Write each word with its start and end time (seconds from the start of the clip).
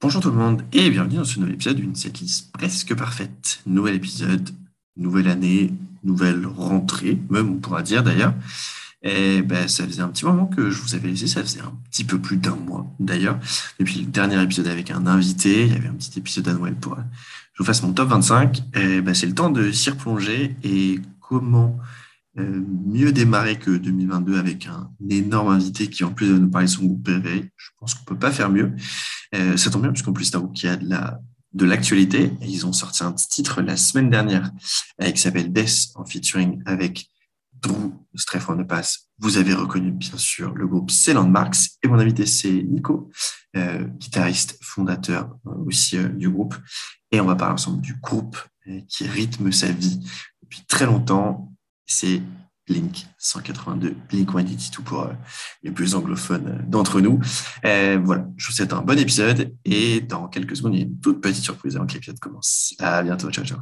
Bonjour 0.00 0.22
tout 0.22 0.30
le 0.30 0.36
monde 0.36 0.62
et 0.72 0.90
bienvenue 0.90 1.16
dans 1.16 1.24
ce 1.24 1.40
nouvel 1.40 1.56
épisode 1.56 1.76
d'une 1.76 1.96
setlist 1.96 2.52
presque 2.52 2.94
parfaite. 2.94 3.60
Nouvel 3.66 3.96
épisode, 3.96 4.48
nouvelle 4.96 5.26
année, 5.26 5.72
nouvelle 6.04 6.46
rentrée, 6.46 7.18
même 7.30 7.50
on 7.50 7.56
pourra 7.56 7.82
dire 7.82 8.04
d'ailleurs. 8.04 8.32
Ben, 9.02 9.66
ça 9.66 9.84
faisait 9.84 10.02
un 10.02 10.08
petit 10.08 10.24
moment 10.24 10.46
que 10.46 10.70
je 10.70 10.80
vous 10.80 10.94
avais 10.94 11.08
laissé, 11.08 11.26
ça 11.26 11.42
faisait 11.42 11.62
un 11.62 11.72
petit 11.90 12.04
peu 12.04 12.20
plus 12.20 12.36
d'un 12.36 12.54
mois 12.54 12.86
d'ailleurs. 13.00 13.40
Depuis 13.80 14.02
le 14.02 14.06
dernier 14.06 14.40
épisode 14.40 14.68
avec 14.68 14.92
un 14.92 15.04
invité, 15.08 15.66
il 15.66 15.72
y 15.72 15.76
avait 15.76 15.88
un 15.88 15.94
petit 15.94 16.16
épisode 16.16 16.46
à 16.46 16.52
Noël 16.52 16.76
pour 16.76 16.94
que 16.94 17.02
je 17.54 17.58
vous 17.58 17.64
fasse 17.64 17.82
mon 17.82 17.92
top 17.92 18.10
25. 18.10 18.62
Et 18.74 19.00
ben, 19.00 19.14
c'est 19.14 19.26
le 19.26 19.34
temps 19.34 19.50
de 19.50 19.72
s'y 19.72 19.90
replonger 19.90 20.54
et 20.62 21.00
comment 21.20 21.76
euh, 21.76 22.07
mieux 22.36 23.12
démarrer 23.12 23.58
que 23.58 23.70
2022 23.70 24.38
avec 24.38 24.66
un 24.66 24.90
énorme 25.10 25.48
invité 25.48 25.88
qui 25.88 26.04
en 26.04 26.12
plus 26.12 26.28
de 26.28 26.38
nous 26.38 26.50
parler 26.50 26.66
de 26.66 26.72
son 26.72 26.84
groupe 26.84 27.02
préféré. 27.02 27.50
Je 27.56 27.70
pense 27.78 27.94
qu'on 27.94 28.04
peut 28.04 28.18
pas 28.18 28.30
faire 28.30 28.50
mieux. 28.50 28.74
Euh, 29.34 29.56
ça 29.56 29.70
tombe 29.70 29.82
bien 29.82 29.92
puisqu'en 29.92 30.12
plus 30.12 30.26
c'est 30.26 30.36
un 30.36 30.40
groupe 30.40 30.54
qui 30.54 30.68
a 30.68 30.76
de 30.76 30.88
la 30.88 31.20
de 31.54 31.64
l'actualité. 31.64 32.32
Ils 32.42 32.66
ont 32.66 32.72
sorti 32.72 33.02
un 33.02 33.12
titre 33.12 33.62
la 33.62 33.76
semaine 33.76 34.10
dernière 34.10 34.50
euh, 35.02 35.10
qui 35.10 35.20
s'appelle 35.20 35.52
Death 35.52 35.88
en 35.94 36.04
featuring 36.04 36.62
avec 36.66 37.08
Drew 37.60 37.92
Streff 38.14 38.48
on 38.50 38.62
Pass. 38.64 39.08
Vous 39.18 39.38
avez 39.38 39.54
reconnu 39.54 39.90
bien 39.90 40.16
sûr 40.16 40.54
le 40.54 40.66
groupe 40.66 40.90
c'est 40.90 41.14
Landmarks 41.14 41.56
et 41.82 41.88
mon 41.88 41.98
invité 41.98 42.26
c'est 42.26 42.62
Nico, 42.62 43.10
euh, 43.56 43.84
guitariste 43.84 44.58
fondateur 44.62 45.36
aussi 45.66 45.98
du 46.14 46.28
groupe. 46.28 46.54
Et 47.10 47.20
on 47.20 47.26
va 47.26 47.34
parler 47.34 47.54
ensemble 47.54 47.80
du 47.80 47.94
groupe 47.94 48.36
qui 48.86 49.06
rythme 49.08 49.50
sa 49.50 49.72
vie 49.72 49.98
depuis 50.42 50.60
très 50.66 50.84
longtemps 50.84 51.50
c'est 51.88 52.22
Blink 52.68 53.06
182, 53.18 53.96
Blink 54.08 54.30
182 54.30 54.82
pour 54.84 55.02
euh, 55.02 55.12
les 55.62 55.70
plus 55.70 55.94
anglophones 55.94 56.48
euh, 56.48 56.62
d'entre 56.68 57.00
nous. 57.00 57.18
Euh, 57.64 57.98
voilà, 58.04 58.26
je 58.36 58.46
vous 58.46 58.52
souhaite 58.52 58.72
un 58.72 58.82
bon 58.82 58.98
épisode 58.98 59.54
et 59.64 60.00
dans 60.02 60.28
quelques 60.28 60.56
secondes, 60.56 60.74
il 60.74 60.80
y 60.80 60.82
a 60.82 60.86
une 60.86 61.00
toute 61.00 61.20
petite 61.20 61.42
surprise 61.42 61.76
avant 61.76 61.86
que 61.86 61.94
l'épisode 61.94 62.18
commence. 62.20 62.74
À 62.78 63.02
bientôt, 63.02 63.30
ciao, 63.30 63.44
ciao. 63.44 63.58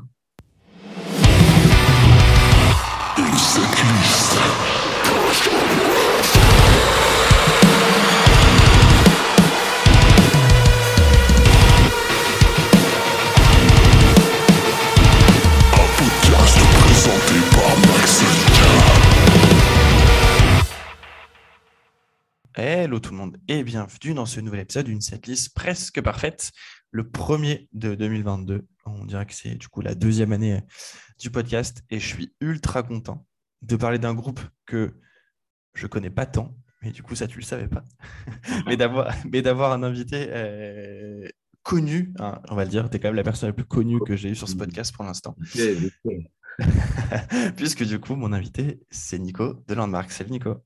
Hello 22.58 23.00
tout 23.00 23.10
le 23.10 23.18
monde 23.18 23.36
et 23.48 23.62
bienvenue 23.62 24.14
dans 24.14 24.24
ce 24.24 24.40
nouvel 24.40 24.60
épisode 24.60 24.86
d'une 24.86 25.02
setlist 25.02 25.54
presque 25.54 26.00
parfaite, 26.00 26.52
le 26.90 27.06
premier 27.06 27.68
de 27.74 27.94
2022. 27.94 28.66
On 28.86 29.04
dirait 29.04 29.26
que 29.26 29.34
c'est 29.34 29.56
du 29.56 29.68
coup 29.68 29.82
la 29.82 29.94
deuxième 29.94 30.32
année 30.32 30.54
euh, 30.54 30.60
du 31.18 31.30
podcast 31.30 31.82
et 31.90 32.00
je 32.00 32.06
suis 32.06 32.34
ultra 32.40 32.82
content 32.82 33.26
de 33.60 33.76
parler 33.76 33.98
d'un 33.98 34.14
groupe 34.14 34.40
que 34.64 34.94
je 35.74 35.86
connais 35.86 36.08
pas 36.08 36.24
tant, 36.24 36.56
mais 36.80 36.92
du 36.92 37.02
coup 37.02 37.14
ça 37.14 37.26
tu 37.26 37.36
le 37.36 37.44
savais 37.44 37.68
pas, 37.68 37.84
mais 38.66 39.42
d'avoir 39.42 39.72
un 39.72 39.82
invité 39.82 40.28
euh, 40.30 41.28
connu, 41.62 42.14
hein, 42.18 42.40
on 42.48 42.54
va 42.54 42.64
le 42.64 42.70
dire, 42.70 42.88
tu 42.88 42.96
es 42.96 43.00
quand 43.00 43.08
même 43.08 43.16
la 43.16 43.22
personne 43.22 43.50
la 43.50 43.52
plus 43.52 43.66
connue 43.66 44.00
que 44.00 44.16
j'ai 44.16 44.30
eue 44.30 44.34
sur 44.34 44.48
ce 44.48 44.56
podcast 44.56 44.94
pour 44.94 45.04
l'instant. 45.04 45.36
Puisque 47.58 47.84
du 47.84 48.00
coup 48.00 48.16
mon 48.16 48.32
invité 48.32 48.80
c'est 48.90 49.18
Nico 49.18 49.62
de 49.68 49.74
Landmark. 49.74 50.10
Salut 50.10 50.30
Nico. 50.30 50.64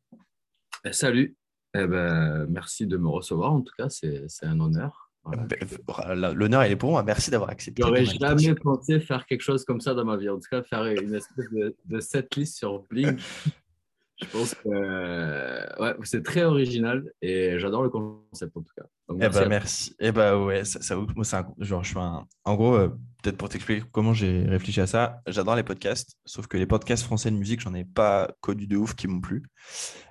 Eh, 0.84 0.92
salut, 0.92 1.36
eh 1.74 1.86
ben, 1.86 2.46
merci 2.48 2.86
de 2.86 2.96
me 2.96 3.08
recevoir, 3.08 3.52
en 3.52 3.60
tout 3.60 3.72
cas, 3.76 3.88
c'est 3.88 4.26
un 4.42 4.60
honneur. 4.60 5.10
Ben, 5.26 6.34
l'honneur, 6.34 6.64
il 6.64 6.72
est 6.72 6.76
pour 6.76 6.90
moi. 6.90 7.02
Merci 7.02 7.30
d'avoir 7.30 7.50
accepté. 7.50 7.82
J'aurais 7.82 8.06
jamais 8.06 8.54
pensé 8.54 9.00
faire 9.00 9.26
quelque 9.26 9.42
chose 9.42 9.64
comme 9.64 9.80
ça 9.80 9.92
dans 9.94 10.04
ma 10.04 10.16
vie. 10.16 10.30
En 10.30 10.36
tout 10.36 10.48
cas, 10.50 10.62
faire 10.62 10.84
une 10.86 11.14
espèce 11.14 11.50
de, 11.52 11.76
de 11.84 12.00
setlist 12.00 12.56
sur 12.56 12.82
Blink. 12.84 13.20
Je 14.22 14.26
pense 14.28 14.54
que 14.54 15.82
ouais, 15.82 15.94
c'est 16.04 16.22
très 16.22 16.44
original 16.44 17.04
et 17.22 17.58
j'adore 17.58 17.82
le 17.82 17.88
concept 17.88 18.56
en 18.56 18.60
tout 18.60 18.72
cas. 18.76 18.84
Donc, 19.08 19.18
merci. 19.18 19.38
Eh 19.38 19.42
ben, 19.42 19.48
merci. 19.48 19.96
Eh 19.98 20.12
ben, 20.12 20.44
ouais, 20.44 20.64
ça, 20.64 20.80
ça 20.82 20.96
moi, 20.96 21.24
un, 21.32 21.64
genre, 21.64 21.82
je 21.82 21.88
suis 21.88 21.98
un, 21.98 22.26
en 22.44 22.54
gros, 22.54 22.74
euh, 22.74 22.88
peut-être 23.22 23.36
pour 23.36 23.48
t'expliquer 23.48 23.82
comment 23.90 24.12
j'ai 24.12 24.44
réfléchi 24.46 24.80
à 24.80 24.86
ça, 24.86 25.20
j'adore 25.26 25.56
les 25.56 25.62
podcasts, 25.62 26.16
sauf 26.24 26.46
que 26.46 26.56
les 26.56 26.66
podcasts 26.66 27.04
français 27.04 27.30
de 27.30 27.36
musique, 27.36 27.60
j'en 27.60 27.74
ai 27.74 27.84
pas 27.84 28.30
connu 28.40 28.66
de 28.66 28.76
ouf 28.76 28.94
qui 28.94 29.08
m'ont 29.08 29.20
plu. 29.20 29.42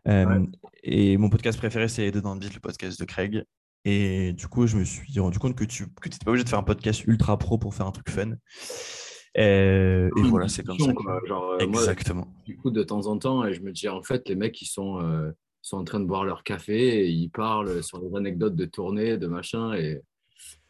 Euh, 0.08 0.46
et 0.84 1.18
mon 1.18 1.30
podcast 1.30 1.58
préféré, 1.58 1.88
c'est 1.88 2.12
Dedans 2.12 2.36
Beat, 2.36 2.54
le 2.54 2.60
podcast 2.60 3.00
de 3.00 3.06
Craig. 3.06 3.44
Et 3.86 4.34
du 4.34 4.48
coup, 4.48 4.68
je 4.68 4.78
me 4.78 4.84
suis 4.84 5.20
rendu 5.20 5.40
compte 5.40 5.56
que 5.56 5.64
tu 5.64 5.84
n'étais 5.84 6.18
pas 6.24 6.32
obligé 6.32 6.44
de 6.44 6.50
faire 6.50 6.60
un 6.60 6.64
podcast 6.64 7.06
ultra 7.06 7.38
pro 7.38 7.58
pour 7.58 7.74
faire 7.74 7.86
un 7.86 7.92
truc 7.92 8.10
fun. 8.10 8.32
Et, 9.36 10.10
voilà, 10.16 10.48
c'est 10.48 10.64
comme 10.64 10.80
ça. 10.80 10.92
Genre, 11.28 11.52
euh, 11.52 11.58
Exactement. 11.60 12.28
du 12.46 12.58
coup, 12.58 12.72
de 12.72 12.84
temps 12.84 13.08
en 13.08 13.18
temps, 13.18 13.46
et 13.46 13.54
je 13.54 13.62
me 13.62 13.72
dis, 13.72 13.88
en 13.88 14.02
fait, 14.02 14.28
les 14.28 14.36
mecs, 14.36 14.62
ils 14.62 14.68
sont, 14.68 15.02
euh, 15.02 15.32
sont 15.62 15.78
en 15.78 15.84
train 15.84 16.00
de 16.00 16.06
boire 16.06 16.26
leur 16.26 16.44
café 16.44 17.06
et 17.06 17.10
ils 17.10 17.30
parlent 17.30 17.84
sur 17.84 18.00
des 18.00 18.16
anecdotes 18.16 18.56
de 18.56 18.66
tournée, 18.66 19.18
de 19.18 19.28
machin. 19.28 19.74
Et, 19.74 20.02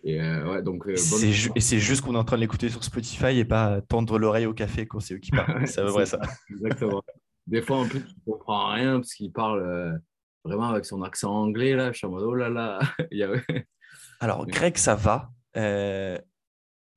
et 0.03 0.21
euh, 0.21 0.51
ouais, 0.51 0.61
donc. 0.61 0.85
c'est 0.95 1.79
juste 1.79 2.01
qu'on 2.01 2.15
est 2.15 2.17
en 2.17 2.23
train 2.23 2.37
de 2.37 2.41
l'écouter 2.41 2.69
sur 2.69 2.83
Spotify 2.83 3.37
et 3.37 3.45
pas 3.45 3.81
tendre 3.81 4.17
l'oreille 4.19 4.45
au 4.45 4.53
café 4.53 4.85
quand 4.85 4.99
c'est 4.99 5.13
eux 5.15 5.19
qui 5.19 5.31
parlent. 5.31 5.65
c'est 5.67 5.81
vrai, 5.83 6.05
ça. 6.05 6.19
Exactement. 6.49 7.01
Des 7.47 7.61
fois, 7.61 7.77
en 7.77 7.87
plus, 7.87 8.05
tu 8.05 8.13
comprends 8.25 8.73
rien 8.73 8.99
parce 8.99 9.13
qu'ils 9.13 9.31
parlent 9.31 9.99
vraiment 10.43 10.69
avec 10.69 10.85
son 10.85 11.01
accent 11.01 11.33
anglais. 11.33 11.75
Là, 11.75 11.91
je 11.91 11.97
suis 11.97 12.07
en 12.07 12.11
mode, 12.11 12.23
oh 12.23 12.35
là 12.35 12.49
là. 12.49 12.79
Alors, 14.19 14.45
Greg, 14.45 14.77
ça 14.77 14.95
va. 14.95 15.31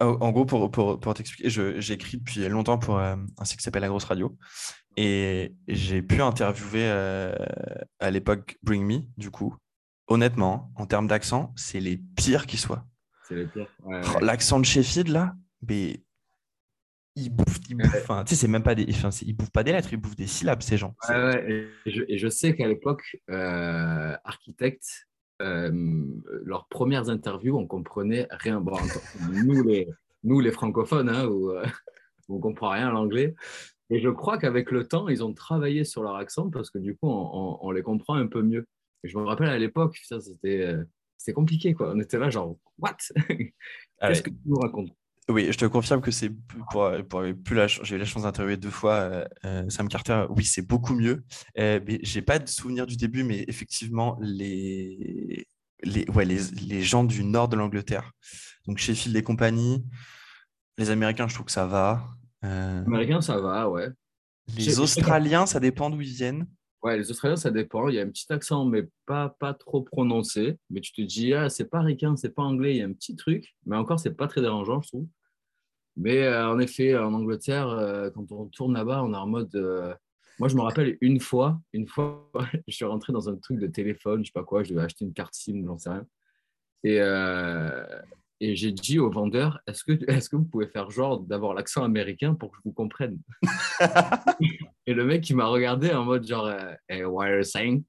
En 0.03 0.31
gros, 0.31 0.45
pour, 0.45 0.71
pour, 0.71 0.99
pour 1.01 1.15
t'expliquer, 1.15 1.51
j'ai 1.51 1.93
écrit 1.93 2.19
depuis 2.19 2.49
longtemps 2.49 2.79
pour 2.79 2.99
euh, 2.99 3.17
un 3.39 3.45
site 3.45 3.59
qui 3.59 3.63
s'appelle 3.63 3.83
La 3.83 3.89
Grosse 3.89 4.05
Radio. 4.05 4.37
Et 4.97 5.55
j'ai 5.69 6.03
pu 6.03 6.21
interviewer 6.21 6.85
euh, 6.85 7.35
à 8.01 8.11
l'époque 8.11 8.59
Bring 8.63 8.85
Me, 8.85 9.01
du 9.17 9.31
coup. 9.31 9.57
Honnêtement, 10.09 10.71
en 10.77 10.87
termes 10.87 11.07
d'accent, 11.07 11.53
c'est 11.57 11.81
les 11.81 11.97
pires 12.17 12.47
qui 12.47 12.59
soient. 12.59 12.85
C'est 13.29 13.37
les 13.37 13.47
pires. 13.47 13.69
L'accent 14.21 14.61
de 14.61 14.65
Sheffield, 14.65 15.09
là, 15.09 15.35
mais 15.67 16.03
ils 17.17 17.31
bouffent, 17.31 17.61
ils 17.69 17.77
bouffent. 17.77 18.07
tu 18.27 18.29
sais, 18.29 18.37
c'est 18.37 18.49
même 18.49 18.63
pas 18.63 18.75
des. 18.75 18.87
Enfin, 18.91 19.11
ils 19.23 19.35
bouffent 19.35 19.53
pas 19.53 19.63
des 19.63 19.73
lettres, 19.73 19.93
ils 19.93 19.99
bouffent 19.99 20.17
des 20.17 20.27
syllabes, 20.27 20.63
ces 20.63 20.77
gens. 20.77 20.95
et, 21.11 21.69
je, 21.87 22.03
et, 22.09 22.19
je, 22.19 22.29
sais 22.29 22.55
qu'à 22.55 22.67
l'époque, 22.67 23.17
euh, 23.31 24.17
architecte, 24.25 25.09
leurs 26.45 26.67
premières 26.69 27.09
interviews, 27.09 27.57
on 27.57 27.67
comprenait 27.67 28.27
rien. 28.31 28.61
Bon, 28.61 28.77
nous, 29.45 29.63
les, 29.63 29.89
nous, 30.25 30.41
les 30.41 30.53
francophones, 30.53 31.09
hein, 31.09 31.27
où, 31.27 31.51
euh, 31.51 31.65
on 32.29 32.39
comprend 32.39 32.71
rien 32.71 32.89
à 32.89 32.93
l'anglais. 32.93 33.35
Et 33.91 34.01
je 34.01 34.09
crois 34.09 34.39
qu'avec 34.39 34.71
le 34.71 34.87
temps, 34.87 35.09
ils 35.09 35.23
ont 35.23 35.35
travaillé 35.35 35.85
sur 35.85 36.03
leur 36.03 36.17
accent 36.17 36.49
parce 36.51 36.71
que 36.71 36.79
du 36.79 36.97
coup, 36.97 37.09
on, 37.11 37.71
les 37.73 37.83
comprend 37.83 38.15
un 38.15 38.27
peu 38.27 38.43
mieux. 38.43 38.67
Et 39.05 39.09
je 39.09 39.19
me 39.19 39.25
rappelle 39.25 39.49
à 39.49 39.59
l'époque, 39.59 39.99
ça, 40.05 40.21
c'était 40.21 40.63
euh, 40.63 41.33
compliqué. 41.35 41.75
Quoi. 41.75 41.93
On 41.95 42.01
était 42.01 42.19
là, 42.19 42.31
genre, 42.31 42.57
what? 42.79 42.97
Qu'est-ce 44.01 44.23
que 44.23 44.31
tu 44.31 44.37
nous 44.47 44.57
racontes? 44.57 44.91
Oui, 45.29 45.53
je 45.53 45.59
te 45.59 45.65
confirme 45.67 46.01
que 46.01 46.11
c'est 46.11 46.31
pour, 46.71 46.91
pour 47.09 47.23
plus 47.45 47.57
la, 47.57 47.67
j'ai 47.67 47.95
eu 47.95 47.99
la 47.99 48.05
chance 48.05 48.25
d'interviewer 48.25 48.57
deux 48.57 48.71
fois 48.71 48.95
euh, 48.95 49.25
euh, 49.45 49.69
Sam 49.69 49.89
Carter. 49.89 50.27
Oui, 50.31 50.45
c'est 50.45 50.67
beaucoup 50.67 50.95
mieux. 50.95 51.25
Euh, 51.59 51.81
mais 51.87 52.01
j'ai 52.03 52.23
pas 52.23 52.39
de 52.39 52.49
souvenir 52.49 52.87
du 52.87 52.97
début, 52.97 53.23
mais 53.23 53.45
effectivement 53.49 54.19
les 54.21 55.47
les, 55.85 56.09
ouais, 56.11 56.25
les, 56.25 56.41
les 56.67 56.83
gens 56.83 57.05
du 57.05 57.25
nord 57.25 57.49
de 57.49 57.57
l'Angleterre, 57.57 58.13
donc 58.67 58.79
Sheffield 58.79 59.17
et 59.17 59.23
compagnie, 59.23 59.85
les 60.79 60.91
Américains, 60.91 61.27
je 61.27 61.35
trouve 61.35 61.47
que 61.47 61.53
ça 61.53 61.67
va. 61.67 62.05
Les 62.43 62.49
Américains, 62.49 63.21
ça 63.21 63.39
va, 63.39 63.69
ouais. 63.69 63.89
Les 64.57 64.81
Australiens, 64.81 65.47
ça 65.47 65.61
dépend 65.61 65.91
d'où 65.91 66.01
ils 66.01 66.15
viennent. 66.15 66.47
Ouais, 66.83 66.97
les 66.97 67.11
Australiens, 67.11 67.37
ça 67.37 67.51
dépend. 67.51 67.89
Il 67.89 67.95
y 67.95 68.01
a 68.01 68.03
un 68.03 68.09
petit 68.09 68.33
accent, 68.33 68.65
mais 68.65 68.89
pas, 69.07 69.29
pas 69.29 69.55
trop 69.55 69.83
prononcé. 69.83 70.59
Mais 70.69 70.81
tu 70.81 70.93
te 70.93 71.03
dis, 71.03 71.33
ah, 71.33 71.49
c'est 71.49 71.71
pas 71.71 71.81
ricain, 71.81 72.17
c'est 72.17 72.35
pas 72.35 72.43
anglais, 72.43 72.75
il 72.75 72.79
y 72.79 72.83
a 72.83 72.87
un 72.87 72.93
petit 72.93 73.15
truc. 73.15 73.55
Mais 73.67 73.77
encore, 73.77 74.01
c'est 74.01 74.15
pas 74.15 74.27
très 74.27 74.41
dérangeant, 74.41 74.83
je 74.83 74.89
trouve. 74.89 75.07
Mais 75.97 76.23
euh, 76.23 76.49
en 76.49 76.59
effet, 76.59 76.97
en 76.97 77.13
Angleterre, 77.13 77.69
euh, 77.69 78.11
quand 78.11 78.31
on 78.33 78.47
tourne 78.47 78.75
là-bas, 78.75 79.03
on 79.05 79.13
est 79.13 79.17
en 79.17 79.27
mode. 79.27 79.55
Euh, 79.55 79.95
moi, 80.39 80.49
je 80.49 80.57
me 80.57 80.63
rappelle 80.63 80.97
une 81.01 81.21
fois, 81.21 81.61
une 81.73 81.87
fois, 81.87 82.31
je 82.67 82.75
suis 82.75 82.85
rentré 82.85 83.13
dans 83.13 83.29
un 83.29 83.37
truc 83.37 83.59
de 83.59 83.67
téléphone, 83.67 84.25
je 84.25 84.29
sais 84.29 84.33
pas 84.33 84.45
quoi, 84.45 84.63
je 84.63 84.71
devais 84.71 84.83
acheter 84.83 85.05
une 85.05 85.13
carte 85.13 85.35
SIM, 85.35 85.63
j'en 85.67 85.79
sais 85.79 85.91
rien. 85.91 86.07
Et, 86.85 86.99
et 88.41 88.57
j'ai 88.57 88.73
dit 88.73 88.99
au 88.99 89.09
vendeur, 89.09 89.61
est-ce 89.69 89.85
que, 89.85 89.93
est 89.93 90.29
que 90.29 90.35
vous 90.35 90.45
pouvez 90.45 90.67
faire 90.67 90.91
genre 90.91 91.21
d'avoir 91.21 91.55
l'accent 91.55 91.85
américain 91.85 92.35
pour 92.35 92.51
que 92.51 92.57
je 92.57 92.63
vous 92.65 92.73
comprenne? 92.73 93.19
Et 94.89 94.95
le 94.95 95.05
mec, 95.05 95.31
il 95.31 95.37
m'a 95.37 95.47
regardé 95.47 95.93
en 95.93 96.05
mode 96.05 96.27
genre, 96.27 96.51
hey, 96.89 97.05
what 97.05 97.27
are 97.27 97.37
you 97.37 97.45
saying? 97.45 97.85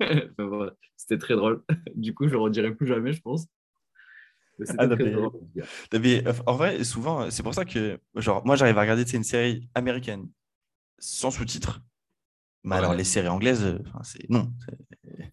C'était 0.96 1.18
très 1.18 1.34
drôle. 1.34 1.62
Du 1.94 2.14
coup, 2.14 2.24
je 2.24 2.30
ne 2.30 2.36
le 2.36 2.40
redirai 2.40 2.74
plus 2.74 2.86
jamais, 2.86 3.12
je 3.12 3.20
pense. 3.20 3.46
Ah, 4.78 4.86
en 6.46 6.54
vrai, 6.54 6.84
souvent, 6.84 7.30
c'est 7.30 7.42
pour 7.42 7.54
ça 7.54 7.64
que, 7.64 8.00
genre, 8.16 8.44
moi, 8.46 8.56
j'arrive 8.56 8.78
à 8.78 8.82
regarder 8.82 9.04
une 9.14 9.24
série 9.24 9.68
américaine 9.74 10.28
sans 10.98 11.30
sous-titres. 11.30 11.80
Mais 12.64 12.76
alors, 12.76 12.94
les 12.94 13.04
séries 13.04 13.28
anglaises, 13.28 13.64
euh, 13.64 13.78
c'est 14.02 14.28
non, 14.30 14.52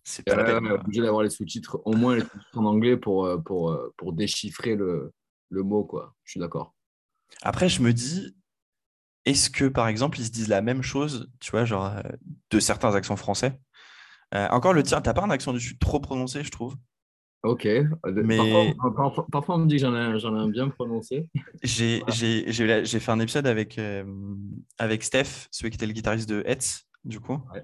c'est- 0.03 0.23
pas 0.23 0.35
la 0.35 0.43
Ouais, 0.43 0.53
peine. 0.53 0.65
ouais, 0.65 0.71
obligé 0.73 1.01
d'avoir 1.01 1.23
les 1.23 1.29
sous-titres, 1.29 1.81
au 1.85 1.95
moins 1.95 2.15
les 2.15 2.21
sous-titres 2.21 2.57
en 2.57 2.65
anglais 2.65 2.97
pour, 2.97 3.25
euh, 3.25 3.37
pour, 3.37 3.71
euh, 3.71 3.93
pour 3.97 4.13
déchiffrer 4.13 4.75
le, 4.75 5.13
le 5.49 5.63
mot, 5.63 5.83
quoi. 5.85 6.15
Je 6.25 6.31
suis 6.31 6.39
d'accord. 6.39 6.73
Après, 7.41 7.69
je 7.69 7.81
me 7.81 7.93
dis, 7.93 8.35
est-ce 9.25 9.49
que, 9.49 9.65
par 9.65 9.87
exemple, 9.87 10.19
ils 10.19 10.25
se 10.25 10.31
disent 10.31 10.47
la 10.49 10.61
même 10.61 10.83
chose, 10.83 11.31
tu 11.39 11.51
vois, 11.51 11.65
genre, 11.65 11.85
euh, 11.87 12.01
de 12.51 12.59
certains 12.59 12.95
accents 12.95 13.17
français? 13.17 13.59
Euh, 14.35 14.47
Encore 14.49 14.73
le 14.73 14.83
tien, 14.83 15.01
t'as 15.01 15.13
pas 15.13 15.23
un 15.23 15.31
accent 15.31 15.53
du 15.53 15.59
sud 15.61 15.79
trop 15.79 15.99
prononcé, 15.99 16.43
je 16.43 16.51
trouve? 16.51 16.77
Ok. 17.47 17.65
Euh, 17.65 17.87
Mais- 18.05 18.37
Parfois, 18.37 18.93
parfois- 18.95 19.27
parfois, 19.31 19.55
on 19.55 19.59
me 19.59 19.65
dit 19.67 19.75
que 19.75 19.81
j'en 19.81 19.95
ai, 19.95 19.99
un- 19.99 20.17
j'en 20.17 20.35
ai 20.35 20.39
un 20.39 20.49
bien 20.49 20.67
prononcé. 20.69 21.29
J'ai 21.63 22.01
j'ai- 22.07 22.51
j'ai 22.51 22.99
fait 22.99 23.11
un 23.11 23.19
épisode 23.19 23.47
avec, 23.47 23.77
euh, 23.79 24.03
avec 24.77 25.03
Steph, 25.03 25.47
celui 25.51 25.69
qui 25.71 25.75
était 25.75 25.85
le 25.87 25.93
guitariste 25.93 26.27
de 26.29 26.43
Hetz, 26.45 26.85
du 27.05 27.19
coup. 27.19 27.39
Ouais. 27.53 27.63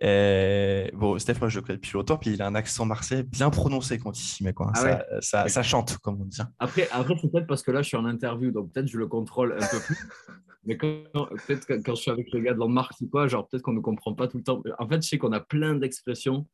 Et, 0.00 0.90
bon, 0.94 1.18
Steph, 1.18 1.38
moi, 1.40 1.48
je 1.48 1.58
le 1.58 1.62
connais 1.64 1.76
depuis 1.78 1.92
longtemps, 1.94 2.18
puis 2.18 2.30
il 2.34 2.42
a 2.42 2.46
un 2.46 2.54
accent 2.54 2.84
marseillais 2.84 3.22
bien 3.22 3.50
prononcé 3.50 3.98
quand 3.98 4.18
il 4.18 4.22
s'y 4.22 4.44
met, 4.44 4.52
quoi. 4.52 4.70
Ah 4.74 4.80
ça, 4.80 5.04
ça, 5.20 5.48
ça 5.48 5.62
chante, 5.62 5.98
comme 5.98 6.20
on 6.20 6.24
dit. 6.24 6.40
Après, 6.58 6.88
après 6.92 7.14
c'est 7.20 7.30
peut-être 7.30 7.46
parce 7.46 7.62
que 7.62 7.70
là, 7.70 7.82
je 7.82 7.88
suis 7.88 7.96
en 7.96 8.04
interview, 8.04 8.50
donc 8.50 8.72
peut-être 8.72 8.88
je 8.88 8.98
le 8.98 9.06
contrôle 9.06 9.52
un 9.54 9.66
peu 9.66 9.78
plus. 9.86 9.96
Mais 10.66 10.78
quand, 10.78 11.04
peut-être 11.46 11.66
quand 11.84 11.94
je 11.94 12.00
suis 12.00 12.10
avec 12.10 12.26
les 12.32 12.40
gars 12.40 12.54
de 12.54 12.58
Landmark 12.58 12.92
ou 13.02 13.06
quoi, 13.08 13.28
genre 13.28 13.46
peut-être 13.48 13.62
qu'on 13.62 13.74
ne 13.74 13.80
comprend 13.80 14.14
pas 14.14 14.28
tout 14.28 14.38
le 14.38 14.42
temps. 14.44 14.62
En 14.78 14.88
fait, 14.88 15.02
je 15.02 15.08
sais 15.08 15.18
qu'on 15.18 15.32
a 15.32 15.40
plein 15.40 15.74
d'expressions 15.74 16.46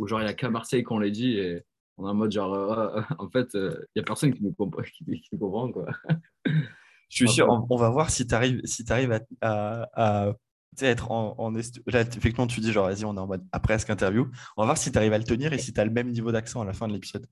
où 0.00 0.06
genre 0.08 0.20
il 0.20 0.24
n'y 0.24 0.30
a 0.30 0.34
qu'à 0.34 0.50
Marseille 0.50 0.82
qu'on 0.82 0.98
les 0.98 1.12
dit 1.12 1.38
et 1.38 1.62
on 1.98 2.06
est 2.06 2.10
en 2.10 2.14
mode 2.14 2.32
genre, 2.32 2.54
euh, 2.54 2.96
euh, 2.98 3.02
en 3.18 3.28
fait, 3.30 3.54
euh, 3.54 3.76
il 3.94 4.00
n'y 4.00 4.02
a 4.02 4.04
personne 4.04 4.32
qui 4.32 4.42
nous 4.42 4.52
comprend, 4.52 4.82
qui, 4.96 5.04
qui 5.04 5.28
nous 5.32 5.38
comprend 5.38 5.70
quoi. 5.70 5.86
Je 7.08 7.16
suis 7.16 7.28
sûr, 7.28 7.46
on, 7.50 7.66
on 7.68 7.76
va 7.76 7.90
voir 7.90 8.08
si 8.08 8.26
tu 8.26 8.34
arrives, 8.34 8.62
si 8.64 8.84
arrives 8.90 9.20
à, 9.42 10.32
être 10.80 11.10
en, 11.10 11.50
Là, 11.50 12.00
effectivement, 12.00 12.46
tu 12.46 12.60
dis 12.60 12.72
genre, 12.72 12.86
vas-y, 12.86 13.04
on 13.04 13.14
est 13.14 13.20
en 13.20 13.26
mode 13.26 13.44
à 13.52 13.60
presque 13.60 13.90
interview. 13.90 14.30
On 14.56 14.62
va 14.62 14.66
voir 14.66 14.78
si 14.78 14.90
tu 14.90 14.96
arrives 14.96 15.12
à 15.12 15.18
le 15.18 15.24
tenir 15.24 15.52
et 15.52 15.58
si 15.58 15.74
tu 15.74 15.80
as 15.80 15.84
le 15.84 15.90
même 15.90 16.08
niveau 16.08 16.32
d'accent 16.32 16.62
à 16.62 16.64
la 16.64 16.72
fin 16.72 16.88
de 16.88 16.94
l'épisode. 16.94 17.26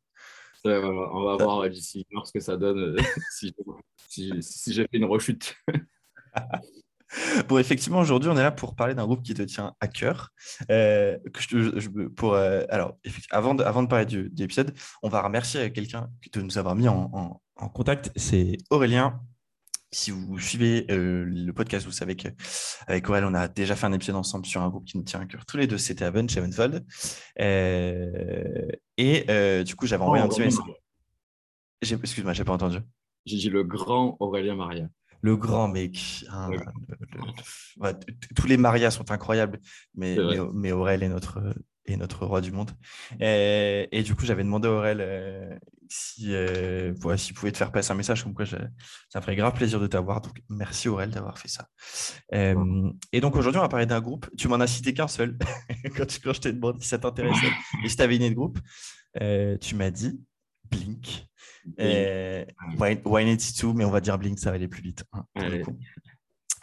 Ouais, 0.66 0.76
on 0.76 0.94
va- 0.94 1.10
on 1.14 1.24
va 1.24 1.36
voir 1.42 1.60
euh, 1.60 1.68
d'ici 1.70 2.04
une 2.10 2.18
heure 2.18 2.26
ce 2.26 2.32
que 2.32 2.40
ça 2.40 2.58
donne 2.58 2.78
euh, 2.78 3.02
si, 3.30 3.54
si, 4.08 4.30
si 4.42 4.72
j'ai 4.74 4.82
fait 4.82 4.98
une 4.98 5.06
rechute. 5.06 5.56
Bon, 7.48 7.58
effectivement, 7.58 7.98
aujourd'hui, 7.98 8.30
on 8.30 8.36
est 8.36 8.42
là 8.42 8.52
pour 8.52 8.74
parler 8.76 8.94
d'un 8.94 9.04
groupe 9.06 9.22
qui 9.22 9.34
te 9.34 9.42
tient 9.42 9.74
à 9.80 9.88
cœur. 9.88 10.30
Euh, 10.70 11.18
que 11.34 11.40
je, 11.40 11.78
je- 11.80 11.88
pour, 12.08 12.34
euh, 12.34 12.62
alors, 12.68 12.96
avant 13.30 13.54
de, 13.54 13.64
avant 13.64 13.82
de 13.82 13.88
parler 13.88 14.06
du, 14.06 14.30
de 14.30 14.40
l'épisode, 14.42 14.72
on 15.02 15.08
va 15.08 15.20
remercier 15.22 15.72
quelqu'un 15.72 16.08
de 16.32 16.40
nous 16.40 16.56
avoir 16.58 16.74
mis 16.76 16.88
en, 16.88 17.10
en- 17.12 17.40
en 17.56 17.68
contact. 17.68 18.12
C'est 18.16 18.58
Aurélien. 18.70 19.20
Si 19.92 20.12
vous 20.12 20.38
suivez 20.38 20.86
euh, 20.92 21.24
le 21.26 21.52
podcast, 21.52 21.84
vous 21.84 21.90
savez 21.90 22.14
qu'avec 22.14 23.10
Aurélien, 23.10 23.28
on 23.28 23.34
a 23.34 23.48
déjà 23.48 23.74
fait 23.74 23.86
un 23.86 23.92
épisode 23.92 24.14
ensemble 24.14 24.46
sur 24.46 24.62
un 24.62 24.68
groupe 24.68 24.84
qui 24.84 24.96
nous 24.96 25.02
tient 25.02 25.18
à 25.20 25.26
cœur 25.26 25.44
tous 25.46 25.56
les 25.56 25.66
deux. 25.66 25.78
C'était 25.78 26.04
Avenge 26.04 26.30
Sevenfold. 26.30 26.86
Euh, 27.40 28.68
et 28.96 29.24
euh, 29.28 29.64
du 29.64 29.74
coup, 29.74 29.86
j'avais 29.88 30.04
envoyé 30.04 30.22
un 30.22 30.28
petit 30.28 30.42
message. 30.46 31.98
Excuse-moi, 32.04 32.34
j'ai 32.34 32.44
pas 32.44 32.52
entendu. 32.52 32.78
J'ai 33.26 33.36
dit 33.36 33.50
le 33.50 33.64
grand 33.64 34.16
Aurélien 34.20 34.54
Maria. 34.54 34.86
Le 35.22 35.36
grand 35.36 35.68
mec. 35.68 36.24
hein, 36.30 36.48
le- 36.50 36.58
le- 36.58 37.82
ouais, 37.82 37.94
tous 38.36 38.46
les 38.46 38.56
Marias 38.56 38.90
sont 38.92 39.10
incroyables, 39.10 39.58
mais, 39.94 40.16
Aurel 40.72 41.02
est 41.02 41.08
notre, 41.08 41.54
est 41.86 41.96
notre 41.96 42.24
roi 42.26 42.40
du 42.40 42.52
monde. 42.52 42.70
Et, 43.20 43.88
et 43.92 44.02
du 44.02 44.14
coup, 44.14 44.24
j'avais 44.24 44.44
demandé 44.44 44.68
à 44.68 44.70
Aurel 44.72 44.98
euh, 45.00 45.54
si, 45.88 46.26
euh, 46.34 46.94
ouais, 47.04 47.18
s'il 47.18 47.34
pouvait 47.34 47.50
te 47.52 47.56
faire 47.58 47.72
passer 47.72 47.90
un 47.92 47.96
message 47.96 48.22
comme 48.22 48.32
quoi 48.32 48.44
je- 48.44 48.56
ça 49.08 49.18
me 49.18 49.22
ferait 49.22 49.34
grave 49.36 49.52
plaisir 49.54 49.80
de 49.80 49.86
t'avoir. 49.88 50.20
Donc, 50.20 50.40
merci 50.48 50.88
Aurel 50.88 51.10
d'avoir 51.10 51.36
fait 51.38 51.48
ça. 51.48 51.68
Euh, 52.32 52.90
et 53.12 53.20
donc, 53.20 53.34
aujourd'hui, 53.36 53.58
on 53.58 53.62
va 53.62 53.68
parler 53.68 53.86
d'un 53.86 54.00
groupe. 54.00 54.28
Tu 54.38 54.46
m'en 54.48 54.60
as 54.60 54.66
cité 54.68 54.94
qu'un 54.94 55.08
seul 55.08 55.36
quand, 55.96 56.06
tu- 56.06 56.20
quand 56.20 56.32
je 56.32 56.40
t'ai 56.40 56.52
demandé 56.52 56.78
si 56.80 56.88
ça 56.88 56.98
t'intéressait 56.98 57.50
et 57.84 57.88
si 57.88 57.96
tu 57.96 58.02
avais 58.02 58.16
une 58.16 58.22
idée 58.22 58.30
de 58.30 58.36
groupe. 58.36 58.58
Tu 59.60 59.74
m'as 59.74 59.90
dit 59.90 60.20
Blink. 60.70 61.26
Euh, 61.78 62.44
Wine- 62.78 63.00
182, 63.38 63.72
mais 63.74 63.84
on 63.84 63.90
va 63.90 64.00
dire 64.00 64.18
Blink, 64.18 64.38
ça 64.38 64.50
va 64.50 64.56
aller 64.56 64.68
plus 64.68 64.82
vite. 64.82 65.04
hein. 65.12 65.24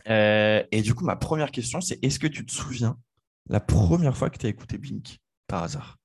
Euh, 0.10 0.64
et 0.72 0.82
du 0.82 0.94
coup, 0.94 1.04
ma 1.06 1.16
première 1.16 1.52
question, 1.52 1.82
c'est 1.82 2.04
est-ce 2.04 2.20
que 2.20 2.28
tu 2.28 2.46
te 2.46 2.52
souviens 2.52 2.98
la 3.50 3.60
première 3.60 4.16
fois 4.16 4.30
que 4.30 4.38
tu 4.38 4.46
as 4.46 4.50
écouté 4.50 4.78
Blink 4.78 5.18
par 5.48 5.64
hasard? 5.64 5.98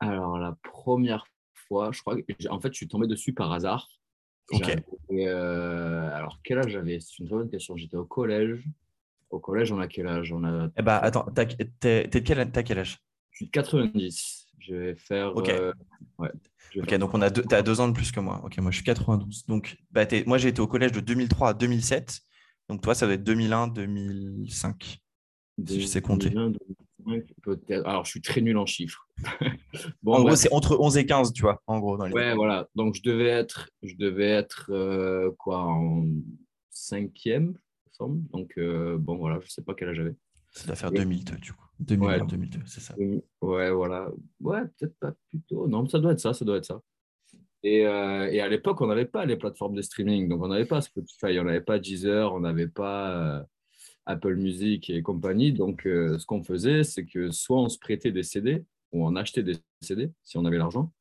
Alors, 0.00 0.38
la 0.38 0.56
première 0.62 1.24
fois, 1.54 1.90
je 1.92 2.00
crois 2.00 2.16
que, 2.20 2.22
en 2.48 2.60
fait, 2.60 2.68
je 2.72 2.76
suis 2.78 2.88
tombé 2.88 3.06
dessus 3.06 3.32
par 3.32 3.52
hasard. 3.52 3.88
Ok. 4.52 4.76
Euh, 5.12 6.10
alors, 6.14 6.40
quel 6.42 6.58
âge 6.58 6.72
j'avais? 6.72 6.98
C'est 7.00 7.18
une 7.18 7.26
très 7.26 7.36
bonne 7.36 7.50
question. 7.50 7.76
J'étais 7.76 7.96
au 7.96 8.04
collège. 8.04 8.64
Au 9.30 9.38
collège, 9.38 9.70
on 9.70 9.78
a 9.78 9.86
quel 9.86 10.06
âge? 10.08 10.32
On 10.32 10.42
a... 10.44 10.68
Eh 10.76 10.82
bah, 10.82 10.98
attends, 10.98 11.24
t'as- 11.34 11.46
quel, 11.46 12.10
quel 12.10 12.78
âge? 12.78 12.98
Je 13.30 13.36
suis 13.36 13.46
de 13.46 13.50
90. 13.52 14.48
Je 14.60 14.74
vais 14.74 14.94
faire. 14.94 15.34
Ok. 15.36 15.48
euh, 15.48 15.72
ouais, 16.18 16.30
je 16.70 16.78
vais 16.78 16.82
Ok, 16.82 16.90
faire- 16.90 16.98
donc 16.98 17.14
on 17.14 17.22
a 17.22 17.30
deux, 17.30 17.42
t'as 17.42 17.62
deux 17.62 17.80
ans 17.80 17.88
de 17.88 17.92
plus 17.94 18.12
que 18.12 18.20
moi. 18.20 18.40
Ok, 18.44 18.58
moi 18.58 18.70
je 18.70 18.76
suis 18.76 18.84
92. 18.84 19.44
Donc, 19.46 19.76
bah, 19.90 20.06
moi 20.26 20.38
j'ai 20.38 20.48
été 20.48 20.60
au 20.60 20.66
collège 20.66 20.92
de 20.92 21.00
2003 21.00 21.50
à 21.50 21.54
2007. 21.54 22.20
Donc, 22.68 22.82
toi, 22.82 22.94
ça 22.94 23.06
doit 23.06 23.16
être 23.16 23.24
2001, 23.24 23.66
2005. 23.66 25.00
si 25.66 25.80
je 25.80 25.86
sais 25.86 26.00
compter. 26.00 26.30
2001, 26.30 26.50
2005, 27.06 27.32
peut-être. 27.42 27.84
Alors, 27.86 28.04
je 28.04 28.10
suis 28.10 28.20
très 28.20 28.40
nul 28.40 28.56
en 28.58 28.64
chiffres. 28.66 29.08
bon, 30.04 30.14
en 30.14 30.22
gros, 30.22 30.36
c'est 30.36 30.52
entre 30.52 30.78
11 30.78 30.96
et 30.96 31.04
15, 31.04 31.32
tu 31.32 31.42
vois, 31.42 31.60
en 31.66 31.80
gros. 31.80 31.96
Dans 31.96 32.06
les... 32.06 32.12
Ouais, 32.12 32.32
voilà. 32.34 32.68
Donc, 32.76 32.94
je 32.94 33.02
devais 33.02 33.26
être, 33.26 33.68
je 33.82 33.96
devais 33.96 34.28
être 34.28 34.70
euh, 34.70 35.32
quoi, 35.38 35.64
en 35.64 36.06
cinquième, 36.70 37.46
il 37.46 37.88
me 37.88 37.92
semble. 37.92 38.22
Donc, 38.30 38.52
euh, 38.58 38.96
bon, 38.98 39.16
voilà, 39.16 39.40
je 39.42 39.48
sais 39.50 39.62
pas 39.62 39.74
quel 39.74 39.88
âge 39.88 39.96
j'avais. 39.96 40.14
Ça 40.52 40.66
doit 40.66 40.76
faire 40.76 40.92
Ouais. 40.92 40.98
2002, 40.98 41.36
du 41.38 41.52
coup. 41.52 41.64
2001, 41.80 42.06
Ouais. 42.20 42.26
2002, 42.26 42.58
c'est 42.66 42.80
ça. 42.80 42.94
Ouais, 43.40 43.70
voilà. 43.70 44.10
Ouais, 44.40 44.60
peut-être 44.78 44.98
pas 44.98 45.12
plus 45.28 45.40
tôt. 45.48 45.66
Non, 45.66 45.88
ça 45.88 45.98
doit 45.98 46.12
être 46.12 46.20
ça, 46.20 46.32
ça 46.32 46.44
doit 46.44 46.58
être 46.58 46.66
ça. 46.66 46.80
Et, 47.62 47.86
euh, 47.86 48.30
et 48.30 48.40
à 48.40 48.48
l'époque, 48.48 48.80
on 48.80 48.86
n'avait 48.86 49.06
pas 49.06 49.26
les 49.26 49.36
plateformes 49.36 49.74
de 49.74 49.82
streaming. 49.82 50.28
Donc, 50.28 50.42
on 50.42 50.48
n'avait 50.48 50.64
pas 50.64 50.80
Spotify, 50.80 51.38
on 51.38 51.44
n'avait 51.44 51.60
pas 51.60 51.78
Deezer, 51.78 52.32
on 52.32 52.40
n'avait 52.40 52.68
pas 52.68 53.10
euh, 53.16 53.42
Apple 54.06 54.36
Music 54.36 54.88
et 54.90 55.02
compagnie. 55.02 55.52
Donc, 55.52 55.86
euh, 55.86 56.18
ce 56.18 56.26
qu'on 56.26 56.42
faisait, 56.42 56.84
c'est 56.84 57.04
que 57.04 57.30
soit 57.30 57.60
on 57.60 57.68
se 57.68 57.78
prêtait 57.78 58.12
des 58.12 58.22
CD, 58.22 58.64
ou 58.92 59.06
on 59.06 59.14
achetait 59.16 59.42
des 59.42 59.56
CD, 59.82 60.10
si 60.22 60.38
on 60.38 60.44
avait 60.44 60.58
l'argent, 60.58 60.92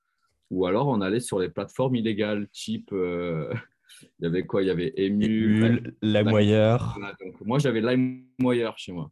ou 0.50 0.66
alors 0.66 0.88
on 0.88 1.02
allait 1.02 1.20
sur 1.20 1.40
les 1.40 1.50
plateformes 1.50 1.96
illégales, 1.96 2.48
type... 2.50 2.92
il 4.20 4.24
y 4.24 4.26
avait 4.26 4.46
quoi? 4.46 4.62
Il 4.62 4.68
y 4.68 4.72
avait 4.72 4.94
Emu, 4.98 5.26
Emule, 5.26 5.96
voilà, 6.02 7.16
donc 7.22 7.40
moi, 7.42 7.60
j'avais 7.60 7.82
LimeWire 7.82 8.78
chez 8.78 8.92
moi. 8.92 9.12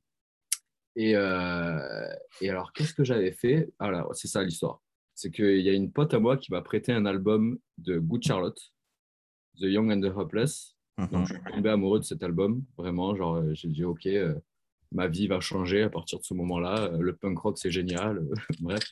Et, 0.99 1.15
euh, 1.15 2.07
et 2.41 2.49
alors, 2.49 2.73
qu'est-ce 2.73 2.93
que 2.93 3.03
j'avais 3.03 3.31
fait? 3.31 3.69
Alors, 3.79 4.13
c'est 4.15 4.27
ça 4.27 4.43
l'histoire. 4.43 4.81
C'est 5.13 5.31
qu'il 5.31 5.61
y 5.61 5.69
a 5.69 5.73
une 5.73 5.91
pote 5.91 6.13
à 6.13 6.19
moi 6.19 6.37
qui 6.37 6.51
m'a 6.51 6.61
prêté 6.61 6.91
un 6.91 7.05
album 7.05 7.57
de 7.77 7.99
Good 7.99 8.23
Charlotte, 8.23 8.59
The 9.59 9.65
Young 9.65 9.91
and 9.91 10.01
the 10.01 10.11
Hopeless. 10.15 10.75
Mhm. 10.97 11.07
Donc, 11.09 11.27
je 11.27 11.33
suis 11.35 11.43
tombé 11.43 11.69
amoureux 11.69 11.99
de 11.99 12.03
cet 12.03 12.23
album. 12.23 12.63
Vraiment, 12.77 13.15
genre, 13.15 13.35
euh, 13.35 13.53
j'ai 13.53 13.69
dit, 13.69 13.85
OK, 13.85 14.07
euh, 14.07 14.33
ma 14.91 15.07
vie 15.07 15.27
va 15.27 15.39
changer 15.39 15.83
à 15.83 15.89
partir 15.89 16.19
de 16.19 16.25
ce 16.25 16.33
moment-là. 16.33 16.91
Le 16.99 17.15
punk 17.15 17.37
rock, 17.39 17.57
c'est 17.57 17.71
génial. 17.71 18.25
Bref. 18.59 18.83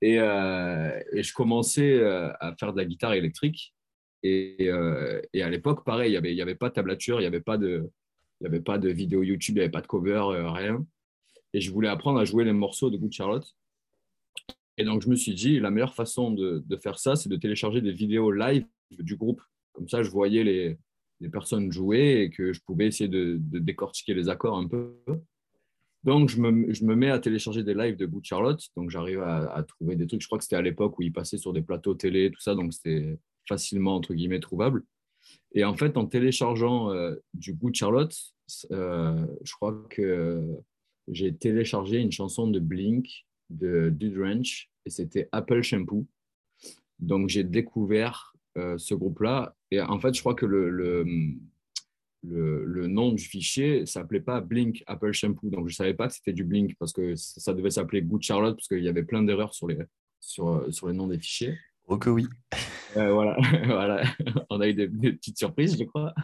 Et, 0.00 0.20
euh, 0.20 1.02
et 1.12 1.22
je 1.22 1.32
commençais 1.32 2.00
à 2.04 2.54
faire 2.60 2.72
de 2.72 2.78
la 2.78 2.84
guitare 2.84 3.14
électrique. 3.14 3.74
Et, 4.22 4.56
euh, 4.68 5.20
et 5.32 5.42
à 5.42 5.50
l'époque, 5.50 5.84
pareil, 5.84 6.10
il 6.10 6.12
n'y 6.12 6.16
avait, 6.16 6.34
y 6.34 6.42
avait 6.42 6.54
pas 6.54 6.68
de 6.68 6.74
tablature, 6.74 7.20
il 7.20 7.22
n'y 7.22 7.26
avait 7.26 7.40
pas 7.40 7.56
de, 7.56 7.88
il 8.40 8.44
y 8.44 8.46
avait 8.46 8.60
pas 8.60 8.78
de 8.78 8.88
vidéo 8.88 9.22
YouTube, 9.22 9.56
il 9.56 9.58
n'y 9.58 9.64
avait 9.64 9.70
pas 9.70 9.80
de 9.80 9.86
cover, 9.86 10.22
euh, 10.32 10.50
rien. 10.50 10.84
Et 11.54 11.60
je 11.60 11.70
voulais 11.70 11.88
apprendre 11.88 12.18
à 12.18 12.24
jouer 12.24 12.44
les 12.44 12.52
morceaux 12.52 12.90
de 12.90 12.96
Good 12.96 13.12
Charlotte. 13.12 13.54
Et 14.76 14.84
donc, 14.84 15.02
je 15.02 15.08
me 15.08 15.16
suis 15.16 15.34
dit, 15.34 15.58
la 15.58 15.70
meilleure 15.70 15.94
façon 15.94 16.30
de, 16.30 16.62
faire 16.82 16.98
ça, 16.98 17.16
c'est 17.16 17.28
de 17.28 17.36
télécharger 17.36 17.80
des 17.80 17.92
vidéos 17.92 18.30
live 18.30 18.66
du 18.90 19.16
groupe. 19.16 19.42
Comme 19.72 19.88
ça, 19.88 20.02
je 20.02 20.10
voyais 20.10 20.44
les, 20.44 20.78
les 21.20 21.28
personnes 21.28 21.72
jouer 21.72 22.22
et 22.22 22.30
que 22.30 22.52
je 22.52 22.60
pouvais 22.60 22.86
essayer 22.86 23.08
de, 23.08 23.38
décortiquer 23.40 24.14
les 24.14 24.28
accords 24.28 24.56
un 24.56 24.68
peu. 24.68 24.94
Donc, 26.04 26.28
je 26.28 26.40
me, 26.40 26.72
je 26.72 26.84
me 26.84 26.94
mets 26.94 27.10
à 27.10 27.18
télécharger 27.18 27.64
des 27.64 27.74
lives 27.74 27.96
de 27.96 28.06
Good 28.06 28.24
Charlotte. 28.24 28.62
Donc, 28.76 28.90
j'arrive 28.90 29.20
à, 29.20 29.52
à 29.52 29.62
trouver 29.64 29.96
des 29.96 30.06
trucs. 30.06 30.22
Je 30.22 30.28
crois 30.28 30.38
que 30.38 30.44
c'était 30.44 30.56
à 30.56 30.62
l'époque 30.62 30.96
où 30.98 31.02
ils 31.02 31.12
passaient 31.12 31.38
sur 31.38 31.52
des 31.52 31.62
plateaux 31.62 31.94
télé, 31.94 32.30
tout 32.30 32.40
ça. 32.40 32.54
Donc, 32.54 32.72
c'était 32.72 33.18
facilement, 33.48 33.96
entre 33.96 34.14
guillemets, 34.14 34.40
trouvable. 34.40 34.84
Et 35.52 35.64
en 35.64 35.74
fait, 35.74 35.96
en 35.96 36.06
téléchargeant 36.06 36.92
euh, 36.92 37.16
du 37.34 37.54
Good 37.54 37.74
Charlotte, 37.74 38.14
euh, 38.70 39.26
je 39.42 39.52
crois 39.54 39.84
que 39.90 40.56
j'ai 41.10 41.34
téléchargé 41.34 41.98
une 41.98 42.12
chanson 42.12 42.48
de 42.48 42.60
Blink, 42.60 43.26
de 43.50 43.90
Dude 43.90 44.18
Ranch, 44.18 44.70
et 44.84 44.90
c'était 44.90 45.28
Apple 45.32 45.62
Shampoo. 45.62 46.06
Donc, 46.98 47.28
j'ai 47.28 47.44
découvert 47.44 48.34
euh, 48.56 48.76
ce 48.78 48.94
groupe-là. 48.94 49.56
Et 49.70 49.80
en 49.80 50.00
fait, 50.00 50.14
je 50.14 50.20
crois 50.20 50.34
que 50.34 50.46
le, 50.46 50.68
le, 50.70 51.06
le, 52.22 52.64
le 52.64 52.86
nom 52.88 53.12
du 53.12 53.22
fichier 53.22 53.86
s'appelait 53.86 54.20
pas 54.20 54.40
Blink 54.40 54.82
Apple 54.86 55.12
Shampoo. 55.12 55.48
Donc, 55.50 55.68
je 55.68 55.72
ne 55.72 55.76
savais 55.76 55.94
pas 55.94 56.08
que 56.08 56.14
c'était 56.14 56.32
du 56.32 56.44
Blink 56.44 56.74
parce 56.78 56.92
que 56.92 57.14
ça, 57.14 57.40
ça 57.40 57.54
devait 57.54 57.70
s'appeler 57.70 58.02
Good 58.02 58.22
Charlotte 58.22 58.56
parce 58.56 58.68
qu'il 58.68 58.82
y 58.82 58.88
avait 58.88 59.04
plein 59.04 59.22
d'erreurs 59.22 59.54
sur 59.54 59.68
les, 59.68 59.78
sur, 60.20 60.66
sur 60.72 60.88
les 60.88 60.94
noms 60.94 61.06
des 61.06 61.18
fichiers. 61.18 61.56
Oh 61.86 61.96
que 61.96 62.10
oui. 62.10 62.26
Euh, 62.96 63.12
voilà, 63.12 63.36
voilà. 63.66 64.02
on 64.50 64.60
a 64.60 64.68
eu 64.68 64.74
des, 64.74 64.88
des 64.88 65.12
petites 65.12 65.38
surprises, 65.38 65.78
je 65.78 65.84
crois. 65.84 66.14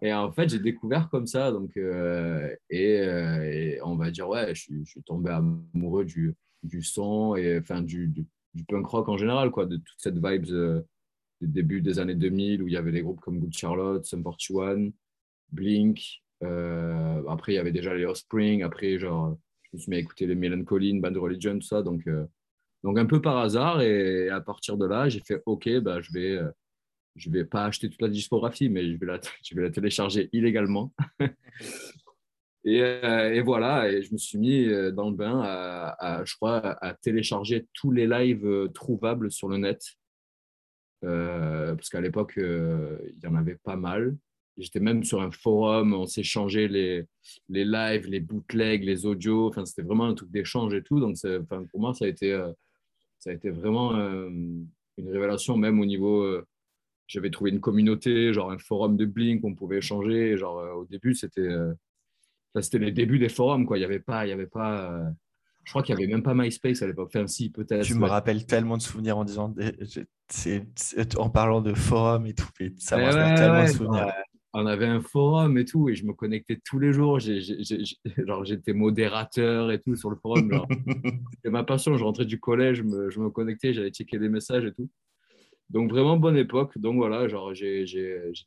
Et 0.00 0.12
en 0.12 0.32
fait, 0.32 0.48
j'ai 0.48 0.58
découvert 0.58 1.08
comme 1.08 1.26
ça. 1.26 1.52
Donc, 1.52 1.76
euh, 1.76 2.54
et, 2.70 2.98
euh, 3.00 3.42
et, 3.44 3.80
on 3.82 3.96
va 3.96 4.10
dire, 4.10 4.28
ouais, 4.28 4.54
je 4.54 4.62
suis, 4.84 5.02
tombé 5.04 5.30
amoureux 5.30 6.04
du, 6.04 6.34
du 6.62 6.82
son 6.82 7.36
et 7.36 7.58
enfin, 7.58 7.82
du, 7.82 8.08
du, 8.08 8.26
punk 8.68 8.86
rock 8.86 9.08
en 9.08 9.16
général, 9.16 9.50
quoi, 9.50 9.66
de 9.66 9.76
toute 9.76 9.98
cette 9.98 10.16
vibes 10.16 10.50
euh, 10.50 10.82
du 11.40 11.48
début 11.48 11.80
des 11.80 11.98
années 11.98 12.14
2000 12.14 12.62
où 12.62 12.68
il 12.68 12.74
y 12.74 12.76
avait 12.76 12.92
des 12.92 13.02
groupes 13.02 13.20
comme 13.20 13.40
Good 13.40 13.54
Charlotte, 13.54 14.04
Sum 14.04 14.22
41, 14.22 14.90
Blink. 15.50 16.22
Euh, 16.42 17.22
après, 17.28 17.52
il 17.52 17.56
y 17.56 17.58
avait 17.58 17.72
déjà 17.72 17.94
les 17.94 18.04
Offspring. 18.04 18.62
Après, 18.62 18.98
genre, 18.98 19.36
je 19.62 19.76
me 19.76 19.80
suis 19.80 19.90
mis 19.90 19.96
à 19.96 20.00
écouter 20.00 20.26
les 20.26 20.34
Melancholy, 20.34 20.98
Band 21.00 21.18
Religion, 21.20 21.54
tout 21.54 21.66
ça. 21.66 21.82
Donc, 21.82 22.08
donc, 22.84 22.98
un 22.98 23.06
peu 23.06 23.22
par 23.22 23.38
hasard. 23.38 23.80
Et 23.80 24.28
à 24.28 24.40
partir 24.40 24.76
de 24.76 24.86
là, 24.86 25.08
j'ai 25.08 25.20
fait, 25.20 25.42
OK, 25.46 25.68
bah, 25.80 26.00
je 26.00 26.12
vais 26.12 26.40
je 27.16 27.28
ne 27.28 27.34
vais 27.34 27.44
pas 27.44 27.64
acheter 27.64 27.90
toute 27.90 28.00
la 28.00 28.08
discographie, 28.08 28.68
mais 28.68 28.90
je 28.90 28.96
vais 28.96 29.62
la, 29.62 29.70
télécharger 29.70 30.28
illégalement. 30.32 30.92
et, 32.64 32.82
euh, 32.82 33.34
et, 33.34 33.40
voilà, 33.42 33.90
et 33.90 34.02
je 34.02 34.12
me 34.12 34.18
suis 34.18 34.38
mis 34.38 34.64
euh, 34.64 34.90
dans 34.90 35.10
le 35.10 35.16
bain 35.16 35.40
à, 35.42 36.22
je 36.24 36.34
crois, 36.36 36.76
à 36.84 36.94
télécharger 36.94 37.66
tous 37.74 37.90
les 37.90 38.06
lives 38.06 38.46
euh, 38.46 38.68
trouvables 38.68 39.30
sur 39.30 39.48
le 39.48 39.58
net. 39.58 39.82
Parce 41.00 41.88
qu'à 41.88 42.00
l'époque, 42.00 42.34
il 42.36 43.18
y 43.24 43.26
en 43.26 43.34
avait 43.34 43.56
pas 43.56 43.74
mal. 43.74 44.16
J'étais 44.56 44.78
même 44.78 45.02
sur 45.02 45.20
un 45.20 45.32
forum, 45.32 45.94
on 45.94 46.06
s'échangeait 46.06 46.68
les, 46.68 47.06
les 47.48 47.64
lives, 47.64 48.06
les 48.06 48.20
bootlegs, 48.20 48.84
les 48.84 49.04
audios. 49.04 49.48
Enfin, 49.48 49.64
c'était 49.64 49.82
vraiment 49.82 50.04
un 50.04 50.14
truc 50.14 50.30
d'échange 50.30 50.74
et 50.74 50.82
tout. 50.82 51.00
Donc, 51.00 51.16
enfin, 51.24 51.64
pour 51.72 51.80
moi, 51.80 51.92
ça 51.92 52.04
a 52.04 52.08
été, 52.08 52.30
ça 53.18 53.30
a 53.30 53.32
été 53.32 53.50
vraiment 53.50 53.96
une 53.96 54.68
révélation, 54.98 55.56
même 55.56 55.80
au 55.80 55.86
niveau 55.86 56.40
j'avais 57.06 57.30
trouvé 57.30 57.50
une 57.50 57.60
communauté, 57.60 58.32
genre 58.32 58.50
un 58.50 58.58
forum 58.58 58.96
de 58.96 59.04
Blink, 59.04 59.44
on 59.44 59.54
pouvait 59.54 59.78
échanger. 59.78 60.36
Genre, 60.36 60.58
euh, 60.58 60.72
au 60.72 60.84
début, 60.86 61.14
c'était 61.14 61.40
euh, 61.40 61.72
c'était 62.60 62.78
les 62.78 62.92
débuts 62.92 63.18
des 63.18 63.28
forums, 63.28 63.66
quoi. 63.66 63.76
Il 63.76 63.80
n'y 63.80 63.86
avait 63.86 64.00
pas. 64.00 64.26
Il 64.26 64.30
y 64.30 64.32
avait 64.32 64.46
pas 64.46 64.90
euh, 64.90 65.10
je 65.64 65.70
crois 65.70 65.82
qu'il 65.82 65.94
n'y 65.94 66.02
avait 66.02 66.12
même 66.12 66.22
pas 66.22 66.34
MySpace 66.34 66.82
à 66.82 66.86
l'époque. 66.86 67.12
Enfin, 67.14 67.26
si, 67.26 67.50
peut-être. 67.50 67.84
Tu 67.84 67.94
me 67.94 68.06
rappelles 68.06 68.46
tellement 68.46 68.76
de 68.76 68.82
souvenirs 68.82 69.18
en 69.18 69.24
disant. 69.24 69.54
en 71.18 71.30
parlant 71.30 71.60
de 71.60 71.74
forums 71.74 72.26
et 72.26 72.34
tout. 72.34 72.48
ça 72.78 72.96
me 72.96 73.04
rappelle 73.04 73.34
tellement 73.36 73.62
de 73.62 73.68
souvenirs. 73.68 74.12
on 74.54 74.66
avait 74.66 74.86
un 74.86 75.00
forum 75.00 75.56
et 75.58 75.64
tout, 75.64 75.88
et 75.88 75.94
je 75.94 76.04
me 76.04 76.14
connectais 76.14 76.60
tous 76.64 76.78
les 76.78 76.92
jours. 76.92 77.18
genre, 78.26 78.44
j'étais 78.44 78.72
modérateur 78.72 79.70
et 79.70 79.80
tout 79.80 79.94
sur 79.94 80.10
le 80.10 80.16
forum. 80.16 80.50
C'était 81.34 81.50
ma 81.50 81.62
passion. 81.62 81.96
Je 81.96 82.04
rentrais 82.04 82.26
du 82.26 82.40
collège, 82.40 82.78
je 82.78 82.82
me, 82.82 83.10
je 83.10 83.20
me 83.20 83.30
connectais, 83.30 83.72
j'allais 83.72 83.90
checker 83.90 84.18
les 84.18 84.28
messages 84.28 84.64
et 84.64 84.72
tout. 84.72 84.88
Donc 85.70 85.90
vraiment 85.90 86.16
bonne 86.16 86.36
époque. 86.36 86.76
Donc 86.78 86.96
voilà, 86.96 87.28
genre 87.28 87.54
j'ai 87.54 87.84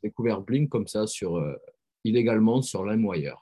découvert 0.02 0.40
Blink 0.40 0.68
comme 0.68 0.86
ça 0.86 1.06
sur 1.06 1.36
euh, 1.36 1.54
illégalement 2.04 2.62
sur 2.62 2.84
LimeWire. 2.84 3.38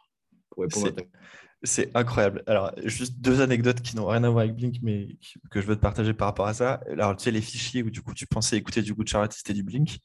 C'est 1.66 1.96
incroyable. 1.96 2.42
Alors, 2.46 2.72
juste 2.84 3.20
deux 3.20 3.40
anecdotes 3.40 3.80
qui 3.80 3.96
n'ont 3.96 4.06
rien 4.06 4.22
à 4.24 4.28
voir 4.28 4.44
avec 4.44 4.54
Blink, 4.54 4.76
mais 4.82 5.16
que 5.50 5.62
je 5.62 5.66
veux 5.66 5.76
te 5.76 5.80
partager 5.80 6.12
par 6.12 6.28
rapport 6.28 6.46
à 6.46 6.52
ça. 6.52 6.82
Alors, 6.90 7.16
tu 7.16 7.24
sais, 7.24 7.30
les 7.30 7.40
fichiers 7.40 7.82
où 7.82 7.90
du 7.90 8.02
coup 8.02 8.12
tu 8.12 8.26
pensais 8.26 8.58
écouter 8.58 8.82
du 8.82 8.92
Good 8.92 9.08
Charlotte, 9.08 9.32
c'était 9.32 9.54
du 9.54 9.62
Blink. 9.62 9.98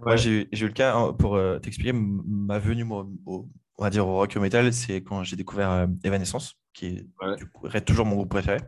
Moi, 0.00 0.16
j'ai 0.16 0.48
eu 0.52 0.66
le 0.66 0.72
cas, 0.72 0.94
hein, 0.94 1.14
pour 1.14 1.36
euh, 1.36 1.58
t'expliquer, 1.60 1.92
ma 1.94 2.58
venue, 2.58 2.84
au, 2.84 3.48
on 3.78 3.82
va 3.82 3.88
dire, 3.88 4.06
au 4.06 4.16
rock 4.16 4.36
metal, 4.36 4.70
c'est 4.74 5.02
quand 5.02 5.24
j'ai 5.24 5.36
découvert 5.36 5.70
euh, 5.70 5.86
Evanescence, 6.04 6.56
qui 6.74 6.86
est 6.86 7.06
du 7.38 7.46
coup, 7.46 7.68
toujours 7.86 8.04
mon 8.04 8.16
groupe 8.16 8.30
préféré. 8.30 8.58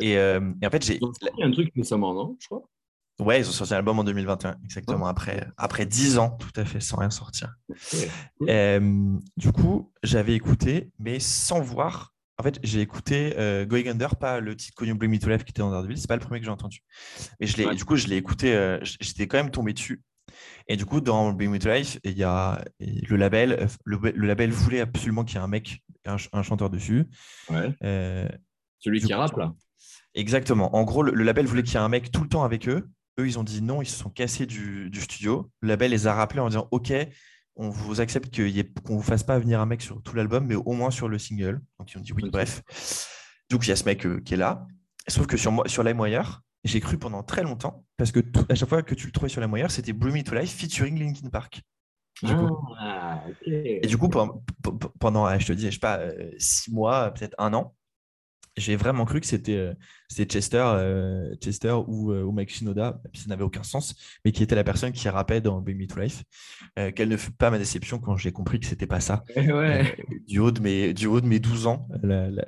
Et, 0.00 0.12
et, 0.12 0.38
en 0.38 0.70
fait, 0.70 0.84
j'ai. 0.84 1.00
Il 1.00 1.38
y 1.38 1.42
a 1.42 1.46
un 1.46 1.50
truc 1.50 1.72
récemment, 1.74 2.14
non 2.14 2.36
Je 2.38 2.46
crois? 2.46 2.62
Ouais, 3.22 3.40
ils 3.40 3.48
ont 3.48 3.52
sorti 3.52 3.74
un 3.74 3.78
album 3.78 3.98
en 3.98 4.04
2021, 4.04 4.56
exactement, 4.64 5.06
après, 5.06 5.46
après 5.56 5.86
10 5.86 6.18
ans, 6.18 6.30
tout 6.30 6.60
à 6.60 6.64
fait, 6.64 6.80
sans 6.80 6.96
rien 6.96 7.10
sortir. 7.10 7.54
Euh, 8.48 9.16
du 9.36 9.52
coup, 9.52 9.92
j'avais 10.02 10.34
écouté, 10.34 10.90
mais 10.98 11.20
sans 11.20 11.60
voir. 11.60 12.14
En 12.38 12.42
fait, 12.42 12.58
j'ai 12.64 12.80
écouté 12.80 13.34
euh, 13.38 13.64
Going 13.64 13.86
Under, 13.86 14.16
pas 14.16 14.40
le 14.40 14.56
titre 14.56 14.74
connu 14.74 14.94
Bring 14.94 15.12
Me 15.12 15.18
to 15.18 15.28
Life 15.28 15.44
qui 15.44 15.50
était 15.50 15.62
dans 15.62 15.70
Daredevil, 15.70 15.98
c'est 15.98 16.08
pas 16.08 16.16
le 16.16 16.20
premier 16.20 16.40
que 16.40 16.46
j'ai 16.46 16.50
entendu. 16.50 16.80
Mais 17.38 17.46
je 17.46 17.74
du 17.74 17.84
coup, 17.84 17.94
je 17.96 18.08
l'ai 18.08 18.16
écouté, 18.16 18.54
euh, 18.54 18.80
j'étais 19.00 19.28
quand 19.28 19.36
même 19.36 19.50
tombé 19.50 19.72
dessus. 19.72 20.02
Et 20.66 20.76
du 20.76 20.84
coup, 20.84 21.00
dans 21.00 21.32
Bring 21.32 21.50
Me 21.50 21.58
to 21.58 21.68
Life, 21.68 22.00
il 22.02 22.18
y 22.18 22.24
a 22.24 22.64
le 22.80 23.16
label, 23.16 23.68
le, 23.84 24.26
label 24.26 24.50
voulait 24.50 24.80
absolument 24.80 25.24
qu'il 25.24 25.36
y 25.36 25.38
ait 25.38 25.44
un 25.44 25.48
mec, 25.48 25.82
un, 26.04 26.42
chanteur 26.42 26.70
dessus. 26.70 27.06
Ouais. 27.50 27.72
Celui 28.78 29.00
qui 29.00 29.14
rappe 29.14 29.36
là. 29.36 29.52
Exactement. 30.14 30.74
En 30.74 30.82
gros, 30.82 31.02
le, 31.02 31.12
le 31.12 31.24
label 31.24 31.46
voulait 31.46 31.62
qu'il 31.62 31.74
y 31.74 31.76
ait 31.76 31.80
un 31.80 31.88
mec 31.88 32.10
tout 32.10 32.22
le 32.22 32.28
temps 32.28 32.44
avec 32.44 32.68
eux 32.68 32.88
eux, 33.18 33.26
ils 33.26 33.38
ont 33.38 33.44
dit 33.44 33.62
non, 33.62 33.82
ils 33.82 33.86
se 33.86 33.96
sont 33.96 34.10
cassés 34.10 34.46
du, 34.46 34.90
studio. 35.00 35.50
Le 35.60 35.68
label 35.68 35.90
les 35.90 36.06
a 36.06 36.14
rappelés 36.14 36.40
en 36.40 36.48
disant 36.48 36.68
OK, 36.70 36.92
on 37.56 37.68
vous 37.68 38.00
accepte 38.00 38.34
qu'on 38.34 38.94
ne 38.94 38.98
vous 38.98 39.02
fasse 39.02 39.22
pas 39.22 39.38
venir 39.38 39.60
un 39.60 39.66
mec 39.66 39.82
sur 39.82 40.02
tout 40.02 40.14
l'album, 40.14 40.46
mais 40.46 40.54
au 40.54 40.72
moins 40.72 40.90
sur 40.90 41.08
le 41.08 41.18
single. 41.18 41.60
Donc 41.78 41.92
ils 41.92 41.98
ont 41.98 42.00
dit 42.02 42.12
oui, 42.12 42.30
bref. 42.30 42.62
Donc 43.50 43.66
il 43.66 43.68
y 43.68 43.72
a 43.72 43.76
ce 43.76 43.84
mec 43.84 44.06
euh, 44.06 44.20
qui 44.20 44.34
est 44.34 44.38
là. 44.38 44.66
Sauf 45.08 45.26
que 45.26 45.36
sur, 45.36 45.62
sur 45.66 45.82
LimeWire, 45.82 46.42
j'ai 46.64 46.80
cru 46.80 46.96
pendant 46.96 47.22
très 47.22 47.42
longtemps, 47.42 47.84
parce 47.96 48.12
que 48.12 48.20
à 48.48 48.54
chaque 48.54 48.68
fois 48.68 48.82
que 48.82 48.94
tu 48.94 49.06
le 49.06 49.12
trouvais 49.12 49.28
sur 49.28 49.40
LimeWire, 49.40 49.70
c'était 49.70 49.92
Blue 49.92 50.12
Me 50.12 50.22
to 50.22 50.34
Life 50.34 50.54
featuring 50.54 50.98
Linkin 50.98 51.28
Park. 51.28 51.60
ah, 52.78 53.24
Et 53.44 53.86
du 53.86 53.98
coup, 53.98 54.08
pendant, 54.08 54.44
pendant, 55.00 55.38
je 55.38 55.46
te 55.46 55.52
dis, 55.52 55.66
je 55.66 55.72
sais 55.72 55.80
pas, 55.80 55.98
euh, 55.98 56.30
six 56.38 56.72
mois, 56.72 57.10
peut-être 57.10 57.34
un 57.38 57.52
an, 57.52 57.74
j'ai 58.56 58.76
vraiment 58.76 59.04
cru 59.04 59.20
que 59.20 59.26
c'était 59.26 59.56
euh, 59.56 59.74
Chester, 60.10 60.62
euh, 60.62 61.34
Chester 61.36 61.74
ou, 61.86 62.12
euh, 62.12 62.22
ou 62.22 62.32
Mike 62.32 62.50
Shinoda, 62.50 63.00
puis 63.12 63.22
ça 63.22 63.28
n'avait 63.28 63.44
aucun 63.44 63.62
sens, 63.62 63.94
mais 64.24 64.32
qui 64.32 64.42
était 64.42 64.54
la 64.54 64.64
personne 64.64 64.92
qui 64.92 65.08
rappait 65.08 65.40
dans 65.40 65.60
Bring 65.60 65.78
Me 65.78 65.86
to 65.86 65.98
Life. 66.00 66.22
quelle 66.94 67.08
ne 67.08 67.16
fut 67.16 67.32
pas 67.32 67.50
ma 67.50 67.58
déception 67.58 67.98
quand 67.98 68.16
j'ai 68.16 68.32
compris 68.32 68.60
que 68.60 68.66
c'était 68.66 68.86
pas 68.86 69.00
ça. 69.00 69.24
du, 70.26 70.38
haut 70.38 70.50
de 70.50 70.60
mes, 70.60 70.92
du 70.92 71.06
haut 71.06 71.20
de 71.20 71.26
mes 71.26 71.38
12 71.38 71.66
ans, 71.66 71.88
la, 72.02 72.30
la, 72.30 72.44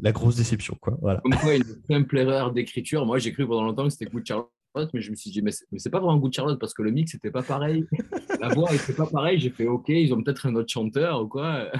la, 0.00 0.12
grosse 0.12 0.36
déception. 0.36 0.76
Quoi. 0.80 0.96
Voilà. 1.00 1.20
Comme 1.20 1.34
quoi, 1.34 1.54
une 1.54 1.64
simple 1.88 2.18
erreur 2.18 2.52
d'écriture. 2.52 3.04
Moi, 3.04 3.18
j'ai 3.18 3.32
cru 3.32 3.46
pendant 3.46 3.64
longtemps 3.64 3.84
que 3.84 3.90
c'était 3.90 4.06
Good 4.06 4.26
Charlotte, 4.26 4.90
mais 4.94 5.00
je 5.00 5.10
me 5.10 5.16
suis 5.16 5.30
dit, 5.30 5.42
mais 5.42 5.50
c'est 5.50 5.90
pas 5.90 5.98
vraiment 5.98 6.18
Good 6.18 6.32
Charlotte 6.32 6.60
parce 6.60 6.74
que 6.74 6.82
le 6.82 6.92
mix 6.92 7.14
n'était 7.14 7.32
pas 7.32 7.42
pareil. 7.42 7.84
la 8.40 8.48
voix 8.48 8.70
n'était 8.70 8.92
pas 8.92 9.06
pareil. 9.06 9.40
J'ai 9.40 9.50
fait, 9.50 9.66
OK, 9.66 9.88
ils 9.88 10.14
ont 10.14 10.22
peut-être 10.22 10.46
un 10.46 10.54
autre 10.54 10.70
chanteur 10.70 11.22
ou 11.22 11.28
quoi. 11.28 11.70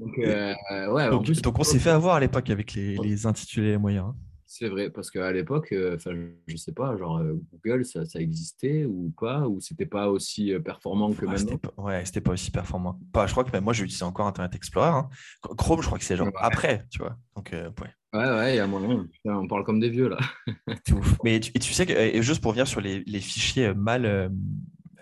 Donc, 0.00 0.18
euh, 0.18 0.54
ouais, 0.88 1.10
donc, 1.10 1.58
on 1.58 1.62
s'est 1.62 1.78
fait 1.78 1.90
avoir 1.90 2.14
à 2.14 2.20
l'époque 2.20 2.48
avec 2.48 2.72
les, 2.72 2.96
les, 2.96 3.26
intitulés 3.26 3.76
moyens. 3.76 4.06
Hein. 4.08 4.16
C'est 4.46 4.68
vrai, 4.68 4.88
parce 4.88 5.10
qu'à 5.10 5.30
l'époque, 5.30 5.72
euh, 5.72 5.96
enfin, 5.96 6.12
je 6.46 6.56
sais 6.56 6.72
pas, 6.72 6.96
genre 6.96 7.18
euh, 7.18 7.38
Google, 7.52 7.84
ça, 7.84 8.06
ça, 8.06 8.18
existait 8.18 8.86
ou 8.86 9.12
pas, 9.20 9.46
ou 9.46 9.60
c'était 9.60 9.86
pas 9.86 10.08
aussi 10.08 10.54
performant 10.64 11.12
que 11.12 11.26
maintenant? 11.26 11.58
Pas, 11.58 11.82
ouais, 11.82 12.04
c'était 12.06 12.22
pas 12.22 12.32
aussi 12.32 12.50
performant. 12.50 12.98
Pas, 13.12 13.26
je 13.26 13.32
crois 13.32 13.44
que 13.44 13.52
même 13.52 13.62
moi, 13.62 13.74
j'utilisais 13.74 14.04
encore 14.04 14.26
Internet 14.26 14.54
Explorer. 14.54 14.88
Hein. 14.88 15.10
Chrome, 15.42 15.82
je 15.82 15.86
crois 15.86 15.98
que 15.98 16.04
c'est 16.04 16.16
genre 16.16 16.30
après, 16.36 16.86
tu 16.90 16.98
vois. 16.98 17.16
Donc, 17.36 17.50
ouais. 17.52 17.90
Ouais, 18.12 18.26
ouais, 18.26 18.54
il 18.54 18.56
y 18.56 18.60
a 18.60 18.66
moyen. 18.66 19.06
On 19.26 19.46
parle 19.46 19.64
comme 19.64 19.80
des 19.80 19.90
vieux 19.90 20.08
là. 20.08 20.18
Mais 21.24 21.38
tu, 21.40 21.52
et 21.54 21.58
tu 21.58 21.72
sais 21.74 21.84
que, 21.84 21.92
et 21.92 22.22
juste 22.22 22.40
pour 22.40 22.52
venir 22.52 22.66
sur 22.66 22.80
les, 22.80 23.04
les 23.04 23.20
fichiers 23.20 23.74
mal, 23.74 24.32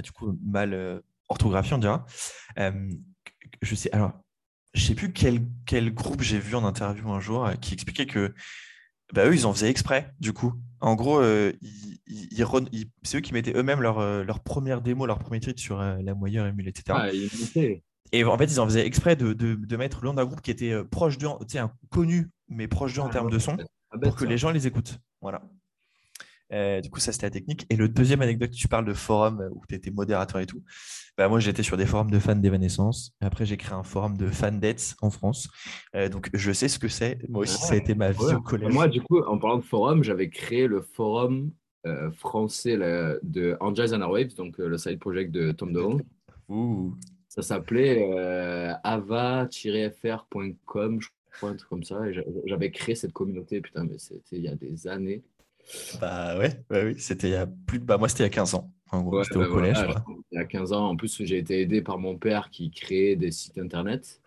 du 0.02 0.10
coup, 0.10 0.36
mal 0.44 1.02
orthographiés, 1.28 1.74
on 1.74 1.78
dira. 1.78 2.04
je 3.62 3.74
sais, 3.74 3.90
alors, 3.92 4.12
je 4.74 4.84
sais 4.84 4.94
plus 4.94 5.12
quel, 5.12 5.40
quel 5.66 5.92
groupe 5.92 6.22
j'ai 6.22 6.38
vu 6.38 6.54
en 6.54 6.64
interview 6.64 7.10
un 7.10 7.20
jour 7.20 7.46
euh, 7.46 7.54
qui 7.54 7.74
expliquait 7.74 8.06
que 8.06 8.34
bah, 9.12 9.26
eux, 9.26 9.34
ils 9.34 9.46
en 9.46 9.54
faisaient 9.54 9.70
exprès, 9.70 10.12
du 10.20 10.32
coup. 10.32 10.52
En 10.80 10.94
gros, 10.94 11.18
euh, 11.18 11.52
c'est 13.02 13.18
eux 13.18 13.20
qui 13.20 13.32
mettaient 13.32 13.56
eux-mêmes 13.56 13.80
leur, 13.80 13.98
euh, 13.98 14.22
leur, 14.22 14.40
première 14.40 14.82
démo, 14.82 15.06
leur 15.06 15.18
premier 15.18 15.40
titre 15.40 15.60
sur 15.60 15.78
la 15.80 16.14
moyenne 16.14 16.46
Emule, 16.46 16.68
etc. 16.68 16.84
Ah, 16.90 17.08
et 18.10 18.24
en 18.24 18.38
fait, 18.38 18.44
ils 18.44 18.60
en 18.60 18.66
faisaient 18.66 18.86
exprès 18.86 19.16
de, 19.16 19.32
de, 19.32 19.54
de 19.54 19.76
mettre 19.76 20.00
le 20.02 20.08
nom 20.08 20.14
d'un 20.14 20.24
groupe 20.24 20.40
qui 20.40 20.50
était 20.50 20.82
proche 20.84 21.18
d'eux, 21.18 21.28
connu, 21.90 22.30
mais 22.48 22.68
proche 22.68 22.94
d'eux 22.94 23.00
en 23.00 23.08
ah, 23.08 23.12
termes 23.12 23.30
de 23.30 23.38
son, 23.38 23.56
pour 24.02 24.16
que 24.16 24.24
les 24.24 24.38
gens 24.38 24.50
les 24.50 24.66
écoutent. 24.66 24.98
Voilà. 25.20 25.42
Euh, 26.52 26.80
du 26.80 26.90
coup, 26.90 27.00
ça, 27.00 27.12
c'était 27.12 27.26
la 27.26 27.30
technique. 27.30 27.66
Et 27.70 27.76
le 27.76 27.88
deuxième 27.88 28.22
anecdote, 28.22 28.50
tu 28.50 28.68
parles 28.68 28.86
de 28.86 28.94
forum 28.94 29.48
où 29.52 29.62
tu 29.68 29.74
étais 29.74 29.90
modérateur 29.90 30.40
et 30.40 30.46
tout. 30.46 30.62
Bah, 31.16 31.28
moi, 31.28 31.40
j'étais 31.40 31.62
sur 31.62 31.76
des 31.76 31.86
forums 31.86 32.10
de 32.10 32.18
fans 32.18 32.36
d'Evanescence. 32.36 33.14
Après, 33.20 33.44
j'ai 33.44 33.56
créé 33.56 33.74
un 33.74 33.82
forum 33.82 34.16
de 34.16 34.28
fans 34.28 34.52
d'Ets 34.52 34.94
en 35.02 35.10
France. 35.10 35.48
Euh, 35.94 36.08
donc, 36.08 36.30
je 36.32 36.52
sais 36.52 36.68
ce 36.68 36.78
que 36.78 36.88
c'est. 36.88 37.18
Moi 37.28 37.42
aussi, 37.42 37.58
ça 37.58 37.74
a 37.74 37.76
été 37.76 37.94
ma 37.94 38.12
vie 38.12 38.34
au 38.34 38.40
collège. 38.40 38.72
Moi, 38.72 38.88
du 38.88 39.02
coup, 39.02 39.20
en 39.20 39.38
parlant 39.38 39.58
de 39.58 39.64
forum, 39.64 40.02
j'avais 40.02 40.30
créé 40.30 40.66
le 40.66 40.80
forum 40.80 41.50
euh, 41.86 42.10
français 42.12 42.76
de 42.76 43.56
Angels 43.60 43.94
and 43.94 44.08
Waves, 44.08 44.34
donc 44.34 44.56
le 44.58 44.78
side 44.78 44.98
project 44.98 45.30
de 45.32 45.52
Tom 45.52 45.72
DeLonge. 45.72 46.02
Ça 47.28 47.42
s'appelait 47.42 48.10
ava-fr.com, 48.82 51.00
je 51.00 51.08
crois, 51.36 51.50
un 51.50 51.56
truc 51.56 51.68
comme 51.68 51.84
ça. 51.84 52.00
J'avais 52.46 52.70
créé 52.70 52.94
cette 52.94 53.12
communauté, 53.12 53.60
putain, 53.60 53.84
mais 53.84 53.98
c'était 53.98 54.36
il 54.36 54.42
y 54.42 54.48
a 54.48 54.54
des 54.54 54.88
années. 54.88 55.22
Bah 56.00 56.38
ouais, 56.38 56.64
oui, 56.70 56.94
c'était 56.98 57.28
il 57.28 57.32
y 57.32 57.36
a 57.36 57.46
plus 57.46 57.78
de... 57.78 57.84
bah, 57.84 57.98
moi 57.98 58.08
c'était 58.08 58.24
il 58.24 58.26
y 58.26 58.30
a 58.30 58.34
15 58.34 58.54
ans. 58.54 58.72
En 58.90 59.02
gros, 59.02 59.22
c'était 59.22 59.36
au 59.36 59.52
collège. 59.52 59.76
il 60.32 60.38
y 60.38 60.40
a 60.40 60.44
15 60.44 60.72
ans, 60.72 60.88
en 60.88 60.96
plus 60.96 61.22
j'ai 61.24 61.38
été 61.38 61.60
aidé 61.60 61.82
par 61.82 61.98
mon 61.98 62.16
père 62.16 62.50
qui 62.50 62.70
créait 62.70 63.16
des 63.16 63.30
sites 63.30 63.58
internet. 63.58 64.20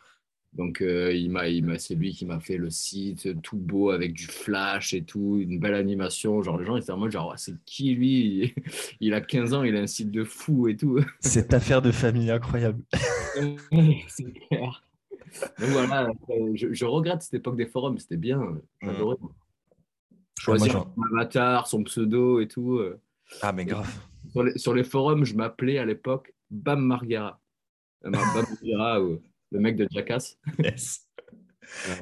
Donc, 0.53 0.81
euh, 0.81 1.13
il 1.13 1.31
m'a, 1.31 1.47
il 1.47 1.63
m'a, 1.63 1.79
c'est 1.79 1.95
lui 1.95 2.11
qui 2.11 2.25
m'a 2.25 2.41
fait 2.41 2.57
le 2.57 2.69
site 2.69 3.41
tout 3.41 3.57
beau 3.57 3.89
avec 3.89 4.13
du 4.13 4.25
flash 4.25 4.93
et 4.93 5.01
tout, 5.01 5.37
une 5.39 5.59
belle 5.59 5.75
animation. 5.75 6.43
Genre, 6.43 6.57
les 6.57 6.65
gens 6.65 6.75
étaient 6.75 6.91
en 6.91 6.97
mode, 6.97 7.11
genre, 7.11 7.33
c'est 7.37 7.53
qui 7.65 7.95
lui? 7.95 8.53
Il 8.99 9.13
a 9.13 9.21
15 9.21 9.53
ans, 9.53 9.63
il 9.63 9.75
a 9.77 9.79
un 9.79 9.87
site 9.87 10.11
de 10.11 10.25
fou 10.25 10.67
et 10.67 10.75
tout. 10.75 10.99
Cette 11.21 11.53
affaire 11.53 11.81
de 11.81 11.91
famille 11.91 12.29
incroyable. 12.29 12.83
c'est 14.07 14.33
clair. 14.33 14.83
Donc 15.59 15.69
voilà, 15.69 16.11
je, 16.55 16.73
je, 16.73 16.85
regrette 16.85 17.21
cette 17.21 17.35
époque 17.35 17.55
des 17.55 17.65
forums, 17.65 17.97
c'était 17.97 18.17
bien. 18.17 18.41
J'adorais. 18.81 19.15
Choisir 20.41 20.71
son 20.73 20.93
avatar, 21.15 21.67
son 21.67 21.83
pseudo 21.83 22.39
et 22.39 22.47
tout. 22.47 22.77
euh. 22.77 22.99
Ah, 23.41 23.51
mais 23.51 23.65
grave. 23.65 23.87
Sur 24.31 24.43
les, 24.43 24.57
sur 24.57 24.73
les 24.73 24.83
forums, 24.83 25.23
je 25.25 25.35
m'appelais 25.35 25.77
à 25.77 25.85
l'époque 25.85 26.33
Bam 26.49 26.81
Margera. 26.85 27.39
Euh, 28.05 28.09
Bam 28.11 28.21
Margera, 28.33 29.01
ou 29.03 29.21
le 29.51 29.59
mec 29.59 29.75
de 29.75 29.87
Jackass. 29.91 30.37
Yes. 30.59 31.07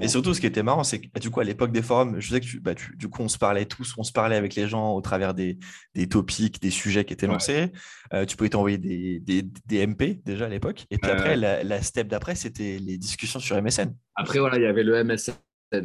Et 0.01 0.07
surtout, 0.07 0.33
ce 0.33 0.39
qui 0.39 0.47
était 0.47 0.63
marrant, 0.63 0.83
c'est 0.83 0.99
que 0.99 1.19
du 1.19 1.29
coup, 1.29 1.41
à 1.41 1.43
l'époque 1.43 1.71
des 1.71 1.83
forums, 1.83 2.19
je 2.19 2.29
sais 2.31 2.39
que 2.39 2.45
tu, 2.45 2.59
bah, 2.59 2.73
tu- 2.73 2.95
du 2.95 3.07
coup, 3.07 3.21
on 3.21 3.27
se 3.27 3.37
parlait 3.37 3.65
tous, 3.65 3.93
on 3.97 4.03
se 4.03 4.11
parlait 4.11 4.35
avec 4.35 4.55
les 4.55 4.67
gens 4.67 4.93
au 4.93 5.01
travers 5.01 5.35
des, 5.35 5.59
des 5.93 6.07
topics, 6.09 6.59
des 6.59 6.71
sujets 6.71 7.05
qui 7.05 7.13
étaient 7.13 7.27
Ouais. 7.27 7.33
lancés. 7.33 7.71
Euh, 8.13 8.25
tu 8.25 8.35
pouvais 8.35 8.49
t'envoyer 8.49 8.79
des, 8.79 9.19
des, 9.19 9.43
des 9.43 9.85
MP 9.85 10.23
déjà 10.25 10.45
à 10.45 10.49
l'époque. 10.49 10.85
Et 10.89 10.97
puis 10.97 11.11
après, 11.11 11.35
la, 11.35 11.63
la 11.63 11.81
step 11.83 12.07
d'après, 12.07 12.33
c'était 12.33 12.79
les 12.79 12.97
discussions 12.97 13.39
sur 13.39 13.61
MSN. 13.61 13.93
Après, 14.15 14.39
voilà, 14.39 14.57
il 14.57 14.63
y 14.63 14.65
avait 14.65 14.83
le 14.83 15.03
MSN. 15.03 15.33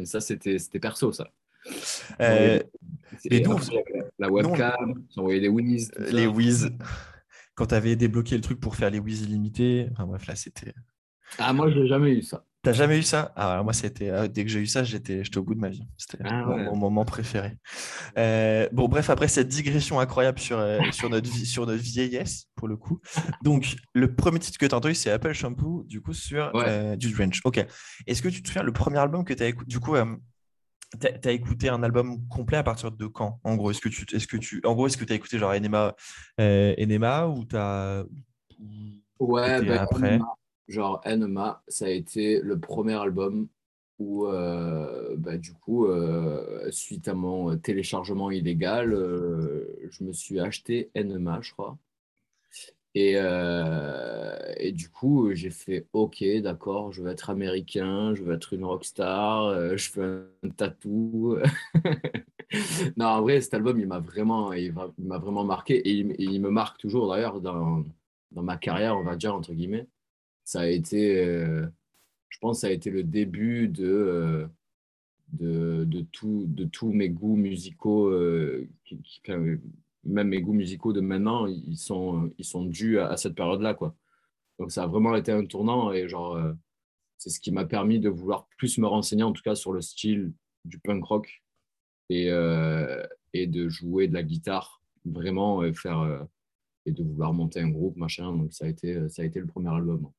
Ça, 0.05 0.19
c'était 0.19 0.57
perso, 0.81 1.11
ça. 1.11 1.29
Euh, 2.21 2.59
Et 3.29 3.37
Et 3.37 3.41
nous, 3.41 3.57
la 4.19 4.29
webcam, 4.29 5.03
s'envoyer 5.09 5.39
des 5.41 5.47
whiz. 5.49 5.91
les 6.11 6.27
Wiz. 6.27 6.69
Quand 7.55 7.67
tu 7.67 7.75
avais 7.75 7.95
débloqué 7.95 8.35
le 8.35 8.41
truc 8.41 8.59
pour 8.59 8.75
faire 8.75 8.89
les 8.89 8.99
Wiz 8.99 9.21
illimités. 9.21 9.87
Enfin 9.93 10.05
bref, 10.05 10.27
là, 10.27 10.35
c'était. 10.35 10.73
Ah, 11.39 11.53
moi, 11.53 11.71
j'ai 11.71 11.87
jamais 11.87 12.11
eu 12.13 12.21
ça. 12.21 12.43
T'as 12.61 12.73
jamais 12.73 12.97
eu 12.97 13.03
ça? 13.03 13.31
Ah, 13.35 13.61
moi, 13.63 13.73
c'était 13.73 14.09
ah, 14.09 14.27
dès 14.27 14.43
que 14.43 14.49
j'ai 14.49 14.59
eu 14.59 14.65
ça, 14.65 14.83
j'étais 14.83 15.23
j'étais 15.23 15.37
au 15.37 15.43
bout 15.43 15.53
de 15.53 15.59
ma 15.59 15.69
vie. 15.69 15.87
C'était 15.97 16.17
Ah 16.25 16.43
mon, 16.45 16.55
ouais. 16.55 16.63
mon 16.65 16.75
moment 16.75 17.05
préféré. 17.05 17.57
Euh, 18.17 18.67
bon, 18.71 18.87
bref, 18.87 19.09
après 19.11 19.27
cette 19.27 19.47
digression 19.47 19.99
incroyable 19.99 20.39
sur, 20.39 20.57
euh, 20.57 20.79
sur, 20.91 21.09
notre 21.09 21.29
vie, 21.29 21.45
sur 21.45 21.67
notre 21.67 21.81
vieillesse, 21.81 22.47
pour 22.55 22.67
le 22.67 22.75
coup. 22.75 22.99
Donc, 23.43 23.75
le 23.93 24.15
premier 24.15 24.39
titre 24.39 24.57
que 24.57 24.65
tu 24.65 24.73
as 24.73 24.77
entendu, 24.77 24.95
c'est 24.95 25.11
Apple 25.11 25.33
Shampoo, 25.33 25.83
du 25.87 26.01
coup, 26.01 26.13
sur 26.13 26.49
Ouais. 26.55 26.63
euh, 26.67 26.95
du 26.95 27.11
Drench. 27.11 27.39
Ok. 27.45 27.63
Est-ce 28.07 28.21
que 28.23 28.29
tu 28.29 28.41
te 28.41 28.47
souviens 28.47 28.63
le 28.63 28.73
premier 28.73 28.97
album 28.97 29.23
que 29.23 29.33
tu 29.35 29.43
as 29.43 29.47
écouté 29.47 29.67
Du 29.69 29.79
coup, 29.79 29.95
euh, 29.95 30.05
tu 30.99 31.27
as, 31.27 31.31
écouté 31.31 31.69
un 31.69 31.83
album 31.83 32.27
complet 32.27 32.57
à 32.57 32.63
partir 32.63 32.91
de 32.91 33.05
quand 33.07 33.39
En 33.43 33.55
gros, 33.55 33.71
est-ce 33.71 33.81
que 33.81 33.89
tu, 33.89 34.05
est-ce 34.15 34.27
que 34.27 34.37
tu, 34.37 34.61
en 34.65 34.73
gros, 34.73 34.87
est-ce 34.87 34.97
que 34.97 35.11
as 35.11 35.15
écouté 35.15 35.37
genre 35.37 35.51
Enema, 35.51 35.95
euh, 36.39 36.73
Enema 36.77 37.27
ou 37.27 37.45
tu 37.45 37.55
as. 37.57 38.05
Ouais, 39.19 39.61
ben, 39.61 39.79
après? 39.79 40.13
Enema, 40.13 40.35
genre 40.67 41.01
Enema, 41.05 41.63
ça 41.67 41.85
a 41.85 41.89
été 41.89 42.39
le 42.41 42.59
premier 42.59 42.93
album 42.93 43.47
où, 43.99 44.27
euh, 44.27 45.15
bah, 45.17 45.37
du 45.37 45.53
coup, 45.53 45.87
euh, 45.87 46.69
suite 46.71 47.07
à 47.07 47.13
mon 47.13 47.57
téléchargement 47.57 48.31
illégal, 48.31 48.91
je 49.89 50.03
me 50.03 50.13
suis 50.13 50.39
acheté 50.39 50.91
Enema, 50.95 51.39
je 51.41 51.51
crois. 51.51 51.77
Et, 52.95 53.15
euh, 53.17 54.53
et 54.55 54.71
du 54.71 54.89
coup, 54.89 55.29
j'ai 55.35 55.49
fait 55.49 55.85
OK, 55.91 56.23
d'accord, 56.41 56.93
je 56.93 57.03
veux 57.03 57.11
être 57.11 57.29
américain, 57.29 58.15
je 58.15 58.23
veux 58.23 58.33
être 58.33 58.53
une 58.53 58.63
rockstar, 58.63 59.47
euh, 59.47 59.75
je 59.75 59.91
veux 59.91 60.31
un 60.43 60.49
tatou. 60.49 61.37
non, 62.97 63.07
en 63.07 63.21
vrai, 63.21 63.41
cet 63.41 63.53
album, 63.53 63.81
il 63.81 63.87
m'a 63.87 63.99
vraiment, 63.99 64.53
il 64.53 64.73
m'a 64.97 65.17
vraiment 65.17 65.43
marqué 65.43 65.75
et 65.75 65.91
il, 65.91 66.41
me 66.41 66.49
marque 66.49 66.77
toujours 66.79 67.09
d'ailleurs 67.09 67.41
dans, 67.41 67.83
dans 68.31 68.43
ma 68.43 68.55
carrière, 68.55 68.97
on 68.97 69.03
va 69.03 69.17
dire, 69.17 69.35
entre 69.35 69.53
guillemets. 69.53 69.87
Ça 70.45 70.61
a 70.61 70.67
été, 70.67 71.19
euh, 71.25 71.67
je 72.29 72.39
pense, 72.39 72.61
ça 72.61 72.67
a 72.67 72.71
été 72.71 72.91
le 72.91 73.03
début 73.03 73.67
de, 73.67 74.47
de, 75.33 75.83
de, 75.85 76.01
tout, 76.13 76.45
de 76.47 76.63
tous 76.63 76.93
mes 76.93 77.09
goûts 77.09 77.35
musicaux, 77.35 78.09
qui, 78.85 79.21
même 80.05 80.29
mes 80.29 80.41
goûts 80.41 80.53
musicaux 80.53 80.93
de 80.93 81.01
maintenant, 81.01 81.47
ils 81.47 81.77
sont, 81.77 82.31
ils 82.37 82.45
sont 82.45 82.65
dus 82.65 82.99
à, 82.99 83.17
cette 83.17 83.35
période-là, 83.35 83.73
quoi. 83.73 83.95
Donc 84.59 84.71
ça 84.71 84.83
a 84.83 84.87
vraiment 84.87 85.15
été 85.15 85.31
un 85.31 85.45
tournant 85.45 85.91
et 85.91 86.07
genre, 86.07 86.35
euh, 86.35 86.53
c'est 87.17 87.29
ce 87.29 87.39
qui 87.39 87.51
m'a 87.51 87.65
permis 87.65 87.99
de 87.99 88.09
vouloir 88.09 88.47
plus 88.57 88.77
me 88.77 88.87
renseigner, 88.87 89.23
en 89.23 89.33
tout 89.33 89.41
cas 89.41 89.55
sur 89.55 89.73
le 89.73 89.81
style 89.81 90.31
du 90.63 90.79
punk 90.79 91.03
rock 91.03 91.43
et, 92.09 92.31
euh, 92.31 93.05
et 93.33 93.47
de 93.47 93.67
jouer 93.67 94.07
de 94.07 94.13
la 94.13 94.23
guitare, 94.23 94.81
vraiment 95.03 95.61
euh, 95.61 95.73
faire 95.73 95.99
euh, 95.99 96.23
et 96.85 96.91
de 96.91 97.03
vouloir 97.03 97.33
monter 97.33 97.59
un 97.59 97.69
groupe, 97.69 97.97
machin. 97.97 98.31
Donc 98.31 98.53
ça 98.53 98.65
a 98.65 98.67
été, 98.69 99.09
ça 99.09 99.23
a 99.23 99.25
été 99.25 99.39
le 99.39 99.47
premier 99.47 99.69
album. 99.69 100.09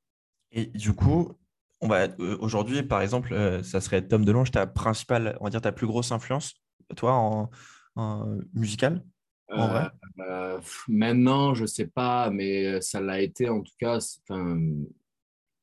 Et 0.53 0.67
du 0.67 0.93
coup, 0.93 1.33
on 1.81 1.89
va 1.89 2.09
euh, 2.21 2.37
aujourd'hui, 2.41 2.83
par 2.83 3.03
exemple, 3.03 3.33
euh, 3.33 3.63
ça 3.63 3.81
serait 3.81 4.07
Tom 4.07 4.25
DeLonge, 4.25 4.51
ta 4.51 4.67
principale, 4.67 5.37
on 5.41 5.45
va 5.45 5.51
dire 5.51 5.61
ta 5.61 5.73
plus 5.73 5.87
grosse 5.87 6.13
influence, 6.13 6.55
toi, 6.97 7.13
en, 7.13 7.51
en 7.97 8.39
musical? 8.55 9.05
En 9.51 9.69
vrai? 9.69 9.89
Euh, 10.19 10.23
euh, 10.23 10.61
maintenant, 10.89 11.55
je 11.55 11.67
sais 11.67 11.87
pas, 11.87 12.31
mais 12.31 12.81
ça 12.81 13.01
l'a 13.01 13.21
été 13.21 13.49
en 13.49 13.63
tout 13.63 13.75
cas. 13.79 13.99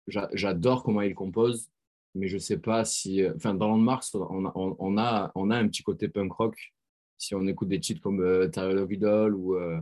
j'adore 0.07 0.83
comment 0.83 1.01
il 1.01 1.15
compose, 1.15 1.69
mais 2.15 2.27
je 2.27 2.37
sais 2.37 2.57
pas 2.57 2.85
si. 2.85 3.25
Enfin, 3.35 3.53
dans 3.53 3.67
Landmarks, 3.67 4.05
on 4.15 4.45
on, 4.55 4.75
on 4.79 4.97
a, 4.97 5.31
on 5.35 5.49
a 5.49 5.57
un 5.57 5.67
petit 5.67 5.83
côté 5.83 6.07
punk 6.07 6.31
rock. 6.33 6.55
Si 7.17 7.35
on 7.35 7.47
écoute 7.47 7.69
des 7.69 7.79
titres 7.79 8.01
comme 8.01 8.21
euh, 8.21 8.49
of 8.57 8.91
Idol 8.91 9.35
ou. 9.35 9.55
euh, 9.55 9.79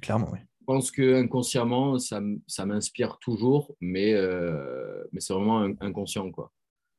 Clairement, 0.00 0.28
oui. 0.32 0.38
je 0.60 0.64
pense 0.64 0.90
que 0.90 1.22
inconsciemment, 1.22 1.98
ça, 1.98 2.20
ça 2.46 2.64
m'inspire 2.64 3.18
toujours, 3.18 3.74
mais, 3.80 4.14
euh, 4.14 5.04
mais 5.12 5.20
c'est 5.20 5.34
vraiment 5.34 5.60
in- 5.62 5.74
inconscient. 5.80 6.30
Quoi. 6.30 6.50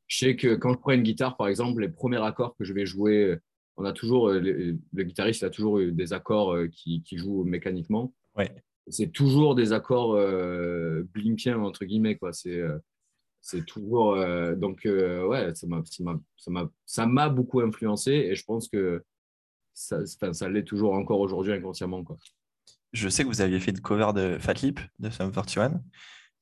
Je 0.07 0.17
sais 0.19 0.35
que 0.35 0.55
quand 0.55 0.73
je 0.73 0.77
prends 0.79 0.91
une 0.91 1.03
guitare, 1.03 1.37
par 1.37 1.47
exemple, 1.47 1.81
les 1.81 1.89
premiers 1.89 2.21
accords 2.23 2.55
que 2.57 2.65
je 2.65 2.73
vais 2.73 2.85
jouer, 2.85 3.37
on 3.77 3.85
a 3.85 3.93
toujours, 3.93 4.29
euh, 4.29 4.39
le, 4.39 4.77
le 4.93 5.03
guitariste 5.03 5.43
a 5.43 5.49
toujours 5.49 5.79
eu 5.79 5.91
des 5.91 6.13
accords 6.13 6.53
euh, 6.53 6.67
qui, 6.67 7.01
qui 7.03 7.17
jouent 7.17 7.43
mécaniquement. 7.43 8.13
Ouais. 8.35 8.53
C'est 8.87 9.11
toujours 9.11 9.55
des 9.55 9.71
accords 9.73 10.13
euh, 10.15 11.03
blinkiens, 11.13 11.59
entre 11.59 11.85
guillemets. 11.85 12.17
Quoi. 12.17 12.33
C'est, 12.33 12.59
euh, 12.59 12.77
c'est 13.41 13.65
toujours. 13.65 14.13
euh, 14.15 14.55
donc, 14.55 14.85
euh, 14.85 15.25
ouais, 15.27 15.55
ça 15.55 15.67
m'a, 15.67 15.81
ça, 15.85 16.03
m'a, 16.03 16.19
ça, 16.37 16.51
m'a, 16.51 16.69
ça 16.85 17.05
m'a 17.05 17.29
beaucoup 17.29 17.61
influencé 17.61 18.11
et 18.11 18.35
je 18.35 18.43
pense 18.43 18.67
que 18.67 19.03
ça, 19.73 19.99
enfin, 20.01 20.33
ça 20.33 20.49
l'est 20.49 20.63
toujours 20.65 20.93
encore 20.93 21.19
aujourd'hui 21.19 21.53
inconsciemment. 21.53 22.03
Quoi. 22.03 22.17
Je 22.91 23.09
sais 23.09 23.23
que 23.23 23.27
vous 23.29 23.41
aviez 23.41 23.59
fait 23.59 23.71
une 23.71 23.79
cover 23.81 24.11
de 24.13 24.37
Fat 24.37 24.53
Lip 24.61 24.79
de 24.99 25.09
Sum 25.09 25.31
41. 25.31 25.81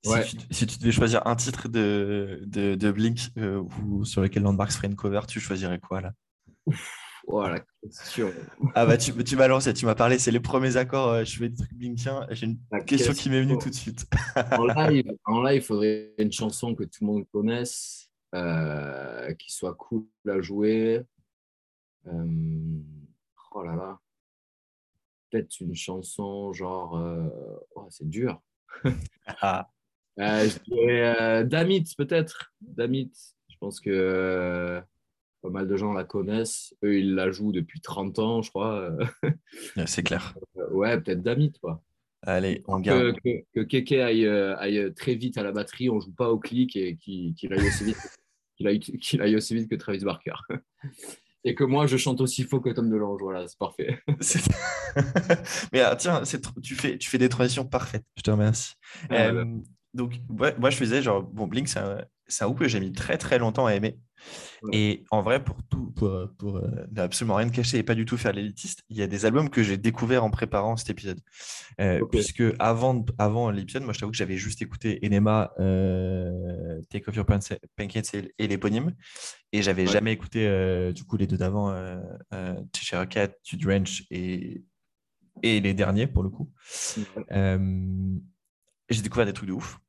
Si, 0.04 0.10
Ouais. 0.12 0.26
tu, 0.26 0.38
si 0.50 0.66
tu 0.66 0.80
devais 0.80 0.92
choisir 0.92 1.26
un 1.28 1.36
titre 1.36 1.70
de, 1.70 2.42
de, 2.46 2.74
de 2.74 2.92
Blink 2.92 3.20
ou 3.84 4.04
sur 4.04 4.22
lequel 4.24 4.42
Landmarks 4.44 4.72
ferait 4.72 4.88
une 4.88 4.96
cover, 4.96 5.22
tu 5.28 5.40
choisirais 5.40 5.80
quoi 5.80 6.02
là? 6.02 6.14
Question. 7.84 8.32
Ah 8.76 8.86
bah 8.86 8.98
tu, 8.98 9.12
tu 9.24 9.36
m'as 9.36 9.48
lancé, 9.48 9.74
tu 9.74 9.86
m'as 9.86 9.96
parlé, 9.96 10.20
c'est 10.20 10.32
les 10.32 10.40
premiers 10.40 10.78
accords, 10.78 11.10
euh, 11.10 11.24
je 11.24 11.38
fais 11.38 11.50
des 11.50 11.56
trucs 11.56 11.74
Blinkiens. 11.74 12.28
J'ai 12.30 12.46
une 12.48 12.60
La 12.72 12.82
question 12.82 13.14
qui 13.14 13.30
m'est 13.30 13.42
venue 13.42 13.58
tout 13.58 13.70
de 13.70 13.76
suite. 13.76 14.06
en 14.36 14.66
live, 14.90 15.12
en 15.26 15.42
live, 15.44 15.62
il 15.62 15.66
faudrait 15.66 16.14
une 16.18 16.32
chanson 16.32 16.76
que 16.76 16.84
tout 16.84 17.00
le 17.02 17.08
monde 17.08 17.26
connaisse, 17.32 18.12
euh, 18.36 19.34
qui 19.36 19.52
soit 19.52 19.74
cool 19.76 20.06
à 20.28 20.42
jouer. 20.42 21.02
Euh, 22.08 22.80
oh 23.54 23.64
là 23.64 23.76
là. 23.76 24.00
Peut-être 25.30 25.60
une 25.62 25.76
chanson 25.76 26.52
genre. 26.54 26.98
euh, 26.98 27.28
oh, 27.76 27.88
c'est 27.90 28.10
dur. 28.10 28.42
Ah, 30.18 30.46
je 30.46 30.60
dirais 30.66 31.46
Damit, 31.46 31.86
peut-être. 31.98 32.54
Damit. 32.60 33.12
Je 33.48 33.56
pense 33.60 33.80
que 33.80 34.84
pas 35.42 35.50
mal 35.50 35.68
de 35.68 35.76
gens 35.78 35.94
la 35.94 36.04
connaissent. 36.04 36.74
Eux, 36.84 36.98
ils 37.00 37.16
la 37.16 37.32
jouent 37.32 37.52
depuis 37.52 37.82
30 37.82 38.20
ans, 38.20 38.42
je 38.42 38.50
crois. 38.50 38.92
c'est 39.86 40.04
clair. 40.04 40.36
Euh, 40.58 40.70
ouais, 40.72 41.00
peut-être 41.00 41.22
Damit, 41.22 41.54
quoi. 41.62 41.82
Allez, 42.24 42.62
on 42.68 42.80
garde. 42.80 43.16
que, 43.24 43.44
que 43.56 43.62
Keke 43.62 43.94
aille, 43.94 44.26
euh, 44.28 44.56
aille 44.58 44.94
très 44.94 45.16
vite 45.16 45.38
à 45.38 45.44
la 45.44 45.52
batterie, 45.52 45.90
on 45.90 46.00
joue 46.00 46.12
pas 46.14 46.30
au 46.30 46.38
clic 46.38 46.76
et 46.76 46.96
qu'il 46.98 47.36
aille, 47.52 47.68
aussi 47.68 47.84
vite- 47.86 48.20
qu'il 48.56 49.22
aille, 49.22 49.36
aussi 49.36 49.56
vite 49.56 49.70
que 49.70 49.76
Travis 49.76 50.04
Barker. 50.06 50.34
Et 51.44 51.56
que 51.56 51.64
moi, 51.64 51.88
je 51.88 51.98
chante 51.98 52.22
aussi 52.22 52.44
faux 52.44 52.60
que 52.62 52.70
Tom 52.70 52.88
DeLonge. 52.88 53.20
Voilà, 53.20 53.48
c'est 53.48 53.58
parfait. 53.58 54.00
Mais 55.74 55.82
ah, 55.82 55.96
tiens, 55.96 56.22
tu, 56.62 56.76
fais, 56.76 57.00
tu 57.00 57.10
fais 57.10 57.18
des 57.18 57.30
transitions 57.30 57.66
parfaites. 57.66 58.06
Je 58.16 58.22
te 58.22 58.30
remercie. 58.30 58.76
Ouais, 59.10 59.26
Euh, 59.32 59.46
donc, 59.94 60.16
ouais, 60.30 60.56
moi, 60.58 60.70
je 60.70 60.78
faisais 60.78 61.02
genre, 61.02 61.24
bon, 61.24 61.48
Blink, 61.48 61.68
c'est 61.68 61.80
un, 61.80 62.04
c'est 62.28 62.44
un 62.44 62.48
groupe 62.48 62.60
que 62.60 62.68
j'ai 62.68 62.80
mis 62.80 62.92
très 62.94 63.18
très 63.18 63.38
longtemps 63.40 63.66
à 63.66 63.74
aimer. 63.76 64.00
Ouais. 64.62 64.70
Et 64.74 65.04
en 65.10 65.22
vrai, 65.22 65.44
pour 65.44 65.58
tout, 65.64 65.92
pour, 65.92 66.16
pour 66.38 66.58
euh, 66.58 66.86
absolument 66.96 67.36
rien 67.36 67.50
cacher 67.50 67.80
et 67.80 67.84
pas 67.84 67.96
du 67.96 68.06
tout 68.06 68.16
faire 68.18 68.32
l'élitiste, 68.34 68.84
il 68.90 68.98
y 68.98 69.02
a 69.02 69.08
des 69.08 69.26
albums 69.26 69.50
que 69.50 69.64
j'ai 69.64 69.78
découverts 69.78 70.24
en 70.24 70.30
préparant 70.30 70.78
cet 70.78 70.92
épisode. 70.92 71.20
Euh. 71.82 72.06
Puisque 72.12 72.44
avant, 72.60 73.04
avant 73.18 73.50
l'épisode, 73.50 73.84
moi, 73.84 73.94
je 73.94 74.00
t'avoue 74.00 74.12
que 74.12 74.18
j'avais 74.18 74.38
juste 74.38 74.62
écouté 74.62 75.00
Enema, 75.04 75.52
euh, 75.60 76.80
Take 76.90 77.10
Off 77.10 77.16
Your 77.16 77.26
Pants- 77.26 77.58
Pancakes 77.76 78.14
et, 78.38 78.48
l'éponyme. 78.48 78.94
Et 79.52 79.62
j'avais 79.64 79.88
Ouais. 79.88 79.92
jamais 79.92 80.14
écouté 80.14 80.92
du 80.94 81.04
coup 81.04 81.18
les 81.18 81.28
deux 81.28 81.38
d'avant, 81.38 81.76
Cheshire 82.76 83.10
Cat, 83.10 83.30
To 83.50 83.58
Drench 83.58 84.04
et, 84.12 84.64
et 85.42 85.60
les 85.60 85.74
derniers 85.74 86.06
pour 86.08 86.22
le 86.24 86.30
coup. 86.30 86.50
J'ai 88.92 89.02
découvert 89.02 89.26
des 89.26 89.34
trucs 89.34 89.50
de 89.50 89.54
ouf. 89.54 89.80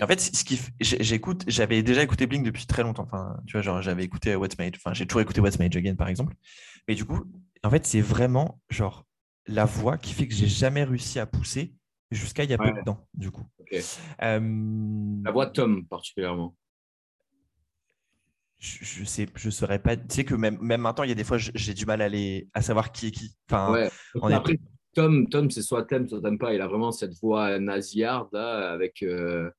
en 0.00 0.06
fait, 0.06 0.20
ce 0.20 0.44
qui, 0.44 0.60
j'écoute, 0.80 1.44
j'avais 1.46 1.82
déjà 1.82 2.02
écouté 2.02 2.26
Blink 2.26 2.44
depuis 2.44 2.66
très 2.66 2.82
longtemps. 2.82 3.04
Enfin, 3.04 3.36
tu 3.46 3.52
vois, 3.52 3.62
genre, 3.62 3.82
j'avais 3.82 4.04
écouté 4.04 4.34
What's 4.36 4.58
Made. 4.58 4.76
Enfin, 4.76 4.94
j'ai 4.94 5.06
toujours 5.06 5.20
écouté 5.20 5.40
What's 5.40 5.58
Made 5.58 5.76
Again, 5.76 5.96
par 5.96 6.08
exemple. 6.08 6.34
Mais 6.88 6.94
du 6.94 7.04
coup, 7.04 7.24
en 7.62 7.70
fait, 7.70 7.86
c'est 7.86 8.00
vraiment 8.00 8.60
genre 8.70 9.04
la 9.46 9.64
voix 9.64 9.98
qui 9.98 10.14
fait 10.14 10.28
que 10.28 10.34
j'ai 10.34 10.46
jamais 10.46 10.84
réussi 10.84 11.18
à 11.18 11.26
pousser 11.26 11.74
jusqu'à 12.10 12.44
il 12.44 12.50
y 12.50 12.54
a 12.54 12.58
peu 12.58 12.70
de 12.70 12.82
temps, 12.84 13.06
du 13.14 13.30
coup. 13.30 13.44
Euh, 14.22 15.20
la 15.24 15.32
voix 15.32 15.46
de 15.46 15.52
Tom, 15.52 15.86
particulièrement. 15.86 16.54
Je, 18.58 19.00
ne 19.00 19.04
sais, 19.04 19.28
je 19.34 19.50
saurais 19.50 19.78
pas. 19.78 19.96
Tu 19.96 20.04
sais 20.08 20.24
que 20.24 20.34
même, 20.34 20.58
même 20.60 20.80
maintenant, 20.80 21.04
il 21.04 21.08
y 21.08 21.12
a 21.12 21.16
des 21.16 21.24
fois, 21.24 21.36
j'ai 21.38 21.74
du 21.74 21.84
mal 21.84 22.00
à, 22.00 22.08
les, 22.08 22.48
à 22.54 22.62
savoir 22.62 22.92
qui 22.92 23.08
est 23.08 23.10
qui. 23.10 23.36
Enfin, 23.50 23.88
Après, 24.32 24.58
Tom, 24.94 25.28
Tom 25.28 25.50
c'est 25.50 25.62
soit 25.62 25.84
t'aimes, 25.84 26.08
soit 26.08 26.20
t'aimes 26.20 26.38
pas. 26.38 26.54
Il 26.54 26.60
a 26.60 26.66
vraiment 26.66 26.92
cette 26.92 27.14
voix 27.20 27.58
nasillarde, 27.58 28.28
là, 28.32 28.70
avec. 28.72 29.02
Euh, 29.02 29.50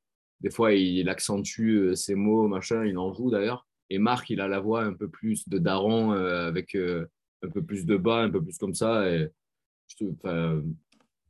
des 0.42 0.52
fois, 0.52 0.74
il, 0.74 1.08
accentue 1.10 1.78
euh, 1.78 1.96
ses 1.96 2.14
mots, 2.14 2.48
machin, 2.48 2.86
il 2.86 2.98
en 2.98 3.14
joue 3.14 3.32
d'ailleurs. 3.32 3.66
Et 3.90 4.00
Marc, 4.00 4.30
il 4.30 4.42
a 4.42 4.48
la 4.48 4.60
voix 4.60 4.84
un 4.84 4.94
peu 4.94 5.08
plus 5.08 5.48
de 5.48 5.58
daron, 5.58 6.12
avec 6.12 6.76
un 6.76 7.50
peu 7.50 7.64
plus 7.64 7.86
de 7.86 7.98
bas, 7.98 8.22
un 8.24 8.32
peu 8.32 8.44
plus 8.44 8.58
comme 8.58 8.74
ça. 8.74 9.10
Et 9.10 9.30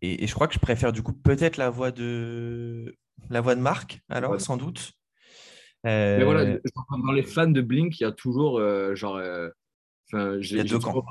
et, 0.01 0.27
je 0.27 0.33
crois 0.33 0.47
que 0.47 0.53
je 0.53 0.59
préfère 0.59 0.93
du 0.93 1.01
coup 1.01 1.13
peut-être 1.13 1.57
la 1.57 1.69
voix 1.69 1.91
de 1.91 2.95
la 3.29 3.41
voix 3.41 3.55
de 3.55 3.61
Marc, 3.61 4.01
alors 4.09 4.39
sans 4.39 4.57
doute. 4.57 4.93
Mais 5.83 6.23
voilà, 6.23 6.41
euh, 6.41 6.59
dans 6.89 7.11
les 7.11 7.23
fans 7.23 7.47
de 7.47 7.61
Blink, 7.61 7.99
il 7.99 8.03
y 8.03 8.05
a 8.05 8.11
toujours 8.11 8.57
euh, 8.57 8.95
genre. 8.95 9.17
Euh, 9.17 9.49
il 10.13 10.57
y 10.57 10.59
a 10.59 10.63
deux 10.63 10.79
camps. 10.79 11.05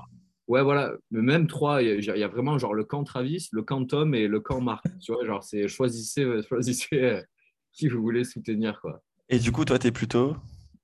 Ouais, 0.46 0.62
voilà, 0.62 0.92
mais 1.11 1.22
même 1.22 1.46
trois, 1.46 1.83
il 1.83 2.04
y, 2.04 2.22
a 2.22 2.28
vraiment 2.28 2.59
genre 2.59 2.74
le 2.74 2.85
camp 2.85 3.02
Travis, 3.04 3.48
le 3.52 3.62
camp 3.62 3.85
Tom 3.87 4.14
et 4.14 4.28
le 4.28 4.40
camp 4.40 4.61
Marc. 4.61 4.85
tu 5.00 5.12
vois, 5.12 5.24
genre 5.24 5.42
c'est 5.42 5.68
choisissez, 5.68 6.42
choisissez 6.46 7.22
qui 7.74 7.88
vous 7.88 8.00
voulez 8.00 8.24
soutenir, 8.24 8.80
quoi. 8.80 9.02
Et 9.28 9.38
du 9.38 9.52
coup, 9.52 9.64
toi, 9.64 9.78
tu 9.78 9.88
es 9.88 9.92
plutôt 9.92 10.37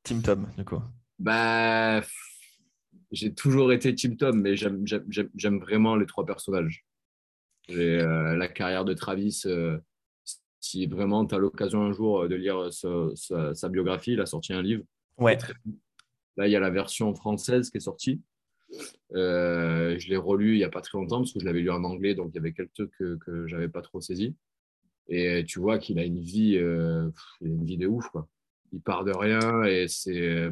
Team 0.02 0.22
Tom, 0.22 0.48
du 0.56 0.64
coup? 0.64 0.80
Bah, 1.18 2.02
j'ai 3.12 3.32
toujours 3.32 3.72
été 3.72 3.94
Team 3.94 4.16
Tom, 4.16 4.40
mais 4.40 4.56
j'aime 4.56 5.58
vraiment 5.58 5.96
les 5.96 6.06
trois 6.06 6.26
personnages. 6.26 6.84
Euh, 7.70 8.36
la 8.36 8.48
carrière 8.48 8.84
de 8.84 8.94
Travis, 8.94 9.42
euh, 9.46 9.78
si 10.58 10.86
vraiment 10.86 11.24
tu 11.26 11.34
as 11.34 11.38
l'occasion 11.38 11.82
un 11.82 11.92
jour 11.92 12.28
de 12.28 12.34
lire 12.34 12.70
sa, 12.72 13.68
biographie, 13.68 14.12
il 14.12 14.20
a 14.20 14.26
sorti 14.26 14.52
un 14.52 14.62
livre. 14.62 14.84
Ouais. 15.18 15.38
Là, 16.36 16.48
il 16.48 16.50
y 16.50 16.56
a 16.56 16.60
la 16.60 16.70
version 16.70 17.14
française 17.14 17.70
qui 17.70 17.76
est 17.76 17.80
sortie. 17.80 18.20
Euh, 19.14 19.98
je 19.98 20.08
l'ai 20.08 20.16
relu 20.16 20.54
il 20.54 20.58
n'y 20.58 20.64
a 20.64 20.68
pas 20.68 20.80
très 20.80 20.98
longtemps 20.98 21.18
parce 21.18 21.32
que 21.32 21.40
je 21.40 21.44
l'avais 21.44 21.60
lu 21.60 21.70
en 21.70 21.82
anglais, 21.84 22.14
donc 22.14 22.30
il 22.32 22.36
y 22.36 22.38
avait 22.38 22.52
quelques 22.52 22.74
trucs 22.74 22.92
que, 22.98 23.16
que 23.16 23.46
je 23.46 23.54
n'avais 23.54 23.68
pas 23.68 23.82
trop 23.82 24.00
saisi. 24.00 24.34
Et 25.08 25.44
tu 25.44 25.58
vois 25.58 25.78
qu'il 25.78 25.98
a 25.98 26.04
une 26.04 26.20
vie, 26.20 26.54
une 26.54 27.64
vie 27.64 27.76
de 27.76 27.88
ouf. 27.88 28.08
Quoi. 28.10 28.28
Il 28.72 28.80
part 28.80 29.04
de 29.04 29.12
rien 29.12 29.64
et 29.64 29.88
c'est, 29.88 30.50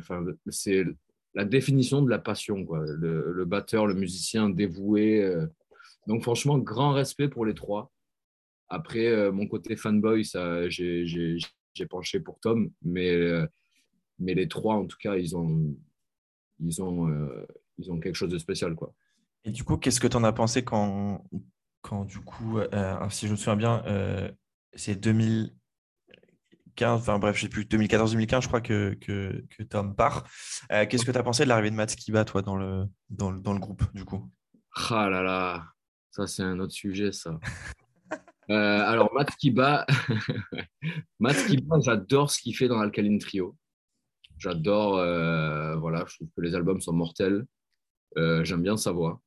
la 1.34 1.44
définition 1.44 2.02
de 2.02 2.10
la 2.10 2.18
passion. 2.18 2.64
Quoi. 2.64 2.84
Le, 2.84 3.44
batteur, 3.44 3.86
le 3.86 3.94
musicien 3.94 4.48
dévoué. 4.48 5.22
Euh. 5.22 5.46
Donc 6.06 6.22
franchement, 6.22 6.58
grand 6.58 6.92
respect 6.92 7.28
pour 7.28 7.44
les 7.44 7.54
trois. 7.54 7.92
Après, 8.68 9.06
euh, 9.06 9.32
mon 9.32 9.46
côté 9.46 9.76
fanboy, 9.76 10.24
j'ai, 10.68 11.38
penché 11.88 12.18
pour 12.18 12.40
Tom, 12.40 12.70
mais, 12.82 13.10
euh, 13.10 13.46
mais 14.18 14.34
les 14.34 14.48
trois, 14.48 14.74
en 14.74 14.86
tout 14.86 14.96
cas, 15.00 15.16
ils 15.16 15.36
ont, 15.36 15.76
ils 16.60 16.82
ont, 16.82 17.08
ils 17.78 17.90
ont 17.90 17.98
quelque 18.00 18.14
chose 18.14 18.30
de 18.30 18.38
spécial. 18.38 18.74
Quoi. 18.74 18.92
Et 19.44 19.50
du 19.50 19.64
coup, 19.64 19.76
qu'est-ce 19.76 20.00
que 20.00 20.06
tu 20.06 20.16
en 20.16 20.24
as 20.24 20.32
pensé 20.32 20.64
quand, 20.64 21.24
quand 21.82 22.04
du 22.04 22.20
coup, 22.20 22.58
si 23.10 23.26
je 23.26 23.32
me 23.32 23.36
souviens 23.36 23.56
bien, 23.56 23.82
c'est 24.74 24.96
2000, 24.96 25.52
enfin 26.86 27.18
bref, 27.18 27.36
je 27.36 27.42
sais 27.42 27.48
plus, 27.48 27.64
2014-2015, 27.64 28.42
je 28.42 28.48
crois 28.48 28.60
que, 28.60 28.94
que, 28.94 29.44
que 29.50 29.62
Tom 29.62 29.94
part. 29.94 30.24
Euh, 30.72 30.86
qu'est-ce 30.86 31.04
que 31.04 31.10
tu 31.10 31.18
as 31.18 31.22
pensé 31.22 31.44
de 31.44 31.48
l'arrivée 31.48 31.70
de 31.70 31.74
Matt 31.74 31.90
Skiba, 31.90 32.24
toi, 32.24 32.42
dans 32.42 32.56
le, 32.56 32.86
dans, 33.10 33.30
le, 33.30 33.40
dans 33.40 33.52
le 33.52 33.60
groupe, 33.60 33.82
du 33.94 34.04
coup? 34.04 34.30
Ah 34.90 35.08
là 35.08 35.22
là, 35.22 35.66
ça 36.10 36.26
c'est 36.26 36.42
un 36.42 36.58
autre 36.60 36.72
sujet, 36.72 37.12
ça. 37.12 37.38
euh, 38.50 38.80
alors, 38.80 39.12
Matt 39.14 39.30
Skiba, 39.32 39.86
Matt 41.18 41.36
Skiba 41.36 41.80
j'adore 41.80 42.30
ce 42.30 42.40
qu'il 42.40 42.56
fait 42.56 42.68
dans 42.68 42.78
Alkaline 42.78 43.18
Trio. 43.18 43.56
J'adore, 44.38 44.98
euh, 44.98 45.76
voilà, 45.76 46.04
je 46.06 46.14
trouve 46.14 46.28
que 46.36 46.40
les 46.40 46.54
albums 46.54 46.80
sont 46.80 46.92
mortels. 46.92 47.44
Euh, 48.16 48.44
j'aime 48.44 48.62
bien 48.62 48.76
sa 48.76 48.92
voix. 48.92 49.20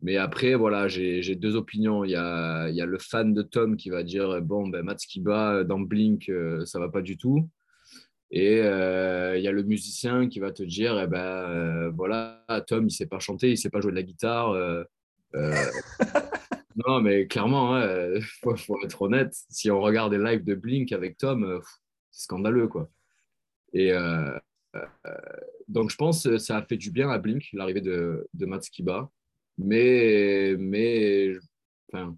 Mais 0.00 0.16
après, 0.16 0.54
voilà, 0.54 0.86
j'ai 0.88 1.34
deux 1.34 1.56
opinions. 1.56 2.04
Il 2.04 2.10
y, 2.10 2.16
a, 2.16 2.68
il 2.68 2.76
y, 2.76 2.80
a, 2.80 2.86
le 2.86 2.98
fan 2.98 3.34
de 3.34 3.42
Tom 3.42 3.76
qui 3.76 3.90
va 3.90 4.04
dire 4.04 4.40
Bon, 4.42 4.68
ben, 4.68 4.82
Matt 4.82 5.00
Skiba 5.00 5.64
dans 5.64 5.80
Blink, 5.80 6.28
euh, 6.28 6.64
ça 6.66 6.78
va 6.78 6.88
pas 6.88 7.02
du 7.02 7.16
tout. 7.16 7.48
Et 8.30 8.60
euh, 8.60 9.36
il 9.38 9.42
y 9.42 9.48
a 9.48 9.52
le 9.52 9.62
musicien 9.62 10.28
qui 10.28 10.38
va 10.38 10.52
te 10.52 10.62
dire 10.62 11.00
eh 11.00 11.06
ben, 11.08 11.18
euh, 11.18 11.90
Voilà, 11.90 12.44
Tom, 12.68 12.86
il 12.86 12.92
sait 12.92 13.06
pas 13.06 13.18
chanter, 13.18 13.50
il 13.50 13.58
sait 13.58 13.70
pas 13.70 13.80
jouer 13.80 13.90
de 13.90 13.96
la 13.96 14.02
guitare. 14.04 14.54
non, 16.86 17.00
mais 17.00 17.26
clairement, 17.26 17.76
il 17.80 18.22
faut, 18.22 18.54
faut, 18.56 18.78
être 18.84 19.02
honnête. 19.02 19.34
Si 19.50 19.70
on 19.70 19.80
regarde 19.80 20.12
les 20.12 20.22
lives 20.22 20.44
de 20.44 20.54
Blink 20.54 20.92
avec 20.92 21.18
Tom, 21.18 21.60
c'est 22.12 22.24
scandaleux, 22.24 22.68
quoi. 22.68 22.88
Et. 23.72 23.92
Donc, 25.68 25.90
je 25.90 25.96
pense 25.96 26.24
que 26.24 26.38
ça 26.38 26.58
a 26.58 26.62
fait 26.62 26.76
du 26.76 26.90
bien 26.90 27.10
à 27.10 27.18
Blink, 27.18 27.48
l'arrivée 27.52 27.80
de, 27.80 28.28
de 28.34 28.46
Matt 28.46 28.64
Skiba. 28.64 29.10
Mais, 29.58 30.54
mais 30.58 31.34
enfin, 31.92 32.16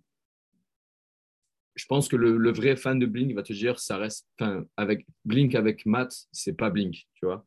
je 1.80 1.86
pense 1.86 2.08
que 2.08 2.16
le, 2.16 2.52
vrai 2.52 2.76
fan 2.76 2.98
de 2.98 3.06
Blink 3.06 3.34
va 3.34 3.42
te 3.42 3.52
dire 3.52 3.78
ça 3.78 3.96
reste 3.96 4.28
enfin, 4.38 4.66
avec 4.76 5.06
Blink 5.24 5.54
avec 5.54 5.86
Matt 5.86 6.14
c'est 6.30 6.52
pas 6.52 6.70
Blink 6.70 7.06
tu 7.14 7.26
vois. 7.26 7.46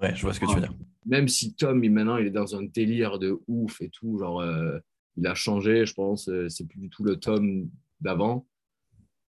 Ouais 0.00 0.14
je 0.14 0.22
vois 0.22 0.34
ce 0.34 0.40
que 0.40 0.46
tu 0.46 0.54
veux 0.54 0.60
dire. 0.60 0.74
Même 1.06 1.28
si 1.28 1.54
Tom 1.54 1.82
il, 1.82 1.90
maintenant 1.90 2.18
il 2.18 2.26
est 2.26 2.30
dans 2.30 2.54
un 2.54 2.64
délire 2.64 3.18
de 3.18 3.40
ouf 3.46 3.80
et 3.80 3.88
tout 3.88 4.18
genre 4.18 4.40
euh, 4.40 4.78
il 5.16 5.26
a 5.26 5.34
changé 5.34 5.86
je 5.86 5.94
pense 5.94 6.28
euh, 6.28 6.48
c'est 6.48 6.66
plus 6.66 6.78
du 6.78 6.90
tout 6.90 7.04
le 7.04 7.16
Tom 7.16 7.70
d'avant 8.00 8.46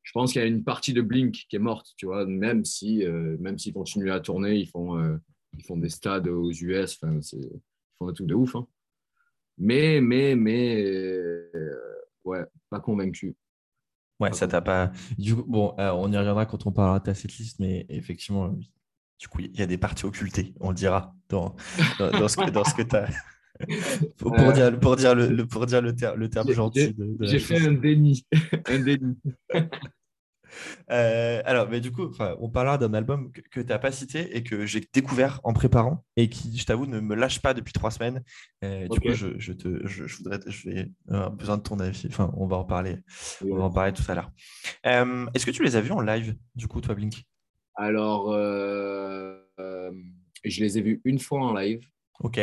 je 0.04 0.12
pense 0.12 0.34
qu'il 0.34 0.42
y 0.42 0.44
a 0.44 0.48
une 0.48 0.64
partie 0.64 0.94
de 0.94 1.02
Blink 1.02 1.46
qui 1.50 1.56
est 1.56 1.60
morte 1.60 1.94
tu 1.98 2.06
vois 2.06 2.26
même 2.26 2.66
si 2.66 3.06
euh, 3.06 3.38
même 3.40 3.58
s'ils 3.58 3.74
continuent 3.74 4.12
à 4.12 4.20
tourner 4.20 4.56
ils 4.56 4.68
font 4.68 5.20
ils 5.58 5.64
font 5.66 5.78
des 5.78 5.90
stades 5.90 6.28
aux 6.28 6.52
US 6.52 7.00
enfin 7.02 7.20
ils 7.34 7.62
font 7.98 8.08
des 8.08 8.14
trucs 8.14 8.28
de 8.28 8.36
ouf 8.36 8.56
hein. 8.56 8.68
Mais, 9.58 10.02
mais, 10.02 10.36
mais, 10.36 10.84
euh, 10.84 11.86
ouais, 12.24 12.44
pas 12.70 12.80
convaincu. 12.80 13.36
Ouais, 14.20 14.34
ça 14.34 14.48
t'a 14.48 14.62
pas. 14.62 14.92
Du 15.18 15.36
coup, 15.36 15.44
bon, 15.44 15.76
euh, 15.80 15.92
on 15.92 16.12
y 16.12 16.18
reviendra 16.18 16.46
quand 16.46 16.66
on 16.66 16.72
parlera 16.72 17.00
de 17.00 17.06
ta 17.06 17.14
setlist, 17.14 17.60
mais 17.60 17.86
effectivement, 17.90 18.56
du 19.20 19.28
coup, 19.28 19.40
il 19.40 19.58
y 19.58 19.62
a 19.62 19.66
des 19.66 19.78
parties 19.78 20.06
occultées, 20.06 20.54
on 20.60 20.70
le 20.70 20.76
dira 20.76 21.16
dans, 21.30 21.56
dans, 22.00 22.28
ce 22.28 22.38
que, 22.38 22.50
dans 22.50 22.64
ce 22.64 22.74
que 22.74 22.84
tu 22.84 22.96
as. 22.96 23.10
pour, 24.18 24.40
euh, 24.40 24.52
dire, 24.52 24.80
pour, 24.80 24.96
dire, 24.96 25.16
le, 25.16 25.46
pour 25.46 25.66
dire 25.66 25.82
le, 25.82 25.96
terme, 25.96 26.20
le 26.20 26.30
terme 26.30 26.52
gentil. 26.52 26.96
J'ai 27.22 27.40
fait 27.40 27.68
un 27.68 27.74
déni. 27.74 28.26
un 28.68 28.80
déni. 28.80 29.18
Euh, 30.92 31.42
alors, 31.46 31.70
mais 31.70 31.80
du 31.82 31.92
coup, 31.92 32.12
on 32.40 32.50
parlera 32.50 32.78
d'un 32.78 32.94
album 32.94 33.32
que, 33.32 33.62
tu 33.62 33.66
n'as 33.66 33.80
pas 33.80 33.92
cité 33.92 34.36
et 34.36 34.44
que 34.44 34.66
j'ai 34.66 34.88
découvert 34.94 35.40
en 35.44 35.54
préparant 35.54 36.04
et 36.16 36.30
qui, 36.30 36.56
je 36.58 36.66
t'avoue, 36.66 36.86
ne 36.86 37.00
me 37.00 37.16
lâche 37.16 37.42
pas 37.42 37.54
depuis 37.54 37.74
trois 37.74 37.92
semaines. 37.92 38.24
Euh, 38.64 38.88
du 38.88 39.00
coup, 39.00 39.14
je, 39.14 39.54
te, 39.54 39.86
je, 39.86 40.04
voudrais, 40.18 40.40
je 40.48 40.70
vais 40.70 40.92
avoir 41.10 41.32
besoin 41.32 41.58
de 41.58 41.64
ton 41.64 41.80
avis. 41.80 42.06
Enfin, 42.08 42.34
on 42.38 42.48
va 42.48 42.58
en 42.58 42.66
parler, 42.66 42.98
on 43.44 43.56
va 43.56 43.64
en 43.64 43.72
parler 43.72 43.94
tout 43.94 44.04
à 44.08 44.16
l'heure. 44.16 44.32
Euh, 44.86 45.26
est-ce 45.34 45.46
que 45.46 45.52
tu 45.52 45.64
les 45.64 45.76
as 45.76 45.82
vus 45.82 45.92
en 45.92 46.02
live, 46.02 46.36
du 46.56 46.68
coup, 46.68 46.82
toi, 46.82 46.96
Blink? 46.96 47.24
Alors, 47.76 48.32
je 50.46 50.64
les 50.64 50.78
ai 50.78 50.82
vus 50.82 51.02
une 51.06 51.20
fois 51.20 51.40
en 51.40 51.54
live. 51.54 51.82
Ok. 52.24 52.40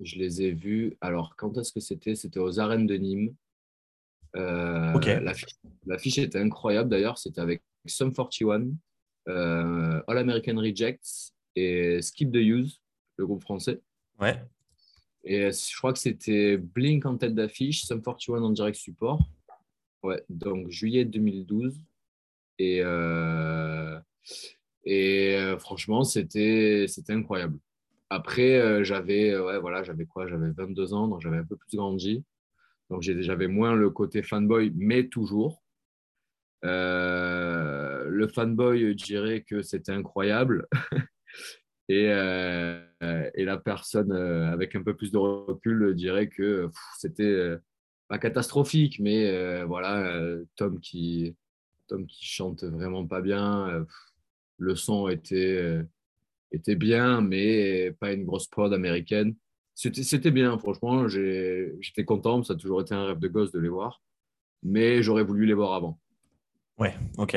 je 0.00 0.16
les 0.16 0.42
ai 0.42 0.52
vus. 0.52 0.96
Alors, 1.00 1.36
quand 1.36 1.56
est-ce 1.58 1.72
que 1.72 1.80
c'était? 1.80 2.14
C'était 2.14 2.40
aux 2.40 2.58
arènes 2.58 2.86
de 2.86 2.96
Nîmes. 2.96 3.34
Euh, 4.36 5.20
L'affiche 5.86 6.18
était 6.18 6.40
incroyable 6.40 6.90
d'ailleurs, 6.90 7.18
c'était 7.18 7.40
avec 7.40 7.62
Sum 7.86 8.12
41, 8.12 8.70
euh, 9.28 10.02
All 10.08 10.18
American 10.18 10.56
Rejects 10.56 11.32
et 11.54 12.02
Skip 12.02 12.32
the 12.32 12.36
Use, 12.36 12.80
le 13.16 13.26
groupe 13.26 13.42
français. 13.42 13.80
Ouais. 14.18 14.42
Et 15.22 15.50
je 15.52 15.76
crois 15.76 15.92
que 15.92 16.00
c'était 16.00 16.56
Blink 16.56 17.06
en 17.06 17.16
tête 17.16 17.34
d'affiche, 17.34 17.84
Sum 17.84 18.02
41 18.02 18.42
en 18.42 18.50
direct 18.50 18.76
support. 18.76 19.20
Ouais, 20.02 20.22
donc 20.28 20.68
juillet 20.70 21.04
2012. 21.04 21.80
Et, 22.58 22.80
euh, 22.82 23.98
et 24.84 25.34
euh, 25.36 25.58
franchement, 25.58 26.04
c'était 26.04 26.86
incroyable. 27.08 27.58
Après, 28.10 28.84
j'avais 28.84 29.36
ouais, 29.38 29.58
voilà, 29.58 29.82
j'avais 29.82 30.06
quoi? 30.06 30.26
J'avais 30.26 30.50
22 30.50 30.94
ans, 30.94 31.08
donc 31.08 31.20
j'avais 31.20 31.38
un 31.38 31.44
peu 31.44 31.56
plus 31.56 31.76
grandi. 31.76 32.24
Donc 32.90 33.02
j'avais 33.02 33.48
moins 33.48 33.74
le 33.74 33.90
côté 33.90 34.22
fanboy, 34.22 34.72
mais 34.76 35.08
toujours. 35.08 35.62
Euh, 36.64 38.04
le 38.08 38.28
fanboy 38.28 38.94
dirait 38.94 39.42
que 39.42 39.62
c'était 39.62 39.92
incroyable. 39.92 40.66
et, 41.88 42.08
euh, 42.10 42.80
et, 43.34 43.44
la 43.44 43.58
personne 43.58 44.12
euh, 44.12 44.52
avec 44.52 44.74
un 44.74 44.82
peu 44.82 44.94
plus 44.94 45.12
de 45.12 45.18
recul 45.18 45.94
dirait 45.94 46.28
que 46.28 46.70
c'était 46.98 47.56
pas 48.08 48.18
catastrophique, 48.18 49.00
mais 49.00 49.64
voilà, 49.64 50.20
Tom 50.56 50.80
qui, 50.80 51.36
Tom 51.86 52.06
qui 52.06 52.24
chante 52.26 52.64
vraiment 52.64 53.06
pas 53.06 53.20
bien. 53.20 53.68
Euh, 53.68 53.84
le 54.58 54.76
son 54.76 55.08
était, 55.08 55.56
euh, 55.58 55.82
était 56.54 56.76
bien, 56.76 57.20
mais 57.20 57.92
pas 58.00 58.12
une 58.12 58.24
grosse 58.24 58.46
prod 58.46 58.72
américaine. 58.72 59.34
C'était 59.74 60.30
bien, 60.30 60.56
franchement. 60.58 61.08
J'étais 61.08 62.04
content. 62.04 62.42
Ça 62.42 62.54
a 62.54 62.56
toujours 62.56 62.80
été 62.80 62.94
un 62.94 63.06
rêve 63.06 63.18
de 63.18 63.28
gosse 63.28 63.52
de 63.52 63.58
les 63.58 63.68
voir. 63.68 64.02
Mais 64.62 65.02
j'aurais 65.02 65.24
voulu 65.24 65.46
les 65.46 65.54
voir 65.54 65.74
avant. 65.74 65.98
Ouais, 66.78 66.94
ok. 67.18 67.36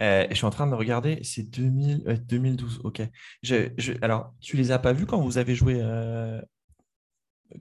Euh, 0.00 0.26
je 0.30 0.34
suis 0.34 0.44
en 0.44 0.50
train 0.50 0.66
de 0.68 0.74
regarder, 0.74 1.18
c'est 1.22 1.42
2012, 1.50 2.82
ok. 2.84 3.02
Je, 3.42 3.70
je, 3.76 3.92
alors, 4.02 4.34
tu 4.40 4.56
les 4.56 4.70
as 4.70 4.78
pas 4.78 4.92
vus 4.92 5.06
quand 5.06 5.20
vous 5.20 5.38
avez 5.38 5.56
joué, 5.56 5.82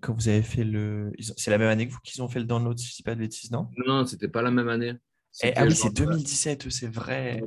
quand 0.02 0.14
vous 0.14 0.28
avez 0.28 0.42
fait 0.42 0.64
le. 0.64 1.12
C'est 1.20 1.52
la 1.52 1.58
même 1.58 1.70
année 1.70 1.88
que 1.88 1.94
vous 1.94 2.00
qu'ils 2.04 2.22
ont 2.22 2.28
fait 2.28 2.40
le 2.40 2.46
download, 2.46 2.78
si 2.78 2.88
je 2.88 2.94
ne 2.94 2.96
dis 2.98 3.04
pas 3.04 3.16
de 3.16 3.20
bêtises, 3.20 3.52
non? 3.52 3.70
Non, 3.86 4.06
c'était 4.06 4.28
pas 4.28 4.42
la 4.42 4.52
même 4.52 4.70
année. 4.70 4.94
Eh, 5.44 5.54
ah 5.56 5.66
oui, 5.66 5.76
c'est 5.76 5.94
2017, 5.94 6.70
c'est 6.70 6.88
vrai. 6.88 7.42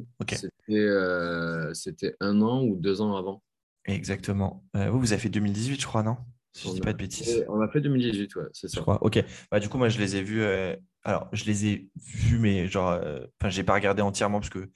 Euh, 0.70 1.74
c'était 1.74 2.14
un 2.20 2.40
an 2.40 2.62
ou 2.62 2.76
deux 2.76 3.00
ans 3.00 3.16
avant. 3.16 3.42
Exactement. 3.86 4.64
Euh, 4.76 4.90
vous, 4.90 5.00
vous 5.00 5.12
avez 5.12 5.20
fait 5.20 5.28
2018, 5.28 5.80
je 5.80 5.86
crois, 5.86 6.02
non? 6.02 6.16
Si 6.52 6.68
je 6.68 6.74
dis 6.74 6.80
pas 6.80 6.92
de 6.92 6.98
bêtises. 6.98 7.44
on 7.48 7.60
a 7.60 7.68
fait 7.68 7.80
2018, 7.80 8.36
ouais, 8.36 8.42
c'est 8.52 8.68
ça. 8.68 8.78
Je 8.78 8.82
crois. 8.82 9.02
Ok. 9.02 9.24
Bah, 9.50 9.60
du 9.60 9.68
coup, 9.68 9.78
moi, 9.78 9.88
je 9.88 9.98
les 9.98 10.16
ai 10.16 10.22
vus. 10.22 10.42
Euh, 10.42 10.76
alors, 11.02 11.28
je 11.32 11.44
les 11.44 11.66
ai 11.66 11.88
vus, 12.04 12.38
mais 12.38 12.68
genre, 12.68 13.00
enfin, 13.40 13.48
j'ai 13.48 13.64
pas 13.64 13.74
regardé 13.74 14.02
entièrement 14.02 14.38
parce 14.38 14.50
que 14.50 14.70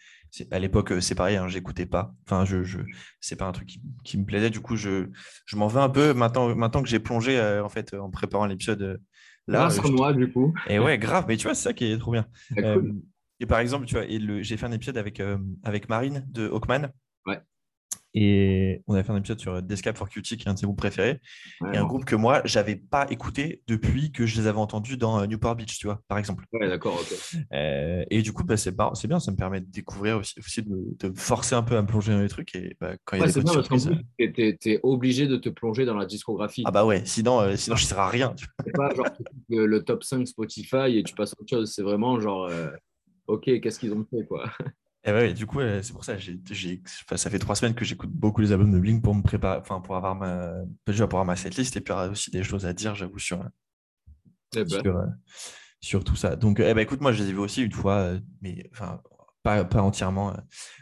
à 0.51 0.59
l'époque, 0.59 0.93
c'est 1.01 1.15
pareil, 1.15 1.37
hein, 1.37 1.47
j'écoutais 1.49 1.87
pas. 1.87 2.13
Enfin, 2.27 2.45
je, 2.45 2.65
je 2.65 2.81
c'est 3.21 3.37
pas 3.37 3.45
un 3.45 3.53
truc 3.53 3.69
qui, 4.05 4.19
me 4.19 4.25
plaisait. 4.25 4.51
Du 4.51 4.61
coup, 4.61 4.75
je, 4.75 5.11
je 5.47 5.57
m'en 5.57 5.69
veux 5.69 5.81
un 5.81 5.89
peu 5.89 6.15
maintenant, 6.15 6.55
maintenant 6.57 6.83
que 6.83 6.89
j'ai 6.89 6.99
plongé 6.99 7.41
en 7.41 7.69
fait 7.69 7.95
en 7.95 8.11
préparant 8.11 8.47
l'épisode 8.47 9.01
Là, 9.47 9.69
Grâce 9.69 9.91
moi, 9.91 10.13
du 10.13 10.33
coup. 10.33 10.55
Et 10.69 10.79
ouais, 10.79 10.99
grave. 10.99 11.27
Mais 11.29 11.37
tu 11.37 11.45
vois, 11.45 11.55
c'est 11.55 11.65
ça 11.65 11.73
qui 11.73 11.85
est 11.85 11.99
trop 11.99 12.13
bien. 12.13 12.27
Ah, 12.57 12.61
euh, 12.61 12.93
et 13.41 13.47
par 13.47 13.59
exemple, 13.59 13.87
tu 13.87 13.95
vois, 13.95 14.05
j'ai 14.43 14.57
fait 14.57 14.67
un 14.67 14.73
épisode 14.73 14.97
avec, 14.97 15.21
euh, 15.21 15.39
avec 15.63 15.89
Marine 15.89 16.27
de 16.31 16.49
Hawkman. 16.49 16.93
Ouais. 17.27 17.41
Et 18.15 18.83
on 18.87 18.95
a 18.95 19.03
fait 19.03 19.11
un 19.11 19.17
épisode 19.17 19.41
sur 19.41 19.61
Descape 19.61 19.97
for 19.97 20.09
Cutie, 20.09 20.37
qui 20.37 20.45
est 20.45 20.49
un 20.49 20.55
de 20.55 20.59
ses 20.59 20.67
groupes 20.67 20.79
préférés. 20.79 21.21
et 21.73 21.77
un 21.77 21.85
groupe 21.85 22.05
que 22.05 22.15
moi, 22.15 22.43
j'avais 22.45 22.77
pas 22.77 23.07
écouté 23.11 23.63
depuis 23.67 24.13
que 24.13 24.25
je 24.25 24.41
les 24.41 24.47
avais 24.47 24.59
entendus 24.59 24.97
dans 24.97 25.21
euh, 25.21 25.27
Newport 25.27 25.57
Beach, 25.57 25.79
tu 25.79 25.87
vois, 25.87 26.01
par 26.07 26.19
exemple. 26.19 26.45
Ouais, 26.53 26.69
d'accord, 26.69 27.01
ok. 27.01 27.37
et 27.53 28.23
du 28.23 28.33
coup, 28.33 28.45
bah, 28.45 28.57
c'est 28.57 28.75
bien, 29.07 29.21
ça 29.21 29.33
me 29.33 29.37
permet 29.37 29.61
de 29.61 29.67
découvrir 29.67 30.19
aussi, 30.19 30.39
aussi 30.39 30.63
de, 30.63 31.09
me, 31.09 31.15
forcer 31.15 31.57
un 31.57 31.63
peu 31.63 31.77
à 31.77 31.83
me 31.83 31.87
plonger 31.89 32.13
dans 32.13 32.21
les 32.21 32.29
trucs. 32.29 32.55
Et 32.55 32.77
bah, 32.81 32.93
quand 33.05 33.17
il 33.17 33.21
y 33.21 33.23
a 33.25 33.27
des 33.27 33.33
surprises. 33.33 33.91
Tu 34.19 34.59
es, 34.71 34.81
obligé 34.83 35.27
de 35.27 35.37
te 35.37 35.49
plonger 35.49 35.85
dans 35.85 35.97
la 35.97 36.07
discographie. 36.07 36.63
Ah 36.67 36.71
bah 36.71 36.85
ouais, 36.85 37.03
sinon, 37.05 37.57
sinon 37.57 37.77
je 37.77 37.85
ne 37.85 37.89
serai 37.89 38.01
à 38.01 38.09
rien. 38.09 38.35
C'est 38.65 38.73
pas 38.73 38.95
genre 38.95 39.07
le, 39.49 39.67
le, 39.67 39.83
top 39.83 40.05
5 40.05 40.27
Spotify 40.27 40.99
et 40.99 41.03
tu 41.03 41.15
passes 41.15 41.35
autre 41.39 41.49
chose. 41.51 41.73
C'est 41.73 41.83
vraiment 41.83 42.21
genre 42.21 42.51
ok, 43.27 43.61
qu'est-ce 43.61 43.79
qu'ils 43.79 43.93
ont 43.93 44.07
fait, 44.11 44.25
quoi. 44.27 44.51
Et 45.07 45.13
ouais, 45.13 45.35
du 45.35 45.47
coup, 45.47 45.61
c'est 45.83 45.93
pour 45.93 46.05
ça, 46.05 46.17
j'ai, 46.17 46.83
ça 47.15 47.31
fait 47.31 47.39
trois 47.39 47.55
semaines 47.55 47.75
que 47.75 47.85
j'écoute 47.85 48.11
beaucoup 48.11 48.41
les 48.41 48.53
albums 48.53 48.73
de 48.73 48.79
Blink 48.79 49.03
pour 49.03 49.15
me 49.15 49.23
préparer, 49.23 49.59
enfin, 49.59 49.81
pour 49.81 49.97
avoir 49.97 50.15
ma, 50.15 50.55
déjà 50.87 51.07
pour 51.07 51.19
avoir 51.19 51.27
ma 51.27 51.37
setlist 51.37 51.77
et 51.77 51.83
puis 51.83 51.93
aussi 51.93 52.31
des 52.31 52.43
choses 52.43 52.65
à 52.65 52.73
dire, 52.73 52.95
j'avoue, 52.95 53.19
sur, 53.19 53.45
eh 54.57 54.65
ben. 54.65 54.87
euh, 54.87 55.07
sur, 55.81 56.05
tout 56.05 56.17
ça. 56.17 56.37
Donc, 56.37 56.59
eh 56.59 56.73
ben, 56.73 56.81
écoute, 56.81 57.03
moi, 57.03 57.13
je 57.13 57.23
les 57.23 57.29
ai 57.29 57.33
vus 57.33 57.39
aussi 57.39 57.63
une 57.63 57.73
fois, 57.73 57.97
euh, 57.97 58.21
mais 58.41 58.67
enfin, 58.73 59.03
pas, 59.43 59.63
pas 59.67 59.83
entièrement. 59.83 60.35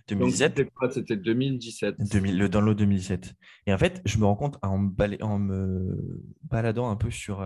2017. 0.07 0.61
Euh, 0.61 0.91
c'était 0.93 1.17
2017. 1.17 1.97
2000, 1.99 2.39
le 2.39 2.49
download 2.49 2.79
2017. 2.79 3.35
Et 3.67 3.75
en 3.75 3.79
fait, 3.79 4.03
je 4.05 4.19
me 4.19 4.25
rends 4.25 4.37
compte 4.37 4.57
en, 4.63 4.89
en 5.21 5.39
me 5.41 6.23
baladant 6.45 6.91
un 6.91 6.97
peu 6.97 7.11
sur, 7.11 7.45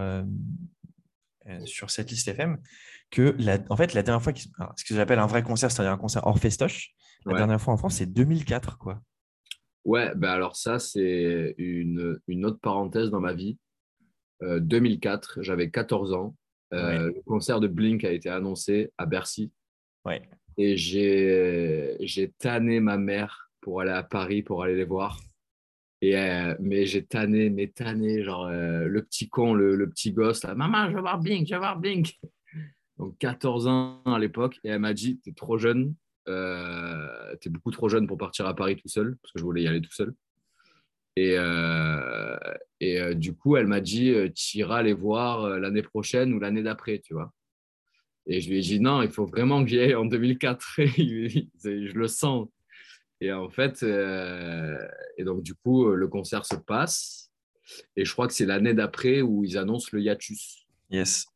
sur 1.65 1.91
cette 1.91 2.11
liste 2.11 2.29
FM 2.29 2.59
que 3.11 3.35
la, 3.38 3.59
en 3.71 3.77
fait, 3.77 3.95
la 3.95 4.03
dernière 4.03 4.23
fois, 4.23 4.33
ce 4.35 4.85
que 4.85 4.95
j'appelle 4.95 5.19
un 5.19 5.27
vrai 5.27 5.42
concert, 5.42 5.71
c'est-à-dire 5.71 5.92
un 5.92 5.99
concert 5.99 6.27
hors 6.27 6.38
festoche, 6.38 6.95
la 7.25 7.35
dernière 7.35 7.61
fois 7.61 7.75
en 7.75 7.77
France, 7.77 7.97
c'est 7.97 8.07
2004, 8.07 8.79
quoi. 8.79 9.01
Ouais, 9.85 10.12
ben 10.16 10.31
alors 10.31 10.57
ça, 10.57 10.79
c'est 10.79 11.55
une, 11.59 12.19
une, 12.27 12.45
autre 12.45 12.59
parenthèse 12.61 13.11
dans 13.11 13.21
ma 13.21 13.33
vie. 13.33 13.57
2004, 14.42 15.38
euh, 15.38 15.42
j'avais 15.42 15.71
14 15.71 16.12
ans. 16.12 16.37
Euh, 16.75 17.12
le 17.14 17.23
concert 17.25 17.61
de 17.61 17.69
Blink 17.69 18.05
a 18.05 18.11
été 18.11 18.29
annoncé 18.29 18.90
à 18.99 19.07
Bercy. 19.07 19.53
Ouais. 20.05 20.23
Et 20.59 20.77
j'ai 20.77 22.33
tanné 22.38 22.81
ma 22.81 22.97
mère 22.97 23.51
pour 23.61 23.81
aller 23.81 23.92
à 23.92 24.03
Paris, 24.03 24.42
pour 24.42 24.64
aller 24.64 24.75
les 24.75 24.85
voir. 24.85 25.21
Et, 26.03 26.16
euh, 26.16 26.55
mais 26.61 26.87
j'ai 26.87 27.05
tanné, 27.05 27.51
mais 27.51 27.69
tanné, 27.69 28.23
genre 28.25 28.49
le 28.51 29.03
petit 29.03 29.29
con, 29.29 29.55
le, 29.55 29.77
le, 29.77 29.88
petit 29.88 30.12
gosse, 30.12 30.42
là, 30.42 30.55
maman, 30.55 30.90
je 30.90 30.97
veux 30.97 31.01
voir 31.01 31.19
Blink, 31.21 31.47
je 31.47 31.55
veux 31.55 31.61
voir 31.61 31.79
Blink 31.79 32.19
donc 32.98 33.16
14 33.18 33.66
ans 33.66 34.02
à 34.04 34.18
l'époque, 34.18 34.59
et 34.64 34.68
elle 34.68 34.80
m'a 34.80 34.94
dit 34.94 35.20
Tu 35.22 35.30
es 35.30 35.32
trop 35.32 35.59
jeune, 35.59 35.94
euh, 36.28 37.37
tu 37.40 37.48
es 37.48 37.50
beaucoup 37.50 37.70
trop 37.70 37.88
jeune 37.88 38.06
pour 38.06 38.18
partir 38.18 38.46
à 38.46 38.54
Paris 38.54 38.76
tout 38.76 38.88
seul, 38.88 39.16
parce 39.22 39.32
que 39.32 39.38
je 39.38 39.44
voulais 39.44 39.62
y 39.62 39.68
aller 39.68 39.80
tout 39.80 39.92
seul. 39.92 40.14
Et, 41.16 41.35
euh, 41.38 42.37
et 42.80 43.00
euh, 43.00 43.14
du 43.14 43.35
coup, 43.35 43.56
elle 43.56 43.66
m'a 43.66 43.80
dit 43.80 44.14
Tu 44.35 44.59
iras 44.59 44.82
les 44.82 44.92
voir 44.92 45.48
l'année 45.59 45.82
prochaine 45.82 46.32
ou 46.32 46.38
l'année 46.38 46.62
d'après, 46.62 47.00
tu 47.00 47.14
vois. 47.14 47.32
Et 48.26 48.40
je 48.40 48.50
lui 48.50 48.59
ai 48.59 48.61
dit 48.61 48.80
Non, 48.80 49.02
il 49.02 49.11
faut 49.11 49.26
vraiment 49.26 49.62
que 49.62 49.70
j'y 49.70 49.78
aille 49.78 49.94
en 49.94 50.04
2004. 50.04 50.74
je 50.78 51.98
le 51.98 52.09
sens. 52.09 52.48
Et 53.22 53.32
en 53.32 53.48
fait, 53.48 53.82
et 53.82 55.24
donc 55.24 55.42
du 55.42 55.54
coup, 55.54 55.90
le 55.90 56.09
concert 56.09 56.44
se 56.44 56.56
passe. 56.56 57.30
Et 57.96 58.04
je 58.04 58.12
crois 58.12 58.28
que 58.28 58.35
c'est 58.35 58.46
l'année 58.46 58.74
d'après 58.74 59.22
où 59.22 59.42
ils 59.44 59.59
annoncent 59.59 59.88
le 59.92 60.00
hiatus. 60.00 60.66
Yes. 60.90 61.26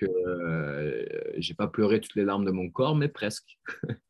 Donc, 0.00 0.10
euh, 0.10 1.04
j'ai 1.36 1.54
pas 1.54 1.68
pleuré 1.68 2.00
toutes 2.00 2.14
les 2.14 2.24
larmes 2.24 2.44
de 2.44 2.50
mon 2.50 2.68
corps, 2.70 2.96
mais 2.96 3.08
presque. 3.08 3.58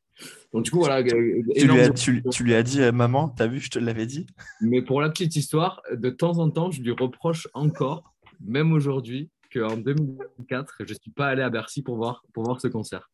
Donc, 0.52 0.64
du 0.64 0.70
coup, 0.70 0.80
voilà. 0.80 0.98
Euh, 0.98 1.42
tu 1.56 1.66
lui, 1.66 1.80
as, 1.80 1.90
tu, 1.90 2.44
lui, 2.44 2.54
as, 2.54 2.62
dit, 2.62 2.82
euh, 2.82 2.92
maman, 2.92 3.28
t'as 3.28 3.46
vu, 3.46 3.60
je 3.60 3.70
te 3.70 3.78
l'avais 3.78 4.06
dit? 4.06 4.26
Mais 4.60 4.82
pour 4.82 5.00
la 5.00 5.08
petite 5.08 5.34
histoire, 5.36 5.82
de 5.92 6.10
temps 6.10 6.38
en 6.38 6.50
temps, 6.50 6.70
je 6.70 6.82
lui 6.82 6.90
reproche 6.92 7.48
encore, 7.54 8.14
même 8.40 8.72
aujourd'hui, 8.72 9.30
qu'en 9.52 9.76
2004, 9.76 10.76
je 10.80 10.92
ne 10.92 10.98
suis 10.98 11.10
pas 11.10 11.28
allé 11.28 11.42
à 11.42 11.50
Bercy 11.50 11.82
pour 11.82 11.96
voir, 11.96 12.24
pour 12.34 12.44
voir 12.44 12.60
ce 12.60 12.68
concert. 12.68 13.10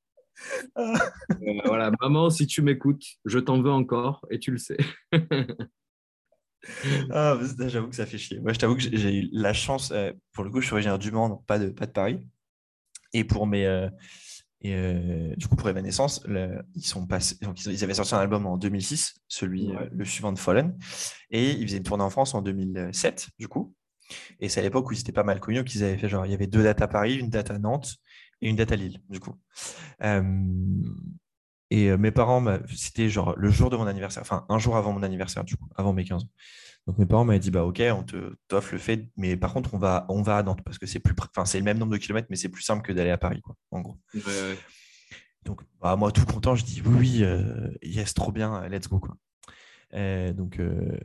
voilà, 1.65 1.93
maman, 2.01 2.31
si 2.31 2.47
tu 2.47 2.63
m'écoutes, 2.63 3.05
je 3.25 3.39
t'en 3.39 3.63
veux 3.63 3.71
encore 3.71 4.27
et 4.31 4.39
tu 4.39 4.51
le 4.51 4.59
sais. 4.59 4.77
ah, 7.11 7.39
j'avoue 7.69 7.89
que 7.89 7.97
ça 7.97 8.07
fait 8.07 8.19
chier. 8.19 8.41
Moi, 8.41 8.53
je 8.53 8.59
t'avoue 8.59 8.75
que 8.75 8.83
j'ai 8.83 9.15
eu 9.15 9.29
la 9.33 9.53
chance, 9.53 9.93
euh, 9.93 10.13
pour 10.33 10.45
le 10.45 10.51
coup, 10.51 10.61
je 10.61 10.67
suis 10.67 10.73
originaire 10.73 10.99
du 10.99 11.13
Mans, 11.13 11.45
pas 11.47 11.59
de, 11.59 11.69
pas 11.69 11.87
de 11.87 11.93
Paris. 11.93 12.27
Et 13.17 13.25
pour 13.25 13.47
mes. 13.47 13.67
Euh, 13.67 13.89
et, 14.61 14.75
euh, 14.75 15.35
du 15.37 15.49
coup, 15.49 15.57
pour 15.57 15.69
Evanescence, 15.69 16.27
ils, 16.75 16.87
sont 16.87 17.07
passés, 17.07 17.37
donc 17.43 17.65
ils, 17.65 17.85
avaient 17.85 17.95
sorti 17.95 18.15
un 18.15 18.19
album 18.19 18.47
en 18.47 18.57
2006, 18.57 19.15
celui, 19.29 19.71
le 19.93 20.05
suivant 20.05 20.33
de 20.33 20.39
Fallen. 20.39 20.77
Et 21.31 21.53
ils 21.53 21.67
faisaient 21.67 21.77
une 21.77 21.83
tournée 21.83 22.05
en 22.05 22.11
France 22.11 22.35
en 22.35 22.43
2007, 22.43 23.29
du 23.39 23.49
coup. 23.49 23.75
Et 24.41 24.49
c'est 24.49 24.61
à 24.61 24.63
l'époque 24.63 24.89
où 24.89 24.93
ils 24.93 25.01
étaient 25.01 25.13
pas 25.13 25.25
mal 25.25 25.41
connus, 25.41 25.63
qu'ils 25.65 25.85
avaient 25.85 25.99
fait 25.99 26.09
genre, 26.09 26.27
il 26.27 26.33
y 26.33 26.35
avait 26.35 26.47
deux 26.47 26.63
dates 26.63 26.81
à 26.81 26.89
Paris, 26.89 27.17
une 27.17 27.29
date 27.29 27.51
à 27.51 27.59
Nantes 27.59 27.97
et 28.41 28.49
une 28.49 28.57
date 28.57 28.73
à 28.73 28.77
Lille, 28.77 29.01
du 29.09 29.21
coup. 29.21 29.35
Et 31.71 31.91
euh, 31.91 31.97
mes 31.97 32.13
parents, 32.13 32.45
c'était 32.75 33.09
genre 33.09 33.35
le 33.37 33.51
jour 33.51 33.71
de 33.71 33.77
mon 33.77 33.87
anniversaire, 33.87 34.23
enfin 34.23 34.47
un 34.49 34.59
jour 34.59 34.77
avant 34.77 34.93
mon 34.93 35.03
anniversaire, 35.03 35.45
du 35.45 35.57
coup, 35.57 35.69
avant 35.77 35.93
mes 35.93 36.05
15 36.05 36.23
ans. 36.23 36.29
Donc 36.87 36.99
mes 36.99 37.07
parents 37.07 37.25
m'avaient 37.25 37.41
dit, 37.41 37.51
bah 37.51 37.65
ok, 37.65 37.83
on 37.93 38.05
te 38.05 38.37
t'offre 38.47 38.73
le 38.73 38.79
fait, 38.79 39.09
mais 39.17 39.37
par 39.37 39.53
contre, 39.53 39.75
on 39.75 39.79
va, 39.79 40.07
on 40.09 40.23
va 40.23 40.39
à 40.39 40.43
Nantes 40.45 40.63
parce 40.65 40.79
que 40.79 40.87
c'est 40.87 41.01
plus, 41.01 41.15
enfin 41.19 41.45
c'est 41.45 41.59
le 41.59 41.65
même 41.65 41.79
nombre 41.79 41.93
de 41.93 41.99
kilomètres, 41.99 42.29
mais 42.31 42.37
c'est 42.37 42.49
plus 42.49 42.63
simple 42.63 42.83
que 42.83 42.93
d'aller 42.93 43.11
à 43.11 43.19
Paris, 43.19 43.41
quoi, 43.43 43.57
en 43.73 43.81
gros. 43.81 43.99
Donc 45.45 45.63
bah, 45.81 45.97
moi, 45.97 46.13
tout 46.13 46.25
content, 46.25 46.55
je 46.55 46.65
dis, 46.65 46.83
oui, 46.85 46.95
oui, 46.99 47.25
euh, 47.25 47.71
yes, 47.83 48.15
trop 48.15 48.31
bien, 48.31 48.69
let's 48.69 48.89
go, 48.89 49.01
quoi. 49.01 49.17
donc, 50.33 50.61
euh, 50.61 50.99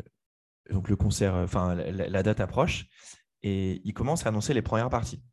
donc 0.70 0.88
le 0.88 0.96
concert, 0.96 1.34
enfin 1.34 1.74
la, 1.74 2.24
date 2.24 2.40
approche 2.40 2.86
et 3.42 3.82
ils 3.84 3.94
commencent 3.94 4.26
à 4.28 4.30
annoncer 4.30 4.54
les 4.54 4.62
premières 4.62 4.90
parties. 4.90 5.24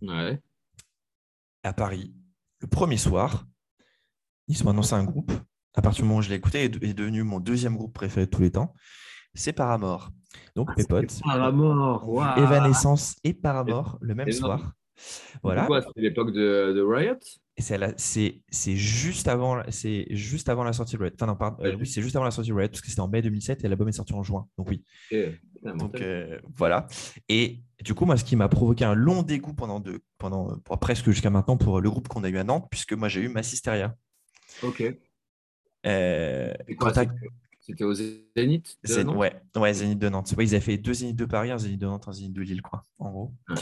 Ouais. 0.00 0.40
À 1.62 1.74
Paris, 1.74 2.14
le 2.60 2.66
premier 2.66 2.96
soir, 2.96 3.46
ils 4.48 4.66
ont 4.66 4.70
annoncé 4.70 4.94
un 4.94 5.04
groupe. 5.04 5.32
À 5.74 5.82
partir 5.82 6.02
du 6.02 6.08
moment 6.08 6.18
où 6.18 6.22
je 6.22 6.30
l'ai 6.30 6.36
écouté, 6.36 6.64
est 6.64 6.94
devenu 6.94 7.22
mon 7.22 7.38
deuxième 7.38 7.76
groupe 7.76 7.92
préféré 7.92 8.26
de 8.26 8.30
tous 8.30 8.42
les 8.42 8.50
temps. 8.50 8.74
C'est 9.34 9.52
Paramore. 9.52 10.10
Donc, 10.56 10.68
ah, 10.70 10.74
mes 10.76 10.84
potes. 10.84 11.20
Paramore, 11.22 12.36
Evanescence 12.36 13.16
et 13.22 13.34
Paramore 13.34 13.98
le 14.00 14.14
même 14.14 14.32
soir. 14.32 14.72
Voilà. 15.42 15.68
C'est 15.94 16.00
l'époque 16.00 16.32
de, 16.32 16.72
de, 16.74 16.82
Riot? 16.82 17.18
C'est 17.56 18.76
juste, 18.76 19.28
avant, 19.28 19.62
juste 20.10 20.48
avant 20.48 20.64
la 20.64 20.72
sortie 20.72 20.96
de 20.96 21.02
Riot. 21.02 21.12
Enfin, 21.14 21.26
non, 21.26 21.36
pardon. 21.36 21.62
Euh, 21.64 21.76
oui, 21.78 21.86
c'est 21.86 22.02
juste 22.02 22.16
avant 22.16 22.24
la 22.24 22.30
sortie 22.30 22.50
de 22.50 22.54
Riot 22.54 22.68
parce 22.68 22.80
que 22.80 22.88
c'était 22.88 23.00
en 23.00 23.08
mai 23.08 23.22
2007 23.22 23.64
et 23.64 23.68
l'album 23.68 23.88
est 23.88 23.92
sorti 23.92 24.14
en 24.14 24.22
juin. 24.22 24.46
Donc, 24.56 24.68
oui. 24.70 24.82
Donc, 25.62 26.00
euh, 26.00 26.38
voilà. 26.56 26.86
Et 27.28 27.60
du 27.84 27.94
coup, 27.94 28.04
moi, 28.04 28.16
ce 28.16 28.24
qui 28.24 28.36
m'a 28.36 28.48
provoqué 28.48 28.84
un 28.84 28.94
long 28.94 29.22
dégoût 29.22 29.54
pendant, 29.54 29.80
de, 29.80 30.00
pendant 30.18 30.58
presque 30.80 31.10
jusqu'à 31.10 31.30
maintenant 31.30 31.56
pour 31.56 31.80
le 31.80 31.90
groupe 31.90 32.08
qu'on 32.08 32.24
a 32.24 32.28
eu 32.28 32.38
à 32.38 32.44
Nantes, 32.44 32.66
puisque 32.70 32.92
moi, 32.92 33.08
j'ai 33.08 33.20
eu 33.20 33.28
Massisteria. 33.28 33.94
Ok. 34.62 34.82
Euh, 35.86 36.54
c'était 37.60 37.84
au 37.84 37.92
Zénith 37.92 38.78
de 38.82 39.04
Ouais, 39.04 39.42
ouais, 39.56 39.74
Zénith 39.74 39.98
de 39.98 40.08
Nantes. 40.08 40.34
Ouais, 40.38 40.44
ils 40.44 40.54
avaient 40.54 40.64
fait 40.64 40.78
deux 40.78 40.94
Zénith 40.94 41.16
de 41.16 41.26
Paris, 41.26 41.50
un 41.50 41.58
Zénith 41.58 41.80
de 41.80 41.86
Nantes, 41.86 42.08
un 42.08 42.12
Zénith 42.12 42.32
de 42.32 42.40
Lille, 42.40 42.62
quoi, 42.62 42.86
en 42.98 43.10
gros. 43.10 43.32
Ah, 43.46 43.54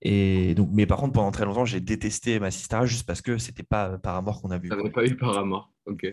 Et 0.00 0.54
donc, 0.54 0.70
mais 0.72 0.86
par 0.86 0.98
contre, 0.98 1.12
pendant 1.12 1.30
très 1.30 1.44
longtemps, 1.44 1.66
j'ai 1.66 1.80
détesté 1.80 2.40
ma 2.40 2.50
Sistera 2.50 2.86
juste 2.86 3.06
parce 3.06 3.20
que 3.20 3.36
c'était 3.36 3.62
pas 3.62 3.98
Paramore 3.98 4.40
qu'on 4.40 4.50
a 4.50 4.56
vu. 4.58 4.70
T'avais 4.70 4.90
pas 4.90 5.04
eu 5.04 5.14
Paramore, 5.14 5.70
ok. 5.84 6.06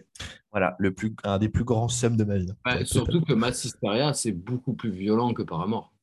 Voilà, 0.51 0.75
le 0.77 0.93
plus, 0.93 1.15
un 1.23 1.37
des 1.37 1.47
plus 1.47 1.63
grands 1.63 1.87
sums 1.87 2.17
de 2.17 2.25
ma 2.25 2.37
vie. 2.37 2.51
Ouais, 2.65 2.83
surtout 2.83 3.21
que 3.21 3.33
Massisteria, 3.33 4.13
c'est 4.13 4.33
beaucoup 4.33 4.73
plus 4.73 4.91
violent 4.91 5.33
que 5.33 5.43
Paramore. 5.43 5.94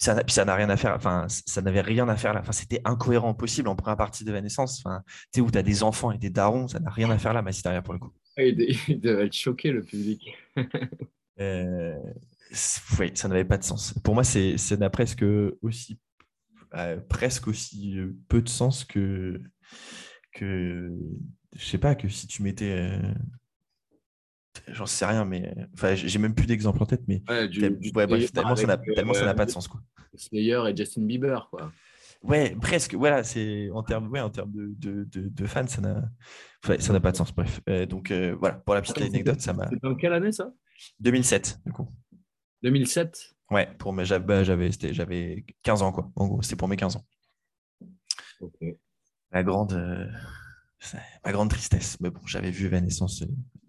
Ça, 0.00 0.14
puis 0.22 0.32
ça 0.32 0.44
n'a 0.44 0.54
rien 0.54 0.70
à 0.70 0.76
faire, 0.76 0.94
enfin, 0.94 1.26
ça 1.28 1.60
n'avait 1.60 1.80
rien 1.80 2.08
à 2.08 2.16
faire 2.16 2.32
là. 2.32 2.40
Enfin, 2.40 2.52
c'était 2.52 2.80
incohérent 2.84 3.34
possible 3.34 3.68
en 3.68 3.74
première 3.74 3.96
partie 3.96 4.24
de 4.24 4.30
Evanescence. 4.30 4.80
Enfin, 4.84 5.02
tu 5.06 5.14
sais, 5.34 5.40
où 5.40 5.50
tu 5.50 5.58
as 5.58 5.62
des 5.62 5.82
enfants 5.82 6.12
et 6.12 6.18
des 6.18 6.30
darons, 6.30 6.68
ça 6.68 6.78
n'a 6.78 6.90
rien 6.90 7.10
à 7.10 7.18
faire 7.18 7.32
là, 7.32 7.42
ma 7.42 7.50
Sisteria 7.50 7.82
pour 7.82 7.94
le 7.94 7.98
coup. 7.98 8.12
Ah, 8.36 8.44
Il 8.44 8.56
de- 8.56 8.66
il 8.88 9.00
devait 9.00 9.26
être 9.26 9.32
choqué, 9.34 9.72
le 9.72 9.82
public. 9.82 10.36
Euh, 11.40 11.96
oui, 12.98 13.10
ça 13.14 13.28
n'avait 13.28 13.44
pas 13.44 13.58
de 13.58 13.64
sens. 13.64 13.94
Pour 14.02 14.14
moi, 14.14 14.24
c'est, 14.24 14.56
ça 14.56 14.76
n'a 14.76 14.90
presque 14.90 15.24
aussi, 15.62 15.98
euh, 16.74 17.00
presque 17.08 17.48
aussi 17.48 17.98
euh, 17.98 18.16
peu 18.28 18.40
de 18.42 18.48
sens 18.48 18.84
que, 18.84 19.40
que, 20.32 20.90
je 21.56 21.64
sais 21.64 21.78
pas, 21.78 21.94
que 21.94 22.08
si 22.08 22.26
tu 22.26 22.42
mettais, 22.42 22.72
euh, 22.72 23.14
j'en 24.68 24.86
sais 24.86 25.06
rien, 25.06 25.24
mais, 25.24 25.54
enfin, 25.74 25.94
j'ai 25.94 26.18
même 26.18 26.34
plus 26.34 26.46
d'exemple 26.46 26.82
en 26.82 26.86
tête, 26.86 27.02
mais 27.08 27.22
Ouais, 27.28 27.48
du- 27.48 27.60
tel- 27.60 27.78
du 27.78 27.90
ouais, 27.94 28.06
bref, 28.06 28.32
tellement 28.32 28.56
ça 28.56 28.66
n'a, 28.66 28.74
euh, 29.30 29.34
pas 29.34 29.46
de 29.46 29.50
sens, 29.50 29.68
quoi. 29.68 29.80
Slayer 30.14 30.60
et 30.68 30.76
Justin 30.76 31.02
Bieber, 31.02 31.48
quoi. 31.50 31.72
Ouais, 32.22 32.56
presque. 32.60 32.94
Voilà, 32.94 33.22
c'est 33.22 33.70
en 33.70 33.82
termes, 33.84 34.10
ouais, 34.10 34.20
en 34.20 34.30
termes 34.30 34.50
de, 34.52 34.74
de, 34.76 35.04
de, 35.04 35.28
de 35.28 35.46
fans, 35.46 35.66
ça 35.68 35.80
n'a, 35.80 36.02
enfin, 36.64 36.76
ça 36.80 36.92
n'a 36.92 36.98
pas 37.00 37.12
de 37.12 37.16
sens. 37.16 37.32
Bref, 37.32 37.60
Euh, 37.68 37.86
donc 37.86 38.10
euh, 38.10 38.34
voilà, 38.40 38.56
pour 38.56 38.74
la 38.74 38.82
petite 38.82 38.98
anecdote, 38.98 39.40
ça 39.40 39.52
m'a. 39.52 39.68
C'est 39.70 39.80
dans 39.82 39.94
quelle 39.94 40.12
année, 40.12 40.32
ça? 40.32 40.52
2007, 41.00 41.60
du 41.64 41.72
coup. 41.72 41.88
2007 42.62 43.34
Ouais, 43.50 43.68
pour 43.78 43.92
mes, 43.92 44.04
j'avais, 44.04 44.24
bah, 44.24 44.42
j'avais, 44.44 44.72
c'était- 44.72 44.92
j'avais 44.92 45.44
15 45.62 45.80
ans, 45.82 45.92
quoi. 45.92 46.10
En 46.16 46.26
gros, 46.26 46.42
c'était 46.42 46.56
pour 46.56 46.66
mes 46.68 46.76
15 46.76 46.96
ans. 46.96 47.06
Ok. 48.40 48.56
Ma 49.32 49.42
grande, 49.42 50.10
ma 51.24 51.32
grande 51.32 51.50
tristesse. 51.50 51.98
Mais 52.00 52.10
bon, 52.10 52.20
j'avais 52.26 52.50
vu 52.50 52.66
Evanescence, 52.66 53.22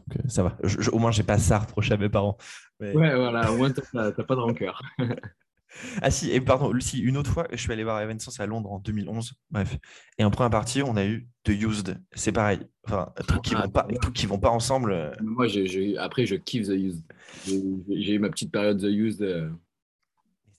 donc 0.10 0.26
euh, 0.26 0.30
ça 0.30 0.43
va. 0.43 0.58
Je- 0.63 0.82
je- 0.82 0.89
au 0.91 1.00
moins, 1.00 1.12
j'ai 1.12 1.24
pas 1.24 1.38
ça 1.38 1.58
à 1.58 1.60
reprocher 1.60 1.93
à 1.93 1.98
mes 1.98 2.10
parents. 2.10 2.38
Mais- 2.80 2.93
Ouais, 2.95 3.15
voilà, 3.15 3.52
au 3.52 3.58
moins, 3.58 3.72
t'as 3.72 4.12
t'as 4.12 4.24
pas 4.24 4.36
de 4.36 4.41
rancœur. 4.41 4.82
Ah 6.02 6.10
si, 6.10 6.32
et 6.32 6.41
pardon, 6.41 6.74
si, 6.80 6.98
une 7.00 7.15
autre 7.15 7.30
fois, 7.32 7.48
je 7.52 7.58
suis 7.58 7.72
allé 7.72 7.84
voir 7.84 8.02
Evanescence 8.02 8.39
à 8.39 8.48
Londres 8.48 8.72
en 8.72 8.80
2011. 8.80 9.34
Bref. 9.52 9.78
Et 10.17 10.24
en 10.24 10.32
première 10.32 10.50
partie, 10.50 10.82
on 10.82 10.98
a 10.98 11.06
eu 11.06 11.30
The 11.43 11.50
Used. 11.50 11.95
C'est 12.13 12.32
pareil. 12.32 12.62
Enfin, 12.88 13.13
trucs 13.28 13.43
qui 13.43 13.54
Ah, 13.56 13.62
vont 13.65 13.69
pas, 13.69 13.84
trucs 14.02 14.15
qui 14.15 14.26
vont 14.26 14.39
pas 14.39 14.50
ensemble. 14.50 14.91
euh, 14.91 15.12
Moi, 15.22 15.45
après, 16.00 16.26
je 16.26 16.36
kiffe 16.36 16.65
The 16.65 16.72
Used. 16.72 17.04
J'ai 17.45 17.62
j'ai 18.02 18.13
eu 18.13 18.19
ma 18.19 18.30
petite 18.30 18.52
période 18.52 18.80
The 18.82 18.86
Used. 18.86 19.22
euh. 19.22 19.52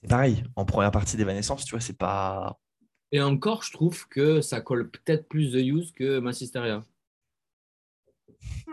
C'est 0.01 0.09
pareil. 0.09 0.43
En 0.55 0.63
première 0.63 0.91
partie 0.91 1.17
d'Evanescence, 1.17 1.65
tu 1.65 1.71
vois, 1.71 1.81
c'est 1.81 1.97
pas. 1.97 2.57
Et 3.11 3.21
encore, 3.21 3.63
je 3.63 3.73
trouve 3.73 4.07
que 4.07 4.39
ça 4.39 4.61
colle 4.61 4.89
peut-être 4.89 5.27
plus 5.27 5.51
The 5.51 5.55
Used 5.55 5.93
que 5.93 6.19
Massisteria. 6.19 6.85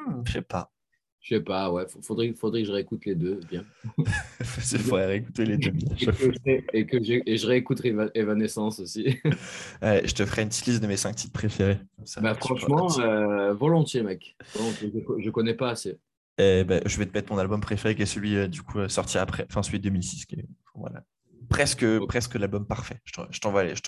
Hmm, 0.09 0.23
je 0.27 0.33
sais 0.33 0.43
pas. 0.43 0.73
Je 1.21 1.35
sais 1.35 1.41
pas, 1.43 1.71
ouais, 1.73 1.85
faudrait, 2.03 2.33
faudrait 2.33 2.63
que 2.63 2.69
je 2.69 2.73
réécoute 2.73 3.05
les 3.05 3.15
deux, 3.15 3.41
bien. 3.51 3.65
Il 4.41 4.79
faudrait 4.79 5.07
réécouter 5.07 5.45
les 5.45 5.59
deux. 5.59 5.73
Et 6.01 6.07
que, 6.07 6.33
je- 6.33 6.61
et 6.73 6.87
que 6.87 6.97
et 7.29 7.37
je 7.37 7.47
réécoute 7.47 7.85
Eva- 7.85 8.11
Evanescence 8.15 8.79
aussi. 8.81 9.19
Ouais, 9.83 10.03
je 10.07 10.15
te 10.15 10.25
ferai 10.25 10.43
une 10.43 10.49
petite 10.49 10.67
liste 10.67 10.83
de 10.83 10.87
mes 10.87 10.97
cinq 10.97 11.17
titres 11.17 11.33
préférés. 11.33 11.81
Ça, 12.05 12.21
Bah, 12.21 12.35
franchement, 12.35 12.89
euh, 13.01 13.53
volontiers, 13.53 14.03
mec. 14.03 14.37
Volontiers. 14.55 14.93
Je, 14.95 15.23
je 15.23 15.31
connais 15.31 15.55
pas 15.55 15.71
assez. 15.71 15.99
Eh 16.39 16.63
ben, 16.65 16.81
je 16.87 16.97
vais 16.99 17.07
te 17.07 17.13
mettre 17.13 17.33
mon 17.33 17.39
album 17.39 17.61
préféré 17.61 17.97
qui 17.97 18.03
est 18.03 18.07
celui 18.07 18.37
euh, 18.37 18.47
du 18.49 18.63
coup 18.63 18.79
euh, 18.79 18.89
sorti 18.89 19.19
après, 19.19 19.45
enfin 19.51 19.63
celui 19.63 19.79
de 19.79 19.85
2006. 19.85 20.25
Qui 20.25 20.37
est, 20.37 20.49
voilà. 20.75 21.05
Presque, 21.49 21.85
presque 22.07 22.37
l'album 22.37 22.65
parfait. 22.67 23.01
Je 23.05 23.13
t'en- 23.13 23.27
je 23.31 23.41
t'envoie 23.41 23.65
je 23.75 23.81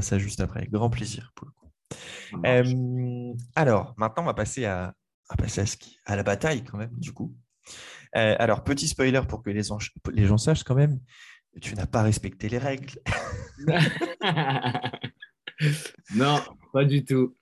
ça 0.00 0.18
juste 0.18 0.40
après. 0.40 0.60
Avec 0.60 0.70
grand 0.70 0.90
plaisir 0.90 1.32
pour 1.34 1.48
le 1.48 1.52
coup. 1.52 1.66
Euh, 2.46 3.34
alors, 3.56 3.94
maintenant, 3.96 4.22
on 4.22 4.26
va 4.26 4.34
passer 4.34 4.64
à, 4.64 4.94
on 5.30 5.34
va 5.34 5.42
passer 5.44 5.60
à, 5.60 5.64
qui- 5.64 5.98
à 6.06 6.16
la 6.16 6.22
bataille 6.22 6.64
quand 6.64 6.78
même, 6.78 6.92
du 6.98 7.12
coup. 7.12 7.34
Euh, 8.16 8.36
alors, 8.38 8.62
petit 8.64 8.86
spoiler 8.88 9.20
pour 9.28 9.42
que 9.42 9.50
les, 9.50 9.62
gens- 9.64 9.78
les 10.12 10.26
gens 10.26 10.38
sachent 10.38 10.62
quand 10.64 10.74
même, 10.76 11.00
tu 11.60 11.74
n'as 11.74 11.86
pas 11.86 12.02
respecté 12.02 12.48
les 12.48 12.58
règles. 12.58 12.98
non, 16.14 16.40
pas 16.72 16.84
du 16.84 17.04
tout. 17.04 17.36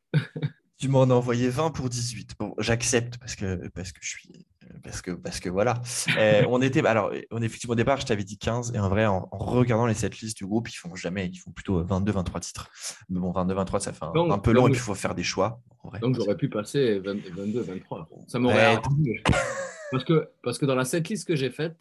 Tu 0.78 0.88
m'en 0.88 1.02
as 1.04 1.14
envoyé 1.14 1.48
20 1.48 1.70
pour 1.70 1.88
18. 1.88 2.34
Bon, 2.38 2.54
j'accepte 2.58 3.18
parce 3.18 3.36
que, 3.36 3.68
parce 3.68 3.92
que 3.92 3.98
je 4.02 4.08
suis. 4.08 4.46
Parce 4.84 5.00
que, 5.00 5.12
parce 5.12 5.40
que 5.40 5.48
voilà. 5.48 5.80
Euh, 6.18 6.44
on 6.48 6.60
était. 6.60 6.86
Alors, 6.86 7.10
on, 7.30 7.42
effectivement, 7.42 7.72
au 7.72 7.76
départ, 7.76 7.98
je 8.00 8.04
t'avais 8.06 8.22
dit 8.22 8.36
15. 8.38 8.72
Et 8.74 8.78
en 8.78 8.88
vrai, 8.90 9.06
en, 9.06 9.28
en 9.32 9.38
regardant 9.38 9.86
les 9.86 9.94
setlists 9.94 10.36
du 10.36 10.46
groupe, 10.46 10.68
ils 10.68 10.74
font 10.76 10.94
jamais. 10.94 11.26
Ils 11.32 11.38
font 11.38 11.50
plutôt 11.52 11.82
22, 11.82 12.12
23 12.12 12.40
titres. 12.40 12.68
Mais 13.08 13.18
bon, 13.18 13.32
22, 13.32 13.54
23, 13.54 13.80
ça 13.80 13.92
fait 13.94 14.04
un, 14.04 14.12
Donc- 14.12 14.30
un 14.30 14.38
peu 14.38 14.52
long 14.52 14.68
et 14.68 14.70
puis 14.70 14.78
il 14.78 14.82
faut 14.82 14.94
faire 14.94 15.14
des 15.14 15.22
choix. 15.22 15.60
en 15.82 15.88
vrai. 15.88 16.00
Donc 16.00 16.16
j'aurais 16.16 16.36
pu 16.36 16.48
passer 16.50 16.98
20 16.98 17.16
22, 17.34 17.62
23. 17.62 18.08
Ça 18.28 18.38
m'aurait 18.38 18.76
Ouais. 18.76 19.22
Parce 19.90 20.04
que, 20.04 20.28
parce 20.42 20.58
que 20.58 20.66
dans 20.66 20.74
la 20.74 20.84
setlist 20.84 21.26
que 21.28 21.36
j'ai 21.36 21.50
faite, 21.50 21.76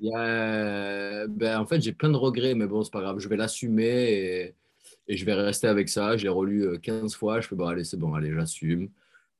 il 0.00 0.08
y 0.08 0.14
a, 0.14 1.26
ben, 1.26 1.58
en 1.58 1.66
fait, 1.66 1.80
j'ai 1.80 1.92
plein 1.92 2.10
de 2.10 2.16
regrets, 2.16 2.54
mais 2.54 2.66
bon, 2.66 2.84
c'est 2.84 2.92
pas 2.92 3.00
grave, 3.00 3.18
je 3.18 3.28
vais 3.28 3.36
l'assumer 3.36 3.84
et, 4.12 4.54
et 5.08 5.16
je 5.16 5.24
vais 5.24 5.34
rester 5.34 5.66
avec 5.66 5.88
ça. 5.88 6.16
Je 6.16 6.22
l'ai 6.22 6.28
relu 6.28 6.62
euh, 6.64 6.78
15 6.78 7.14
fois. 7.16 7.40
Je 7.40 7.48
fais 7.48 7.56
bon, 7.56 7.66
allez, 7.66 7.82
c'est 7.84 7.96
bon, 7.96 8.14
allez, 8.14 8.32
j'assume. 8.32 8.88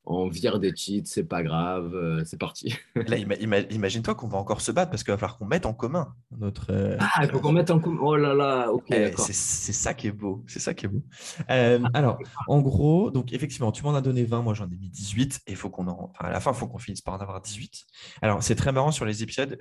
On 0.07 0.29
vire 0.29 0.59
des 0.59 0.75
cheats, 0.77 1.03
c'est 1.07 1.25
pas 1.25 1.43
grave, 1.43 1.95
euh, 1.95 2.23
c'est 2.27 2.37
parti. 2.39 2.75
Là, 2.95 3.17
ima- 3.17 3.39
ima- 3.41 3.67
imagine-toi 3.73 4.15
qu'on 4.15 4.29
va 4.29 4.37
encore 4.37 4.61
se 4.61 4.71
battre 4.71 4.91
parce 4.91 5.03
qu'il 5.03 5.13
va 5.13 5.17
falloir 5.19 5.39
qu'on 5.39 5.47
mette 5.47 5.65
en 5.65 5.73
commun 5.73 6.15
notre. 6.39 6.67
euh, 6.73 6.97
Ah, 7.01 7.25
il 7.25 7.31
faut 7.31 7.41
qu'on 7.41 7.53
mette 7.53 7.71
en 7.71 7.79
commun. 7.81 7.99
Oh 8.03 8.15
là 8.15 8.35
là, 8.35 8.71
ok, 8.71 8.85
Eh, 8.91 9.13
c'est 9.17 9.33
ça 9.73 9.95
qui 9.95 10.09
est 10.09 10.13
beau. 10.13 10.45
C'est 10.47 10.61
ça 10.61 10.75
qui 10.75 10.85
est 10.85 10.89
beau. 10.89 11.03
Euh, 11.51 11.81
alors, 11.95 12.19
en 12.49 12.61
gros, 12.61 13.11
donc 13.11 13.33
effectivement, 13.33 13.73
tu 13.73 13.83
m'en 13.83 13.95
as 13.95 14.03
donné 14.03 14.25
20, 14.25 14.43
moi 14.43 14.53
j'en 14.53 14.67
ai 14.67 14.77
mis 14.77 14.91
18. 14.91 15.41
Et 15.47 15.53
il 15.53 15.57
faut 15.57 15.71
qu'on 15.71 15.89
en. 15.89 16.11
Enfin, 16.11 16.29
à 16.29 16.31
la 16.31 16.41
fin, 16.41 16.51
il 16.53 16.57
faut 16.57 16.69
qu'on 16.69 16.77
finisse 16.79 17.01
par 17.01 17.15
en 17.15 17.19
avoir 17.19 17.41
18. 17.41 17.85
Alors, 18.21 18.43
c'est 18.43 18.57
très 18.57 18.73
marrant 18.73 18.91
sur 18.93 19.07
les 19.07 19.23
épisodes. 19.23 19.57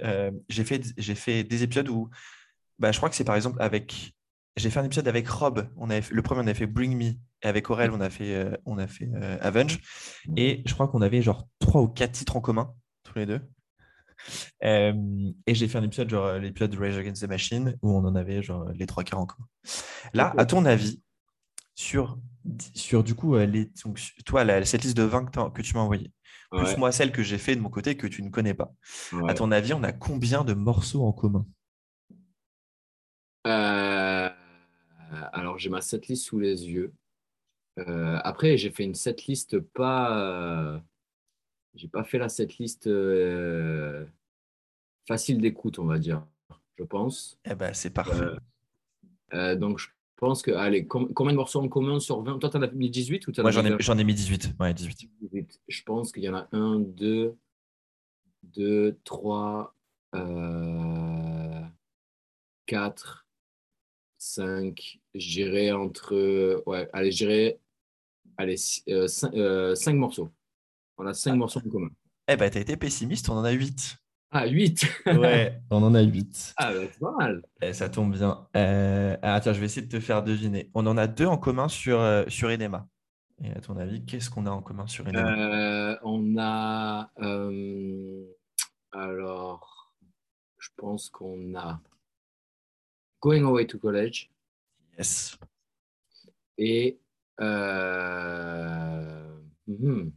j'ai 0.49 0.63
fait, 0.65 0.81
fait 1.15 1.43
des 1.45 1.63
épisodes 1.63 1.87
où. 1.87 2.09
Bah, 2.79 2.91
je 2.91 2.97
crois 2.97 3.09
que 3.09 3.15
c'est 3.15 3.23
par 3.23 3.35
exemple 3.35 3.61
avec. 3.61 4.13
J'ai 4.57 4.69
fait 4.69 4.79
un 4.79 4.83
épisode 4.83 5.07
avec 5.07 5.27
Rob. 5.29 5.67
On 5.77 5.89
avait 5.89 6.01
fait- 6.01 6.13
le 6.13 6.21
premier, 6.21 6.41
on 6.43 6.47
a 6.47 6.53
fait 6.53 6.67
Bring 6.67 6.97
Me. 6.97 7.13
Et 7.43 7.47
avec 7.47 7.69
Aurel, 7.69 7.91
on 7.91 8.01
a 8.01 8.09
fait, 8.09 8.35
euh, 8.35 8.55
on 8.65 8.77
a 8.77 8.87
fait 8.87 9.09
euh, 9.15 9.37
Avenge. 9.41 9.79
Et 10.37 10.63
je 10.65 10.73
crois 10.73 10.87
qu'on 10.87 11.01
avait 11.01 11.21
genre 11.21 11.47
trois 11.59 11.81
ou 11.81 11.87
quatre 11.87 12.13
titres 12.13 12.35
en 12.35 12.41
commun, 12.41 12.73
tous 13.03 13.17
les 13.17 13.25
deux. 13.25 13.41
Euh, 14.63 14.93
et 15.45 15.53
j'ai 15.53 15.67
fait 15.67 15.77
un 15.77 15.83
épisode, 15.83 16.09
genre 16.09 16.33
l'épisode 16.35 16.71
de 16.71 16.77
Rage 16.77 16.97
Against 16.97 17.21
the 17.21 17.27
Machine, 17.27 17.77
où 17.81 17.91
on 17.91 18.05
en 18.05 18.15
avait 18.15 18.41
genre 18.41 18.69
les 18.73 18.85
trois 18.85 19.03
quarts 19.03 19.19
en 19.19 19.25
commun. 19.25 19.47
Là, 20.13 20.33
à 20.37 20.45
ton 20.45 20.63
avis, 20.63 21.01
sur, 21.75 22.17
sur 22.73 23.03
du 23.03 23.15
coup, 23.15 23.37
les, 23.37 23.65
donc, 23.83 23.99
toi, 24.25 24.45
la, 24.45 24.63
cette 24.63 24.83
liste 24.83 24.95
de 24.95 25.03
20 25.03 25.51
que, 25.51 25.61
tu 25.61 25.73
m'as 25.73 25.81
envoyée, 25.81 26.11
plus 26.51 26.61
Ouais, 26.61 26.77
moi 26.77 26.91
celle 26.93 27.11
que 27.11 27.23
j'ai 27.23 27.37
fait 27.37 27.55
de 27.55 27.61
mon 27.61 27.69
côté 27.69 27.97
que 27.97 28.07
tu 28.07 28.23
ne 28.23 28.29
connais 28.29 28.53
pas, 28.53 28.71
ouais. 29.11 29.29
à 29.29 29.33
ton 29.33 29.51
avis, 29.51 29.73
on 29.73 29.83
a 29.83 29.91
combien 29.91 30.45
de 30.45 30.53
morceaux 30.53 31.03
en 31.03 31.11
commun? 31.11 31.45
Euh, 33.45 34.29
alors, 35.33 35.57
j'ai 35.57 35.69
ma 35.69 35.81
setlist 35.81 36.25
sous 36.25 36.39
les 36.39 36.67
yeux. 36.67 36.93
Euh, 37.79 38.19
après, 38.23 38.57
j'ai 38.57 38.69
fait 38.71 38.83
une 38.83 38.95
setlist 38.95 39.59
pas. 39.59 40.17
euh, 40.75 40.79
j'ai 41.75 41.87
pas 41.87 42.03
fait 42.03 42.19
la 42.19 42.29
setlist 42.29 42.85
euh, 42.87 44.05
facile 45.07 45.41
d'écoute, 45.41 45.79
on 45.79 45.85
va 45.85 45.97
dire, 45.97 46.23
je 46.77 46.83
pense. 46.83 47.39
Eh 47.45 47.55
ben, 47.55 47.73
c'est 47.73 47.89
parfait. 47.89 48.21
Euh, 48.21 48.35
euh, 49.33 49.55
donc, 49.55 49.79
je 49.79 49.87
pense 50.17 50.43
que. 50.43 50.51
Allez, 50.51 50.85
com- 50.85 51.11
combien 51.15 51.31
de 51.33 51.37
morceaux 51.37 51.61
en 51.61 51.67
commun 51.67 51.99
sur 51.99 52.21
20 52.21 52.37
Toi, 52.39 52.49
t'en 52.49 52.61
as 52.61 52.67
mis 52.71 52.89
18 52.91 53.25
ou 53.27 53.31
t'en 53.31 53.41
moi, 53.41 53.49
as 53.49 53.53
j'en 53.53 53.65
ai, 53.65 53.69
20? 53.71 53.77
j'en 53.79 53.97
ai 53.97 54.03
mis 54.03 54.13
18. 54.13 54.53
Ouais, 54.59 54.73
18. 54.73 55.09
18. 55.21 55.61
Je 55.67 55.83
pense 55.83 56.11
qu'il 56.11 56.23
y 56.23 56.29
en 56.29 56.35
a 56.35 56.47
1, 56.51 56.79
2, 56.79 57.35
2, 58.43 58.99
3, 59.03 59.75
4, 62.67 63.25
5. 64.17 64.99
J'irai 65.15 65.71
entre. 65.71 66.61
Ouais, 66.67 66.87
allez, 66.93 67.11
j'irai. 67.11 67.59
Allez, 68.37 68.57
5 68.57 69.93
morceaux. 69.93 70.29
On 70.97 71.05
a 71.05 71.13
5 71.13 71.31
Ah. 71.31 71.35
morceaux 71.35 71.59
en 71.65 71.69
commun. 71.69 71.89
Eh 72.27 72.35
ben, 72.37 72.49
t'as 72.49 72.59
été 72.61 72.77
pessimiste, 72.77 73.29
on 73.29 73.33
en 73.33 73.43
a 73.43 73.51
8. 73.51 73.97
Ah, 74.31 74.47
8 74.47 74.85
Ouais, 75.05 75.61
on 75.69 75.83
en 75.83 75.93
a 75.93 76.01
8. 76.01 76.53
Ah, 76.57 76.73
bah, 76.73 76.79
c'est 76.91 76.99
pas 76.99 77.11
mal. 77.11 77.43
Eh, 77.61 77.73
ça 77.73 77.89
tombe 77.89 78.13
bien. 78.13 78.47
Euh, 78.55 79.15
ah, 79.21 79.39
tiens, 79.41 79.53
je 79.53 79.59
vais 79.59 79.65
essayer 79.67 79.85
de 79.85 79.91
te 79.91 79.99
faire 79.99 80.23
deviner. 80.23 80.71
On 80.73 80.87
en 80.87 80.97
a 80.97 81.05
deux 81.07 81.25
en 81.27 81.37
commun 81.37 81.67
sur, 81.67 81.99
euh, 81.99 82.23
sur 82.29 82.49
Enema. 82.49 82.87
Et 83.43 83.51
à 83.51 83.59
ton 83.61 83.77
avis, 83.77 84.05
qu'est-ce 84.05 84.29
qu'on 84.29 84.45
a 84.45 84.51
en 84.51 84.61
commun 84.61 84.87
sur 84.87 85.05
Enema? 85.07 85.37
Euh, 85.37 85.97
on 86.03 86.35
a. 86.39 87.11
euh, 87.21 88.23
alors, 88.91 89.93
je 90.59 90.69
pense 90.77 91.09
qu'on 91.09 91.53
a 91.55 91.79
Going 93.21 93.43
Away 93.45 93.67
to 93.67 93.77
College 93.79 94.29
Yes. 94.97 95.37
et. 96.57 96.99
Euh, 97.41 99.35
mhm, 99.67 100.11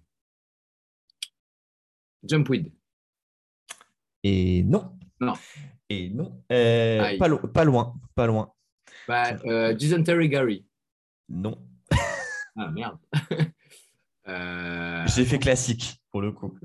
Jumpweed. 2.28 2.72
Et 4.22 4.62
non. 4.64 4.98
Non. 5.20 5.34
Et 5.88 6.10
non. 6.10 6.42
Euh, 6.50 7.16
pas, 7.18 7.28
lo- 7.28 7.38
pas 7.48 7.64
loin. 7.64 7.94
Pas 8.14 8.26
loin. 8.26 8.52
Bah, 9.06 9.36
euh, 9.44 9.72
Dysentery 9.74 10.28
Gary. 10.28 10.66
Non. 11.28 11.66
Ah 12.56 12.70
merde. 12.70 12.98
Euh, 14.28 15.06
J'ai 15.06 15.24
fait 15.24 15.38
classique 15.38 16.02
pour 16.10 16.20
le 16.20 16.32
coup. 16.32 16.58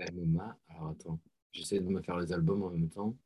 MMA. 0.00 0.58
Alors 0.68 0.88
attends, 0.88 1.20
j'essaie 1.52 1.78
de 1.78 1.88
me 1.88 2.02
faire 2.02 2.16
les 2.18 2.32
albums 2.32 2.62
en 2.64 2.70
même 2.70 2.88
temps. 2.90 3.16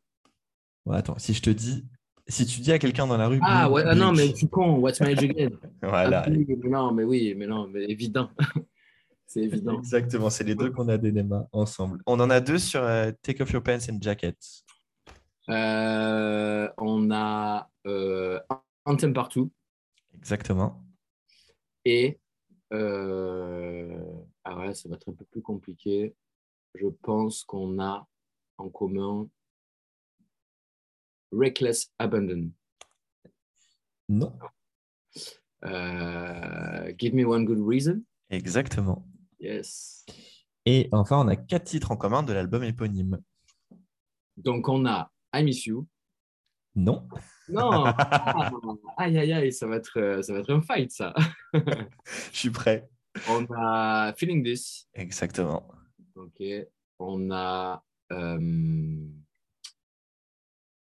Ouais, 0.84 0.98
attends, 0.98 1.18
si 1.18 1.32
je 1.32 1.40
te 1.40 1.48
dis, 1.48 1.86
si 2.28 2.46
tu 2.46 2.60
dis 2.60 2.72
à 2.72 2.78
quelqu'un 2.78 3.06
dans 3.06 3.16
la 3.16 3.28
rue. 3.28 3.40
Ah 3.42 3.70
ouais, 3.70 3.82
ah 3.86 3.94
non, 3.94 4.12
mais 4.12 4.34
suis 4.34 4.48
con. 4.48 4.76
What's 4.78 5.00
My 5.00 5.08
Age 5.12 5.24
Again 5.24 5.50
Voilà, 5.82 6.22
Ah, 6.26 6.30
mais 6.30 6.68
non, 6.68 6.92
mais 6.92 7.04
oui, 7.04 7.34
mais 7.36 7.46
non, 7.46 7.66
mais 7.68 7.84
évident. 7.84 8.30
C'est 9.26 9.42
évident. 9.42 9.78
exactement, 9.78 10.28
c'est 10.28 10.42
les 10.42 10.56
deux 10.56 10.72
qu'on 10.72 10.88
a 10.88 10.98
d'Enema 10.98 11.46
ensemble. 11.52 12.02
On 12.04 12.18
en 12.18 12.30
a 12.30 12.40
deux 12.40 12.58
sur 12.58 12.82
euh, 12.82 13.12
Take 13.22 13.40
Off 13.40 13.52
Your 13.52 13.62
Pants 13.62 13.78
and 13.88 13.98
Jacket. 14.00 14.36
Euh, 15.48 16.68
on 16.78 17.12
a 17.12 17.70
euh, 17.86 18.40
Anthem 18.84 19.12
Partout 19.12 19.52
Exactement. 20.18 20.82
et. 21.84 22.18
euh, 22.72 24.02
ah 24.42 24.58
ouais, 24.58 24.74
ça 24.74 24.88
va 24.88 24.96
être 24.96 25.08
un 25.08 25.12
peu 25.14 25.24
plus 25.26 25.42
compliqué. 25.42 26.12
Je 26.74 26.88
pense 26.88 27.44
qu'on 27.44 27.80
a 27.80 28.08
en 28.58 28.68
commun 28.68 29.28
Reckless 31.32 31.92
Abandon. 31.98 32.50
Non. 34.08 34.32
Euh, 35.64 36.92
Give 36.98 37.14
Me 37.14 37.24
One 37.24 37.44
Good 37.44 37.60
Reason. 37.60 38.02
Exactement. 38.30 39.06
Yes. 39.38 40.04
Et 40.66 40.88
enfin, 40.92 41.18
on 41.18 41.28
a 41.28 41.36
quatre 41.36 41.64
titres 41.64 41.90
en 41.90 41.96
commun 41.96 42.22
de 42.22 42.32
l'album 42.32 42.62
éponyme. 42.64 43.20
Donc 44.36 44.68
on 44.68 44.86
a 44.86 45.10
I 45.34 45.44
Miss 45.44 45.66
You. 45.66 45.86
Non. 46.74 47.08
Non. 47.48 47.84
Ah, 48.96 49.04
aïe 49.04 49.18
aïe 49.18 49.32
aïe, 49.32 49.52
ça 49.52 49.66
va 49.66 49.76
être 49.76 49.98
euh, 49.98 50.22
ça 50.22 50.32
va 50.32 50.38
être 50.38 50.52
un 50.52 50.62
fight 50.62 50.92
ça. 50.92 51.12
Je 51.52 51.88
suis 52.32 52.50
prêt. 52.50 52.88
On 53.28 53.44
a 53.56 54.12
Feeling 54.16 54.44
This. 54.44 54.88
Exactement. 54.94 55.68
Ok. 56.14 56.42
On 57.00 57.30
a 57.32 57.82
euh, 58.12 58.38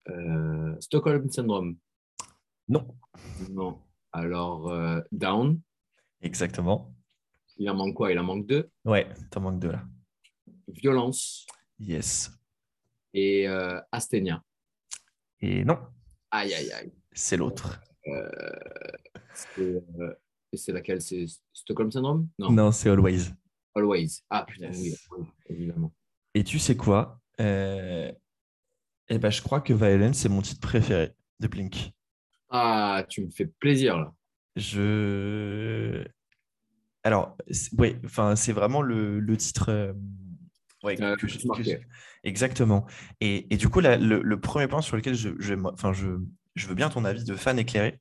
euh, 0.10 0.76
Stockholm 0.80 1.30
Syndrome. 1.30 1.78
Non. 2.68 2.88
Non. 3.50 3.80
Alors 4.12 4.70
euh, 4.70 5.02
Down. 5.12 5.60
Exactement. 6.22 6.94
Il 7.58 7.70
en 7.70 7.76
manque 7.76 7.96
quoi? 7.96 8.12
Il 8.12 8.20
en 8.20 8.24
manque 8.24 8.46
deux? 8.48 8.70
Ouais, 8.86 9.08
t'en 9.32 9.42
manques 9.42 9.60
deux 9.60 9.72
là. 9.72 9.84
Violence 10.68 11.46
Yes. 11.80 12.32
et 13.14 13.48
euh, 13.48 13.80
Astenia. 13.92 14.44
Et 15.42 15.64
non, 15.64 15.80
Aïe 16.32 16.54
aïe 16.54 16.72
aïe. 16.72 16.92
c'est 17.14 17.38
l'autre. 17.38 17.82
Euh, 18.08 18.30
c'est 20.54 20.72
laquelle? 20.72 21.02
C'est 21.02 21.26
Stockholm 21.54 21.92
Syndrome? 21.92 22.28
Non. 22.38 22.52
Non, 22.52 22.72
c'est 22.72 22.90
Always. 22.90 23.32
Always. 23.76 24.22
Ah 24.30 24.46
putain, 24.46 24.72
Yes. 24.72 24.82
oui, 24.82 24.96
oui, 25.18 25.26
évidemment. 25.48 25.94
Et 26.34 26.44
tu 26.44 26.60
sais 26.60 26.76
quoi? 26.76 27.20
Euh, 27.40 28.12
Eh 29.10 29.18
ben, 29.18 29.30
je 29.32 29.42
crois 29.42 29.62
que 29.62 29.74
Violence, 29.74 30.18
c'est 30.18 30.30
mon 30.30 30.42
titre 30.42 30.62
préféré 30.62 31.14
de 31.40 31.48
Blink. 31.48 31.92
Ah, 32.50 33.04
tu 33.10 33.26
me 33.26 33.30
fais 33.32 33.46
plaisir 33.46 33.98
là. 33.98 34.14
Je. 34.56 36.04
Alors, 37.04 37.38
ouais, 37.78 38.00
enfin, 38.06 38.36
c'est 38.36 38.52
vraiment 38.52 38.82
le, 38.82 39.20
le 39.20 39.38
titre. 39.38 39.70
euh, 39.70 39.94
ouais, 40.84 41.02
Euh, 41.02 41.16
que 41.16 41.28
que 41.28 41.80
Exactement. 42.24 42.86
Et, 43.22 43.52
et 43.54 43.58
du 43.58 43.70
coup, 43.70 43.80
là, 43.80 43.98
le, 43.98 44.22
le 44.22 44.40
premier 44.40 44.68
point 44.68 44.82
sur 44.82 44.96
lequel 44.98 45.16
je, 45.16 45.30
je, 45.40 45.54
enfin, 45.54 45.94
je, 45.94 46.08
je 46.56 46.68
veux 46.68 46.76
bien 46.76 46.90
ton 46.90 47.06
avis 47.06 47.24
de 47.24 47.36
fan 47.36 47.58
éclairé. 47.58 48.00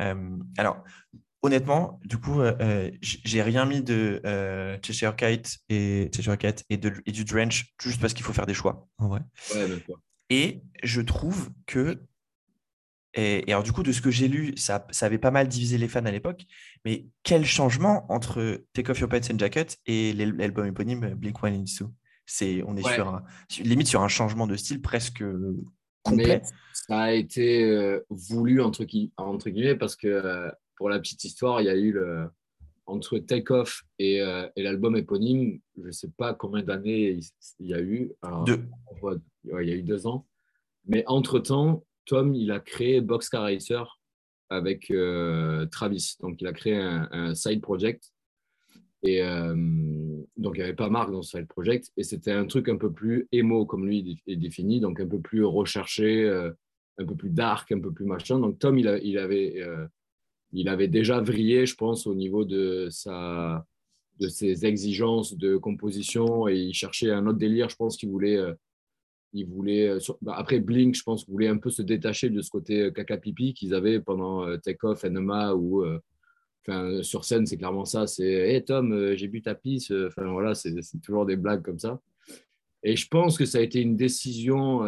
Euh, 0.00 0.36
alors, 0.56 0.82
honnêtement, 1.42 2.00
du 2.04 2.16
coup, 2.18 2.40
euh, 2.40 2.90
j'ai 3.02 3.42
rien 3.42 3.66
mis 3.66 3.82
de 3.82 4.20
euh, 4.24 4.78
Cheshire 4.82 5.14
Cat 5.14 5.42
et 5.68 6.10
Cheshire 6.14 6.38
Cat 6.38 6.54
et, 6.70 6.78
de, 6.78 6.92
et 7.04 7.12
du 7.12 7.24
Drench 7.24 7.74
juste 7.82 8.00
parce 8.00 8.14
qu'il 8.14 8.24
faut 8.24 8.32
faire 8.32 8.46
des 8.46 8.54
choix, 8.54 8.88
en 8.96 9.08
vrai. 9.08 9.20
Ouais, 9.54 9.68
même 9.68 9.80
pas. 9.80 9.94
Et 10.30 10.60
je 10.82 11.00
trouve 11.00 11.50
que, 11.66 12.00
et, 13.14 13.48
et 13.48 13.52
alors 13.52 13.62
du 13.62 13.72
coup, 13.72 13.82
de 13.82 13.92
ce 13.92 14.00
que 14.00 14.10
j'ai 14.10 14.28
lu, 14.28 14.56
ça, 14.56 14.86
ça 14.90 15.06
avait 15.06 15.18
pas 15.18 15.30
mal 15.30 15.48
divisé 15.48 15.78
les 15.78 15.88
fans 15.88 16.04
à 16.04 16.10
l'époque, 16.10 16.42
mais 16.84 17.06
quel 17.22 17.44
changement 17.44 18.04
entre 18.12 18.64
Take 18.74 18.90
Off 18.90 19.00
Your 19.00 19.08
Pants 19.08 19.32
and 19.32 19.38
Jacket 19.38 19.78
et 19.86 20.12
l'al- 20.12 20.36
l'album 20.36 20.66
éponyme 20.66 21.14
Blink-182 21.14 21.90
C'est, 22.26 22.62
on 22.66 22.76
est 22.76 22.84
Ouais. 22.84 22.94
sur 22.94 23.08
un, 23.08 23.24
limite 23.60 23.88
sur 23.88 24.02
un 24.02 24.08
changement 24.08 24.46
de 24.46 24.56
style 24.56 24.82
presque 24.82 25.24
complet. 26.02 26.26
Mais 26.26 26.42
ça 26.74 27.00
a 27.00 27.12
été 27.12 27.64
euh, 27.64 28.00
voulu 28.10 28.60
entre, 28.60 28.86
entre 29.16 29.50
guillemets 29.50 29.76
parce 29.76 29.96
que 29.96 30.06
euh, 30.06 30.50
pour 30.76 30.90
la 30.90 30.98
petite 31.00 31.24
histoire, 31.24 31.60
il 31.60 31.64
y 31.64 31.70
a 31.70 31.74
eu 31.76 31.90
le, 31.92 32.28
entre 32.88 33.18
Take 33.18 33.52
Off 33.52 33.82
et, 33.98 34.20
euh, 34.22 34.48
et 34.56 34.62
l'album 34.62 34.96
éponyme, 34.96 35.60
je 35.80 35.86
ne 35.86 35.90
sais 35.92 36.10
pas 36.16 36.34
combien 36.34 36.62
d'années 36.62 37.10
il, 37.10 37.22
il 37.60 37.66
y 37.66 37.74
a 37.74 37.80
eu. 37.80 38.12
Alors, 38.22 38.44
Deux. 38.44 38.64
ouais, 39.02 39.14
ouais, 39.44 39.66
il 39.66 39.68
y 39.68 39.72
a 39.72 39.76
eu 39.76 39.82
deux 39.82 40.06
ans. 40.06 40.26
Mais 40.86 41.04
entre-temps, 41.06 41.84
Tom, 42.06 42.34
il 42.34 42.50
a 42.50 42.60
créé 42.60 43.00
Boxcar 43.00 43.42
Racer 43.42 43.84
avec 44.48 44.90
euh, 44.90 45.66
Travis. 45.66 46.16
Donc, 46.20 46.40
il 46.40 46.46
a 46.46 46.52
créé 46.54 46.76
un, 46.76 47.08
un 47.12 47.34
side 47.34 47.60
project. 47.60 48.10
Et 49.02 49.22
euh, 49.22 49.54
donc, 50.38 50.54
il 50.54 50.58
n'y 50.58 50.62
avait 50.62 50.74
pas 50.74 50.88
Marc 50.88 51.10
dans 51.12 51.22
ce 51.22 51.36
side 51.36 51.46
project. 51.46 51.92
Et 51.98 52.02
c'était 52.02 52.32
un 52.32 52.46
truc 52.46 52.68
un 52.70 52.76
peu 52.78 52.90
plus 52.90 53.28
émo, 53.32 53.66
comme 53.66 53.86
lui 53.86 54.20
est 54.26 54.36
défini, 54.36 54.80
donc 54.80 54.98
un 54.98 55.06
peu 55.06 55.20
plus 55.20 55.44
recherché, 55.44 56.26
un 56.98 57.04
peu 57.04 57.14
plus 57.14 57.30
dark, 57.30 57.70
un 57.70 57.80
peu 57.80 57.92
plus 57.92 58.06
machin. 58.06 58.38
Donc, 58.40 58.58
Tom, 58.58 58.78
il, 58.78 58.88
a- 58.88 58.98
il 58.98 59.18
avait, 59.18 59.62
il 60.52 60.68
avait 60.68 60.88
déjà 60.88 61.20
vrillé, 61.20 61.66
je 61.66 61.74
pense, 61.74 62.06
au 62.06 62.14
niveau 62.14 62.44
de, 62.44 62.88
sa, 62.90 63.66
de 64.18 64.28
ses 64.28 64.64
exigences 64.66 65.36
de 65.36 65.56
composition. 65.56 66.48
Et 66.48 66.56
il 66.56 66.74
cherchait 66.74 67.10
un 67.10 67.26
autre 67.26 67.38
délire. 67.38 67.68
Je 67.68 67.76
pense 67.76 67.96
qu'il 67.96 68.08
voulait. 68.10 68.36
euh, 68.36 68.54
il 69.34 69.46
voulait, 69.46 69.88
euh, 69.88 69.98
bah, 70.22 70.34
après 70.38 70.58
Blink, 70.58 70.94
je 70.94 71.02
pense, 71.02 71.28
voulait 71.28 71.48
un 71.48 71.58
peu 71.58 71.68
se 71.68 71.82
détacher 71.82 72.30
de 72.30 72.40
ce 72.40 72.48
côté 72.50 72.84
euh, 72.84 72.90
caca 72.90 73.18
pipi 73.18 73.52
qu'ils 73.52 73.74
avaient 73.74 74.00
pendant 74.00 74.56
Take 74.58 74.78
Off, 74.84 75.04
NMA, 75.04 75.54
ou 75.54 75.84
enfin, 76.66 77.02
sur 77.02 77.24
scène, 77.24 77.46
c'est 77.46 77.58
clairement 77.58 77.84
ça. 77.84 78.06
C'est 78.06 78.54
Hé 78.54 78.64
Tom, 78.64 79.14
j'ai 79.16 79.28
bu 79.28 79.42
ta 79.42 79.54
pisse. 79.54 79.92
Voilà, 80.16 80.54
c'est 80.54 80.74
toujours 81.02 81.26
des 81.26 81.36
blagues 81.36 81.62
comme 81.62 81.78
ça. 81.78 82.00
Et 82.82 82.96
je 82.96 83.08
pense 83.08 83.36
que 83.36 83.44
ça 83.44 83.58
a 83.58 83.60
été 83.60 83.80
une 83.80 83.96
décision 83.96 84.82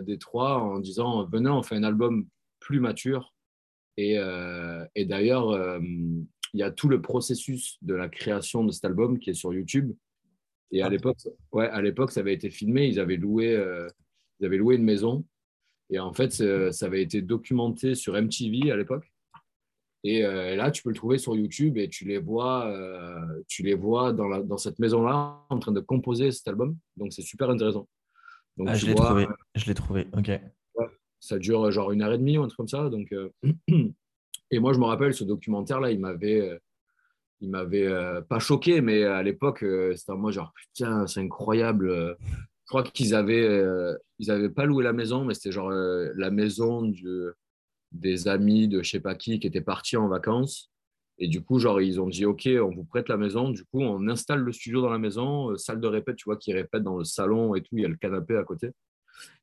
des 0.00 0.18
trois 0.18 0.58
en 0.58 0.80
disant 0.80 1.24
venez, 1.26 1.50
on 1.50 1.62
fait 1.62 1.76
un 1.76 1.84
album 1.84 2.26
plus 2.58 2.80
mature. 2.80 3.33
Et, 3.96 4.18
euh, 4.18 4.84
et 4.94 5.04
d'ailleurs, 5.04 5.50
euh, 5.50 5.78
il 5.80 6.60
y 6.60 6.62
a 6.62 6.70
tout 6.70 6.88
le 6.88 7.00
processus 7.02 7.78
de 7.82 7.94
la 7.94 8.08
création 8.08 8.64
de 8.64 8.70
cet 8.72 8.84
album 8.84 9.18
qui 9.18 9.30
est 9.30 9.34
sur 9.34 9.52
YouTube. 9.52 9.92
Et 10.70 10.82
à 10.82 10.86
Ah. 10.86 10.88
l'époque, 10.90 11.18
ouais, 11.52 11.68
à 11.68 11.80
l'époque, 11.82 12.10
ça 12.10 12.20
avait 12.20 12.34
été 12.34 12.50
filmé. 12.50 12.86
Ils 12.86 12.98
avaient 13.00 13.16
loué, 13.16 13.54
euh, 13.54 13.86
ils 14.40 14.46
avaient 14.46 14.56
loué 14.56 14.76
une 14.76 14.84
maison. 14.84 15.24
Et 15.90 15.98
en 15.98 16.12
fait, 16.12 16.32
ça 16.32 16.86
avait 16.86 17.02
été 17.02 17.22
documenté 17.22 17.94
sur 17.94 18.16
MTV 18.16 18.70
à 18.70 18.76
l'époque. 18.76 19.10
Et 20.02 20.24
euh, 20.24 20.54
là, 20.56 20.70
tu 20.70 20.82
peux 20.82 20.90
le 20.90 20.94
trouver 20.96 21.18
sur 21.18 21.34
YouTube 21.36 21.78
et 21.78 21.88
tu 21.88 22.04
les 22.04 22.18
vois, 22.18 22.66
euh, 22.66 23.42
tu 23.48 23.62
les 23.62 23.74
vois 23.74 24.12
dans, 24.12 24.28
la, 24.28 24.42
dans 24.42 24.58
cette 24.58 24.78
maison-là 24.78 25.40
en 25.48 25.58
train 25.58 25.72
de 25.72 25.80
composer 25.80 26.30
cet 26.30 26.48
album. 26.48 26.76
Donc, 26.96 27.12
c'est 27.12 27.22
super 27.22 27.48
intéressant. 27.50 27.88
Donc, 28.56 28.68
Ah, 28.70 28.74
je 28.74 28.86
l'ai 28.86 28.94
vois, 28.94 29.06
trouvé. 29.06 29.26
Je 29.54 29.66
l'ai 29.66 29.74
trouvé. 29.74 30.06
Ok. 30.16 30.30
Ça 31.24 31.38
dure 31.38 31.70
genre 31.70 31.92
une 31.92 32.02
heure 32.02 32.12
et 32.12 32.18
demie 32.18 32.38
ou 32.38 32.42
un 32.42 32.46
truc 32.48 32.56
comme 32.58 32.68
ça. 32.68 32.88
Donc, 32.90 33.12
euh, 33.12 33.28
Et 34.50 34.58
moi, 34.60 34.72
je 34.72 34.78
me 34.78 34.84
rappelle, 34.84 35.14
ce 35.14 35.24
documentaire-là, 35.24 35.90
il 35.90 35.98
m'avait, 36.00 36.40
euh, 36.40 36.58
il 37.40 37.50
m'avait 37.50 37.86
euh, 37.86 38.20
pas 38.22 38.38
choqué, 38.38 38.80
mais 38.80 39.02
à 39.04 39.22
l'époque, 39.22 39.62
euh, 39.64 39.94
c'était 39.96 40.14
moi 40.14 40.30
genre, 40.30 40.52
putain, 40.54 41.06
c'est 41.06 41.20
incroyable. 41.20 41.88
euh. 41.90 42.14
Je 42.20 42.68
crois 42.68 42.82
qu'ils 42.82 43.14
avaient, 43.14 43.46
euh, 43.46 43.94
ils 44.18 44.30
avaient 44.30 44.50
pas 44.50 44.64
loué 44.64 44.84
la 44.84 44.92
maison, 44.92 45.24
mais 45.24 45.34
c'était 45.34 45.52
genre 45.52 45.70
euh, 45.70 46.10
la 46.16 46.30
maison 46.30 46.90
des 47.92 48.28
amis 48.28 48.68
de 48.68 48.82
je 48.82 48.90
sais 48.90 49.00
pas 49.00 49.14
qui 49.14 49.38
qui 49.38 49.46
étaient 49.46 49.60
partis 49.60 49.96
en 49.96 50.08
vacances. 50.08 50.70
Et 51.18 51.28
du 51.28 51.42
coup, 51.42 51.58
genre, 51.60 51.80
ils 51.80 52.00
ont 52.00 52.08
dit, 52.08 52.24
OK, 52.24 52.48
on 52.60 52.70
vous 52.74 52.84
prête 52.84 53.08
la 53.08 53.16
maison. 53.16 53.50
Du 53.50 53.64
coup, 53.64 53.80
on 53.80 54.08
installe 54.08 54.40
le 54.40 54.50
studio 54.52 54.80
dans 54.82 54.90
la 54.90 54.98
maison, 54.98 55.50
euh, 55.52 55.56
salle 55.56 55.80
de 55.80 55.86
répète, 55.86 56.16
tu 56.16 56.24
vois, 56.24 56.36
qui 56.36 56.52
répète 56.52 56.82
dans 56.82 56.96
le 56.98 57.04
salon 57.04 57.54
et 57.54 57.60
tout. 57.62 57.76
Il 57.76 57.82
y 57.82 57.84
a 57.84 57.88
le 57.88 57.96
canapé 57.96 58.36
à 58.36 58.42
côté. 58.44 58.70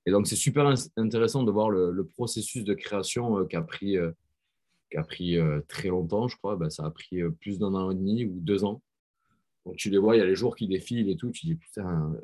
Et 0.06 0.12
donc, 0.12 0.28
c'est 0.28 0.36
super 0.36 0.68
in- 0.68 0.76
intéressant 0.98 1.44
de 1.44 1.52
voir 1.52 1.70
le, 1.70 2.04
processus 2.06 2.64
de 2.64 2.74
création 2.74 3.40
euh, 3.40 3.46
qui 3.46 3.56
a 3.56 3.62
pris, 3.62 3.98
euh, 3.98 4.12
pris 5.08 5.38
euh, 5.38 5.62
très 5.68 5.90
longtemps, 5.90 6.28
je 6.28 6.38
crois. 6.38 6.56
Ben, 6.56 6.70
ça 6.70 6.86
a 6.86 6.92
pris 6.92 7.22
plus 7.40 7.60
d'un 7.60 7.74
an 7.74 7.92
et 7.92 7.96
demi 7.96 8.26
ou 8.26 8.40
deux 8.40 8.64
ans. 8.64 8.82
Donc, 9.66 9.76
tu 9.76 9.92
les 9.92 10.00
vois, 10.00 10.16
il 10.16 10.20
y 10.20 10.24
a 10.24 10.26
les 10.26 10.36
jours 10.36 10.56
qui 10.56 10.68
défilent 10.68 11.10
et 11.10 11.18
tout. 11.18 11.30
Tu 11.30 11.46
dis, 11.46 11.56
putain. 11.56 12.16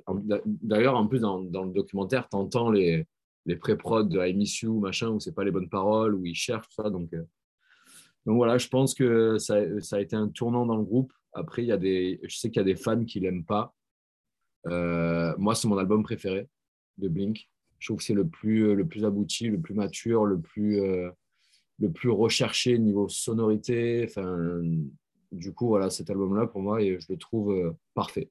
D'ailleurs, 0.45 0.95
en 0.95 1.07
plus, 1.07 1.19
dans, 1.19 1.39
le 1.39 1.71
documentaire, 1.71 2.27
tu 2.29 2.35
entends 2.35 2.71
les, 2.71 3.05
les 3.45 3.55
pré-prod 3.55 4.09
de 4.09 4.19
I 4.25 4.69
machin, 4.79 5.09
où 5.09 5.19
c'est 5.19 5.35
pas 5.35 5.43
les 5.43 5.51
bonnes 5.51 5.69
paroles, 5.69 6.15
où 6.15 6.25
ils 6.25 6.35
cherchent 6.35 6.69
ça. 6.75 6.89
Donc, 6.89 7.11
donc 8.25 8.35
voilà, 8.35 8.57
je 8.57 8.67
pense 8.67 8.95
que 8.95 9.37
ça, 9.37 9.79
ça 9.81 9.97
a 9.97 10.01
été 10.01 10.15
un 10.15 10.29
tournant 10.29 10.65
dans 10.65 10.77
le 10.77 10.83
groupe. 10.83 11.13
Après, 11.33 11.61
il 11.61 11.67
y 11.67 11.71
a 11.71 11.77
des, 11.77 12.19
je 12.23 12.35
sais 12.35 12.49
qu'il 12.49 12.59
y 12.59 12.61
a 12.61 12.65
des 12.65 12.75
fans 12.75 13.05
qui 13.05 13.19
l'aiment 13.19 13.45
pas. 13.45 13.75
Moi, 14.65 15.53
c'est 15.53 15.67
mon 15.67 15.77
album 15.77 16.01
préféré 16.01 16.49
de 16.97 17.07
Blink. 17.07 17.49
Je 17.79 17.87
trouve 17.87 17.97
que 17.97 18.03
c'est 18.03 18.13
le 18.13 18.27
plus, 18.27 18.75
le 18.75 18.85
plus 18.85 19.05
abouti, 19.05 19.47
le 19.49 19.59
plus 19.59 19.73
mature, 19.73 20.25
le 20.25 20.39
plus, 20.39 20.79
le 20.79 21.91
plus 21.91 22.09
recherché 22.09 22.77
niveau 22.79 23.07
sonorité. 23.07 24.05
Enfin, 24.07 24.61
du 25.31 25.53
coup, 25.53 25.67
voilà, 25.67 25.89
cet 25.89 26.09
album-là, 26.09 26.47
pour 26.47 26.61
moi, 26.61 26.79
je 26.81 27.05
le 27.09 27.17
trouve 27.17 27.75
parfait. 27.93 28.29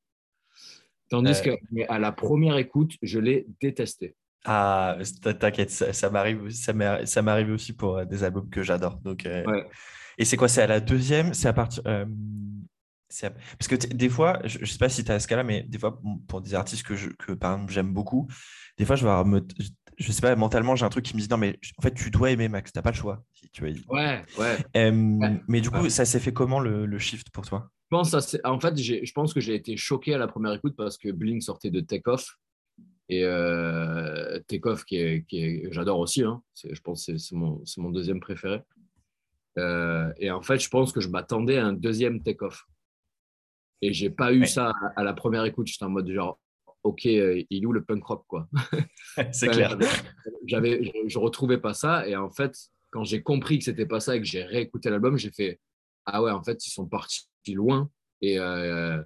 Tandis 1.09 1.41
que 1.43 1.51
à 1.89 1.99
la 2.01 2.11
première 2.11 2.57
écoute, 2.57 2.97
je 3.03 3.21
l'ai 3.21 3.47
détesté. 3.61 4.17
Ah, 4.45 4.99
t'inquiète, 5.39 5.71
ça, 5.71 6.11
m'arrive, 6.11 6.51
ça 6.51 7.23
m'arrive 7.23 7.51
aussi 7.51 7.73
pour 7.73 8.05
des 8.05 8.25
albums 8.25 8.51
que 8.51 8.63
j'adore. 8.63 8.99
Donc, 8.99 9.29
Et 10.19 10.25
c'est 10.25 10.37
quoi 10.37 10.49
C'est 10.49 10.63
à 10.63 10.67
la 10.67 10.81
deuxième 10.81 11.35
C'est 11.35 11.49
à 11.49 11.53
partir. 11.53 11.83
Parce 13.09 13.69
que 13.69 13.77
des 13.95 14.09
fois, 14.09 14.41
je 14.45 14.61
ne 14.61 14.65
sais 14.65 14.79
pas 14.79 14.89
si 14.89 15.05
tu 15.05 15.13
as 15.13 15.21
ce 15.21 15.29
cas-là, 15.29 15.45
mais 15.45 15.63
des 15.63 15.79
fois, 15.79 16.01
pour 16.27 16.41
des 16.41 16.55
artistes 16.55 16.85
que, 16.85 16.97
je, 16.97 17.11
que 17.11 17.33
par 17.33 17.55
exemple 17.55 17.73
j'aime 17.73 17.93
beaucoup, 17.93 18.29
des 18.79 18.85
fois, 18.85 18.97
je 18.97 19.07
vais 19.07 19.25
me, 19.25 19.47
je 19.99 20.13
sais 20.13 20.21
pas, 20.21 20.35
mentalement, 20.37 20.77
j'ai 20.77 20.85
un 20.85 20.91
truc 20.91 21.05
qui 21.05 21.17
me 21.17 21.21
dit 21.21 21.29
non, 21.31 21.39
mais 21.39 21.59
en 21.79 21.83
fait, 21.83 21.95
tu 21.95 22.11
dois 22.11 22.31
aimer 22.31 22.49
Max, 22.49 22.73
tu 22.73 22.79
n'as 22.79 22.83
pas 22.83 22.91
le 22.91 22.97
choix. 22.97 23.25
Tu 23.53 23.63
vois. 23.63 23.71
Ouais, 23.89 24.23
ouais. 24.39 25.41
Mais 25.49 25.61
du 25.61 25.71
coup, 25.71 25.89
ça 25.89 26.05
s'est 26.05 26.21
fait 26.21 26.33
comment 26.33 26.61
le, 26.61 26.99
shift 26.99 27.31
pour 27.31 27.47
toi? 27.47 27.71
Je 27.91 27.97
pense, 27.97 28.15
en 28.45 28.61
fait, 28.61 28.77
je 28.77 29.13
pense 29.13 29.33
que 29.33 29.41
j'ai 29.41 29.55
été 29.55 29.77
choqué 29.77 30.15
à 30.15 30.19
la 30.19 30.27
première 30.27 30.53
écoute 30.53 30.75
parce 30.77 30.99
que 30.99 31.11
Blink 31.11 31.43
sortait 31.43 31.71
de 31.71 31.81
Take 31.81 32.11
Off. 32.11 32.37
Et 33.09 33.23
euh, 33.23 34.41
Take 34.49 34.69
Off, 34.69 34.85
qui 34.85 34.97
est, 34.97 35.25
qui 35.29 35.63
j'adore 35.71 36.01
aussi, 36.01 36.25
hein. 36.25 36.43
je 36.65 36.81
pense 36.81 37.07
que 37.07 37.17
c'est 37.17 37.37
mon, 37.37 37.63
mon, 37.77 37.91
deuxième 37.91 38.19
préféré. 38.19 38.63
Euh, 39.59 40.13
et 40.19 40.33
en 40.33 40.43
fait, 40.43 40.59
je 40.59 40.69
pense 40.69 40.93
que 40.93 41.01
je 41.01 41.09
m'attendais 41.09 41.57
à 41.57 41.67
un 41.67 41.73
deuxième 41.73 42.21
Take 42.21 42.45
Off. 42.45 42.67
Et 43.83 43.93
j'ai 43.93 44.11
pas 44.11 44.33
eu 44.33 44.47
ça 44.47 44.73
à, 44.97 45.05
la 45.05 45.13
première 45.13 45.45
écoute. 45.45 45.67
J'étais 45.67 45.85
en 45.85 45.91
mode 45.91 46.11
genre, 46.11 46.41
ok, 46.83 47.07
euh, 47.07 47.43
il 47.51 47.63
est 47.63 47.67
où 47.67 47.73
le 47.73 47.85
punk 47.85 48.05
rock 48.05 48.25
quoi? 48.27 48.49
C'est 49.33 49.49
clair. 49.49 49.77
J'avais, 50.47 50.93
je, 51.07 51.19
retrouvais 51.19 51.59
pas 51.59 51.75
ça. 51.75 52.09
Et 52.09 52.17
en 52.17 52.31
fait, 52.31 52.57
quand 52.91 53.05
j'ai 53.05 53.23
compris 53.23 53.59
que 53.59 53.65
c'était 53.65 53.87
pas 53.87 54.01
ça 54.01 54.17
et 54.17 54.21
que 54.21 54.27
j'ai 54.27 54.43
réécouté 54.43 54.91
l'album, 54.91 55.17
j'ai 55.17 55.31
fait 55.31 55.61
ah 56.07 56.23
ouais, 56.23 56.31
en 56.31 56.43
fait, 56.43 56.65
ils 56.65 56.71
sont 56.71 56.87
partis 56.87 57.27
loin. 57.49 57.91
Et 58.21 58.39
euh, 58.39 59.03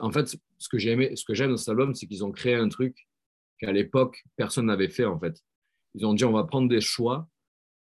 en 0.00 0.10
fait, 0.10 0.36
ce 0.58 0.68
que 0.68 0.76
j'aime, 0.76 1.14
ce 1.14 1.24
que 1.24 1.34
j'aime 1.34 1.50
dans 1.50 1.56
cet 1.56 1.68
album, 1.68 1.94
c'est 1.94 2.06
qu'ils 2.06 2.24
ont 2.24 2.32
créé 2.32 2.56
un 2.56 2.68
truc 2.68 3.08
qu'à 3.58 3.72
l'époque 3.72 4.24
personne 4.36 4.66
n'avait 4.66 4.88
fait 4.88 5.04
en 5.04 5.18
fait. 5.18 5.38
Ils 5.94 6.04
ont 6.04 6.14
dit 6.14 6.24
on 6.24 6.32
va 6.32 6.44
prendre 6.44 6.68
des 6.68 6.80
choix, 6.80 7.28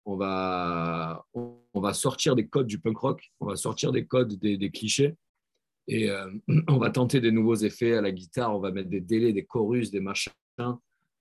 on 0.04 0.16
va, 0.16 1.26
on, 1.34 1.80
va 1.80 1.92
sortir 1.92 2.36
des 2.36 2.46
codes 2.46 2.68
du 2.68 2.78
punk 2.78 2.96
rock, 2.98 3.32
on 3.40 3.46
va 3.46 3.56
sortir 3.56 3.90
des 3.90 4.06
codes 4.06 4.34
des 4.34 4.70
clichés 4.70 5.16
et 5.88 6.10
euh, 6.10 6.30
on 6.68 6.78
va 6.78 6.90
tenter 6.90 7.20
des 7.20 7.32
nouveaux 7.32 7.56
effets 7.56 7.94
à 7.94 8.00
la 8.00 8.12
guitare, 8.12 8.54
on 8.54 8.60
va 8.60 8.70
mettre 8.70 8.88
des 8.90 9.00
délais, 9.00 9.32
des 9.32 9.44
chorus, 9.44 9.90
des 9.90 10.00
machins. 10.00 10.32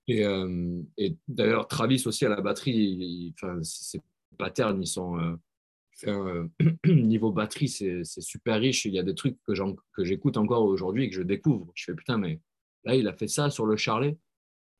Et, 0.08 0.24
euh, 0.24 0.82
d'ailleurs, 1.28 1.66
Travis 1.68 2.02
aussi 2.06 2.24
à 2.24 2.28
la 2.28 2.40
batterie, 2.40 3.34
ses 3.62 4.00
patterns, 4.38 4.80
ils 4.82 4.86
sont. 4.86 5.18
Euh, 6.06 6.46
niveau 6.86 7.32
batterie, 7.32 7.68
c'est 7.68 8.04
super 8.04 8.60
riche. 8.60 8.84
Il 8.84 8.92
y 8.92 8.98
a 8.98 9.02
des 9.02 9.14
trucs 9.14 9.38
que 9.46 10.04
j'écoute 10.04 10.36
encore 10.36 10.64
aujourd'hui 10.64 11.04
et 11.04 11.08
que 11.10 11.16
je 11.16 11.22
découvre. 11.22 11.70
Je 11.74 11.84
fais 11.84 11.94
putain, 11.94 12.18
mais 12.18 12.40
là, 12.84 12.94
il 12.94 13.08
a 13.08 13.14
fait 13.14 13.28
ça 13.28 13.50
sur 13.50 13.66
le 13.66 13.76
Charlet. 13.76 14.16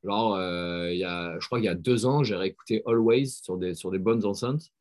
Genre, 0.03 0.37
il 0.91 0.97
y 0.97 1.03
a, 1.03 1.37
je 1.39 1.45
crois 1.47 1.57
qu'il 1.57 1.65
y 1.65 1.69
a 1.69 1.75
deux 1.75 2.05
ans, 2.05 2.23
j'ai 2.23 2.35
réécouté 2.35 2.83
Always 2.85 3.25
sur 3.41 3.57
des, 3.57 3.73
sur 3.73 3.89
des 3.89 3.97
bonnes 3.97 4.25
enceintes 4.25 4.71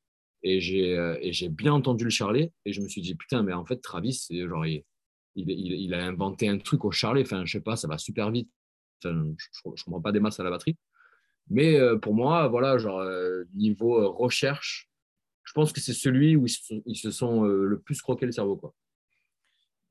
et 0.42 0.60
j'ai 0.60 1.48
bien 1.48 1.72
entendu 1.72 2.04
le 2.04 2.10
Charlet 2.10 2.52
et 2.66 2.72
je 2.72 2.82
me 2.82 2.88
suis 2.88 3.00
dit 3.00 3.14
putain, 3.14 3.42
mais 3.42 3.54
en 3.54 3.64
fait, 3.64 3.78
Travis, 3.78 4.28
genre, 4.30 4.66
il, 4.66 4.84
il, 5.36 5.94
a 5.94 6.04
inventé 6.04 6.48
un 6.48 6.58
truc 6.58 6.84
au 6.84 6.90
charlet. 6.90 7.22
Enfin, 7.22 7.44
je 7.44 7.52
sais 7.52 7.60
pas, 7.60 7.76
ça 7.76 7.88
va 7.88 7.98
super 7.98 8.30
vite. 8.30 8.50
je 9.04 9.08
ne 9.08 9.34
comprends 9.84 10.00
pas 10.00 10.12
des 10.12 10.20
masses 10.20 10.40
à 10.40 10.44
la 10.44 10.50
batterie. 10.50 10.76
Mais 11.48 11.78
euh, 11.78 11.96
pour 11.96 12.14
moi, 12.14 12.48
voilà, 12.48 12.78
genre, 12.78 13.00
euh, 13.00 13.44
niveau 13.54 14.00
euh, 14.00 14.08
recherche, 14.08 14.88
je 15.44 15.52
pense 15.52 15.72
que 15.72 15.80
c'est 15.80 15.92
celui 15.92 16.34
où 16.36 16.46
ils 16.86 16.96
se 16.96 17.10
sont, 17.10 17.44
le 17.44 17.78
plus 17.78 18.02
croqué 18.02 18.26
le 18.26 18.32
cerveau. 18.32 18.56
Quoi. 18.56 18.74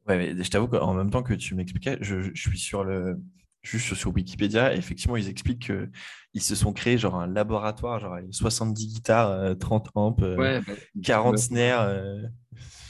Ouais, 0.08 0.18
mais 0.18 0.44
je 0.44 0.50
t'avoue 0.50 0.68
qu'en 0.68 0.94
même 0.94 1.10
temps 1.10 1.24
que 1.24 1.34
tu 1.34 1.56
m'expliquais, 1.56 1.98
je, 2.02 2.34
suis 2.36 2.60
sur 2.60 2.84
le, 2.84 3.18
juste 3.62 3.94
sur 3.96 4.14
Wikipédia, 4.14 4.76
effectivement, 4.76 5.16
ils 5.16 5.30
expliquent 5.30 5.72
qu'ils 5.72 6.42
se 6.42 6.56
sont 6.56 6.74
créés 6.74 6.98
genre 6.98 7.16
un 7.16 7.28
laboratoire, 7.28 8.00
genre 8.00 8.18
70 8.32 8.88
guitares, 8.88 9.58
30 9.58 9.92
amps, 9.96 10.18
40 11.02 11.38
snares 11.38 11.90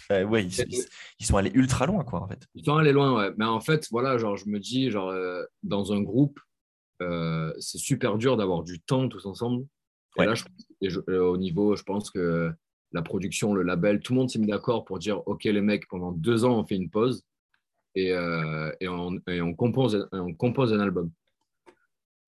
ouais, 0.10 0.46
ils, 0.46 1.26
sont 1.26 1.38
allés 1.38 1.52
ultra 1.54 1.86
loin, 1.86 2.04
quoi, 2.04 2.22
en 2.22 2.28
fait. 2.28 2.48
Ils 2.56 2.66
sont 2.66 2.76
allés 2.76 2.92
loin, 2.92 3.16
ouais. 3.16 3.34
Mais 3.38 3.46
en 3.46 3.60
fait, 3.60 3.88
voilà, 3.92 4.18
genre, 4.18 4.38
je 4.38 4.48
me 4.48 4.60
dis, 4.60 4.92
genre, 4.92 5.10
euh, 5.10 5.44
dans 5.64 5.94
un 5.94 6.02
groupe, 6.02 6.40
euh, 7.02 7.54
c'est 7.60 7.78
super 7.78 8.18
dur 8.18 8.38
d'avoir 8.38 8.64
du 8.64 8.80
temps 8.80 9.08
tous 9.10 9.26
ensemble. 9.26 9.66
Et 10.18 10.26
là, 10.26 10.34
euh, 11.10 11.20
au 11.20 11.38
niveau, 11.38 11.76
je 11.76 11.84
pense 11.84 12.10
que 12.10 12.52
la 12.94 13.02
production, 13.02 13.54
le 13.54 13.64
label, 13.64 14.00
tout 14.00 14.14
le 14.14 14.20
monde 14.20 14.30
s'est 14.30 14.40
mis 14.40 14.48
d'accord 14.48 14.86
pour 14.86 15.00
dire, 15.00 15.28
OK, 15.28 15.44
les 15.44 15.62
mecs, 15.62 15.88
pendant 15.88 16.12
deux 16.12 16.46
ans, 16.46 16.58
on 16.60 16.66
fait 16.66 16.76
une 16.76 16.90
pause 16.90 17.24
et, 17.96 18.10
et, 18.10 18.88
on, 18.88 19.20
et 19.28 19.42
on, 19.42 19.54
compose, 19.54 20.08
on 20.12 20.34
compose 20.34 20.74
un 20.74 20.80
album. 20.80 21.12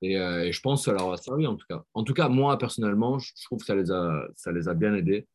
Et, 0.01 0.15
je 0.15 0.59
pense 0.61 0.81
que 0.81 0.91
ça 0.91 0.97
leur 0.97 1.11
a 1.11 1.17
servi 1.17 1.47
en 1.47 1.55
tout 1.55 1.65
cas. 1.69 1.83
En 1.93 2.03
tout 2.03 2.13
cas, 2.13 2.27
moi 2.27 2.57
personnellement, 2.57 3.19
je 3.19 3.31
trouve 3.45 3.59
que 3.59 3.65
ça 3.65 3.75
les 3.75 3.91
a, 3.91 4.27
ça 4.35 4.51
les 4.51 4.67
a 4.67 4.73
bien 4.73 4.93
aidés. 4.93 5.27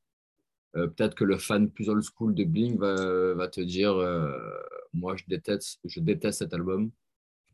Euh, 0.77 0.87
peut-être 0.87 1.15
que 1.15 1.25
le 1.25 1.37
fan 1.37 1.71
plus 1.71 1.89
old 1.89 2.03
school 2.03 2.35
de 2.35 2.45
Blink 2.45 2.79
va, 2.79 3.49
te 3.49 3.61
dire 3.61 3.95
euh, 3.95 4.33
moi 4.95 5.17
je 5.17 5.25
déteste 5.29 5.81
je 5.85 6.01
déteste 6.01 6.39
cet 6.39 6.55
album. 6.55 6.91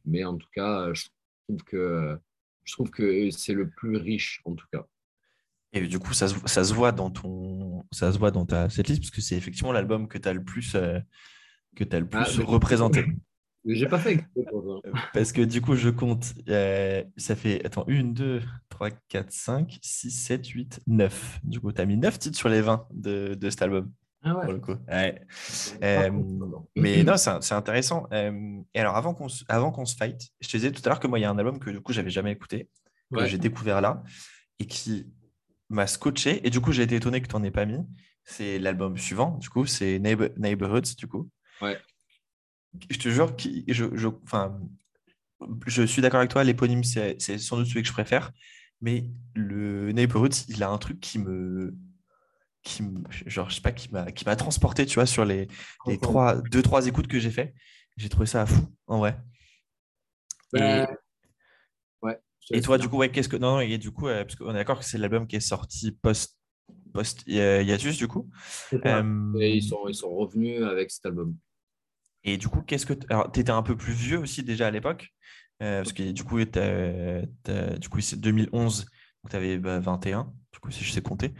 Mais 0.05 0.25
en 0.25 0.37
tout 0.37 0.49
cas 0.53 0.93
je 0.93 1.07
trouve 1.47 1.63
que 1.65 2.19
je 2.65 2.73
trouve 2.73 2.91
que 2.91 3.31
c'est 3.31 3.55
le 3.55 3.69
plus 3.69 3.97
riche 3.97 4.41
en 4.45 4.55
tout 4.55 4.67
cas. 4.73 4.87
Et 5.73 5.87
du 5.87 5.99
coup 5.99 6.15
ça 6.15 6.29
se, 6.29 6.37
ça 6.47 6.65
se 6.65 6.73
voit 6.73 6.93
dans 6.93 7.11
ton 7.11 7.85
ça 7.93 8.13
se 8.13 8.19
voit 8.19 8.31
dans 8.31 8.47
ta 8.47 8.71
setlist 8.71 9.03
parce 9.03 9.11
que 9.11 9.21
c'est 9.21 9.37
effectivement 9.37 9.73
l'album 9.73 10.09
que 10.09 10.19
tu 10.19 10.29
as 10.29 10.33
le 10.33 10.43
plus 10.43 10.75
euh, 10.75 10.99
que 11.77 11.85
as 11.91 12.01
le 12.01 12.09
plus 12.09 12.41
ah, 12.41 12.45
représenté 12.45 13.05
j'ai 13.75 13.87
pas 13.87 13.99
fait. 13.99 14.25
Parce 15.13 15.33
que 15.33 15.43
du 15.43 15.61
coup, 15.61 15.75
je 15.75 15.91
compte. 15.91 16.35
Euh, 16.49 17.05
ça 17.17 17.37
fait. 17.37 17.65
Attends, 17.65 17.85
1, 17.89 18.05
2, 18.05 18.43
3, 18.69 18.91
4, 19.09 19.31
5, 19.31 19.79
6, 19.83 20.11
7, 20.11 20.47
8, 20.47 20.81
9. 20.87 21.41
Du 21.45 21.61
coup, 21.61 21.73
tu 21.73 21.81
as 21.81 21.87
mis 21.87 21.97
9 21.97 22.19
titres 22.19 22.39
sur 22.39 22.49
les 22.49 22.61
20 22.61 22.87
de, 22.93 23.35
de 23.35 23.51
cet 23.51 23.63
album. 23.63 23.91
Ah 24.23 24.35
ouais. 24.35 24.45
Pour 24.45 24.53
le 24.53 24.59
coup. 24.59 24.75
Euh, 24.91 26.11
mais 26.77 27.05
non, 27.05 27.17
c'est 27.17 27.53
intéressant. 27.53 28.07
Euh, 28.13 28.61
et 28.75 28.81
alors, 28.81 28.97
avant 28.97 29.15
qu'on 29.15 29.29
se 29.29 29.97
fight, 29.97 30.29
je 30.41 30.49
te 30.49 30.57
disais 30.57 30.73
tout 30.73 30.83
à 30.85 30.89
l'heure 30.89 31.01
que 31.01 31.07
moi, 31.07 31.19
il 31.19 31.23
y 31.23 31.25
a 31.25 31.31
un 31.31 31.39
album 31.39 31.59
que 31.59 31.71
du 31.71 31.81
coup, 31.81 31.93
j'avais 31.93 32.11
jamais 32.11 32.33
écouté, 32.33 32.69
que 33.15 33.27
j'ai 33.27 33.39
découvert 33.39 33.81
là, 33.81 34.03
et 34.59 34.67
qui 34.67 35.07
m'a 35.69 35.87
scotché. 35.87 36.45
Et 36.47 36.51
du 36.51 36.61
coup, 36.61 36.73
j'ai 36.73 36.83
été 36.83 36.97
étonné 36.97 37.21
que 37.21 37.29
tu 37.29 37.37
n'en 37.37 37.45
aies 37.45 37.51
pas 37.51 37.65
mis. 37.65 37.79
C'est 38.25 38.59
l'album 38.59 38.97
suivant, 38.99 39.39
du 39.39 39.49
coup, 39.49 39.67
c'est 39.67 39.99
Neighborhoods, 39.99 40.97
du 40.99 41.07
coup. 41.07 41.29
Ouais 41.63 41.79
je 42.91 42.99
te 42.99 43.09
jure, 43.09 43.35
je, 43.39 43.85
je, 43.95 44.09
enfin, 44.25 44.59
je 45.67 45.83
suis 45.83 46.03
d'accord 46.03 46.19
avec 46.19 46.31
toi, 46.31 46.45
l'éponyme, 46.45 46.85
c'est 46.85 47.19
sans 47.39 47.57
doute 47.57 47.67
celui 47.67 47.83
que 47.83 47.89
je 47.89 47.93
préfère. 47.93 48.33
Mais 48.81 49.11
le 49.35 49.93
Neighborhood, 49.93 50.35
il 50.49 50.63
a 50.63 50.71
un 50.71 50.79
truc 50.79 51.01
qui 51.01 51.19
me. 51.19 51.75
Qui 52.63 52.83
genre, 53.27 53.49
je 53.51 53.57
sais 53.57 53.61
pas, 53.61 53.73
qui 53.73 53.89
m'a 53.93 54.37
transporté, 54.37 54.85
tu 54.85 54.97
vois, 54.97 55.07
sur 55.07 55.25
les, 55.25 55.49
les 55.87 55.99
trois, 55.99 56.41
deux, 56.51 56.63
trois 56.63 56.87
écoutes 56.87 57.07
que 57.07 57.19
j'ai 57.19 57.31
fait. 57.31 57.55
J'ai 57.97 58.09
trouvé 58.09 58.27
ça 58.27 58.47
fou, 58.47 58.63
en 58.87 58.99
vrai. 58.99 59.19
et, 60.55 60.61
bah, 60.61 60.87
ouais, 62.03 62.19
et 62.51 62.61
toi, 62.61 62.79
du 62.79 62.89
coup, 62.89 62.97
ouais, 62.99 63.11
qu'est-ce 63.11 63.29
que. 63.29 63.37
Non, 63.37 63.55
non, 63.55 63.61
et 63.61 63.79
du 63.79 63.91
coup, 63.91 64.09
euh, 64.09 64.25
parce 64.25 64.37
qu'on 64.37 64.51
est 64.51 64.55
d'accord 64.55 64.79
que 64.79 64.85
c'est 64.85 64.99
l'album 64.99 65.27
qui 65.27 65.37
est 65.37 65.41
sorti 65.41 65.93
post 65.93 66.39
post 66.93 67.23
Yatus, 67.27 67.97
du 67.97 68.09
coup. 68.09 68.29
Euh, 68.73 69.33
et 69.39 69.57
ils 69.57 69.63
sont, 69.63 69.89
ils 69.89 69.95
sont 69.95 70.15
revenus 70.15 70.63
avec 70.63 70.91
cet 70.91 71.07
album. 71.07 71.37
Et 72.33 72.37
du 72.37 72.49
coup, 72.49 72.63
qu'est-ce 72.63 72.87
que. 72.87 72.95
Alors, 73.09 73.31
tu 73.33 73.41
étais 73.41 73.51
un 73.51 73.63
peu 73.63 73.77
plus 73.77 73.93
vieux 73.93 74.19
aussi 74.19 74.43
déjà 74.43 74.67
à 74.67 74.71
l'époque, 74.71 75.15
euh, 75.63 75.83
parce 75.83 75.93
que 75.93 76.11
du 76.11 76.25
coup, 76.25 76.39
du 76.39 77.89
coup 77.89 78.01
c'est 78.01 78.21
2011, 78.21 78.81
donc 78.81 79.31
tu 79.31 79.37
avais 79.37 79.57
21, 79.57 80.33
du 80.53 80.59
coup, 80.61 80.71
si 80.71 80.85
je 80.85 80.93
sais 80.93 81.01
compter. 81.01 81.33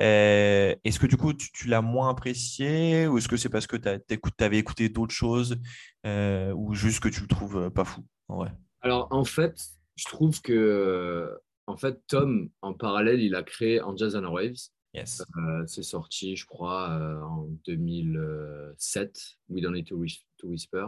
Euh, 0.00 0.74
est-ce 0.84 0.98
que 1.00 1.06
du 1.06 1.16
coup, 1.16 1.32
tu, 1.32 1.68
l'as 1.68 1.82
moins 1.82 2.10
apprécié, 2.10 3.08
ou 3.08 3.18
est-ce 3.18 3.28
que 3.28 3.36
c'est 3.36 3.48
parce 3.48 3.66
que 3.66 3.76
tu 3.76 4.44
avais 4.44 4.58
écouté 4.58 4.88
d'autres 4.88 5.14
choses, 5.14 5.58
euh, 6.06 6.52
ou 6.52 6.74
juste 6.74 7.00
que 7.00 7.08
tu 7.08 7.20
le 7.20 7.28
trouves 7.28 7.70
pas 7.70 7.84
fou 7.84 8.04
en 8.28 8.36
vrai? 8.36 8.52
Alors, 8.82 9.08
en 9.10 9.24
fait, 9.24 9.60
je 9.96 10.04
trouve 10.04 10.40
que 10.42 11.36
en 11.66 11.76
fait, 11.76 12.00
Tom, 12.06 12.48
en 12.62 12.74
parallèle, 12.74 13.20
il 13.20 13.34
a 13.34 13.42
créé 13.42 13.80
Angels 13.80 14.16
and 14.16 14.30
Waves. 14.32 14.70
Euh, 14.96 15.64
c'est 15.66 15.82
sorti, 15.82 16.36
je 16.36 16.46
crois, 16.46 16.90
euh, 16.90 17.20
en 17.22 17.48
2007, 17.66 19.38
We 19.48 19.62
Don't 19.62 19.74
Need 19.74 19.86
to, 19.86 20.02
Whisper. 20.44 20.86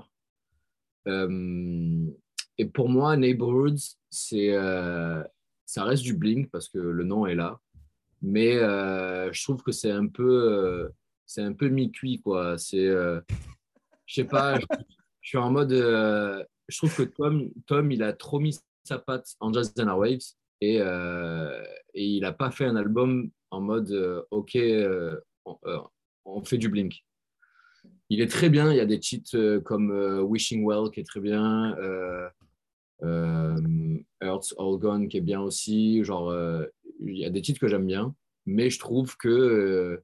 Euh, 1.07 2.07
et 2.59 2.67
pour 2.67 2.89
moi, 2.89 3.17
Neighborhoods, 3.17 3.97
c'est, 4.11 4.53
ça 5.65 5.85
reste 5.85 6.03
du 6.03 6.15
Blink 6.15 6.51
parce 6.51 6.69
que 6.69 6.79
le 6.79 7.05
nom 7.05 7.27
est 7.27 7.35
là. 7.35 7.61
Mais 8.21 8.55
je 8.55 9.43
trouve 9.45 9.63
que 9.63 9.73
c'est 9.73 9.93
un 9.93 10.09
peu, 10.09 10.91
c'est 11.25 11.43
un 11.43 11.53
peu 11.53 11.69
mi-cuit, 11.69 12.21
quoi. 12.21 12.59
C'est, 12.59 12.89
je 12.89 14.15
sais 14.15 14.25
pas, 14.25 14.59
je, 14.59 14.67
suis 15.23 15.39
en 15.39 15.51
mode, 15.51 15.73
je 15.73 16.77
trouve 16.77 16.95
que 16.97 17.03
Tom, 17.05 17.49
Tom, 17.67 17.93
il 17.93 18.03
a 18.03 18.13
trop 18.13 18.41
mis 18.41 18.59
sa 18.83 18.99
patte 18.99 19.37
en 19.39 19.53
Jazz 19.53 19.73
and 19.79 19.97
Waves 19.97 20.35
et, 20.61 20.79
euh, 20.81 21.63
il 21.95 22.21
n'a 22.21 22.33
pas 22.33 22.51
fait 22.51 22.65
un 22.65 22.77
album 22.77 23.31
en 23.51 23.61
mode 23.61 23.91
euh, 23.91 24.23
OK, 24.31 24.57
euh, 24.57 25.21
on, 25.45 25.59
euh, 25.67 25.79
on 26.25 26.43
fait 26.43 26.59
du 26.59 26.69
Blink. 26.69 27.05
Il 28.11 28.21
est 28.21 28.27
très 28.29 28.49
bien. 28.51 28.71
Il 28.73 28.77
y 28.77 28.81
a 28.81 28.87
des 28.87 28.99
titres 29.01 29.37
euh, 29.37 29.61
comme 29.61 29.91
euh, 29.91 30.21
Wishing 30.23 30.65
Well 30.67 30.91
qui 30.93 31.01
est 31.01 31.05
très 31.05 31.21
bien. 31.21 31.77
Euh, 31.79 32.29
euh, 33.03 33.99
Earth's 34.23 34.55
All 34.59 34.79
Gone 34.79 35.09
qui 35.09 35.19
est 35.19 35.23
bien 35.23 35.41
aussi. 35.41 36.03
Genre, 36.05 36.35
il 37.05 37.17
y 37.19 37.25
a 37.25 37.31
des 37.31 37.43
titres 37.43 37.61
que 37.61 37.69
j'aime 37.69 37.87
bien, 37.87 38.15
mais 38.47 38.71
je 38.71 38.79
trouve 38.79 39.17
que 39.17 40.03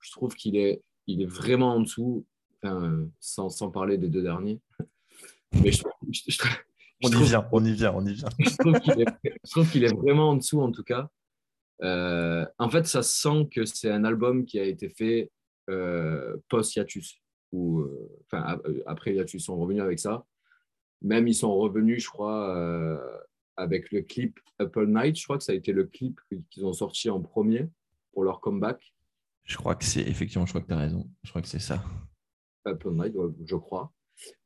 je 0.00 0.10
trouve 0.12 0.34
qu'il 0.34 0.56
est, 0.56 0.82
il 1.06 1.22
est 1.22 1.26
vraiment 1.26 1.74
en 1.76 1.80
dessous, 1.80 2.26
enfin, 2.62 3.06
sans, 3.20 3.48
sans 3.48 3.70
parler 3.70 3.96
des 3.98 4.08
deux 4.08 4.22
derniers. 4.22 4.60
Mais 5.62 5.70
je, 5.72 5.82
je- 6.12 6.22
je- 6.28 6.42
On 7.04 7.08
y 7.08 7.12
trouve- 7.12 7.26
vient, 7.28 7.48
on 7.52 7.64
y 7.64 7.72
vient, 7.72 7.92
on 7.94 8.04
y 8.04 8.12
vient. 8.12 8.28
je 8.38 9.50
trouve 9.50 9.70
qu'il 9.70 9.84
est, 9.84 9.94
vraiment 9.96 10.30
en 10.30 10.36
dessous 10.36 10.60
en 10.60 10.70
tout 10.70 10.82
cas. 10.82 11.08
Euh, 11.82 12.44
en 12.58 12.68
fait, 12.68 12.86
ça 12.86 13.02
sent 13.02 13.48
que 13.50 13.64
c'est 13.64 13.90
un 13.90 14.04
album 14.04 14.44
qui 14.44 14.58
a 14.58 14.64
été 14.64 14.88
fait 14.90 15.30
euh, 15.70 16.36
post-Hiatus. 16.48 17.18
Euh, 17.56 18.08
enfin, 18.24 18.60
euh, 18.66 18.82
après 18.86 19.14
ils 19.14 19.40
sont 19.40 19.56
revenus 19.58 19.82
avec 19.82 19.98
ça. 19.98 20.24
Même 21.02 21.28
ils 21.28 21.34
sont 21.34 21.54
revenus, 21.54 22.02
je 22.04 22.08
crois, 22.08 22.56
euh, 22.56 23.18
avec 23.56 23.92
le 23.92 24.02
clip 24.02 24.38
All 24.58 24.86
Night. 24.88 25.16
Je 25.18 25.24
crois 25.24 25.38
que 25.38 25.44
ça 25.44 25.52
a 25.52 25.54
été 25.54 25.72
le 25.72 25.84
clip 25.84 26.20
qu'ils 26.50 26.64
ont 26.64 26.72
sorti 26.72 27.10
en 27.10 27.20
premier 27.20 27.68
pour 28.12 28.24
leur 28.24 28.40
comeback. 28.40 28.94
Je 29.44 29.56
crois 29.56 29.74
que 29.76 29.84
c'est 29.84 30.00
effectivement, 30.02 30.46
je 30.46 30.52
crois 30.52 30.60
que 30.62 30.66
tu 30.66 30.72
as 30.72 30.78
raison. 30.78 31.08
Je 31.22 31.30
crois 31.30 31.42
que 31.42 31.48
c'est 31.48 31.58
ça. 31.60 31.84
All 32.64 32.76
Night, 32.92 33.14
je 33.44 33.56
crois. 33.56 33.92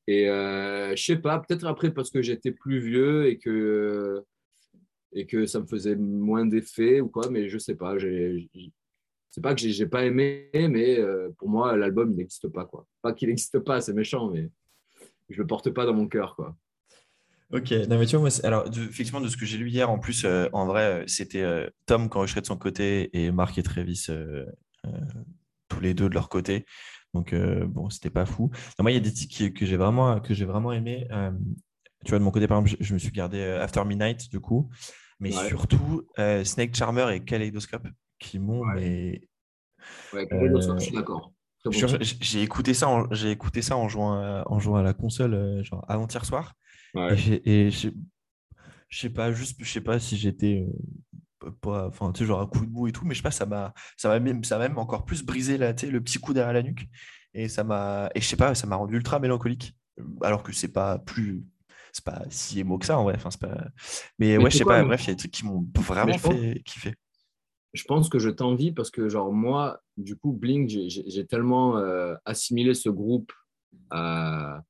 Et 0.06 0.28
euh, 0.28 0.94
je 0.96 1.02
sais 1.04 1.16
pas, 1.16 1.38
peut-être 1.38 1.64
après 1.64 1.92
parce 1.94 2.10
que 2.10 2.20
j'étais 2.20 2.50
plus 2.52 2.80
vieux 2.80 3.28
et 3.28 3.38
que, 3.38 4.24
et 5.12 5.26
que 5.26 5.46
ça 5.46 5.60
me 5.60 5.66
faisait 5.66 5.94
moins 5.96 6.44
d'effet 6.46 7.00
ou 7.00 7.08
quoi, 7.08 7.30
mais 7.30 7.48
je 7.48 7.58
sais 7.58 7.76
pas. 7.76 7.96
j'ai- 7.98 8.50
C'est 9.30 9.40
pas 9.40 9.54
que 9.54 9.60
j'ai 9.60 9.72
j'ai 9.72 9.86
pas 9.86 10.04
aimé, 10.04 10.50
mais 10.54 10.98
euh, 10.98 11.30
pour 11.38 11.48
moi, 11.48 11.76
l'album, 11.76 12.10
il 12.10 12.16
n'existe 12.16 12.48
pas. 12.48 12.64
quoi. 12.64 12.86
Pas 13.00 13.12
qu'il 13.12 13.28
n'existe 13.28 13.60
pas, 13.60 13.80
c'est 13.80 13.92
méchant, 13.92 14.28
mais 14.30 14.50
je 15.28 15.38
le 15.40 15.46
porte 15.46 15.70
pas 15.70 15.86
dans 15.86 15.94
mon 15.94 16.08
cœur. 16.08 16.34
quoi. 16.34 16.56
Ok, 17.52 17.70
non 17.88 17.98
mais 17.98 18.06
tu 18.06 18.16
vois, 18.16 18.28
moi, 18.28 18.44
alors 18.44 18.68
de- 18.70 18.82
effectivement, 18.82 19.20
de 19.20 19.28
ce 19.28 19.36
que 19.36 19.44
j'ai 19.46 19.56
lu 19.58 19.68
hier, 19.70 19.88
en 19.90 19.98
plus, 19.98 20.24
euh, 20.24 20.48
en 20.52 20.66
vrai, 20.66 21.02
euh, 21.02 21.04
c'était 21.06 21.42
euh, 21.42 21.68
Tom 21.86 22.08
qui 22.08 22.16
enregistrait 22.16 22.40
de 22.42 22.46
son 22.46 22.56
côté 22.56 23.10
et 23.12 23.30
Marc 23.32 23.58
et 23.58 23.62
Travis 23.62 24.06
tous 25.68 25.80
les 25.80 25.94
deux 25.94 26.08
de 26.08 26.14
leur 26.14 26.28
côté. 26.28 26.64
Donc, 27.14 27.34
bon, 27.34 27.90
c'était 27.90 28.10
pas 28.10 28.24
fou. 28.26 28.50
Non, 28.78 28.82
moi, 28.82 28.90
il 28.92 28.94
y 28.94 28.96
a 28.96 29.00
des 29.00 29.12
titres 29.12 29.48
que 29.58 29.66
j'ai 29.66 29.76
vraiment, 29.76 30.20
que 30.20 30.32
j'ai 30.34 30.44
vraiment 30.44 30.72
aimé. 30.72 31.06
Tu 32.04 32.10
vois, 32.10 32.18
de 32.18 32.24
mon 32.24 32.30
côté, 32.30 32.46
par 32.48 32.58
exemple, 32.60 32.76
je, 32.80 32.84
je 32.84 32.94
me 32.94 32.98
suis 32.98 33.10
gardé 33.10 33.42
After 33.42 33.84
Midnight, 33.84 34.30
du 34.30 34.40
coup, 34.40 34.68
mais 35.20 35.30
Ouais. 35.36 35.48
surtout 35.48 36.06
Snake 36.44 36.74
Charmer 36.74 37.14
et 37.14 37.20
Kaleidoscope 37.24 37.86
qui 38.20 38.38
m'ont. 38.38 38.60
Ouais. 38.60 38.74
mais 38.76 39.20
Ouais, 40.12 40.28
Euh, 40.32 40.60
je 40.78 40.84
suis 40.84 40.92
d'accord. 40.94 41.32
Bon 41.64 41.72
je- 41.72 41.86
titre. 41.86 42.16
j'ai 42.20 42.42
écouté 42.42 42.72
ça, 42.74 42.88
en, 42.88 43.10
j'ai 43.12 43.30
écouté 43.32 43.60
ça 43.62 43.76
en 43.76 43.88
jouant, 43.88 44.12
à, 44.14 44.44
en 44.46 44.58
jouant 44.60 44.76
à 44.76 44.82
la 44.82 44.94
console, 44.94 45.34
euh, 45.34 45.62
genre 45.64 45.84
avant-hier 45.88 46.24
soir. 46.24 46.54
Ouais. 46.94 47.16
Et 47.44 47.70
je 47.70 47.90
sais 48.90 49.10
pas, 49.10 49.32
juste, 49.32 49.56
je 49.62 49.70
sais 49.70 49.80
pas 49.80 49.98
si 49.98 50.16
j'étais 50.16 50.66
euh, 51.44 51.50
pas, 51.60 51.86
enfin, 51.88 52.12
tu 52.12 52.20
sais, 52.20 52.26
genre 52.26 52.40
un 52.40 52.46
coup 52.46 52.66
de 52.66 52.70
mou 52.70 52.86
et 52.88 52.92
tout, 52.92 53.04
mais 53.04 53.14
je 53.14 53.18
sais 53.18 53.22
pas, 53.22 53.30
ça 53.30 53.46
m'a, 53.46 53.72
ça 53.96 54.08
m'a 54.08 54.20
même, 54.20 54.42
ça 54.44 54.58
même 54.58 54.78
encore 54.78 55.04
plus 55.04 55.22
brisé 55.24 55.58
là, 55.58 55.72
tu 55.74 55.86
sais, 55.86 55.92
le 55.92 56.00
petit 56.02 56.18
coup 56.18 56.32
derrière 56.34 56.52
la 56.52 56.62
nuque. 56.62 56.88
Et 57.34 57.48
ça 57.48 57.62
m'a, 57.64 58.10
et 58.14 58.20
je 58.20 58.26
sais 58.26 58.36
pas, 58.36 58.54
ça 58.54 58.66
m'a 58.66 58.76
rendu 58.76 58.96
ultra 58.96 59.18
mélancolique, 59.20 59.74
alors 60.22 60.42
que 60.42 60.52
c'est 60.52 60.72
pas 60.72 60.98
plus, 60.98 61.44
c'est 61.92 62.04
pas 62.04 62.22
si 62.30 62.58
émo 62.60 62.78
que 62.78 62.86
ça 62.86 62.98
en 62.98 63.04
vrai. 63.04 63.14
Enfin, 63.16 63.30
c'est 63.30 63.40
pas, 63.40 63.68
mais, 64.18 64.36
ouais, 64.36 64.50
je 64.50 64.58
sais 64.58 64.64
quoi, 64.64 64.74
pas. 64.76 64.80
mais- 64.82 64.88
Bref, 64.88 65.04
il 65.04 65.08
y 65.08 65.10
a 65.10 65.14
des 65.14 65.18
trucs 65.18 65.30
qui 65.32 65.44
m'ont 65.46 65.66
vraiment 65.76 66.18
fait 66.18 66.62
kiffer. 66.64 66.94
Je 67.72 67.84
pense 67.84 68.08
que 68.08 68.18
je 68.18 68.30
t'envie 68.30 68.72
parce 68.72 68.90
que, 68.90 69.08
genre, 69.08 69.32
moi, 69.32 69.80
du 69.96 70.16
coup, 70.16 70.32
Blink, 70.32 70.68
j'ai- 70.68 71.26
tellement 71.26 71.76
euh, 71.78 72.14
assimilé 72.24 72.74
ce 72.74 72.88
groupe 72.88 73.32
à, 73.90 74.62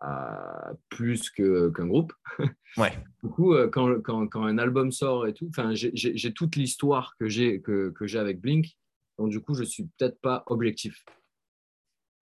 à 0.00 0.72
plus 0.88 1.30
qu'un 1.30 1.86
groupe. 1.86 2.12
Ouais. 2.76 2.92
Du 3.22 3.30
coup, 3.30 3.54
euh, 3.54 3.68
quand, 3.68 4.02
quand, 4.02 4.26
quand 4.28 4.44
un 4.44 4.58
album 4.58 4.92
sort 4.92 5.26
et 5.26 5.32
tout, 5.32 5.50
j'ai- 5.72 6.32
toute 6.34 6.56
l'histoire 6.56 7.14
que 7.18 7.26
j'ai 7.26 7.62
que, 7.62 7.88
que 7.88 8.06
j'ai 8.06 8.18
avec 8.18 8.38
Blink. 8.40 8.76
Donc, 9.18 9.30
du 9.30 9.40
coup, 9.40 9.54
je 9.54 9.64
suis 9.64 9.84
peut-être 9.96 10.20
pas 10.20 10.42
objectif. 10.48 11.02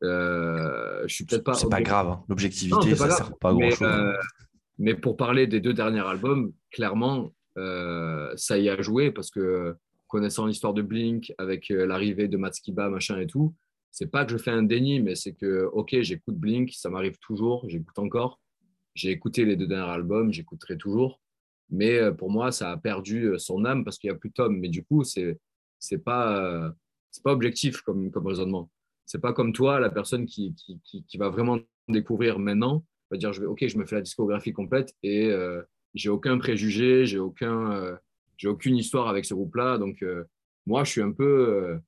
Euh, 0.03 1.03
je 1.07 1.14
suis 1.14 1.25
peut-être 1.25 1.45
pas. 1.45 1.55
C'est 1.55 1.68
pas 1.68 1.81
grave, 1.83 2.09
hein. 2.09 2.25
L'objectivité, 2.29 2.95
ça 2.95 3.07
pas 3.07 3.11
sert 3.16 3.27
grave. 3.27 3.39
pas 3.41 3.49
à 3.49 3.53
grand 3.53 3.61
mais, 3.61 3.70
chose. 3.72 3.89
euh, 3.89 4.12
mais 4.79 4.95
pour 4.95 5.16
parler 5.16 5.47
des 5.47 5.61
deux 5.61 5.72
derniers 5.72 6.07
albums, 6.07 6.53
clairement, 6.70 7.33
euh, 7.59 8.33
ça 8.37 8.59
y 8.59 8.68
a 8.68 8.81
joué 8.83 9.11
parce 9.11 9.31
que 9.31 9.75
connaissant 10.15 10.47
l'histoire 10.47 10.75
de 10.75 10.83
Blink 10.83 11.35
avec 11.39 11.73
euh, 11.73 11.87
l'arrivée 11.87 12.29
de 12.29 12.37
Matskiba, 12.37 12.89
machin 12.89 13.19
et 13.19 13.27
tout, 13.27 13.53
c'est 13.91 14.07
pas 14.07 14.25
que 14.25 14.31
je 14.31 14.39
fais 14.39 14.53
un 14.53 14.62
déni, 14.62 15.01
mais 15.01 15.17
c'est 15.17 15.33
que, 15.35 15.65
ok, 15.73 16.03
j'écoute 16.03 16.37
Blink, 16.37 16.71
ça 16.73 16.89
m'arrive 16.89 17.19
toujours, 17.19 17.69
j'écoute 17.69 17.99
encore. 17.99 18.41
J'ai 18.95 19.11
écouté 19.11 19.45
les 19.45 19.57
deux 19.57 19.67
derniers 19.67 19.91
albums, 19.91 20.33
j'écouterai 20.33 20.77
toujours. 20.77 21.21
Mais 21.69 21.99
euh, 21.99 22.12
pour 22.12 22.31
moi, 22.31 22.53
ça 22.53 22.71
a 22.71 22.77
perdu 22.77 23.25
euh, 23.25 23.39
son 23.39 23.65
âme 23.65 23.83
parce 23.83 23.99
qu'il 23.99 24.09
n'y 24.09 24.15
a 24.15 24.17
plus 24.17 24.31
Tom. 24.31 24.57
Mais 24.57 24.69
du 24.69 24.85
coup, 24.85 25.03
c'est 25.03 25.41
c'est 25.81 25.99
pas, 25.99 26.73
c'est 27.11 27.25
pas 27.25 27.33
objectif 27.33 27.81
comme, 27.81 28.12
comme 28.12 28.29
raisonnement. 28.29 28.71
C'est 29.07 29.21
pas 29.21 29.33
comme 29.33 29.53
toi, 29.53 29.81
la 29.81 29.91
personne 29.91 30.27
qui, 30.27 30.55
qui, 30.55 31.19
va 31.19 31.29
vraiment 31.29 31.59
découvrir 31.89 32.39
maintenant, 32.39 32.87
va 33.11 33.17
dire 33.17 33.33
ok, 33.49 33.67
je 33.67 33.77
me 33.77 33.85
fais 33.85 33.97
la 33.97 34.03
discographie 34.03 34.53
complète 34.53 34.95
et 35.03 35.31
j'ai 35.93 36.09
aucun 36.09 36.39
préjugé, 36.39 37.05
j'ai 37.05 37.19
aucun, 37.19 37.99
j'ai 38.37 38.49
aucune 38.49 38.76
histoire 38.76 39.09
avec 39.09 39.24
ce 39.24 39.35
groupe-là. 39.35 39.78
Donc 39.78 40.03
euh, 40.03 40.24
moi, 40.66 40.85
je 40.85 40.91
suis 40.91 41.03
un 41.03 41.12
peu, 41.12 41.24
euh, 41.24 41.78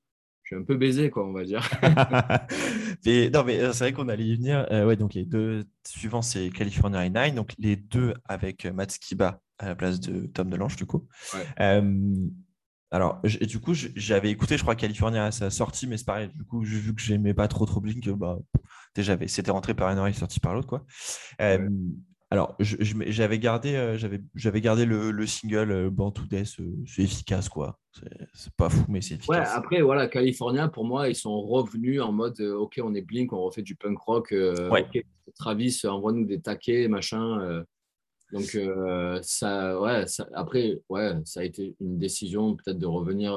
je 0.42 0.54
suis 0.54 0.62
un 0.62 0.64
peu 0.64 0.76
baisé, 0.76 1.10
quoi, 1.10 1.26
on 1.26 1.32
va 1.32 1.44
dire. 1.44 1.68
mais, 3.06 3.30
non, 3.30 3.44
mais 3.44 3.60
euh, 3.60 3.72
c'est 3.72 3.84
vrai 3.84 3.92
qu'on 3.92 4.08
allait 4.08 4.26
y 4.26 4.36
venir. 4.36 4.66
Euh, 4.70 4.86
ouais, 4.86 4.96
donc 4.96 5.14
les 5.14 5.24
deux 5.24 5.64
suivants, 5.86 6.22
c'est 6.22 6.50
California 6.50 7.08
Nine. 7.08 7.34
Donc 7.34 7.52
les 7.58 7.76
deux 7.76 8.14
avec 8.24 8.66
Matt 8.66 8.92
Skiba 8.92 9.40
à 9.58 9.66
la 9.66 9.74
place 9.74 10.00
de 10.00 10.26
Tom 10.26 10.50
DeLonge, 10.50 10.76
du 10.76 10.86
coup. 10.86 11.08
Ouais. 11.34 11.46
Euh, 11.60 12.28
alors, 12.92 13.20
du 13.22 13.60
coup, 13.60 13.74
j'avais 13.74 14.30
écouté, 14.30 14.56
je 14.56 14.62
crois, 14.62 14.76
California 14.76 15.26
à 15.26 15.32
sa 15.32 15.50
sortie, 15.50 15.86
mais 15.86 15.96
c'est 15.96 16.04
pareil. 16.04 16.30
Du 16.34 16.44
coup, 16.44 16.60
vu 16.60 16.94
que 16.94 17.02
j'aimais 17.02 17.34
pas 17.34 17.48
trop 17.48 17.66
trop 17.66 17.80
Blink, 17.80 18.08
bah, 18.10 18.38
déjà, 18.94 19.18
c'était 19.26 19.50
rentré 19.50 19.74
par 19.74 19.90
une 19.90 19.98
oreille, 19.98 20.14
sorti 20.14 20.38
par 20.38 20.54
l'autre, 20.54 20.68
quoi. 20.68 20.84
Euh, 21.40 21.68
Alors, 22.30 22.56
j'avais 22.58 23.38
gardé, 23.38 23.76
euh, 23.76 23.96
j'avais, 24.34 24.60
gardé 24.60 24.84
le, 24.84 25.12
le 25.12 25.26
single 25.26 25.70
euh, 25.70 25.90
Born 25.90 26.12
to 26.12 26.22
Death, 26.22 26.56
c'est 26.86 27.02
efficace, 27.02 27.48
quoi. 27.48 27.78
C'est, 28.34 28.52
pas 28.56 28.68
fou, 28.68 28.84
mais 28.88 29.00
c'est 29.00 29.14
Ouais, 29.28 29.36
efficace. 29.38 29.52
après, 29.54 29.80
voilà, 29.80 30.08
California, 30.08 30.68
pour 30.68 30.84
moi, 30.84 31.08
ils 31.08 31.14
sont 31.14 31.40
revenus 31.40 32.00
en 32.00 32.10
mode 32.10 32.38
euh, 32.40 32.56
ok, 32.56 32.80
on 32.82 32.94
est 32.94 33.02
Blink, 33.02 33.32
on 33.32 33.42
refait 33.44 33.62
du 33.62 33.76
punk 33.76 33.98
rock. 34.00 34.32
euh, 34.32 34.68
Ouais. 34.70 34.82
ok, 34.82 35.04
Travis, 35.36 35.80
envoie-nous 35.84 36.24
des 36.26 36.40
taquets, 36.40 36.88
machin. 36.88 37.40
euh. 37.40 37.62
donc, 38.32 38.56
euh, 38.56 39.20
ça, 39.22 39.80
ouais, 39.80 40.06
ça- 40.08 40.26
après, 40.34 40.80
ouais, 40.88 41.12
ça 41.24 41.40
a 41.40 41.44
été 41.44 41.76
une 41.80 41.96
décision 41.96 42.56
peut-être 42.56 42.78
de 42.78 42.86
revenir 42.86 43.34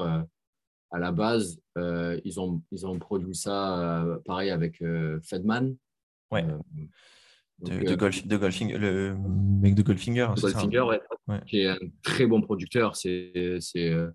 à 0.91 0.97
la 0.97 1.11
base. 1.11 1.59
Ils, 1.77 2.39
ont, 2.39 2.63
ils 2.71 2.87
ont 2.87 2.97
produit 2.97 3.35
ça 3.35 4.03
pareil 4.25 4.49
avec 4.49 4.83
Fedman. 5.23 5.75
Ouais. 6.31 6.43
Euh, 7.63 7.67
de, 7.67 7.73
donc, 7.79 7.83
de, 7.85 7.95
Golf- 7.95 8.27
de 8.27 8.37
Golfing, 8.37 8.73
le 8.77 9.15
mec 9.61 9.75
de 9.75 9.81
Goldfinger, 9.83 10.21
hein. 10.21 10.35
Goldfinger, 10.39 10.81
ouais, 10.81 11.01
Ouais. 11.27 11.41
qui 11.45 11.59
est 11.61 11.67
un 11.67 11.77
très 12.03 12.25
bon 12.25 12.41
producteur. 12.41 12.95
C'est, 12.95 13.57
c'est, 13.59 13.89
euh, 13.89 14.09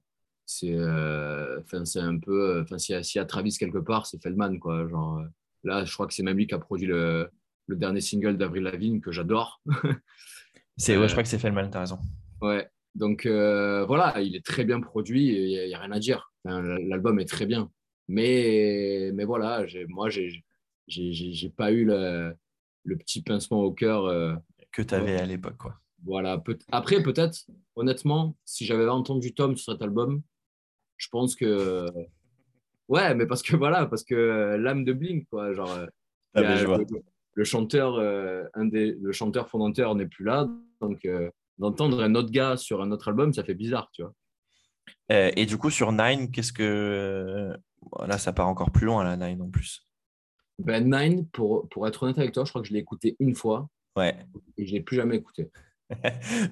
c'est, 0.47 0.73
euh, 0.75 1.61
un 1.97 2.19
peu, 2.19 2.57
euh, 2.57 2.63
enfin, 2.63 2.79
s'il 2.79 2.97
y, 2.99 3.13
y 3.17 3.19
a 3.19 3.25
Travis 3.25 3.57
quelque 3.59 3.79
part, 3.79 4.07
c'est 4.07 4.23
Feldman, 4.23 4.59
quoi. 4.59 4.89
Genre, 4.89 5.19
euh, 5.19 5.25
là, 5.65 5.85
je 5.85 5.93
crois 5.93 6.07
que 6.07 6.15
c'est 6.15 6.23
même 6.23 6.37
lui 6.37 6.47
qui 6.47 6.55
a 6.55 6.59
produit 6.59 6.87
le, 6.87 7.29
le 7.67 7.77
dernier 7.77 8.01
single 8.01 8.37
d'Avril 8.37 8.63
Lavigne 8.65 9.01
que 9.01 9.13
j'adore. 9.13 9.63
C'est, 10.77 10.97
ouais, 10.97 11.05
Euh, 11.05 11.07
je 11.09 11.13
crois 11.13 11.23
que 11.23 11.29
c'est 11.29 11.39
Feldman, 11.39 11.71
t'as 11.71 11.81
raison. 11.81 11.99
Ouais. 12.43 12.69
Donc 12.97 13.27
voilà, 13.27 14.21
il 14.21 14.35
est 14.37 14.45
très 14.45 14.65
bien 14.65 14.81
produit, 14.81 15.27
il 15.29 15.47
n'y 15.49 15.59
a, 15.59 15.65
il 15.67 15.71
y 15.71 15.75
a 15.75 15.79
rien 15.79 15.93
à 15.93 15.99
dire. 16.01 16.33
Enfin, 16.45 16.63
L'album 16.63 17.21
est 17.21 17.25
très 17.27 17.47
bien. 17.47 17.71
Mais, 18.09 19.11
mais 19.15 19.25
voilà, 19.25 19.65
moi, 19.89 20.11
j'ai 20.11 20.45
j'ai- 20.89 21.13
j'ai 21.13 21.33
j'ai 21.33 21.49
pas 21.49 21.71
eu 21.73 21.85
le, 21.85 22.35
le 22.85 22.97
petit 22.97 23.23
pincement 23.23 23.61
au 23.61 23.73
cœur. 23.73 24.05
euh, 24.07 24.35
Que 24.73 24.83
t'avais 24.83 25.17
à 25.17 25.27
l'époque, 25.27 25.57
quoi. 25.59 25.75
voilà. 26.05 26.39
Peut 26.39 26.59
Après, 26.71 27.03
peut-être, 27.03 27.47
honnêtement, 27.77 28.37
si 28.45 28.65
j'avais 28.65 28.87
entendu 28.89 29.35
Tom 29.35 29.57
sur 29.57 29.73
cet 29.73 29.83
album, 29.83 30.23
je 30.97 31.09
pense 31.11 31.35
que. 31.35 31.87
Ouais, 32.89 33.15
mais 33.15 33.27
parce 33.27 33.43
que 33.43 33.57
voilà, 33.57 33.87
parce 33.87 34.05
que 34.05 34.15
euh, 34.15 34.57
l'âme 34.59 34.85
de 34.85 34.93
Blink, 34.93 35.27
quoi. 35.31 35.53
Genre, 35.55 35.73
euh, 35.73 35.87
Ah, 36.35 36.57
je 36.57 36.67
vois. 36.67 36.79
le, 36.79 36.85
le 37.33 37.45
chanteur, 37.45 37.95
euh, 37.97 38.45
un 38.55 38.67
des, 38.67 38.93
le 39.01 39.13
chanteur 39.13 39.49
fondateur 39.49 39.95
n'est 39.95 40.07
plus 40.07 40.25
là. 40.25 40.49
Donc, 40.81 41.05
euh, 41.07 41.31
d'entendre 41.59 42.03
un 42.03 42.15
autre 42.15 42.31
gars 42.31 42.57
sur 42.57 42.83
un 42.83 42.91
autre 42.91 43.09
album, 43.09 43.33
ça 43.33 43.43
fait 43.45 43.55
bizarre, 43.55 43.89
tu 43.93 44.03
vois. 44.03 44.13
Euh, 45.13 45.31
et 45.37 45.47
du 45.47 45.57
coup, 45.57 45.71
sur 45.71 45.93
Nine, 45.93 46.31
qu'est-ce 46.31 46.53
que. 46.53 47.55
Là, 48.07 48.19
ça 48.19 48.33
part 48.33 48.49
encore 48.49 48.71
plus 48.71 48.87
loin, 48.87 49.05
la 49.05 49.17
Nine 49.17 49.41
en 49.43 49.49
plus. 49.51 49.84
Ben, 50.59 50.89
Nine, 50.89 51.27
pour, 51.29 51.69
pour 51.69 51.87
être 51.89 52.03
honnête 52.03 52.19
avec 52.19 52.33
toi, 52.33 52.45
je 52.45 52.51
crois 52.51 52.63
que 52.63 52.69
je 52.69 52.73
l'ai 52.73 52.81
écouté 52.81 53.17
une 53.19 53.35
fois 53.35 53.69
Ouais. 53.97 54.17
et 54.57 54.67
je 54.67 54.73
ne 54.73 54.79
l'ai 54.79 54.83
plus 54.83 54.97
jamais 54.97 55.17
écouté. 55.17 55.51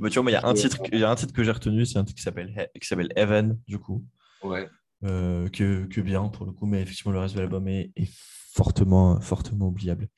bah, 0.01 0.11
tu 0.11 0.21
vois, 0.21 0.31
il 0.31 0.35
y 0.35 0.37
a 0.37 0.47
un 0.47 0.55
titre, 0.55 0.79
y 0.93 1.03
a 1.03 1.11
un 1.11 1.15
titre 1.15 1.33
que 1.33 1.43
j'ai 1.43 1.51
retenu, 1.51 1.87
c'est 1.87 1.99
un 1.99 2.05
titre 2.05 2.19
qui 2.19 2.23
s'appelle 2.23 2.71
qui 2.81 2.87
s'appelle 2.87 3.13
Heaven, 3.17 3.59
du 3.67 3.79
coup. 3.79 4.05
Ouais. 4.43 4.69
Euh, 5.05 5.49
que, 5.49 5.87
que, 5.87 6.01
bien 6.01 6.29
pour 6.29 6.47
le 6.47 6.53
coup, 6.53 6.67
mais 6.67 6.81
effectivement, 6.81 7.13
le 7.13 7.19
reste 7.19 7.35
de 7.35 7.41
l'album 7.41 7.67
est, 7.67 7.91
est, 7.97 8.09
fortement, 8.53 9.21
fortement 9.21 9.69
oubliable. 9.69 10.09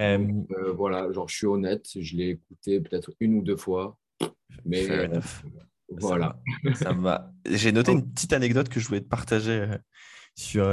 Euh, 0.00 0.26
euh, 0.50 0.72
voilà, 0.72 1.12
genre, 1.12 1.28
je 1.28 1.36
suis 1.36 1.46
honnête, 1.46 1.86
je 1.94 2.16
l'ai 2.16 2.30
écouté 2.30 2.80
peut-être 2.80 3.12
une 3.20 3.34
ou 3.36 3.42
deux 3.42 3.56
fois. 3.56 3.98
Mais 4.64 4.86
voilà. 5.90 6.40
Ça 6.74 7.34
J'ai 7.46 7.70
noté 7.70 7.92
une 7.92 8.10
petite 8.10 8.32
anecdote 8.32 8.68
que 8.68 8.80
je 8.80 8.88
voulais 8.88 9.02
te 9.02 9.08
partager 9.08 9.66
sur. 10.34 10.64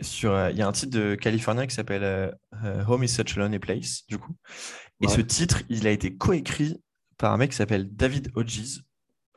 Sur 0.00 0.50
il 0.50 0.56
y 0.56 0.62
a 0.62 0.66
un 0.66 0.72
titre 0.72 0.96
de 0.96 1.14
California 1.14 1.66
qui 1.66 1.74
s'appelle 1.74 2.36
Home 2.88 3.04
is 3.04 3.08
Such 3.08 3.36
a 3.36 3.40
Lonely 3.40 3.58
Place, 3.58 4.04
du 4.08 4.18
coup. 4.18 4.34
Et 5.00 5.08
ce 5.08 5.20
titre, 5.20 5.62
il 5.68 5.86
a 5.86 5.90
été 5.90 6.16
coécrit 6.16 6.80
par 7.18 7.32
un 7.32 7.36
mec 7.36 7.50
qui 7.50 7.56
s'appelle 7.56 7.88
David 7.94 8.30
Hodges. 8.34 8.82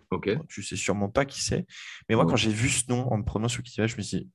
Ok. 0.10 0.30
tu 0.48 0.64
sais 0.64 0.78
sûrement 0.78 1.10
pas 1.10 1.26
qui 1.26 1.42
c'est. 1.42 1.66
Mais 2.08 2.16
moi, 2.16 2.26
quand 2.26 2.38
j'ai 2.38 2.52
vu 2.52 2.70
ce 2.70 2.90
nom 2.90 3.12
en 3.12 3.18
me 3.18 3.24
promenant 3.24 3.50
sur 3.50 3.60
Wikipédia, 3.60 3.88
je 3.88 3.98
me 3.98 4.02
suis 4.02 4.20
dit, 4.20 4.30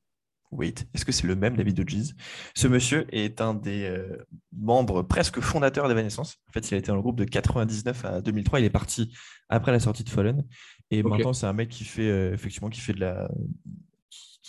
wait, 0.51 0.87
est-ce 0.93 1.05
que 1.05 1.13
c'est 1.13 1.27
le 1.27 1.35
même 1.35 1.57
David 1.57 1.81
Hodges? 1.81 2.13
Ce 2.55 2.69
monsieur 2.69 3.07
est 3.11 3.41
un 3.41 3.55
des 3.55 3.85
euh, 3.85 4.19
membres 4.53 5.03
presque 5.03 5.41
fondateurs 5.41 5.89
d'Evanescence. 5.89 6.39
En 6.49 6.53
fait, 6.53 6.71
il 6.71 6.75
a 6.75 6.77
été 6.77 6.89
dans 6.89 6.97
le 6.97 7.03
groupe 7.03 7.17
de 7.17 7.25
99 7.25 8.05
à 8.05 8.21
2003. 8.21 8.61
Il 8.61 8.67
est 8.67 8.71
parti 8.71 9.15
après 9.49 9.73
la 9.73 9.81
sortie 9.81 10.05
de 10.05 10.11
Fallen. 10.11 10.45
Et 10.91 11.03
maintenant, 11.03 11.33
c'est 11.33 11.47
un 11.47 11.55
mec 11.55 11.71
qui 11.71 11.85
fait 11.85 12.09
euh, 12.09 12.35
effectivement 12.35 12.69
qui 12.69 12.81
fait 12.81 12.93
de 12.93 13.01
la 13.01 13.31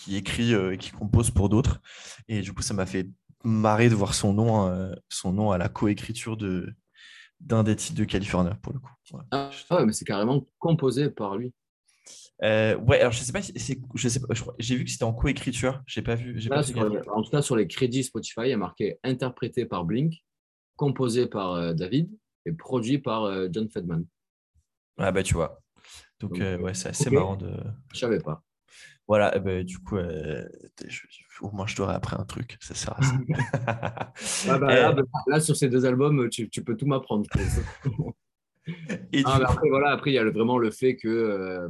qui 0.03 0.15
écrit 0.15 0.53
euh, 0.53 0.73
et 0.73 0.77
qui 0.77 0.91
compose 0.91 1.31
pour 1.31 1.49
d'autres. 1.49 1.81
Et 2.27 2.41
du 2.41 2.53
coup, 2.53 2.61
ça 2.61 2.73
m'a 2.73 2.85
fait 2.85 3.09
marrer 3.43 3.89
de 3.89 3.95
voir 3.95 4.13
son 4.13 4.33
nom, 4.33 4.93
son 5.09 5.33
nom 5.33 5.51
à 5.51 5.57
la 5.57 5.67
coécriture 5.67 6.37
de, 6.37 6.73
d'un 7.41 7.63
des 7.63 7.75
titres 7.75 7.99
de 7.99 8.05
California, 8.05 8.57
pour 8.61 8.73
le 8.73 8.79
coup. 8.79 8.91
Ah 9.31 9.49
ouais, 9.71 9.85
mais 9.85 9.91
c'est 9.91 10.05
carrément 10.05 10.47
composé 10.59 11.09
par 11.09 11.35
lui. 11.35 11.53
Euh, 12.43 12.75
ouais, 12.77 12.99
alors 12.99 13.11
je 13.11 13.19
sais 13.19 13.31
pas 13.31 13.41
si 13.41 13.53
c'est, 13.55 13.79
je 13.95 14.07
sais 14.09 14.19
pas, 14.19 14.27
j'ai 14.59 14.75
vu 14.75 14.83
que 14.83 14.89
c'était 14.89 15.03
en 15.03 15.13
coécriture, 15.13 15.81
j'ai 15.85 16.01
pas 16.01 16.15
vu. 16.15 16.39
J'ai 16.39 16.49
pas 16.49 16.61
en 16.61 17.21
tout 17.21 17.29
cas, 17.29 17.41
sur 17.41 17.55
les 17.55 17.67
crédits 17.67 18.03
Spotify, 18.03 18.41
il 18.41 18.49
y 18.49 18.53
a 18.53 18.57
marqué 18.57 18.99
interprété 19.03 19.65
par 19.65 19.85
Blink, 19.85 20.23
composé 20.75 21.27
par 21.27 21.53
euh, 21.53 21.73
David 21.73 22.09
et 22.45 22.51
produit 22.51 22.97
par 22.97 23.23
euh, 23.23 23.47
John 23.51 23.69
Fedman. 23.69 24.05
Ah 24.97 25.11
bah 25.11 25.23
tu 25.23 25.35
vois. 25.35 25.61
Donc, 26.19 26.33
ouais, 26.33 26.73
c'est 26.73 26.89
assez 26.89 27.09
marrant 27.09 27.35
de. 27.35 27.51
Je 27.93 27.99
savais 27.99 28.19
pas. 28.19 28.41
Voilà, 29.07 29.35
eh 29.35 29.39
ben, 29.39 29.63
du 29.63 29.79
coup, 29.79 29.97
euh, 29.97 30.47
au 31.41 31.51
moins 31.51 31.67
je 31.67 31.75
t'aurai 31.75 31.93
appris 31.93 32.15
un 32.17 32.23
truc, 32.23 32.57
ça 32.61 32.73
sert 32.73 32.97
à 32.97 33.01
ça. 33.01 33.13
Ah 34.49 34.57
bah, 34.57 34.93
bah, 34.93 35.03
là, 35.27 35.39
sur 35.39 35.55
ces 35.55 35.69
deux 35.69 35.85
albums, 35.85 36.29
tu, 36.29 36.49
tu 36.49 36.63
peux 36.63 36.77
tout 36.77 36.85
m'apprendre. 36.85 37.27
Et 39.11 39.23
ah, 39.25 39.41
après, 39.43 39.67
voilà, 39.67 39.91
après, 39.91 40.11
il 40.11 40.13
y 40.13 40.17
a 40.17 40.29
vraiment 40.29 40.57
le 40.57 40.71
fait 40.71 40.95
que 40.95 41.09
euh, 41.09 41.69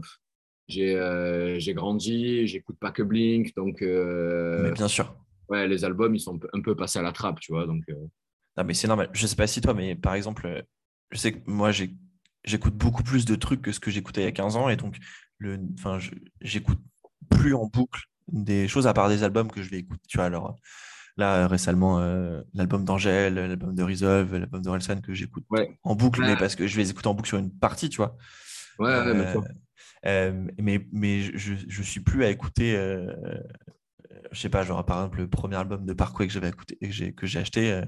euh, 0.78 1.56
j'ai 1.58 1.74
grandi, 1.74 2.46
j'écoute 2.46 2.78
pas 2.80 2.92
que 2.92 3.02
Blink, 3.02 3.56
donc. 3.56 3.82
mais 3.82 4.72
bien 4.72 4.88
sûr. 4.88 5.16
Ouais, 5.50 5.68
les 5.68 5.84
albums, 5.84 6.16
ils 6.16 6.20
sont 6.20 6.40
un 6.54 6.62
peu 6.62 6.76
passés 6.76 7.00
à 7.00 7.02
la 7.02 7.12
trappe, 7.12 7.40
tu 7.40 7.52
vois. 7.52 7.66
Donc, 7.66 7.84
Non, 8.58 8.64
mais 8.64 8.76
c'est 8.76 8.88
normal. 8.88 9.10
Je 9.14 9.26
sais 9.26 9.36
pas 9.36 9.48
si 9.48 9.60
toi, 9.60 9.74
mais 9.74 9.96
par 9.96 10.14
exemple, 10.14 10.64
je 11.10 11.18
sais 11.18 11.32
que 11.32 11.40
moi, 11.50 11.72
j'écoute 11.72 12.76
beaucoup 12.76 13.02
plus 13.02 13.26
de 13.26 13.34
trucs 13.34 13.64
que 13.64 13.72
ce 13.72 13.80
que 13.80 13.90
j'écoutais 13.90 14.22
il 14.22 14.26
y 14.26 14.28
a 14.28 14.32
15 14.32 14.56
ans, 14.56 14.70
et 14.70 14.76
donc, 14.76 14.98
le, 15.40 15.60
j'écoute 16.42 16.80
plus 17.30 17.54
en 17.54 17.66
boucle 17.68 18.02
des 18.32 18.68
choses 18.68 18.88
à 18.88 18.94
part 18.94 19.10
des 19.10 19.24
albums 19.24 19.52
que 19.52 19.62
je 19.62 19.70
vais 19.70 19.78
écouter. 19.78 20.04
Tu 20.08 20.18
vois, 20.18 20.26
alors 20.26 20.56
là, 21.18 21.48
récemment, 21.48 22.00
euh, 22.00 22.42
l'album 22.54 22.86
d'Angèle, 22.86 23.36
l'album 23.36 23.76
de 23.76 23.84
Resolve, 23.84 24.36
l'album 24.36 24.62
de 24.62 24.70
Relsan 24.70 25.02
que 25.02 25.14
j'écoute 25.14 25.46
en 25.84 25.96
boucle, 25.96 26.22
mais 26.22 26.36
parce 26.36 26.56
que 26.56 26.68
je 26.68 26.76
vais 26.76 26.84
les 26.84 26.92
écouter 26.92 27.08
en 27.08 27.14
boucle 27.14 27.30
sur 27.30 27.38
une 27.38 27.52
partie, 27.52 27.90
tu 27.90 27.98
vois. 27.98 28.18
Ouais, 28.80 28.92
euh, 28.92 29.36
euh, 30.06 30.48
mais, 30.60 30.86
mais 30.92 31.22
je, 31.22 31.54
je 31.68 31.84
suis 31.84 32.02
plus 32.02 32.24
à 32.24 32.30
écouter, 32.30 32.76
je 34.32 34.40
sais 34.40 34.50
pas, 34.50 34.64
genre 34.64 34.84
par 34.86 34.98
exemple 34.98 35.20
le 35.20 35.30
premier 35.30 35.56
album 35.56 35.86
de 35.86 35.94
Parkway 35.94 36.28
que 36.28 36.34
j'avais 36.34 36.50
écouté, 36.50 36.78
que 37.16 37.28
j'ai 37.28 37.40
acheté, 37.40 37.82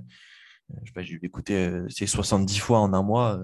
je 0.81 0.87
sais 0.87 0.93
pas, 0.93 1.01
j'ai 1.01 1.19
écouté 1.21 1.71
c'est 1.89 2.07
70 2.07 2.59
fois 2.59 2.79
en 2.79 2.93
un 2.93 3.03
mois, 3.03 3.39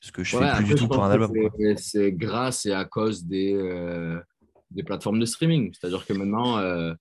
ce 0.00 0.12
que 0.12 0.22
je 0.22 0.36
fais 0.36 0.52
plus 0.54 0.64
du 0.64 0.74
tout 0.76 0.88
pour 0.88 1.04
un 1.04 1.10
album. 1.10 1.32
C'est 1.76 2.12
grâce 2.12 2.64
et 2.66 2.72
à 2.72 2.84
cause 2.84 3.24
des 3.24 3.54
des 4.70 4.82
plateformes 4.82 5.18
de 5.18 5.24
streaming. 5.24 5.72
C'est-à-dire 5.72 6.06
que 6.06 6.12
maintenant, 6.12 6.58
euh, 6.58 6.94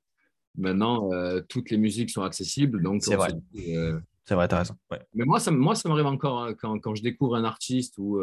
maintenant 0.58 1.12
euh, 1.14 1.42
toutes 1.48 1.70
les 1.70 1.78
musiques 1.78 2.10
sont 2.10 2.24
accessibles. 2.24 2.82
Donc 2.82 3.04
c'est 3.04 3.16
vrai. 3.16 3.32
Euh, 3.58 4.00
c'est 4.26 4.36
vrai, 4.36 4.48
tu 4.48 4.56
as 4.56 4.60
raison. 4.60 4.76
Mais 5.14 5.26
moi, 5.26 5.40
ça, 5.40 5.52
moi, 5.52 5.76
ça 5.76 5.90
m'arrive 5.90 6.06
encore 6.06 6.44
hein, 6.44 6.54
quand, 6.54 6.80
quand, 6.80 6.96
je 6.96 7.02
découvre 7.02 7.36
un 7.36 7.44
artiste 7.44 7.98
ou, 7.98 8.22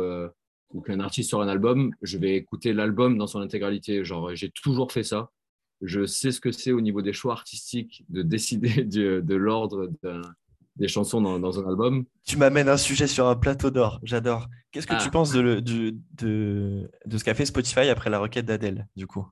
ou 0.73 0.81
qu'un 0.81 1.01
artiste 1.01 1.31
sort 1.31 1.43
un 1.43 1.49
album, 1.49 1.93
je 2.03 2.19
vais 2.19 2.37
écouter 2.37 2.73
l'album 2.73 3.19
dans 3.19 3.27
son 3.27 3.41
intégralité. 3.41 4.05
Genre, 4.05 4.35
j'ai 4.35 4.51
toujours 4.51 4.93
fait 4.93 5.03
ça. 5.03 5.31
Je 5.83 6.07
sais 6.07 6.31
ce 6.31 6.41
que 6.41 6.53
c'est 6.53 6.73
au 6.73 6.81
niveau 6.81 7.03
des 7.03 7.13
choix 7.13 7.33
artistiques 7.33 8.05
de 8.09 8.23
décider 8.23 8.85
de, 8.85 9.21
de 9.21 9.35
l'ordre 9.35 9.91
des 10.77 10.89
chansons 10.89 11.21
dans, 11.21 11.39
dans, 11.39 11.59
un 11.59 11.69
album. 11.69 12.05
Tu 12.25 12.37
m'amènes 12.37 12.69
un 12.69 12.77
sujet 12.77 13.07
sur 13.07 13.27
un 13.27 13.37
plateau 13.37 13.71
d'or, 13.71 13.99
j'adore. 14.03 14.49
Qu'est-ce 14.71 14.87
que 14.87 14.95
tu 14.95 15.07
ah. 15.07 15.11
penses 15.11 15.33
de, 15.33 15.61
de, 15.61 15.95
de, 16.15 16.91
de, 17.07 17.19
ce 17.19 17.25
qu'a 17.25 17.35
fait 17.35 17.47
Spotify 17.47 17.89
après 17.89 18.11
la 18.11 18.19
requête 18.19 18.45
d'Adèle, 18.45 18.87
du 18.95 19.07
coup? 19.07 19.27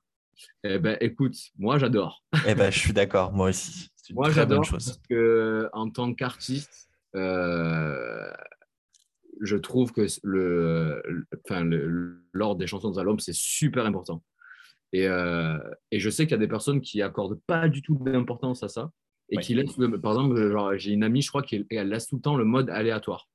Eh 0.64 0.78
ben, 0.78 0.96
écoute, 1.00 1.36
moi 1.58 1.78
j'adore. 1.78 2.22
Eh 2.46 2.54
ben, 2.54 2.70
je 2.70 2.78
suis 2.78 2.92
d'accord, 2.92 3.32
moi 3.32 3.48
aussi. 3.48 3.88
Moi 4.10 4.30
j'adore 4.30 4.66
parce 4.70 5.00
que 5.08 5.68
en 5.72 5.90
tant 5.90 6.12
qu'artiste, 6.14 6.90
euh, 7.16 8.30
je 9.40 9.56
trouve 9.56 9.92
que 9.92 10.06
le, 10.22 11.26
enfin, 11.44 11.64
l'ordre 12.32 12.58
des 12.58 12.66
chansons 12.66 12.90
de 12.90 12.98
album 12.98 13.18
c'est 13.18 13.34
super 13.34 13.86
important. 13.86 14.22
Et, 14.92 15.08
euh, 15.08 15.58
et 15.90 15.98
je 15.98 16.08
sais 16.10 16.24
qu'il 16.24 16.32
y 16.32 16.34
a 16.34 16.38
des 16.38 16.48
personnes 16.48 16.80
qui 16.80 17.02
accordent 17.02 17.40
pas 17.46 17.68
du 17.68 17.82
tout 17.82 17.98
d'importance 18.00 18.62
à 18.62 18.68
ça 18.68 18.90
et 19.30 19.38
qui 19.38 19.54
laissent, 19.54 19.74
par 20.02 20.12
exemple, 20.12 20.76
j'ai 20.76 20.92
une 20.92 21.02
amie, 21.02 21.22
je 21.22 21.28
crois 21.28 21.42
qu'elle 21.42 21.66
laisse 21.70 22.06
tout 22.06 22.16
le 22.16 22.22
temps 22.22 22.36
le 22.36 22.44
mode 22.44 22.70
aléatoire. 22.70 23.28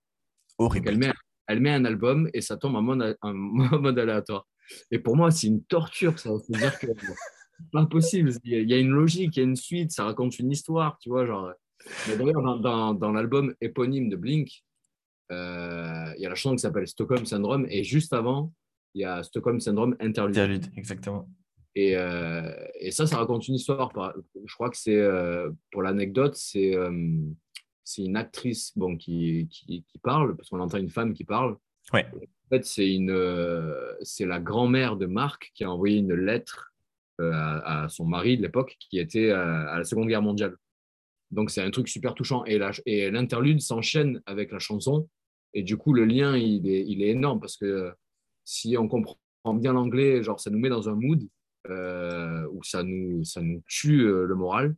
Horrible. 0.57 0.89
Elle 0.89 0.97
met, 0.97 1.11
elle 1.47 1.59
met 1.59 1.71
un 1.71 1.85
album 1.85 2.29
et 2.33 2.41
ça 2.41 2.57
tombe 2.57 2.75
en 2.75 2.81
mode, 2.81 3.17
en 3.21 3.33
mode 3.33 3.97
aléatoire. 3.97 4.47
Et 4.91 4.99
pour 4.99 5.15
moi, 5.15 5.31
c'est 5.31 5.47
une 5.47 5.63
torture, 5.63 6.17
ça. 6.19 6.31
veut 6.31 6.39
dire 6.49 6.77
que 6.79 6.87
c'est 6.87 7.71
pas 7.71 7.85
possible. 7.85 8.31
Il 8.43 8.69
y 8.69 8.73
a 8.73 8.77
une 8.77 8.91
logique, 8.91 9.35
il 9.37 9.39
y 9.39 9.43
a 9.43 9.45
une 9.45 9.55
suite, 9.55 9.91
ça 9.91 10.05
raconte 10.05 10.39
une 10.39 10.51
histoire, 10.51 10.97
tu 10.99 11.09
vois. 11.09 11.25
Genre... 11.25 11.51
D'ailleurs, 12.07 12.59
dans, 12.59 12.93
dans, 12.93 13.11
l'album 13.11 13.53
éponyme 13.61 14.09
de 14.09 14.15
Blink, 14.15 14.63
euh, 15.31 16.13
il 16.17 16.21
y 16.21 16.25
a 16.25 16.29
la 16.29 16.35
chanson 16.35 16.55
qui 16.55 16.61
s'appelle 16.61 16.87
Stockholm 16.87 17.25
Syndrome, 17.25 17.65
et 17.69 17.83
juste 17.83 18.13
avant, 18.13 18.53
il 18.93 19.01
y 19.01 19.05
a 19.05 19.23
Stockholm 19.23 19.59
Syndrome 19.59 19.95
Interlude. 19.99 20.37
Interlude, 20.37 20.65
exactement. 20.75 21.29
Et, 21.75 21.95
euh, 21.95 22.51
et, 22.79 22.91
ça, 22.91 23.05
ça 23.07 23.17
raconte 23.17 23.47
une 23.47 23.55
histoire. 23.55 23.91
Je 24.43 24.53
crois 24.53 24.69
que 24.69 24.77
c'est, 24.77 24.95
euh, 24.95 25.51
pour 25.71 25.83
l'anecdote, 25.83 26.35
c'est, 26.35 26.75
c'est 27.83 28.03
une 28.03 28.17
actrice 28.17 28.73
bon, 28.75 28.97
qui, 28.97 29.47
qui, 29.49 29.83
qui 29.83 29.97
parle, 29.99 30.35
parce 30.35 30.49
qu'on 30.49 30.59
entend 30.59 30.77
une 30.77 30.89
femme 30.89 31.13
qui 31.13 31.23
parle. 31.23 31.57
En 31.91 32.49
fait, 32.49 32.65
euh, 32.79 33.93
c'est 34.01 34.25
la 34.25 34.39
grand-mère 34.39 34.95
de 34.95 35.05
Marc 35.05 35.51
qui 35.53 35.63
a 35.63 35.71
envoyé 35.71 35.97
une 35.97 36.13
lettre 36.13 36.73
euh, 37.21 37.31
à, 37.31 37.87
son 37.89 38.05
mari 38.05 38.37
de 38.37 38.41
l'époque 38.41 38.75
qui 38.79 38.99
était 38.99 39.31
à, 39.31 39.77
la 39.77 39.83
Seconde 39.83 40.07
Guerre 40.07 40.21
mondiale. 40.21 40.55
Donc 41.31 41.51
c'est 41.51 41.61
un 41.61 41.69
truc 41.69 41.87
super 41.87 42.15
touchant 42.15 42.43
et, 42.45 42.57
l'interlude 43.11 43.61
s'enchaîne 43.61 44.21
avec 44.25 44.51
la 44.51 44.57
chanson 44.57 45.07
et 45.53 45.61
du 45.61 45.77
coup 45.77 45.93
le 45.93 46.05
lien 46.05 46.35
il 46.35 46.67
est, 46.67 47.09
énorme 47.09 47.39
parce 47.39 47.55
que 47.55 47.93
si 48.45 48.75
on 48.77 48.87
comprend 48.87 49.53
bien 49.53 49.73
l'anglais, 49.73 50.23
genre 50.23 50.39
ça 50.39 50.49
nous 50.49 50.57
met 50.57 50.69
dans 50.69 50.89
un 50.89 50.95
mood 50.95 51.21
euh, 51.67 52.47
où 52.51 52.63
ça 52.63 52.81
nous 52.81 53.23
tue 53.67 54.05
le 54.07 54.35
moral. 54.35 54.75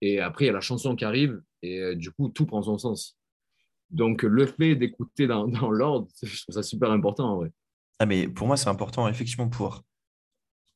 Et 0.00 0.20
après, 0.20 0.44
il 0.44 0.48
y 0.48 0.50
a 0.50 0.54
la 0.54 0.60
chanson 0.60 0.96
qui 0.96 1.04
arrive 1.04 1.40
et 1.62 1.94
du 1.94 2.10
coup, 2.10 2.28
tout 2.28 2.46
prend 2.46 2.62
son 2.62 2.78
sens. 2.78 3.18
Donc, 3.90 4.22
le 4.22 4.46
fait 4.46 4.74
d'écouter 4.74 5.26
dans, 5.26 5.46
l'ordre, 5.70 6.08
je 6.22 6.42
trouve 6.42 6.54
ça 6.54 6.62
super 6.62 6.90
important 6.90 7.32
en 7.32 7.36
vrai. 7.36 7.50
Ah, 7.98 8.06
mais 8.06 8.28
pour 8.28 8.46
moi, 8.46 8.56
c'est 8.56 8.68
important 8.68 9.08
effectivement 9.08 9.48
pour 9.48 9.82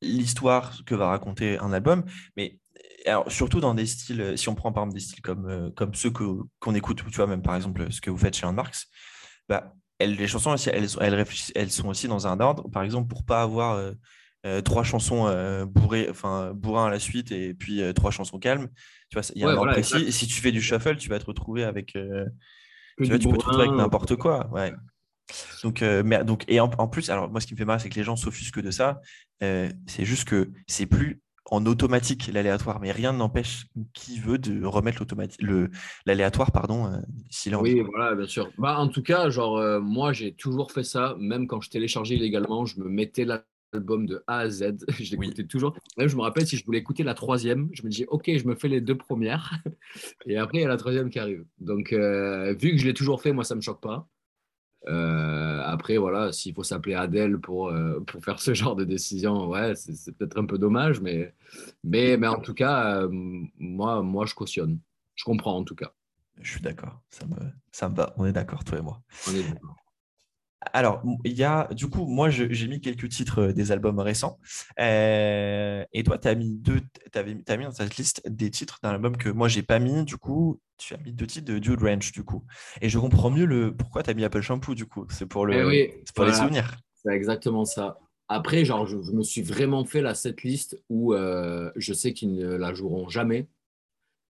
l'histoire 0.01 0.85
que 0.85 0.95
va 0.95 1.09
raconter 1.09 1.59
un 1.59 1.73
album, 1.73 2.05
mais 2.37 2.59
alors, 3.07 3.31
surtout 3.31 3.61
dans 3.61 3.75
des 3.75 3.87
styles, 3.87 4.35
si 4.37 4.49
on 4.49 4.55
prend 4.55 4.73
par 4.73 4.85
exemple 4.85 4.99
des 4.99 5.05
styles 5.05 5.23
comme, 5.23 5.49
euh, 5.49 5.71
comme 5.71 5.95
ceux 5.95 6.11
qu'on 6.11 6.75
écoute, 6.75 7.03
tu 7.05 7.17
vois, 7.17 7.27
même 7.27 7.43
par 7.43 7.57
exemple 7.57 7.91
ce 7.91 8.01
que 8.01 8.11
vous 8.11 8.19
faites 8.19 8.37
chez 8.37 8.51
Marx, 8.51 8.89
bah, 9.49 9.75
les 10.01 10.27
chansons, 10.27 10.55
elles, 10.55 10.89
elles, 11.01 11.27
elles, 11.55 11.71
sont 11.71 11.89
aussi 11.89 12.09
dans 12.09 12.27
un 12.27 12.41
ordre, 12.41 12.69
par 12.71 12.83
exemple, 12.83 13.09
pour 13.09 13.25
pas 13.25 13.43
avoir 13.43 13.75
euh, 13.75 13.93
euh, 14.47 14.61
trois 14.61 14.83
chansons 14.83 15.27
bourrées, 15.67 16.09
enfin, 16.11 16.53
bourrin 16.55 16.87
à 16.87 16.91
la 16.91 16.99
suite 16.99 17.31
et 17.31 17.55
puis 17.55 17.83
trois 17.95 18.11
chansons 18.11 18.39
calmes. 18.39 18.69
Tu 19.11 19.19
vois, 19.19 19.29
il 19.35 19.43
y 19.43 19.45
a 19.45 19.49
un 19.49 19.57
ordre 19.57 19.73
précis. 19.73 20.11
si 20.11 20.27
tu 20.27 20.41
fais 20.41 20.51
du 20.51 20.61
shuffle, 20.61 20.97
tu 20.97 21.09
vas 21.09 21.21
te 21.21 21.27
retrouver 21.27 21.63
avec 21.63 21.97
tu, 23.03 23.11
vois, 23.11 23.19
tu 23.19 23.29
peux 23.29 23.37
te 23.37 23.45
retrouver 23.45 23.65
avec 23.65 23.77
n'importe 23.77 24.17
quoi. 24.17 24.49
Ouais. 24.53 24.73
Donc, 25.63 25.83
euh, 25.83 26.03
mais, 26.05 26.25
donc, 26.25 26.45
et 26.49 26.61
en, 26.61 26.69
plus, 26.69 27.11
alors 27.11 27.31
moi, 27.31 27.41
ce 27.41 27.47
qui 27.47 27.55
me 27.55 27.59
fait 27.59 27.65
marrer, 27.65 27.79
c'est 27.79 27.89
que 27.89 27.95
les 27.95 28.05
gens 28.05 28.17
s'offusquent 28.17 28.61
de 28.63 28.71
ça. 28.71 29.01
Euh, 29.43 29.69
c'est 29.87 30.05
juste 30.05 30.29
que 30.29 30.51
c'est 30.67 30.87
plus 30.87 31.23
en 31.53 31.67
automatique 31.67 32.31
l'aléatoire, 32.33 32.81
mais 32.81 32.93
rien 32.93 33.13
n'empêche 33.13 33.67
qui 33.93 34.19
veut 34.19 34.39
de 34.39 34.65
remettre 34.65 35.05
l'aléatoire 36.07 36.51
pardon, 36.51 36.87
euh, 36.87 36.97
s'il 37.31 37.55
Oui, 37.57 37.81
voilà, 37.81 38.15
bien 38.15 38.27
sûr. 38.27 38.51
Bah, 38.57 38.79
en 38.79 38.89
tout 38.89 39.03
cas, 39.03 39.29
genre, 39.29 39.59
euh, 39.59 39.79
moi, 39.79 40.15
j'ai 40.15 40.33
toujours 40.33 40.73
fait 40.73 40.85
ça, 40.85 41.15
même 41.19 41.47
quand 41.47 41.61
je 41.61 41.69
téléchargeais 41.69 42.15
illégalement, 42.15 42.65
je 42.65 42.81
me 42.81 42.89
mettais 42.89 43.27
l'album 43.73 44.07
de 44.07 44.23
A 44.27 44.39
à 44.39 44.51
Z, 44.51 44.85
je 45.01 45.17
l'écoutais 45.17 45.45
toujours. 45.45 45.77
Même, 45.97 46.09
je 46.09 46.17
me 46.17 46.23
rappelle, 46.23 46.47
si 46.47 46.57
je 46.57 46.65
voulais 46.65 46.79
écouter 46.79 47.03
la 47.03 47.15
troisième, 47.15 47.69
je 47.73 47.83
me 47.83 47.89
disais, 47.89 48.07
OK, 48.09 48.31
je 48.35 48.47
me 48.47 48.55
fais 48.55 48.69
les 48.69 48.81
deux 48.81 48.97
premières, 48.97 49.53
et 50.27 50.37
après, 50.37 50.59
il 50.59 50.61
y 50.63 50.65
a 50.65 50.69
la 50.69 50.77
troisième 50.77 51.11
qui 51.11 51.19
arrive. 51.19 51.45
Donc, 51.59 51.93
euh, 51.93 52.55
vu 52.55 52.73
que 52.73 52.79
je 52.79 52.85
l'ai 52.85 52.95
toujours 52.95 53.21
fait, 53.23 53.33
moi, 53.33 53.45
ça 53.45 53.55
ne 53.55 53.59
me 53.59 53.63
choque 53.63 53.81
pas. 53.81 54.09
Euh, 54.89 55.63
après, 55.65 55.97
voilà, 55.97 56.33
s'il 56.33 56.55
faut 56.55 56.65
s'appeler 56.65 56.95
Adèle 56.95 57.39
pour, 57.39 57.69
euh, 57.69 58.01
pour 58.01 58.25
faire 58.25 58.41
ce 58.41 58.55
genre 58.55 58.77
de 58.77 58.85
décision, 58.85 59.49
ouais, 59.49 59.75
c'est 59.75 60.17
peut-être 60.17 60.39
un 60.39 60.47
peu 60.47 60.59
dommage, 60.59 61.01
mais, 61.01 61.35
mais, 61.85 62.17
mais 62.17 62.27
en 62.27 62.41
tout 62.41 62.55
cas, 62.55 63.07
moi, 63.11 64.03
moi, 64.03 64.27
je 64.27 64.35
cautionne. 64.35 64.79
Je 65.15 65.25
comprends 65.25 65.57
en 65.57 65.65
tout 65.65 65.75
cas. 65.75 65.93
Je 66.41 66.53
suis 66.53 66.61
d'accord, 66.61 67.01
ça 67.11 67.27
me, 67.27 67.37
ça 67.71 67.89
me 67.89 67.95
va. 67.95 68.15
On 68.17 68.25
est 68.25 68.33
d'accord, 68.33 68.65
toi 68.65 68.79
et 68.79 68.83
moi. 68.83 69.03
On 69.29 69.35
est 69.35 69.43
d'accord. 69.43 69.77
Alors, 70.73 71.03
il 71.25 71.33
y 71.33 71.43
a, 71.43 71.69
du 71.73 71.89
coup, 71.89 72.07
moi, 72.07 72.31
j'ai 72.31 72.69
mis 72.69 72.81
quelques 72.81 73.09
titres 73.09 73.41
euh, 73.41 73.53
des 73.53 73.73
albums 73.73 73.99
récents. 73.99 74.39
Euh, 74.79 75.85
et 75.93 76.03
toi, 76.05 76.19
tu 76.19 76.29
as 76.29 76.35
mis 76.35 76.55
deux, 76.55 76.81
avais, 77.15 77.37
as 77.47 77.57
mis 77.57 77.65
dans 77.65 77.73
cette 77.73 77.97
liste 77.97 78.23
des 78.27 78.51
titres 78.51 78.79
d'un 78.83 78.91
album 78.91 79.17
que 79.17 79.29
moi, 79.29 79.49
j'ai 79.49 79.63
pas 79.63 79.79
mis. 79.79 80.05
Du 80.05 80.17
coup, 80.17 80.61
tu 80.79 80.95
as 80.95 80.99
mis 80.99 81.13
deux 81.13 81.27
titres 81.27 81.53
de 81.53 81.59
Dude 81.59 81.83
Ranch, 81.83 82.13
du 82.13 82.23
coup. 82.23 82.45
Et 82.81 82.89
je 82.89 82.99
comprends 82.99 83.31
mieux 83.31 83.45
le 83.45 83.75
pourquoi 83.75 84.03
tu 84.03 84.11
as 84.11 84.15
mis 84.15 84.25
Apple 84.25 84.41
Shampoo, 84.41 84.75
du 84.75 84.87
coup. 84.87 85.07
C'est 85.11 85.27
pour, 85.27 85.47
le, 85.47 85.73
eh 85.73 86.05
pour 86.15 86.25
les 86.25 86.33
souvenirs. 86.33 86.77
C'est 86.95 87.13
exactement 87.13 87.65
ça. 87.65 87.99
Après, 88.29 88.65
genre, 88.65 88.87
je, 88.87 88.97
me 88.97 89.23
suis 89.23 89.43
vraiment 89.43 89.85
fait 89.85 90.01
la 90.01 90.15
cette 90.15 90.43
liste 90.43 90.81
où 90.89 91.13
euh, 91.13 91.71
je 91.77 91.93
sais 91.93 92.13
qu'ils 92.13 92.35
ne 92.35 92.55
la 92.55 92.73
joueront 92.73 93.09
jamais. 93.09 93.49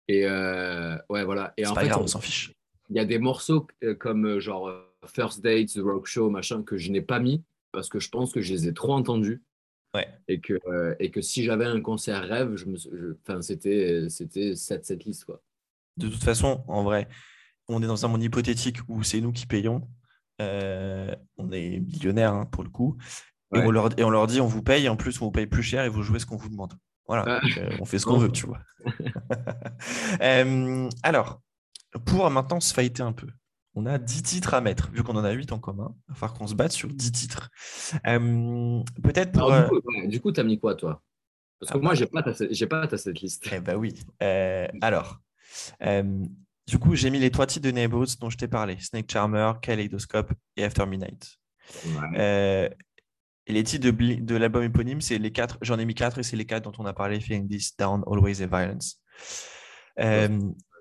Et 0.07 0.26
ouais, 0.26 1.23
voilà. 1.23 1.53
Et 1.57 1.67
en 1.67 1.73
pas 1.73 1.82
fait, 1.82 1.89
grave, 1.89 2.01
on 2.01 2.07
s'en 2.07 2.19
fiche. 2.19 2.53
Il 2.89 2.95
y 2.95 2.99
a 2.99 3.05
des 3.05 3.17
morceaux 3.19 3.67
comme 3.99 4.39
genre 4.39 4.71
First 5.10 5.41
Date, 5.41 5.74
The 5.74 5.80
Rock 5.80 6.08
Show, 6.08 6.30
machin, 6.30 6.64
que 6.64 6.78
je 6.78 6.91
n'ai 6.91 7.01
pas 7.01 7.20
mis 7.20 7.43
parce 7.76 7.89
que 7.89 7.99
je 7.99 8.10
pense 8.10 8.32
que 8.32 8.41
je 8.41 8.53
les 8.53 8.68
ai 8.68 8.74
trop 8.74 8.93
entendus. 8.93 9.43
Ouais. 9.93 10.08
Et, 10.28 10.39
que, 10.39 10.60
euh, 10.68 10.95
et 10.99 11.12
que 11.12 11.22
si 11.22 11.43
j'avais 11.43 11.66
un 11.66 11.82
concert 11.82 12.24
rêve, 12.24 12.56
je 12.56 12.66
me, 12.66 13.18
enfin, 13.22 13.41
c'était, 13.41 14.08
c'était 14.10 14.56
cette, 14.56 14.86
cette 14.86 15.06
liste. 15.06 15.26
Quoi. 15.26 15.41
De 15.97 16.08
toute 16.08 16.24
façon, 16.24 16.64
en 16.68 16.84
vrai, 16.84 17.08
on 17.68 17.82
est 17.84 17.88
dans 17.88 18.06
un 18.06 18.10
monde 18.10 18.24
hypothétique 18.24 18.80
où 18.88 19.03
c'est 19.03 19.22
nous 19.22 19.32
qui 19.32 19.45
payons. 19.45 19.88
Euh, 20.41 21.14
on 21.38 21.51
est 21.51 21.80
millionnaires 21.80 22.34
hein, 22.34 22.45
pour 22.45 22.64
le 22.64 22.70
coup. 22.70 22.97
Et, 23.53 23.60
on 23.60 23.72
leur, 23.72 23.97
et, 23.97 24.03
on 24.03 24.10
leur, 24.10 24.28
dit 24.28 24.41
on 24.41 24.47
vous 24.47 24.64
paye, 24.64 24.89
en 24.89 24.97
plus 24.97 25.22
on 25.22 25.26
vous 25.26 25.32
paye 25.32 25.47
plus 25.47 25.64
cher 25.64 25.86
et 25.86 25.89
vous 25.89 26.03
jouez 26.03 26.20
ce 26.20 26.26
qu'on 26.26 26.36
vous 26.36 26.49
demande. 26.49 26.74
Voilà, 27.08 27.39
euh, 27.58 27.78
on 27.80 27.86
fait 27.86 27.99
ce 27.99 28.06
qu'on 28.06 28.18
veut, 28.18 28.32
tu 28.32 28.47
vois. 28.47 28.60
alors, 31.03 31.41
pour 32.06 32.30
maintenant 32.30 32.60
se 32.60 32.74
fighter 32.74 33.03
un 33.03 33.14
peu, 33.14 33.28
on 33.76 33.86
a 33.86 33.97
10 33.97 34.23
titres 34.23 34.53
à 34.53 34.61
mettre, 34.61 34.89
vu 34.91 35.03
qu'on 35.03 35.15
en 35.15 35.23
a 35.23 35.32
8 35.32 35.51
en 35.51 35.59
commun. 35.59 35.93
Il 36.07 36.13
va 36.13 36.15
falloir 36.15 36.38
qu'on 36.38 36.47
se 36.47 36.55
batte 36.55 36.71
sur 36.71 36.88
10 36.88 37.11
titres. 37.11 37.49
Euh, 38.07 38.82
peut-être 39.03 39.34
pour. 39.34 39.51
du 40.07 40.21
coup, 40.21 40.32
tu 40.32 40.39
as 40.39 40.43
mis 40.43 40.59
quoi, 40.59 40.76
toi? 40.76 41.01
Parce 41.59 41.71
que 41.71 41.78
ah 41.78 41.82
moi, 41.82 41.91
bah. 41.91 41.95
je 41.95 42.03
n'ai 42.03 42.67
pas, 42.67 42.88
ta, 42.88 42.97
cette 42.97 43.21
liste. 43.21 43.47
Eh 43.51 43.59
bien, 43.59 43.76
oui. 43.76 43.93
Euh, 44.23 44.67
alors, 44.82 45.19
euh, 45.82 46.23
du 46.67 46.80
coup, 46.80 46.95
j'ai 46.95 47.09
mis 47.09 47.19
les 47.19 47.32
trois 47.32 47.47
titres 47.47 47.67
de 47.67 47.71
Neighborhoods 47.71 48.17
dont 48.19 48.30
je 48.30 48.38
t'ai 48.38 48.47
parlé 48.47 48.78
Snake 48.80 49.11
Charmer, 49.11 49.51
Kaleidoscope 49.61 50.32
et 50.55 50.63
After 50.63 50.86
Midnight. 50.86 51.38
et 52.13 52.69
les 53.47 53.63
titres 53.63 53.89
de, 53.89 54.15
de 54.21 54.36
l'album 54.36 54.63
éponyme, 54.63 55.01
c'est 55.01 55.17
les 55.17 55.32
quatre. 55.32 55.57
J'en 55.61 55.80
ai 55.80 55.86
mis 55.86 55.95
quatre 55.95 56.19
et 56.19 56.23
c'est 56.23 56.38
les 56.38 56.45
quatre 56.45 56.63
dont 56.63 56.84
on 56.84 56.86
a 56.86 56.93
parlé 56.93 57.19
Feeling 57.19 57.47
This, 57.49 57.76
Down, 57.76 58.03
Always 58.07 58.41
a 58.41 58.47
Violence. 58.47 59.01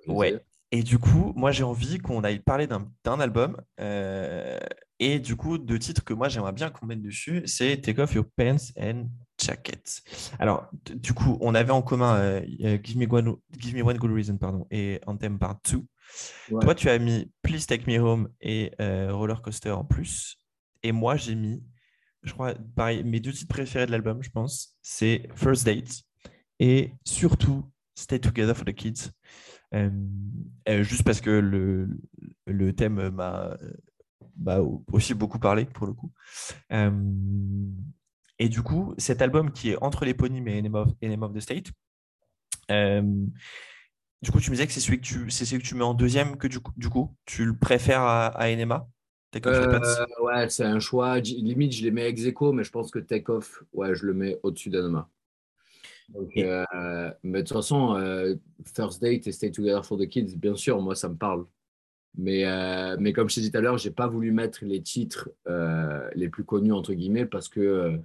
ouais. 0.07 0.41
Et 0.75 0.83
du 0.83 0.99
coup, 0.99 1.33
moi, 1.37 1.53
j'ai 1.53 1.63
envie 1.63 1.99
qu'on 1.99 2.25
aille 2.25 2.41
parler 2.41 2.67
d'un 2.67 3.21
album. 3.21 3.57
Euh, 3.79 4.59
et 4.99 5.21
du 5.21 5.37
coup, 5.37 5.57
deux 5.57 5.79
titres 5.79 6.03
que 6.03 6.13
moi, 6.13 6.29
j'aimerais 6.29 6.51
bien 6.51 6.69
qu'on 6.69 6.87
mette 6.87 7.01
dessus, 7.01 7.43
c'est 7.47 7.81
Take 7.81 8.03
Off 8.03 8.13
Your 8.15 8.25
Pants 8.37 8.73
and 8.77 9.07
Jacket. 9.41 10.03
Alors, 10.41 10.69
du 10.93 11.15
coup, 11.15 11.39
on 11.41 11.55
avait 11.55 11.71
en 11.71 11.81
commun 11.81 12.17
euh, 12.17 12.79
Give, 12.83 12.99
me 12.99 13.07
one, 13.09 13.37
Give, 13.57 13.77
Me 13.77 13.85
One, 13.85 13.99
Good 13.99 14.11
Reason 14.11 14.37
pardon, 14.37 14.67
et 14.73 15.01
Anthem 15.07 15.39
Part 15.39 15.61
2. 15.71 15.81
Toi, 16.61 16.75
tu 16.75 16.89
as 16.89 16.99
mis 16.99 17.31
Please 17.43 17.67
Take 17.69 17.89
Me 17.89 18.01
Home 18.01 18.29
et 18.41 18.73
euh, 18.81 19.15
Roller 19.15 19.41
Coaster 19.43 19.71
en 19.71 19.85
plus. 19.85 20.39
Et 20.83 20.91
moi, 20.91 21.15
j'ai 21.15 21.37
mis, 21.37 21.63
je 22.25 22.33
crois, 22.33 22.53
pareil, 22.75 23.05
mes 23.05 23.21
deux 23.21 23.33
titres 23.33 23.55
préférés 23.55 23.87
de 23.87 23.93
l'album, 23.93 24.25
je 24.25 24.31
pense, 24.31 24.77
c'est 24.83 25.29
First 25.37 25.67
Date 25.67 26.03
et 26.59 26.91
surtout 27.05 27.71
Stay 27.97 28.19
Together 28.19 28.57
for 28.57 28.65
the 28.65 28.73
Kids. 28.73 29.13
Euh, 29.75 29.91
euh, 30.69 30.83
juste 30.83 31.03
parce 31.03 31.21
que 31.21 31.31
le, 31.31 31.89
le 32.47 32.73
thème 32.73 33.11
m'a 33.11 33.57
aussi 34.93 35.15
beaucoup 35.15 35.39
parlé 35.39 35.65
pour 35.65 35.87
le 35.87 35.93
coup. 35.93 36.13
Euh, 36.73 36.91
et 38.39 38.49
du 38.49 38.63
coup, 38.63 38.95
cet 38.99 39.23
album 39.23 39.53
qui 39.53 39.71
est 39.71 39.83
entre 39.83 40.05
l'éponyme 40.05 40.49
et 40.49 40.59
Enemy 40.59 40.77
of, 40.77 40.89
of, 41.23 41.33
the 41.35 41.41
State, 41.41 41.73
du 44.23 44.31
coup, 44.31 44.41
tu 44.41 44.51
me 44.51 44.55
disais 44.57 44.67
que 44.67 44.73
c'est 44.73 44.81
celui 44.81 45.01
que 45.01 45.07
tu, 45.07 45.31
c'est 45.31 45.59
que 45.59 45.63
tu 45.63 45.75
mets 45.75 45.85
en 45.85 45.95
deuxième 45.95 46.37
que 46.37 46.49
du 46.49 46.61
coup, 46.61 46.73
du 46.77 46.89
coup 46.89 47.15
tu 47.27 47.45
le 47.45 47.57
préfères 47.57 48.01
à, 48.01 48.27
à 48.29 48.49
Enema? 48.51 48.89
Ouais, 50.21 50.49
c'est 50.49 50.65
un 50.65 50.79
choix. 50.79 51.19
Limite, 51.19 51.73
je 51.73 51.83
les 51.83 51.91
mets 51.91 52.09
ex 52.09 52.25
aequo, 52.25 52.53
mais 52.53 52.63
je 52.65 52.71
pense 52.71 52.91
que 52.91 53.01
Take 53.01 53.31
Off, 53.31 53.65
ouais, 53.73 53.95
je 53.95 54.07
le 54.07 54.15
mets 54.15 54.39
au-dessus 54.43 54.71
Euh, 56.17 57.11
mais 57.23 57.43
de 57.43 57.49
toute 57.49 57.57
façon, 57.57 57.97
euh, 57.97 58.35
First 58.65 59.01
Date 59.01 59.27
et 59.27 59.33
Stay 59.33 59.51
Together 59.51 59.85
for 59.85 59.99
the 59.99 60.07
Kids, 60.07 60.37
bien 60.37 60.55
sûr, 60.55 60.81
moi, 60.81 60.95
ça 60.95 61.09
me 61.09 61.17
parle. 61.17 61.47
Mais, 62.17 62.45
euh, 62.45 62.97
mais 63.01 63.13
comme 63.13 63.29
je 63.29 63.37
t'ai 63.37 63.41
dit 63.41 63.51
tout 63.51 63.59
à 63.59 63.61
l'heure, 63.61 63.79
j'ai 63.79 63.91
pas 63.91 64.07
voulu 64.07 64.31
mettre 64.31 64.65
les 64.65 64.83
titres 64.83 65.31
les 66.15 66.29
plus 66.29 66.45
connus, 66.45 66.73
entre 66.73 66.95
guillemets, 66.95 67.27
parce 67.27 67.49
que, 67.49 67.99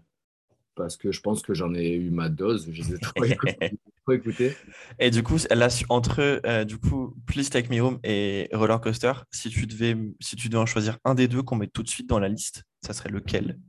parce 0.76 0.98
que 0.98 1.12
je 1.12 1.22
pense 1.22 1.42
que 1.42 1.54
j'en 1.54 1.74
ai 1.76 1.94
eu 1.94 2.10
ma 2.10 2.30
dose. 2.30 2.70
Je 2.72 2.82
les 2.82 2.96
ai 2.96 3.00
trop, 3.00 3.24
écoutés. 4.12 4.56
Et 4.98 5.12
du 5.12 5.22
coup, 5.22 5.38
là, 5.52 5.68
entre 5.90 6.64
du 6.64 6.80
coup, 6.80 7.16
Please 7.28 7.50
Take 7.50 7.70
Me 7.70 7.82
Home 7.82 8.00
et 8.04 8.50
Roller 8.52 8.82
Coaster, 8.82 9.14
si 9.30 9.50
tu 9.50 9.68
devais, 9.68 9.96
si 10.20 10.36
tu 10.36 10.50
devais 10.50 10.62
en 10.62 10.66
choisir 10.66 10.98
un 11.06 11.14
des 11.14 11.28
deux 11.28 11.44
qu'on 11.44 11.58
met 11.58 11.68
tout 11.68 11.84
de 11.84 11.90
suite 11.90 12.10
dans 12.10 12.20
la 12.20 12.30
liste, 12.30 12.64
ça 12.82 12.94
serait 12.94 13.10
lequel 13.10 13.60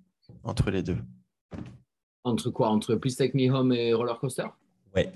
entre 0.42 0.70
les 0.70 0.82
deux? 0.82 0.96
Entre 2.24 2.50
quoi? 2.50 2.68
Entre 2.68 2.94
Please 2.94 3.16
Take 3.16 3.36
Me 3.36 3.50
Home 3.50 3.72
et 3.72 3.92
Roller 3.94 4.18
Coaster? 4.18 4.46
Ouais. 4.94 5.12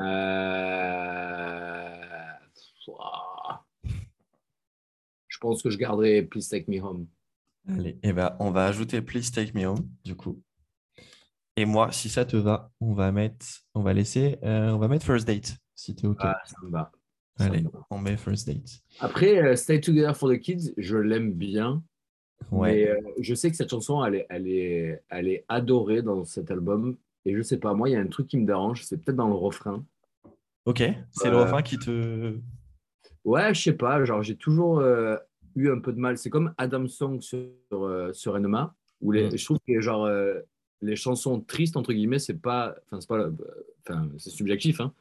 Euh, 0.00 0.74
je 5.28 5.38
pense 5.40 5.62
que 5.62 5.70
je 5.70 5.78
garderai 5.78 6.22
Please 6.22 6.48
Take 6.48 6.66
Me 6.68 6.80
Home. 6.82 7.06
Allez, 7.68 7.90
et 7.90 7.98
eh 8.08 8.12
ben, 8.12 8.36
on 8.40 8.50
va 8.50 8.66
ajouter 8.66 9.00
Please 9.00 9.30
Take 9.32 9.52
Me 9.54 9.66
Home, 9.66 9.88
du 10.04 10.14
coup. 10.16 10.42
Et 11.56 11.64
moi, 11.64 11.92
si 11.92 12.08
ça 12.08 12.24
te 12.24 12.36
va, 12.36 12.72
on 12.80 12.92
va 12.94 13.12
mettre, 13.12 13.46
on 13.74 13.82
va 13.82 13.92
laisser, 13.92 14.38
euh, 14.42 14.70
on 14.70 14.78
va 14.78 14.88
mettre 14.88 15.06
First 15.06 15.26
Date, 15.26 15.56
si 15.74 15.94
tu 15.94 16.06
es 16.06 16.08
OK. 16.08 16.18
Ah, 16.20 16.36
ça 16.44 16.56
me 16.62 16.70
va. 16.70 16.90
Allez, 17.38 17.64
on 17.90 17.98
met 17.98 18.16
First 18.16 18.46
Date. 18.46 18.80
Après, 19.00 19.38
euh, 19.38 19.56
Stay 19.56 19.80
Together 19.80 20.16
for 20.16 20.30
the 20.30 20.38
Kids, 20.38 20.72
je 20.76 20.96
l'aime 20.96 21.32
bien. 21.32 21.82
Ouais. 22.50 22.88
Euh, 22.88 23.00
je 23.20 23.34
sais 23.34 23.50
que 23.50 23.56
cette 23.56 23.70
chanson, 23.70 24.04
elle 24.04 24.16
est, 24.16 24.26
elle, 24.28 24.48
est, 24.48 25.02
elle 25.08 25.28
est 25.28 25.44
adorée 25.48 26.02
dans 26.02 26.24
cet 26.24 26.50
album. 26.50 26.96
Et 27.24 27.34
je 27.34 27.42
sais 27.42 27.58
pas, 27.58 27.74
moi, 27.74 27.88
il 27.88 27.92
y 27.92 27.96
a 27.96 28.00
un 28.00 28.06
truc 28.06 28.26
qui 28.26 28.36
me 28.36 28.46
dérange, 28.46 28.84
c'est 28.84 28.98
peut-être 28.98 29.16
dans 29.16 29.28
le 29.28 29.34
refrain. 29.34 29.84
Ok, 30.66 30.82
c'est 31.12 31.30
le 31.30 31.36
euh, 31.36 31.42
refrain 31.42 31.62
qui 31.62 31.78
te. 31.78 32.36
Ouais, 33.24 33.54
je 33.54 33.62
sais 33.62 33.72
pas, 33.72 34.04
genre 34.04 34.22
j'ai 34.22 34.36
toujours 34.36 34.80
euh, 34.80 35.16
eu 35.56 35.70
un 35.70 35.78
peu 35.78 35.92
de 35.92 35.98
mal. 35.98 36.18
C'est 36.18 36.30
comme 36.30 36.54
Adam 36.58 36.86
Song 36.88 37.20
sur, 37.20 37.48
sur 38.12 38.34
Enema, 38.34 38.74
où 39.00 39.12
les, 39.12 39.28
mm. 39.28 39.38
je 39.38 39.44
trouve 39.44 39.58
que 39.66 39.80
genre, 39.80 40.08
les 40.82 40.96
chansons 40.96 41.40
tristes, 41.40 41.76
entre 41.76 41.92
guillemets, 41.92 42.18
c'est 42.18 42.40
pas. 42.40 42.74
Enfin, 42.86 43.00
c'est 43.00 43.08
pas. 43.08 43.28
Enfin, 43.86 44.08
c'est 44.18 44.30
subjectif, 44.30 44.80
hein. 44.80 44.92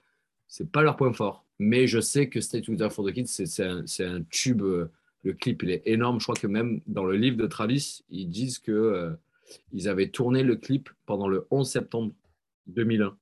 C'est 0.48 0.72
pas 0.72 0.82
leur 0.82 0.96
point 0.96 1.12
fort. 1.14 1.46
Mais 1.60 1.88
je 1.88 2.00
sais 2.00 2.30
que 2.30 2.42
Stay 2.42 2.62
Together 2.62 2.92
for 2.92 3.06
the 3.06 3.12
Kids, 3.12 3.28
c'est 3.28 3.64
un, 3.64 3.84
un, 4.00 4.22
tube 4.30 4.62
le 5.24 5.34
clip, 5.34 5.64
il 5.64 5.72
est 5.72 5.82
énorme. 5.86 6.20
Je 6.20 6.26
crois 6.26 6.36
que 6.36 6.48
même 6.48 6.82
dans 6.86 7.06
le 7.06 7.16
livre 7.16 7.38
de 7.38 7.48
Travis, 7.48 8.04
ils 8.10 8.30
disent 8.30 8.60
que 8.60 8.72
euh, 8.72 9.12
ils 9.72 9.88
avaient 9.88 10.10
tourné 10.10 10.44
le 10.44 10.56
clip 10.56 10.90
pendant 11.06 11.28
le 11.28 11.48
11 11.50 11.70
septembre 11.70 12.14
2001. 12.68 13.18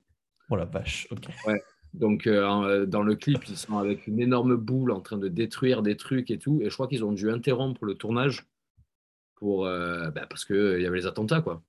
Oh 0.50 0.56
la 0.56 0.64
vache, 0.64 1.06
ok. 1.10 1.28
Ouais. 1.46 1.62
Donc, 1.94 2.26
euh, 2.26 2.86
dans 2.86 3.02
le 3.02 3.14
clip, 3.14 3.46
ils 3.48 3.56
sont 3.56 3.78
avec 3.78 4.06
une 4.06 4.18
énorme 4.18 4.56
boule 4.56 4.90
en 4.92 5.00
train 5.00 5.18
de 5.18 5.28
détruire 5.28 5.82
des 5.82 5.96
trucs 5.96 6.30
et 6.30 6.38
tout. 6.38 6.60
Et 6.62 6.70
je 6.70 6.74
crois 6.74 6.88
qu'ils 6.88 7.04
ont 7.04 7.12
dû 7.12 7.30
interrompre 7.30 7.84
le 7.84 7.94
tournage 7.94 8.46
pour, 9.36 9.66
euh, 9.66 10.10
bah, 10.10 10.26
parce 10.28 10.44
qu'il 10.44 10.80
y 10.80 10.86
avait 10.86 10.98
les 10.98 11.06
attentats, 11.06 11.42
quoi. 11.42 11.62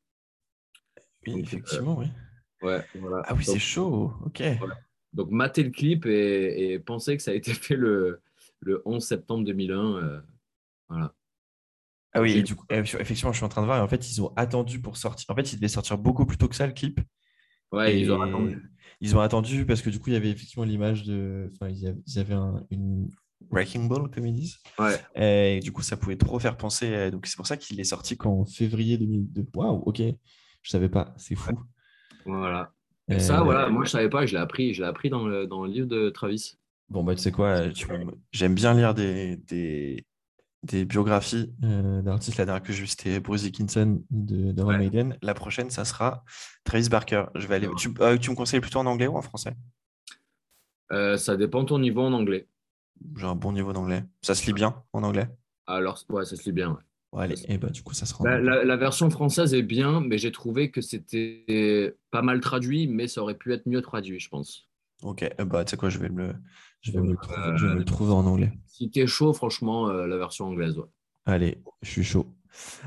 Oui, 1.27 1.39
effectivement, 1.39 1.97
oui. 1.97 2.07
Ouais, 2.61 2.83
voilà. 2.95 3.23
Ah 3.27 3.35
oui, 3.35 3.43
c'est 3.43 3.59
chaud, 3.59 4.13
ok. 4.25 4.41
Donc, 5.11 5.29
mater 5.29 5.63
le 5.63 5.69
clip 5.69 6.05
et, 6.05 6.71
et 6.71 6.79
penser 6.79 7.17
que 7.17 7.23
ça 7.23 7.31
a 7.31 7.33
été 7.33 7.53
fait 7.53 7.75
le, 7.75 8.21
le 8.65 8.81
11 8.85 9.03
septembre 9.03 9.43
2001. 9.45 9.95
Euh, 9.97 10.21
voilà. 10.89 11.13
Ah 12.15 12.21
oui, 12.21 12.43
effectivement, 12.69 13.31
je 13.31 13.37
suis 13.37 13.45
en 13.45 13.49
train 13.49 13.61
de 13.61 13.65
voir. 13.65 13.79
Et 13.79 13.81
en 13.81 13.87
fait, 13.87 14.09
ils 14.11 14.21
ont 14.21 14.31
attendu 14.35 14.79
pour 14.79 14.97
sortir. 14.97 15.25
En 15.29 15.35
fait, 15.35 15.51
il 15.51 15.55
devait 15.55 15.67
sortir 15.67 15.97
beaucoup 15.97 16.25
plus 16.25 16.37
tôt 16.37 16.47
que 16.47 16.55
ça, 16.55 16.67
le 16.67 16.73
clip. 16.73 16.99
Ouais, 17.71 17.99
ils 17.99 18.11
ont 18.11 18.21
attendu. 18.21 18.61
Ils 19.01 19.15
ont 19.17 19.19
attendu 19.19 19.65
parce 19.65 19.81
que 19.81 19.89
du 19.89 19.99
coup, 19.99 20.09
il 20.09 20.13
y 20.13 20.15
avait 20.15 20.29
effectivement 20.29 20.63
l'image 20.63 21.03
de. 21.03 21.49
Enfin, 21.53 21.69
ils 21.69 21.87
avaient, 21.87 21.99
ils 22.05 22.33
un- 22.33 22.65
une 22.69 23.09
Wrecking 23.49 23.89
Ball, 23.89 24.09
comme 24.11 24.27
ils 24.27 24.33
disent. 24.35 24.57
Ouais. 24.77 24.95
Et 25.15 25.59
du 25.59 25.71
coup, 25.71 25.81
ça 25.81 25.97
pouvait 25.97 26.15
trop 26.15 26.37
faire 26.39 26.55
penser. 26.55 26.93
euh, 26.93 27.09
Donc, 27.11 27.25
c'est 27.25 27.35
pour 27.35 27.47
ça 27.47 27.57
qu'il 27.57 27.79
est 27.79 27.83
sorti 27.83 28.15
qu'en 28.15 28.45
février 28.45 28.97
2002. 28.99 29.47
Waouh, 29.55 29.81
ok. 29.85 30.01
Je 30.61 30.69
savais 30.69 30.89
pas. 30.89 31.13
C'est 31.17 31.35
fou. 31.35 31.59
Voilà. 32.25 32.71
Euh, 33.11 33.15
Et 33.15 33.19
ça, 33.19 33.41
voilà, 33.43 33.67
moi 33.69 33.83
je 33.83 33.89
savais 33.89 34.07
pas, 34.07 34.25
je 34.25 34.31
l'ai 34.33 34.39
appris, 34.39 34.73
je 34.73 34.81
l'ai 34.81 34.87
appris 34.87 35.09
dans 35.09 35.27
le, 35.27 35.45
dans 35.45 35.65
le 35.65 35.69
livre 35.71 35.87
de 35.87 36.09
Travis. 36.09 36.57
Bon, 36.89 37.03
bah, 37.03 37.15
tu 37.15 37.21
sais 37.21 37.31
quoi, 37.31 37.63
j'aime 38.31 38.55
bien 38.55 38.73
lire 38.73 38.93
des, 38.93 39.37
des, 39.37 40.05
des 40.63 40.85
biographies 40.85 41.53
euh, 41.63 42.01
d'artistes. 42.01 42.37
La 42.37 42.45
dernière 42.45 42.63
que 42.63 42.73
j'ai 42.73 42.81
vue, 42.81 42.87
c'était 42.87 43.19
Bruce 43.19 43.43
Dickinson 43.43 44.03
de, 44.11 44.51
d'Iron 44.51 44.69
Ouais. 44.69 44.77
Maiden. 44.77 45.17
La 45.21 45.33
prochaine, 45.33 45.69
ça 45.69 45.85
sera 45.85 46.23
Travis 46.63 46.89
Barker. 46.89 47.25
Je 47.35 47.47
vais 47.47 47.55
aller... 47.55 47.69
tu, 47.77 47.89
euh, 48.01 48.17
tu 48.17 48.29
me 48.31 48.35
conseilles 48.35 48.61
plutôt 48.61 48.79
en 48.79 48.85
anglais 48.85 49.07
ou 49.07 49.17
en 49.17 49.21
français? 49.21 49.55
Euh, 50.91 51.17
ça 51.17 51.37
dépend 51.37 51.63
de 51.63 51.67
ton 51.69 51.79
niveau 51.79 52.01
en 52.01 52.13
anglais. 52.13 52.47
J'ai 53.17 53.25
un 53.25 53.35
bon 53.35 53.51
niveau 53.51 53.73
d'anglais. 53.73 54.03
Ça 54.21 54.35
se 54.35 54.45
lit 54.45 54.53
bien 54.53 54.83
en 54.93 55.03
anglais? 55.03 55.27
Alors, 55.65 55.99
ouais, 56.09 56.25
ça 56.25 56.35
se 56.35 56.43
lit 56.43 56.51
bien. 56.51 56.71
ouais. 56.71 57.21
Allez, 57.21 57.35
et 57.47 57.57
bah, 57.57 57.69
du 57.69 57.83
coup, 57.83 57.93
ça 57.93 58.05
sera 58.05 58.23
La, 58.25 58.39
la- 58.39 58.63
la 58.63 58.75
version 58.75 59.09
française 59.09 59.53
est 59.53 59.61
bien, 59.61 60.01
mais 60.01 60.17
j'ai 60.17 60.31
trouvé 60.31 60.71
que 60.71 60.81
c'était 60.81 61.95
pas 62.11 62.21
mal 62.21 62.39
traduit, 62.39 62.87
mais 62.87 63.07
ça 63.07 63.21
aurait 63.21 63.37
pu 63.37 63.53
être 63.53 63.67
mieux 63.67 63.81
traduit, 63.81 64.19
je 64.19 64.29
pense. 64.29 64.67
Ok, 65.03 65.23
euh, 65.23 65.45
bah, 65.45 65.65
tu 65.65 65.71
sais 65.71 65.77
quoi, 65.77 65.89
je 65.89 65.99
vais 65.99 66.09
me 66.09 66.33
je 66.81 66.97
me 66.97 67.11
Euh, 67.11 67.15
trouver, 67.15 67.57
je 67.57 67.67
vais 67.67 67.75
me 67.75 67.83
trouver 67.85 68.13
en 68.13 68.25
anglais. 68.25 68.51
Si 68.67 68.89
t'es 68.89 69.05
chaud, 69.05 69.33
franchement, 69.33 69.89
euh, 69.89 70.07
la 70.07 70.17
version 70.17 70.45
anglaise, 70.45 70.77
ouais. 70.77 70.85
Allez, 71.25 71.61
je 71.81 71.89
suis 71.89 72.03
chaud. 72.03 72.33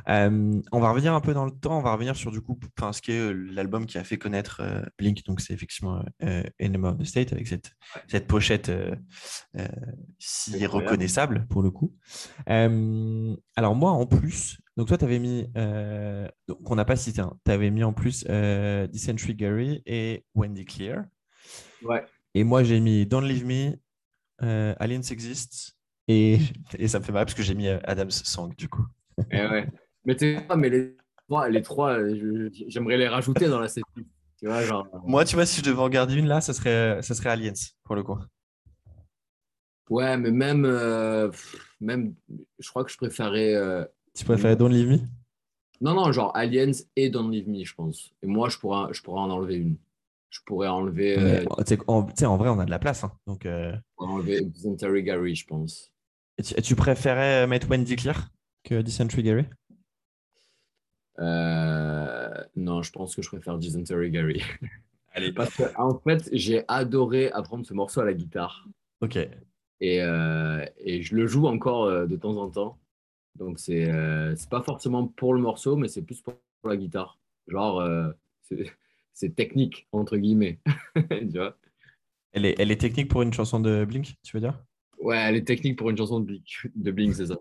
Euh, 0.09 0.61
on 0.71 0.81
va 0.81 0.91
revenir 0.91 1.13
un 1.13 1.21
peu 1.21 1.35
dans 1.35 1.45
le 1.45 1.51
temps, 1.51 1.79
on 1.79 1.83
va 1.83 1.93
revenir 1.93 2.15
sur 2.15 2.31
du 2.31 2.41
coup, 2.41 2.59
enfin, 2.79 2.93
ce 2.93 3.03
qui 3.03 3.11
est 3.11 3.35
l'album 3.35 3.85
qui 3.87 3.99
a 3.99 4.05
fait 4.05 4.17
connaître 4.17 4.63
Blink, 4.97 5.25
donc 5.25 5.41
c'est 5.41 5.53
effectivement 5.53 6.05
Enema 6.61 6.91
of 6.91 6.99
the 6.99 7.05
State 7.05 7.33
avec 7.33 7.49
cette, 7.49 7.73
cette 8.07 8.29
pochette 8.29 8.71
si 10.21 10.67
reconnaissable 10.67 11.49
pour 11.49 11.63
le 11.63 11.73
coup. 11.73 11.97
Alors 12.47 13.75
moi 13.75 13.91
en 13.91 14.07
plus, 14.07 14.59
donc 14.77 14.87
toi 14.87 14.99
tu 14.99 15.05
avais 15.05 15.19
mis, 15.19 15.49
donc 16.47 16.71
on 16.71 16.77
n'a 16.77 16.85
pas 16.85 16.95
cité, 16.95 17.23
tu 17.45 17.51
avais 17.51 17.71
mis 17.73 17.83
en 17.83 17.93
plus 17.93 18.25
Dysentery 18.25 19.35
Gary 19.35 19.83
et 19.85 20.25
Wendy 20.37 20.65
Clear. 20.65 21.07
Ouais. 21.83 22.05
Et 22.35 22.45
moi 22.45 22.63
j'ai 22.65 22.81
mis 22.81 23.07
Don't 23.07 23.27
Leave 23.27 23.45
Me, 23.47 23.79
euh, 24.43 24.75
Aliens 24.79 25.03
Exist 25.03 25.77
et, 26.09 26.39
et 26.79 26.89
ça 26.89 26.99
me 27.01 27.05
fait 27.05 27.13
marrer 27.13 27.27
parce 27.27 27.35
que 27.37 27.43
j'ai 27.43 27.55
mis 27.55 27.69
euh, 27.69 27.79
Adam's 27.85 28.23
Song 28.25 28.55
du 28.57 28.69
coup. 28.69 28.87
Eh 29.31 29.47
ouais. 29.47 29.67
Mais 30.05 30.15
t'es 30.17 30.41
pas, 30.41 30.57
mais 30.57 30.69
les 30.71 30.97
trois, 31.29 31.49
les 31.49 31.63
trois 31.63 31.99
euh, 31.99 32.51
j'aimerais 32.69 32.97
les 32.97 33.09
rajouter 33.09 33.49
dans 33.49 33.61
la 33.61 33.69
setlist. 33.69 34.09
Tu 34.39 34.47
vois, 34.47 34.65
genre. 34.65 34.87
euh, 34.95 34.99
Moi, 35.07 35.25
tu 35.25 35.35
vois, 35.35 35.47
si 35.47 35.61
je 35.61 35.65
devais 35.65 35.81
en 35.81 35.89
garder 35.89 36.15
une 36.15 36.27
là, 36.27 36.41
ça 36.41 36.53
serait, 36.53 37.01
ça 37.03 37.15
serait 37.15 37.31
Aliens 37.31 37.53
pour 37.85 37.95
le 37.97 38.03
coup. 38.03 38.19
Ouais, 39.89 40.17
mais 40.17 40.31
même, 40.33 40.65
euh, 40.65 41.31
même, 41.81 42.15
je 42.59 42.69
crois 42.69 42.85
que 42.85 42.91
je 42.91 42.97
préférais. 42.97 43.55
euh, 43.55 43.85
Tu 44.15 44.25
préfères 44.25 44.57
Don't 44.57 44.73
Leave 44.73 44.89
Me? 44.89 44.99
Non, 45.81 45.95
non, 45.95 46.11
genre 46.13 46.33
Aliens 46.35 46.73
et 46.97 47.11
Don't 47.11 47.31
Leave 47.31 47.49
Me, 47.49 47.65
je 47.65 47.75
pense. 47.75 48.13
Et 48.23 48.27
moi, 48.27 48.49
je 48.49 48.59
pourrais, 48.59 48.93
je 48.93 49.03
pourrais 49.03 49.21
en 49.21 49.31
enlever 49.31 49.57
une. 49.57 49.77
Je 50.37 50.43
pourrais 50.45 50.69
enlever, 50.69 51.19
euh, 51.19 51.45
tu 51.67 51.77
sais, 52.15 52.27
en, 52.27 52.37
vrai, 52.37 52.51
on 52.51 52.59
a 52.59 52.67
de 52.67 52.71
la 52.71 52.79
place. 52.79 53.05
hein. 53.05 53.13
Donc, 53.27 53.47
euh, 53.47 53.73
enlever 53.97 54.43
Dysentery 54.43 55.03
Gary, 55.03 55.35
je 55.35 55.47
pense. 55.47 55.91
et 56.37 56.43
tu, 56.43 56.55
tu 56.61 56.77
préférais 56.77 57.47
mettre 57.47 57.69
Wendy 57.71 57.97
Clear 57.97 58.29
que 58.63 58.83
Dysentery 58.83 59.23
Gary? 59.23 59.45
Euh, 61.19 62.45
non, 62.55 62.83
je 62.83 62.93
pense 62.93 63.17
que 63.17 63.23
je 63.23 63.29
préfère 63.29 63.57
Dysentery 63.57 64.11
Gary. 64.11 64.43
Allez. 65.15 65.33
Parce 65.33 65.57
que, 65.57 65.63
en 65.79 65.99
fait, 65.99 66.29
j'ai 66.33 66.65
adoré 66.69 67.31
apprendre 67.31 67.65
ce 67.65 67.73
morceau 67.73 68.01
à 68.01 68.05
la 68.05 68.13
guitare. 68.13 68.67
Ok. 69.01 69.17
Et, 69.81 70.03
euh, 70.03 70.67
et 70.77 71.01
je 71.01 71.17
le 71.17 71.27
joue 71.27 71.47
encore 71.47 71.85
euh, 71.85 72.07
de 72.07 72.17
temps 72.17 72.37
en 72.37 72.51
temps. 72.51 72.79
Donc, 73.37 73.59
c'est 73.59 73.91
euh, 73.91 74.35
pas 74.51 74.63
forcément 74.63 75.07
pour 75.07 75.33
le 75.33 75.41
morceau, 75.41 75.77
mais 75.77 75.89
c'est 75.89 76.03
plus 76.03 76.21
pour, 76.21 76.35
la 76.65 76.77
guitare. 76.77 77.19
Genre, 77.47 77.81
euh, 77.81 78.11
c'est- 79.17 79.35
technique, 79.35 79.89
entre 79.93 80.17
guillemets. 80.19 80.61
tu 81.33 81.39
vois 81.39 81.57
Elle 82.33 82.45
est, 82.47 82.55
elle 82.59 82.71
est 82.71 82.81
technique 82.81 83.09
pour 83.11 83.23
une 83.23 83.33
chanson 83.33 83.61
de 83.61 83.85
Blink, 83.85 84.15
tu 84.23 84.37
veux 84.37 84.41
dire? 84.41 84.63
Ouais, 85.01 85.17
elle 85.19 85.37
est 85.37 85.47
technique 85.47 85.77
pour 85.79 85.91
une 85.91 85.97
chanson 85.97 86.21
de 86.21 86.27
Blink, 86.27 86.45
de 86.75 86.91
Blink 86.91 87.15
c'est 87.15 87.27
ça. 87.27 87.37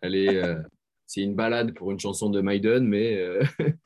Elle 0.00 0.14
est, 0.14 0.36
euh, 0.42 0.62
c'est 1.06 1.22
une 1.22 1.34
balade 1.34 1.74
pour 1.74 1.90
une 1.90 1.98
chanson 2.00 2.30
de 2.30 2.40
Maiden, 2.40 2.84
mais, 2.86 3.16
euh, 3.16 3.42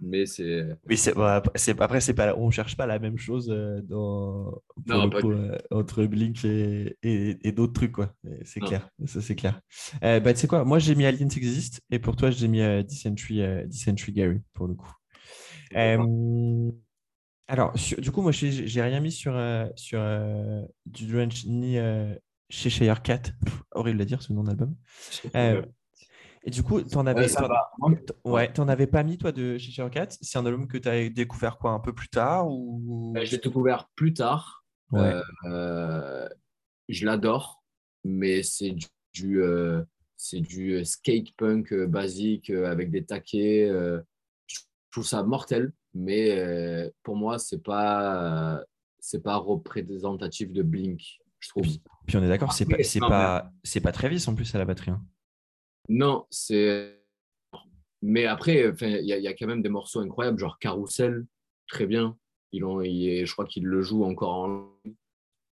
mais 0.00 0.26
c'est. 0.26 0.66
Oui, 0.88 0.96
c'est, 0.96 1.16
ouais, 1.16 1.40
c'est- 1.54 1.80
après, 1.80 2.00
c'est 2.00 2.12
pas, 2.14 2.36
on 2.36 2.50
cherche 2.50 2.76
pas 2.76 2.86
la 2.86 2.98
même 2.98 3.16
chose 3.18 3.48
euh, 3.50 3.80
dans, 3.82 4.60
Non, 4.86 5.08
coup, 5.10 5.32
euh, 5.32 5.56
entre 5.70 6.04
Blink 6.04 6.44
et, 6.44 6.96
et, 7.02 7.36
et 7.48 7.52
d'autres 7.52 7.72
trucs. 7.72 7.92
Quoi. 7.92 8.14
C'est 8.44 8.60
Non. 8.60 8.66
clair, 8.66 8.88
ça 9.06 9.20
c'est 9.22 9.36
clair. 9.36 9.60
Euh, 10.04 10.20
bah, 10.20 10.34
tu 10.34 10.40
sais 10.40 10.46
quoi, 10.46 10.64
moi 10.64 10.78
j'ai 10.78 10.94
mis 10.94 11.06
Aliens 11.06 11.28
Exist 11.28 11.80
et 11.90 11.98
pour 11.98 12.14
toi 12.16 12.30
j'ai 12.30 12.48
mis 12.48 12.60
euh, 12.60 12.82
Dysentery, 12.82 13.40
euh, 13.42 13.64
Dysentery 13.66 14.12
Gary 14.12 14.40
pour 14.52 14.66
le 14.68 14.74
coup. 14.74 14.92
Euh, 15.74 16.70
alors, 17.48 17.78
sur- 17.78 18.00
du 18.00 18.10
coup, 18.10 18.22
moi, 18.22 18.32
j'ai 18.32 18.82
rien 18.82 19.00
mis 19.00 19.12
sur, 19.12 19.34
euh, 19.36 19.66
sur 19.76 20.00
euh, 20.00 20.62
du 20.84 21.06
Drench 21.06 21.44
ni 21.46 21.78
euh, 21.78 22.14
chez 22.48 22.70
Shire 22.70 23.02
Cat. 23.02 23.22
Pff, 23.44 23.62
horrible 23.72 24.00
à 24.00 24.04
dire 24.04 24.22
ce 24.22 24.32
nom 24.32 24.44
d'album. 24.44 24.74
Euh, 25.34 25.62
et 26.44 26.50
du 26.50 26.62
coup, 26.62 26.80
t'en 26.82 27.06
avais, 27.06 27.28
Ouais, 28.24 28.52
avais 28.68 28.86
pas 28.86 29.02
mis 29.02 29.18
toi 29.18 29.32
de 29.32 29.58
chez 29.58 29.70
Shire 29.72 29.90
Cat? 29.90 30.08
C'est 30.20 30.38
un 30.38 30.46
album 30.46 30.66
que 30.68 30.78
tu 30.78 30.88
as 30.88 31.08
découvert 31.08 31.58
quoi 31.58 31.72
un 31.72 31.80
peu 31.80 31.92
plus 31.92 32.08
tard 32.08 32.48
ou? 32.48 33.14
Euh, 33.16 33.24
Je 33.24 33.32
l'ai 33.32 33.38
découvert 33.38 33.88
plus 33.94 34.12
tard. 34.12 34.64
Ouais. 34.92 35.14
Je 36.88 37.04
l'adore, 37.04 37.64
mais 38.04 38.42
c'est 38.44 38.70
du, 38.70 38.86
du, 39.12 39.40
c'est 40.16 40.40
du 40.40 40.84
skate 40.84 41.34
punk 41.36 41.74
basique 41.74 42.50
avec 42.50 42.90
des 42.90 43.04
taquets. 43.04 43.68
Euh, 44.98 45.02
trouve 45.02 45.06
ça 45.06 45.22
mortel, 45.22 45.72
mais 45.94 46.38
euh, 46.38 46.90
pour 47.02 47.16
moi, 47.16 47.38
c'est 47.38 47.62
pas, 47.62 48.56
euh, 48.58 48.64
c'est 48.98 49.22
pas 49.22 49.36
représentatif 49.36 50.52
de 50.52 50.62
Blink, 50.62 51.00
je 51.40 51.48
trouve. 51.50 51.66
Puis 52.06 52.16
on 52.16 52.22
est 52.22 52.28
d'accord, 52.28 52.52
c'est 52.52 52.66
pas, 52.66 52.82
c'est 52.82 53.00
pas, 53.00 53.50
c'est 53.64 53.80
pas 53.80 53.92
Travis 53.92 54.24
en 54.28 54.34
plus 54.34 54.54
à 54.54 54.58
la 54.58 54.64
batterie. 54.64 54.90
hein. 54.92 55.02
Non, 55.88 56.26
c'est. 56.30 57.02
Mais 58.02 58.26
après, 58.26 58.72
il 58.80 59.06
y, 59.06 59.12
a- 59.12 59.18
il 59.18 59.22
y 59.24 59.28
a 59.28 59.34
quand 59.34 59.46
même 59.46 59.62
des 59.62 59.68
morceaux 59.68 60.00
incroyables, 60.00 60.38
genre 60.38 60.58
Carousel, 60.58 61.26
très 61.68 61.86
bien. 61.86 62.16
Ils 62.52 62.64
ont, 62.64 62.80
il- 62.82 63.24
je 63.26 63.32
crois 63.32 63.46
qu'ils 63.46 63.64
le 63.64 63.82
jouent 63.82 64.04
encore 64.04 64.34
en. 64.34 64.68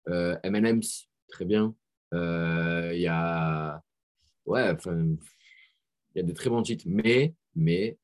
Euh, 0.08 0.36
M&M's, 0.42 1.08
très 1.28 1.44
bien. 1.44 1.74
Euh, 2.14 2.92
Il 2.94 3.00
y 3.00 3.06
a. 3.08 3.80
Ouais. 4.46 4.74
Il 4.86 5.18
y 6.16 6.20
a 6.20 6.22
des 6.22 6.34
très 6.34 6.50
bons 6.50 6.62
titres. 6.62 6.84
Mais, 6.88 7.34
mais, 7.54 7.98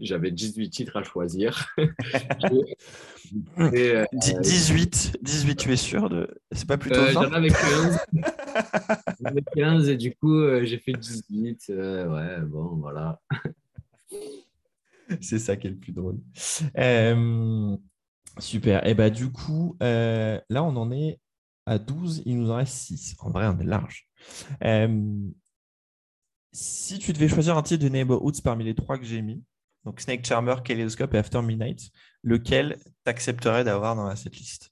j'avais 0.00 0.30
18 0.30 0.70
titres 0.70 0.96
à 0.96 1.02
choisir. 1.02 1.74
Et, 3.72 3.90
euh, 3.94 4.04
Dix- 4.12 4.40
18, 4.40 5.18
18, 5.22 5.56
tu 5.56 5.72
es 5.72 5.76
sûr 5.76 6.10
de. 6.10 6.28
C'est 6.52 6.66
pas 6.66 6.78
plutôt 6.78 6.98
euh, 6.98 7.12
20 7.12 7.12
J'en 7.12 7.32
avais 7.32 7.48
15. 7.50 7.98
J'en 9.20 9.26
avais 9.26 9.42
15 9.54 9.88
et 9.88 9.96
du 9.96 10.14
coup, 10.16 10.34
euh, 10.34 10.64
j'ai 10.64 10.78
fait 10.78 10.92
18. 10.92 11.66
Euh, 11.70 12.08
ouais, 12.08 12.46
bon, 12.46 12.76
voilà. 12.76 13.20
C'est 15.20 15.38
ça 15.38 15.56
qui 15.56 15.66
est 15.66 15.70
le 15.70 15.76
plus 15.76 15.92
drôle. 15.92 16.18
Super. 18.38 18.86
Et 18.86 18.94
bah 18.94 19.10
du 19.10 19.30
coup, 19.30 19.76
euh, 19.82 20.40
là 20.48 20.62
on 20.64 20.74
en 20.76 20.90
est 20.92 21.20
à 21.66 21.78
12, 21.78 22.22
il 22.26 22.38
nous 22.38 22.50
en 22.50 22.56
reste 22.56 22.74
6. 22.74 23.16
En 23.20 23.30
vrai, 23.30 23.46
on 23.46 23.58
est 23.58 23.64
large. 23.64 24.08
Si 26.52 26.98
tu 26.98 27.12
devais 27.12 27.28
choisir 27.28 27.56
un 27.56 27.62
titre 27.62 27.84
de 27.84 27.88
Neighborhoods 27.88 28.40
parmi 28.42 28.64
les 28.64 28.74
trois 28.74 28.98
que 28.98 29.04
j'ai 29.04 29.22
mis, 29.22 29.42
donc 29.84 30.00
Snake 30.00 30.24
Charmer, 30.24 30.56
Kaleidoscope 30.64 31.14
et 31.14 31.18
After 31.18 31.42
Midnight, 31.42 31.90
lequel 32.22 32.78
t'accepterais 33.04 33.64
d'avoir 33.64 33.96
dans 33.96 34.06
la 34.06 34.16
setlist? 34.16 34.70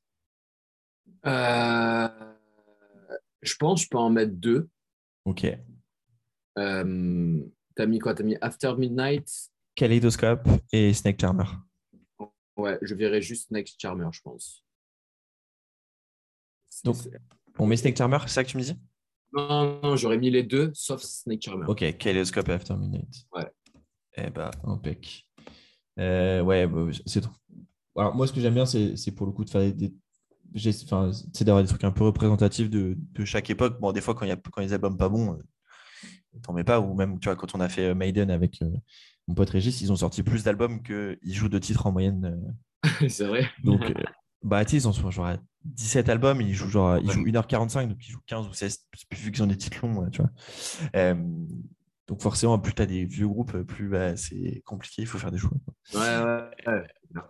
Euh, 1.26 2.08
je 3.42 3.54
pense 3.56 3.80
que 3.80 3.84
je 3.84 3.90
peux 3.90 3.98
en 3.98 4.10
mettre 4.10 4.32
deux. 4.34 4.68
Ok. 5.24 5.46
Euh, 6.58 7.40
T'as 7.74 7.86
mis 7.86 7.98
quoi? 8.00 8.14
T'as 8.14 8.24
mis 8.24 8.36
After 8.40 8.74
Midnight? 8.76 9.30
Kaleidoscope 9.76 10.46
et 10.72 10.92
Snake 10.92 11.20
Charmer. 11.20 11.44
Ouais, 12.56 12.76
je 12.82 12.94
verrai 12.96 13.22
juste 13.22 13.50
Next 13.52 13.80
Charmer, 13.80 14.08
je 14.10 14.20
pense. 14.20 14.64
Donc- 16.84 16.96
On 17.58 17.66
met 17.66 17.76
Snake 17.76 17.96
Charmer, 17.96 18.18
c'est 18.22 18.28
ça 18.34 18.44
que 18.44 18.48
tu 18.50 18.56
me 18.56 18.62
dis? 18.62 18.76
Non, 19.32 19.80
non, 19.82 19.96
j'aurais 19.96 20.18
mis 20.18 20.30
les 20.30 20.42
deux, 20.42 20.70
sauf 20.74 21.02
Snake 21.02 21.42
Charmer. 21.42 21.66
Ok, 21.68 21.96
Kaleidoscope 21.98 22.48
et 22.48 22.52
After 22.52 22.74
Midnight. 22.74 23.26
Ouais. 23.32 23.46
Eh 24.16 24.30
bah, 24.30 24.50
impec. 24.64 25.26
Euh, 25.98 26.42
ouais, 26.42 26.66
bah, 26.66 26.86
c'est 27.06 27.20
trop. 27.20 27.32
Alors, 27.96 28.14
moi, 28.14 28.26
ce 28.26 28.32
que 28.32 28.40
j'aime 28.40 28.54
bien, 28.54 28.66
c'est 28.66 29.10
pour 29.14 29.26
le 29.26 29.32
coup 29.32 29.44
de 29.44 29.50
faire 29.50 29.72
des. 29.72 29.92
Enfin, 30.84 31.10
c'est 31.32 31.44
d'avoir 31.44 31.62
des 31.62 31.68
trucs 31.68 31.84
un 31.84 31.90
peu 31.90 32.04
représentatifs 32.04 32.70
de, 32.70 32.96
de 32.96 33.24
chaque 33.24 33.50
époque. 33.50 33.80
Bon, 33.80 33.92
des 33.92 34.00
fois, 34.00 34.14
quand 34.14 34.24
il 34.24 34.28
y 34.28 34.32
a 34.32 34.36
quand 34.36 34.62
les 34.62 34.72
albums 34.72 34.96
pas 34.96 35.08
bons, 35.08 35.34
euh, 35.34 35.42
t'en 36.42 36.52
mets 36.52 36.64
pas. 36.64 36.80
Ou 36.80 36.94
même, 36.94 37.18
tu 37.18 37.28
vois, 37.28 37.36
quand 37.36 37.54
on 37.54 37.60
a 37.60 37.68
fait 37.68 37.88
euh, 37.88 37.94
Maiden 37.94 38.30
avec 38.30 38.62
euh, 38.62 38.70
mon 39.26 39.34
pote 39.34 39.50
Régis, 39.50 39.80
ils 39.82 39.92
ont 39.92 39.96
sorti 39.96 40.22
plus 40.22 40.44
d'albums 40.44 40.82
qu'ils 40.82 41.34
jouent 41.34 41.48
de 41.50 41.58
titres 41.58 41.86
en 41.86 41.92
moyenne 41.92 42.54
c'est 43.08 43.26
vrai. 43.26 43.44
Donc, 43.64 43.92
bah, 44.42 44.64
tu 44.64 44.70
sais, 44.70 44.76
ils 44.84 44.86
en 44.86 44.92
sont 44.92 45.10
genre 45.10 45.26
à 45.26 45.36
17 45.64 46.08
albums, 46.08 46.40
ils 46.40 46.54
jouent 46.54 46.68
genre 46.68 46.96
ils 46.98 47.10
jouent 47.10 47.26
1h45, 47.26 47.88
donc 47.88 47.98
ils 48.06 48.12
jouent 48.12 48.22
15 48.26 48.46
ou 48.46 48.52
16, 48.52 48.86
vu 49.12 49.32
qu'ils 49.32 49.42
ont 49.42 49.48
des 49.48 49.56
titres 49.56 49.84
longs, 49.84 50.08
tu 50.10 50.22
vois. 50.22 50.30
Euh, 52.08 52.14
donc 52.14 52.22
forcément, 52.22 52.58
plus 52.58 52.74
tu 52.74 52.82
as 52.82 52.86
des 52.86 53.04
vieux 53.04 53.28
groupes, 53.28 53.56
plus 53.62 53.88
bah, 53.88 54.16
c'est 54.16 54.62
compliqué, 54.64 55.02
il 55.02 55.06
faut 55.06 55.18
faire 55.18 55.30
des 55.30 55.38
choix. 55.38 55.50
Ouais, 55.94 56.00
ouais, 56.00 56.50
ouais. 56.66 57.22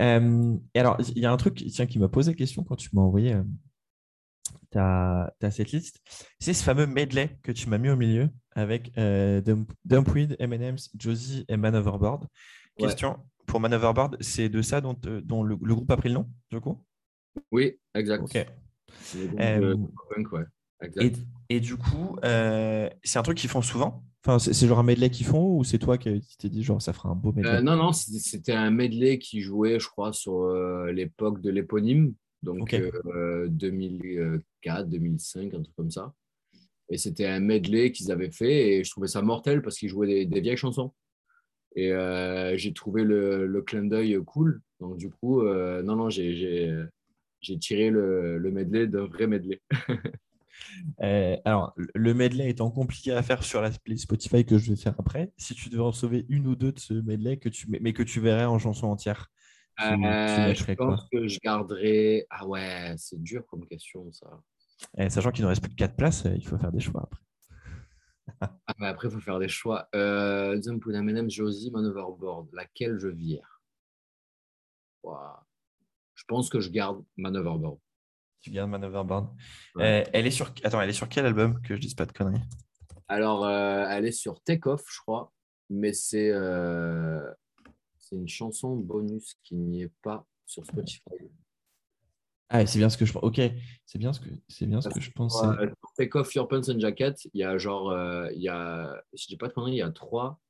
Euh, 0.00 0.56
et 0.74 0.80
alors, 0.80 0.96
il 1.00 1.18
y 1.18 1.26
a 1.26 1.32
un 1.32 1.36
truc 1.36 1.56
tiens, 1.56 1.86
qui 1.86 1.98
m'a 1.98 2.08
posé 2.08 2.34
question 2.34 2.64
quand 2.64 2.76
tu 2.76 2.88
m'as 2.92 3.02
envoyé 3.02 3.34
euh, 3.34 3.42
ta, 4.70 5.32
ta 5.38 5.50
cette 5.50 5.70
liste. 5.70 6.00
C'est 6.40 6.54
ce 6.54 6.64
fameux 6.64 6.86
medley 6.86 7.38
que 7.42 7.52
tu 7.52 7.68
m'as 7.68 7.78
mis 7.78 7.90
au 7.90 7.96
milieu 7.96 8.28
avec 8.52 8.90
euh, 8.98 9.40
Dump- 9.40 9.72
Dumpweed, 9.84 10.36
M&M's, 10.38 10.90
Josie 10.98 11.44
et 11.48 11.56
Man 11.56 11.76
Overboard. 11.76 12.24
Ouais. 12.78 12.86
Question 12.86 13.18
pour 13.46 13.60
Man 13.60 13.74
Overboard, 13.74 14.16
c'est 14.20 14.48
de 14.48 14.62
ça 14.62 14.80
dont, 14.80 14.96
euh, 15.06 15.20
dont 15.20 15.42
le, 15.42 15.56
le 15.60 15.74
groupe 15.74 15.90
a 15.90 15.96
pris 15.96 16.08
le 16.08 16.14
nom, 16.14 16.30
du 16.50 16.60
coup? 16.60 16.82
Oui, 17.50 17.78
exact. 17.94 18.22
Ok. 18.24 18.46
Euh, 19.38 19.76
punk, 20.14 20.32
ouais. 20.32 20.44
Exact. 20.80 21.16
Et, 21.48 21.56
et 21.56 21.60
du 21.60 21.76
coup, 21.76 22.16
euh, 22.24 22.88
c'est 23.04 23.18
un 23.18 23.22
truc 23.22 23.36
qu'ils 23.38 23.50
font 23.50 23.62
souvent? 23.62 24.04
Enfin, 24.24 24.38
c'est 24.38 24.66
genre 24.68 24.78
un 24.78 24.84
medley 24.84 25.10
qu'ils 25.10 25.26
font 25.26 25.56
ou 25.56 25.64
c'est 25.64 25.78
toi 25.78 25.98
qui 25.98 26.22
t'es 26.38 26.48
dit 26.48 26.62
genre 26.62 26.80
ça 26.80 26.92
fera 26.92 27.08
un 27.08 27.16
beau 27.16 27.32
medley? 27.32 27.56
Euh, 27.56 27.60
non, 27.60 27.76
non, 27.76 27.92
c'était 27.92 28.52
un 28.52 28.70
medley 28.70 29.18
qui 29.18 29.40
jouait, 29.40 29.80
je 29.80 29.88
crois, 29.88 30.12
sur 30.12 30.42
euh, 30.42 30.92
l'époque 30.92 31.40
de 31.40 31.50
l'éponyme, 31.50 32.14
donc 32.42 32.60
Ok. 32.62 32.74
euh, 32.74 33.48
2004, 33.48 34.88
2005, 34.88 35.54
un 35.54 35.62
truc 35.62 35.74
comme 35.76 35.90
ça. 35.90 36.14
Et 36.88 36.98
c'était 36.98 37.26
un 37.26 37.40
medley 37.40 37.90
qu'ils 37.90 38.12
avaient 38.12 38.30
fait 38.30 38.74
et 38.74 38.84
je 38.84 38.90
trouvais 38.90 39.08
ça 39.08 39.22
mortel 39.22 39.62
parce 39.62 39.76
qu'ils 39.78 39.88
jouaient 39.88 40.06
des, 40.06 40.26
des 40.26 40.40
vieilles 40.40 40.56
chansons. 40.56 40.92
Et 41.74 41.90
euh, 41.92 42.56
j'ai 42.56 42.72
trouvé 42.72 43.02
le, 43.02 43.46
le 43.46 43.62
clin 43.62 43.84
d'œil 43.84 44.20
cool. 44.24 44.60
Donc, 44.78 44.98
du 44.98 45.10
coup, 45.10 45.40
euh, 45.40 45.82
non, 45.82 45.96
non, 45.96 46.10
j'ai 46.10 46.78
tiré 47.60 47.90
le, 47.90 48.38
le 48.38 48.50
medley 48.52 48.86
d'un 48.86 49.06
vrai 49.06 49.26
medley. 49.26 49.60
Euh, 51.02 51.36
alors, 51.44 51.72
le- 51.76 51.88
le 51.94 52.14
medley 52.14 52.48
étant 52.50 52.70
compliqué 52.70 53.12
à 53.12 53.22
faire 53.22 53.42
sur 53.42 53.60
la 53.60 53.70
Spotify 53.72 54.44
que 54.44 54.58
je 54.58 54.70
vais 54.70 54.76
faire 54.76 54.94
après, 54.98 55.32
si 55.36 55.54
tu 55.54 55.68
devais 55.68 55.82
en 55.82 55.92
sauver 55.92 56.26
une 56.28 56.46
ou 56.46 56.56
deux 56.56 56.72
de 56.72 56.78
ce 56.78 56.94
medley, 56.94 57.36
que 57.38 57.48
tu, 57.48 57.66
mais 57.68 57.92
que 57.92 58.02
tu 58.02 58.20
verrais 58.20 58.44
en 58.44 58.58
chanson 58.58 58.86
entière, 58.88 59.28
tu, 59.78 59.84
tu 59.84 59.84
Euh, 59.88 60.14
je 60.36 60.48
mettrais 60.48 60.76
quoi 60.76 60.96
pense 60.96 61.08
que 61.10 61.28
je 61.28 61.38
garderai. 61.42 62.26
Ah 62.30 62.46
ouais, 62.46 62.94
c'est 62.98 63.20
dur 63.22 63.46
comme 63.46 63.66
question, 63.66 64.10
ça. 64.12 64.40
Eh, 64.98 65.10
Sachant 65.10 65.30
qu'il 65.30 65.44
ne 65.44 65.48
reste 65.48 65.62
plus 65.62 65.70
que 65.70 65.76
4 65.76 65.96
places, 65.96 66.26
euh, 66.26 66.34
il 66.36 66.46
faut 66.46 66.58
faire 66.58 66.72
des 66.72 66.80
choix 66.80 67.02
après. 67.02 67.20
Ah, 68.66 68.74
mais 68.78 68.86
après, 68.86 69.08
il 69.08 69.14
faut 69.14 69.20
faire 69.20 69.38
des 69.38 69.48
choix. 69.48 69.88
Euh, 69.94 70.60
Josie, 71.28 71.70
Man 71.70 71.84
Overboard. 71.86 72.48
Laquelle 72.52 72.98
je 72.98 73.08
vire? 73.08 73.60
Je 76.14 76.24
pense 76.26 76.48
que 76.48 76.60
je 76.60 76.70
garde 76.70 77.04
Man 77.16 77.36
Overboard. 77.36 77.78
Tu 78.42 78.50
gardes 78.50 78.70
Man 78.70 78.84
Overboard. 78.84 79.28
Ouais. 79.76 80.02
Euh, 80.04 80.10
elle, 80.12 80.26
est 80.26 80.32
sur... 80.32 80.52
Attends, 80.64 80.80
elle 80.80 80.90
est 80.90 80.94
sur 80.94 81.08
quel 81.08 81.24
album 81.24 81.62
Que 81.62 81.76
je 81.76 81.80
dise 81.80 81.94
pas 81.94 82.06
de 82.06 82.12
conneries? 82.12 82.42
Alors, 83.06 83.44
euh, 83.44 83.86
elle 83.88 84.06
est 84.06 84.12
sur 84.12 84.40
Take 84.42 84.68
Off, 84.68 84.84
je 84.90 85.00
crois, 85.00 85.32
mais 85.70 85.92
c'est 85.92 86.30
euh, 86.30 87.22
c'est 87.98 88.16
une 88.16 88.28
chanson 88.28 88.76
bonus 88.76 89.34
qui 89.44 89.54
n'y 89.54 89.82
est 89.82 89.92
pas 90.02 90.26
sur 90.46 90.64
Spotify. 90.64 91.02
Ah, 92.48 92.66
c'est 92.66 92.78
bien 92.78 92.88
ce 92.88 92.96
que 92.96 93.04
je 93.04 93.12
pense. 93.12 93.22
Ok, 93.22 93.40
c'est 93.86 93.98
bien 93.98 94.12
ce 94.12 94.20
que, 94.20 94.30
c'est 94.48 94.66
bien 94.66 94.80
ce 94.80 94.88
que 94.88 95.00
je 95.00 95.10
pensais. 95.10 95.46
Euh, 95.46 95.70
Take 95.96 96.18
Off 96.18 96.34
Your 96.34 96.48
Pants 96.48 96.68
and 96.68 96.80
Jacket, 96.80 97.16
il 97.32 97.40
y 97.40 97.44
a 97.44 97.56
genre, 97.58 97.94
il 98.32 98.42
y 98.42 98.48
a, 98.48 99.02
si 99.14 99.24
je 99.24 99.28
dis 99.28 99.36
pas 99.36 99.48
de 99.48 99.52
conneries, 99.52 99.72
il 99.72 99.78
y 99.78 99.82
a 99.82 99.90
trois, 99.90 100.40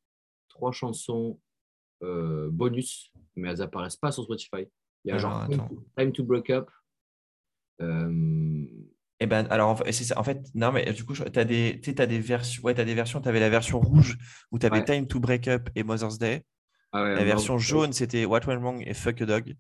trois 0.48 0.72
chansons 0.72 1.38
bonus, 2.00 3.12
mais 3.36 3.50
elles 3.50 3.62
apparaissent 3.62 3.96
pas 3.96 4.12
sur 4.12 4.24
Spotify. 4.24 4.68
Il 5.04 5.08
y 5.08 5.10
a 5.10 5.16
Alors, 5.16 5.48
genre. 5.48 5.48
Time 5.48 5.68
to, 5.68 5.84
Time 5.96 6.12
to 6.12 6.24
Break 6.24 6.50
Up. 6.50 6.70
Euh, 7.82 8.64
Eh 9.20 9.26
ben, 9.26 9.46
alors, 9.50 9.68
en 9.70 9.76
fait, 9.76 9.92
c'est 9.92 10.04
ça. 10.04 10.18
En 10.18 10.24
fait, 10.24 10.48
non, 10.54 10.72
mais 10.72 10.92
du 10.92 11.04
coup, 11.04 11.14
tu 11.14 11.22
as 11.38 11.44
des, 11.44 11.80
t'as 11.80 12.06
des 12.06 12.18
versions. 12.18 12.62
Ouais, 12.64 12.74
tu 12.74 12.80
as 12.80 12.84
des 12.84 12.94
versions. 12.94 13.20
Tu 13.20 13.28
avais 13.28 13.40
la 13.40 13.50
version 13.50 13.78
rouge 13.80 14.16
où 14.50 14.58
tu 14.58 14.66
avais 14.66 14.78
Ouais. 14.78 14.84
Time 14.84 15.06
to 15.06 15.20
Break 15.20 15.46
Up 15.48 15.68
et 15.74 15.82
Mother's 15.84 16.18
Day. 16.18 16.44
ah 16.92 17.02
ouais, 17.02 17.14
La 17.14 17.24
version 17.24 17.58
jaune, 17.58 17.92
c'était 17.92 18.24
What 18.24 18.40
Went 18.46 18.58
Wrong 18.60 18.82
et 18.86 18.94
Fuck 18.94 19.20
a 19.22 19.26
Dog. 19.26 19.56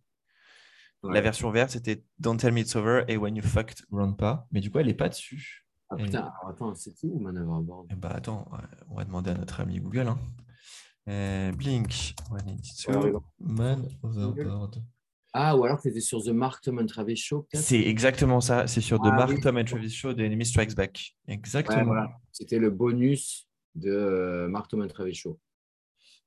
ouais. 1.04 1.14
La 1.14 1.20
version 1.20 1.50
verte, 1.50 1.70
c'était 1.70 2.02
Don't 2.18 2.36
Tell 2.38 2.52
Me 2.52 2.60
It's 2.60 2.74
Over 2.76 3.04
et 3.08 3.16
When 3.16 3.36
You 3.36 3.42
Fucked 3.42 3.82
Grandpa. 3.90 4.46
Mais 4.52 4.60
du 4.60 4.70
coup, 4.70 4.78
elle 4.78 4.86
n'est 4.86 4.94
pas 4.94 5.08
dessus. 5.08 5.64
Ah, 5.90 5.96
putain, 5.96 6.20
alors, 6.20 6.48
attends, 6.48 6.74
c'était 6.74 7.06
où 7.06 7.20
Man 7.20 7.36
Overboard 7.36 7.86
Eh 7.90 7.94
bah, 7.94 8.12
attends, 8.14 8.48
ouais, 8.50 8.58
on 8.88 8.94
va 8.96 9.04
demander 9.04 9.30
à 9.30 9.34
notre 9.34 9.60
ami 9.60 9.78
Google. 9.78 10.08
hein. 10.08 10.18
Euh, 11.08 11.52
Blink, 11.52 12.14
One 12.30 12.56
Ah, 15.34 15.56
ou 15.56 15.64
alors 15.64 15.80
c'était 15.80 16.00
sur 16.00 16.22
The 16.22 16.28
Mark 16.28 16.62
Tom 16.62 16.78
and 16.78 16.86
Travis 16.86 17.16
Show, 17.16 17.46
peut-être? 17.50 17.64
C'est 17.64 17.80
exactement 17.80 18.40
ça. 18.40 18.66
C'est 18.66 18.82
sur 18.82 18.98
The 18.98 19.06
Ah, 19.06 19.16
Mark, 19.16 19.30
oui. 19.30 19.40
Tom 19.40 19.56
and 19.56 19.64
Travis 19.64 19.90
Show 19.90 20.12
de 20.12 20.24
Enemy 20.24 20.44
Strikes 20.44 20.74
Back. 20.74 21.14
Exactement. 21.26 21.78
Ouais, 21.78 21.84
voilà. 21.84 22.10
C'était 22.32 22.58
le 22.58 22.70
bonus 22.70 23.48
de 23.74 23.90
euh, 23.90 24.48
Mark 24.48 24.70
Tom 24.70 24.82
and 24.82 24.88
Travis 24.88 25.14
Show. 25.14 25.40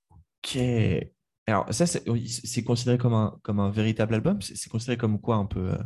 Ok. 0.09 0.57
Alors, 1.47 1.71
ça, 1.71 1.85
c'est 1.85 2.63
considéré 2.63 2.97
comme 2.97 3.13
un, 3.13 3.39
comme 3.43 3.59
un 3.59 3.69
véritable 3.69 4.15
album? 4.15 4.41
C'est 4.41 4.69
considéré 4.69 4.97
comme 4.97 5.21
quoi 5.21 5.35
un 5.35 5.45
peu 5.45 5.73
euh, 5.73 5.77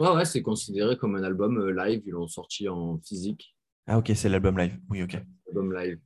Ouais, 0.00 0.10
ouais, 0.14 0.24
c'est 0.24 0.40
considéré 0.40 0.96
comme 0.96 1.16
un 1.16 1.22
album 1.22 1.58
euh, 1.58 1.70
live. 1.72 2.02
Ils 2.06 2.12
l'ont 2.12 2.26
sorti 2.26 2.66
en 2.68 2.98
physique, 3.00 3.54
Ah, 3.86 3.98
ok, 3.98 4.10
c'est 4.14 4.30
l'album 4.30 4.56
live. 4.58 4.78
Oui, 4.88 5.02
ok. 5.02 5.18
album 5.48 5.74
live. 5.74 5.98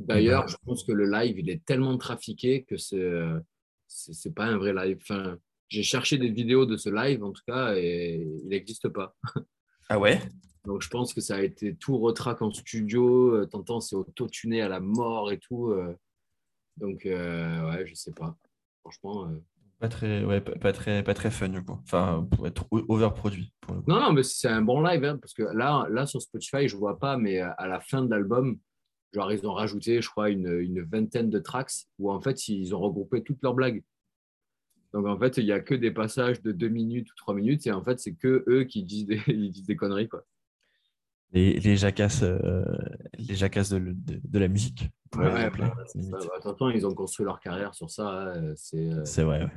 D'ailleurs, 0.00 0.44
ben. 0.44 0.48
je 0.48 0.56
pense 0.64 0.84
que 0.84 0.92
le 0.92 1.10
live, 1.10 1.38
il 1.38 1.50
est 1.50 1.62
tellement 1.66 1.96
trafiqué 1.98 2.64
que 2.64 2.78
c'est 2.78 2.98
c'est 3.86 4.34
pas 4.34 4.44
un 4.46 4.56
vrai 4.58 4.72
live. 4.74 4.98
Enfin, 5.02 5.36
j'ai 5.68 5.82
cherché 5.82 6.18
des 6.18 6.30
vidéos 6.30 6.66
de 6.66 6.76
ce 6.76 6.88
live, 6.90 7.22
en 7.24 7.32
tout 7.32 7.42
cas, 7.46 7.74
et 7.76 8.16
il 8.42 8.48
n'existe 8.48 8.88
pas. 8.88 9.14
Ah 9.90 9.98
ouais? 9.98 10.18
Donc, 10.64 10.80
je 10.80 10.88
pense 10.88 11.12
que 11.12 11.20
ça 11.20 11.36
a 11.36 11.42
été 11.42 11.74
tout 11.76 11.98
retrack 11.98 12.40
en 12.40 12.50
studio. 12.50 13.34
euh, 13.34 13.46
T'entends, 13.46 13.80
c'est 13.80 13.96
auto-tuné 13.96 14.62
à 14.62 14.68
la 14.68 14.80
mort 14.80 15.30
et 15.30 15.38
tout. 15.38 15.68
euh. 15.72 15.94
Donc, 16.78 17.04
euh, 17.04 17.68
ouais, 17.70 17.86
je 17.86 17.94
sais 17.94 18.12
pas. 18.12 18.34
Franchement. 18.80 19.26
euh, 19.28 19.38
Pas 19.78 19.90
très, 19.90 20.24
ouais, 20.24 20.40
pas, 20.40 20.52
pas 20.52 20.72
très, 20.72 21.02
pas 21.04 21.12
très 21.12 21.30
fun, 21.30 21.50
du 21.50 21.62
coup. 21.62 21.78
Enfin, 21.82 22.26
pour 22.30 22.46
être 22.46 22.66
overproduit. 22.70 23.52
Pour 23.60 23.74
le 23.74 23.82
coup. 23.82 23.90
Non, 23.90 24.00
non, 24.00 24.12
mais 24.14 24.22
c'est 24.22 24.48
un 24.48 24.62
bon 24.62 24.80
live, 24.80 25.04
hein, 25.04 25.18
parce 25.18 25.34
que 25.34 25.42
là, 25.42 25.86
là, 25.90 26.06
sur 26.06 26.22
Spotify, 26.22 26.66
je 26.66 26.78
vois 26.78 26.98
pas, 26.98 27.18
mais 27.18 27.40
à 27.40 27.66
la 27.68 27.80
fin 27.80 28.00
de 28.02 28.08
l'album, 28.08 28.58
genre, 29.14 29.32
ils 29.32 29.46
ont 29.46 29.52
rajouté, 29.54 30.02
je 30.02 30.10
crois, 30.10 30.28
une, 30.30 30.48
une 30.60 30.82
vingtaine 30.82 31.30
de 31.30 31.38
tracks 31.38 31.72
où, 31.98 32.10
en 32.10 32.20
fait, 32.20 32.48
ils 32.48 32.74
ont 32.74 32.80
regroupé 32.80 33.22
toutes 33.22 33.42
leurs 33.42 33.54
blagues. 33.54 33.82
Donc, 34.92 35.06
en 35.06 35.18
fait, 35.18 35.38
il 35.38 35.44
n'y 35.46 35.52
a 35.52 35.60
que 35.60 35.74
des 35.74 35.90
passages 35.90 36.42
de 36.42 36.52
deux 36.52 36.68
minutes 36.68 37.10
ou 37.10 37.14
trois 37.16 37.34
minutes, 37.34 37.66
et 37.66 37.72
en 37.72 37.82
fait, 37.82 37.98
c'est 37.98 38.14
que 38.14 38.44
eux 38.48 38.64
qui 38.64 38.82
disent 38.84 39.06
des, 39.06 39.20
ils 39.28 39.50
disent 39.50 39.66
des 39.66 39.76
conneries, 39.76 40.08
quoi. 40.08 40.24
Les, 41.32 41.58
les 41.58 41.76
jacasses, 41.76 42.22
euh, 42.22 42.64
les 43.18 43.34
jacasses 43.34 43.70
de, 43.70 43.78
de, 43.80 44.20
de 44.22 44.38
la 44.38 44.46
musique. 44.46 44.88
Ouais, 45.16 45.24
ouais, 45.32 45.50
bah. 45.58 45.74
Bah, 46.10 46.18
Attention, 46.36 46.70
ils 46.70 46.86
ont 46.86 46.94
construit 46.94 47.24
leur 47.26 47.40
carrière 47.40 47.74
sur 47.74 47.90
ça. 47.90 48.34
hein, 48.34 48.52
C'est 48.54 48.92
euh, 48.92 49.04
C'est 49.04 49.24
vrai, 49.24 49.42
ouais. 49.42 49.50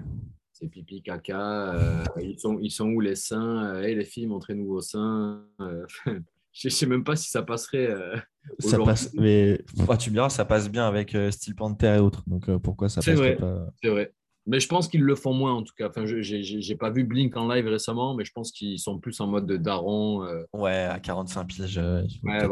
c'est 0.54 0.68
pipi, 0.70 1.04
caca. 1.04 1.76
euh, 1.76 2.04
ils, 2.20 2.40
sont, 2.40 2.58
ils 2.60 2.72
sont 2.72 2.90
où 2.90 3.00
les 3.00 3.14
seins 3.16 3.76
euh, 3.76 3.82
Hey, 3.84 3.94
les 3.94 4.06
filles, 4.06 4.26
montrez-nous 4.26 4.66
vos 4.66 4.82
seins. 4.82 5.46
je 6.58 6.70
sais 6.70 6.86
même 6.86 7.04
pas 7.04 7.16
si 7.16 7.30
ça 7.30 7.44
passerait. 7.44 7.88
euh, 7.90 8.16
Ça 8.60 8.78
passe, 8.80 9.14
mais 9.14 9.62
ah, 9.90 9.98
tu 9.98 10.10
me 10.10 10.16
diras, 10.16 10.30
ça 10.30 10.46
passe 10.46 10.70
bien 10.70 10.88
avec 10.88 11.14
euh, 11.16 11.32
Steel 11.32 11.56
Panther 11.56 11.96
et 11.98 12.00
autres. 12.00 12.24
Donc 12.28 12.50
euh, 12.50 12.60
pourquoi 12.60 12.90
ça 12.90 13.02
passerait 13.12 13.36
vrai. 13.36 13.36
pas? 13.38 13.68
C'est 13.84 13.90
vrai. 13.90 14.14
Mais 14.50 14.62
je 14.62 14.68
pense 14.70 14.88
qu'ils 14.88 15.04
le 15.04 15.16
font 15.16 15.34
moins 15.34 15.54
en 15.54 15.64
tout 15.64 15.74
cas. 15.78 15.90
Enfin, 15.90 16.06
je 16.06 16.22
j'ai- 16.22 16.76
pas 16.78 16.90
vu 16.90 17.04
Blink 17.04 17.36
en 17.36 17.50
live 17.54 17.68
récemment, 17.68 18.16
mais 18.16 18.24
je 18.24 18.32
pense 18.32 18.54
qu'ils 18.54 18.80
sont 18.80 18.98
plus 18.98 19.20
en 19.20 19.28
mode 19.28 19.46
de 19.46 19.58
daron. 19.58 20.24
euh, 20.24 20.44
Ouais, 20.54 20.86
à 20.86 21.00
45 21.02 21.46
piges, 21.48 21.78
euh, 21.78 22.02
il 22.06 22.20
faut 22.22 22.28
Ouais, 22.28 22.38
peut-être 22.40 22.48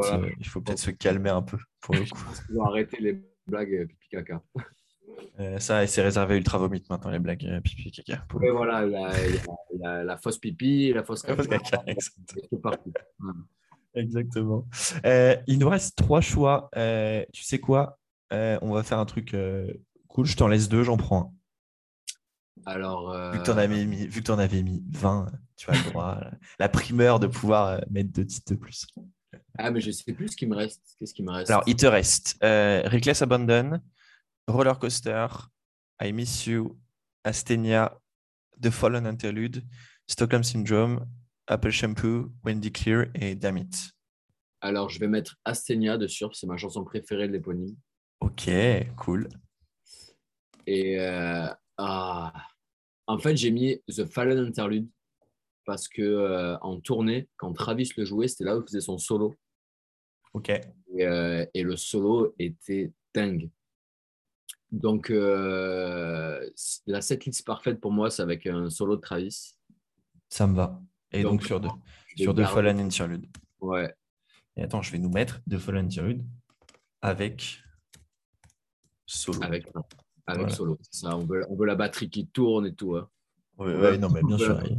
voilà. 0.60 0.76
se- 0.78 0.92
calmer 0.92 1.30
un 1.30 1.42
peu 1.42 1.58
pour 1.82 1.96
le 1.96 2.02
coup. 2.12 2.20
ils 2.50 2.58
ont 2.60 2.66
arrêté 2.66 2.98
les 3.00 3.24
blagues 3.48 3.88
pipi 3.88 4.10
caca. 4.10 4.42
Euh, 5.40 5.60
ça, 5.60 5.84
et 5.84 5.88
c'est 5.88 6.02
réservé 6.02 6.38
ultra 6.38 6.58
vomite 6.58 6.90
maintenant, 6.90 7.12
les 7.12 7.20
blagues 7.20 7.46
euh, 7.46 7.60
pipi 7.62 7.92
caca. 7.92 8.26
voilà, 8.32 8.86
la 10.04 10.18
fausse 10.18 10.38
pipi, 10.38 10.92
la 10.94 11.04
fausse 11.04 11.22
caca. 11.24 11.36
Fausse 11.36 11.48
caca, 11.48 11.84
exact. 11.88 12.16
Exactement. 13.96 14.68
Euh, 15.06 15.36
il 15.48 15.60
nous 15.60 15.70
reste 15.70 15.96
trois 15.96 16.22
choix. 16.22 16.70
Euh, 16.76 17.24
tu 17.34 17.44
sais 17.44 17.60
quoi? 17.60 17.98
Euh, 18.34 18.58
On 18.62 18.74
va 18.74 18.84
faire 18.84 19.00
un 19.00 19.06
truc 19.06 19.36
cool. 20.08 20.26
Je 20.26 20.36
t'en 20.36 20.48
laisse 20.48 20.70
deux, 20.70 20.84
j'en 20.84 20.98
prends 20.98 21.22
un. 21.22 21.32
Alors, 22.66 23.12
Vu 23.32 23.40
que 23.40 23.44
tu 23.44 23.52
en 23.52 23.58
avais 23.58 23.86
mis, 23.86 24.08
vu 24.08 24.22
que 24.22 24.26
t'en 24.28 24.40
avais 24.40 24.64
mis 24.64 24.84
20, 24.92 25.28
tu 25.58 25.70
as 25.70 25.74
le 25.74 25.90
droit, 25.92 26.20
la- 26.20 26.32
la 26.60 26.70
primeur 26.70 27.20
de 27.20 27.28
pouvoir 27.28 27.82
mettre 27.92 28.12
deux 28.12 28.26
titres 28.26 28.54
de 28.54 28.58
plus. 28.60 28.88
ah, 29.58 29.72
mais 29.72 29.82
je 29.82 29.92
sais 29.92 30.14
plus 30.14 30.30
ce 30.30 30.36
qui 30.38 30.46
me 30.48 30.56
reste. 30.56 30.82
Qu'est-ce 31.00 31.14
qui 31.14 31.22
me 31.24 31.32
reste? 31.32 31.52
Alors, 31.52 31.64
il 31.68 31.76
te 31.76 31.86
reste 31.86 32.38
Reckless 32.42 33.22
Abandon, 33.22 33.80
Roller 34.48 34.80
Coaster, 34.80 35.28
I 36.02 36.12
Miss 36.14 36.46
You, 36.48 36.78
Astenia, 37.24 37.98
The 38.62 38.70
Fallen 38.70 39.06
Interlude, 39.06 39.64
Stockholm 40.08 40.44
Syndrome, 40.44 41.06
Apple 41.48 41.70
Shampoo, 41.70 42.32
Wendy 42.44 42.72
Clear 42.72 43.06
et 43.14 43.36
Damn 43.36 43.58
It. 43.58 43.92
Alors, 44.62 44.90
je 44.90 45.00
vais 45.00 45.08
mettre 45.08 45.36
Astenia 45.46 45.98
dessus, 45.98 46.26
c'est 46.34 46.48
ma 46.48 46.58
chanson 46.58 46.84
préférée 46.84 47.28
de 47.28 47.34
l'éponyme. 47.34 47.76
Ok, 48.20 48.50
cool. 48.98 49.30
Et 50.66 51.00
euh, 51.00 51.48
ah, 51.78 52.34
En 53.06 53.20
fait, 53.20 53.38
j'ai 53.38 53.52
mis 53.52 53.80
The 53.88 54.06
Fallen 54.06 54.40
Interlude 54.40 54.90
parce 55.66 55.88
que 55.88 56.02
euh, 56.02 56.58
en 56.60 56.80
tournée, 56.80 57.30
quand 57.38 57.54
Travis 57.54 57.92
le 57.98 58.06
jouait, 58.06 58.28
c'était 58.28 58.46
là 58.46 58.58
où 58.58 58.62
il 58.62 58.66
faisait 58.66 58.82
son 58.82 58.98
solo. 58.98 59.36
Ok. 60.34 60.50
Et, 60.50 61.06
euh, 61.06 61.46
et 61.54 61.62
le 61.62 61.76
solo 61.76 62.34
était 62.40 62.92
dingue. 63.14 63.52
Donc, 64.72 65.10
la 65.10 66.42
setlist 67.02 67.46
parfaite 67.46 67.80
pour 67.80 67.92
moi, 67.92 68.10
c'est 68.10 68.24
avec 68.24 68.48
un 68.48 68.70
solo 68.72 68.96
de 68.96 69.02
Travis. 69.02 69.56
Ça 70.28 70.48
me 70.48 70.56
va. 70.56 70.82
Et 71.12 71.24
donc, 71.24 71.34
Donc, 71.34 71.44
sur 71.44 71.60
deux. 71.60 71.70
Sur 72.16 72.34
garder- 72.34 72.54
Fallen 72.54 72.80
Interlude. 72.80 73.26
Ouais. 73.62 73.94
Et 74.58 74.64
attends, 74.64 74.82
je 74.82 74.92
vais 74.92 75.00
nous 75.00 75.10
mettre 75.10 75.42
The 75.50 75.58
Fallen 75.58 75.86
Interlude 75.86 76.26
avec 77.02 77.60
solo. 79.06 79.44
Avec, 79.44 79.66
avec 80.28 80.40
Voilà. 80.42 80.50
solo. 80.50 80.78
Ça, 80.92 81.16
on, 81.18 81.26
veut, 81.26 81.46
on 81.50 81.56
veut 81.56 81.66
la 81.66 81.76
batterie 81.76 82.10
qui 82.10 82.28
tourne 82.28 82.66
et 82.68 82.74
tout. 82.74 82.96
hein. 82.96 83.08
Ouais, 83.58 83.76
ouais, 83.76 83.98
non, 83.98 84.10
mais 84.10 84.22
bien 84.28 84.38
sûr. 84.38 84.60
il- 84.66 84.78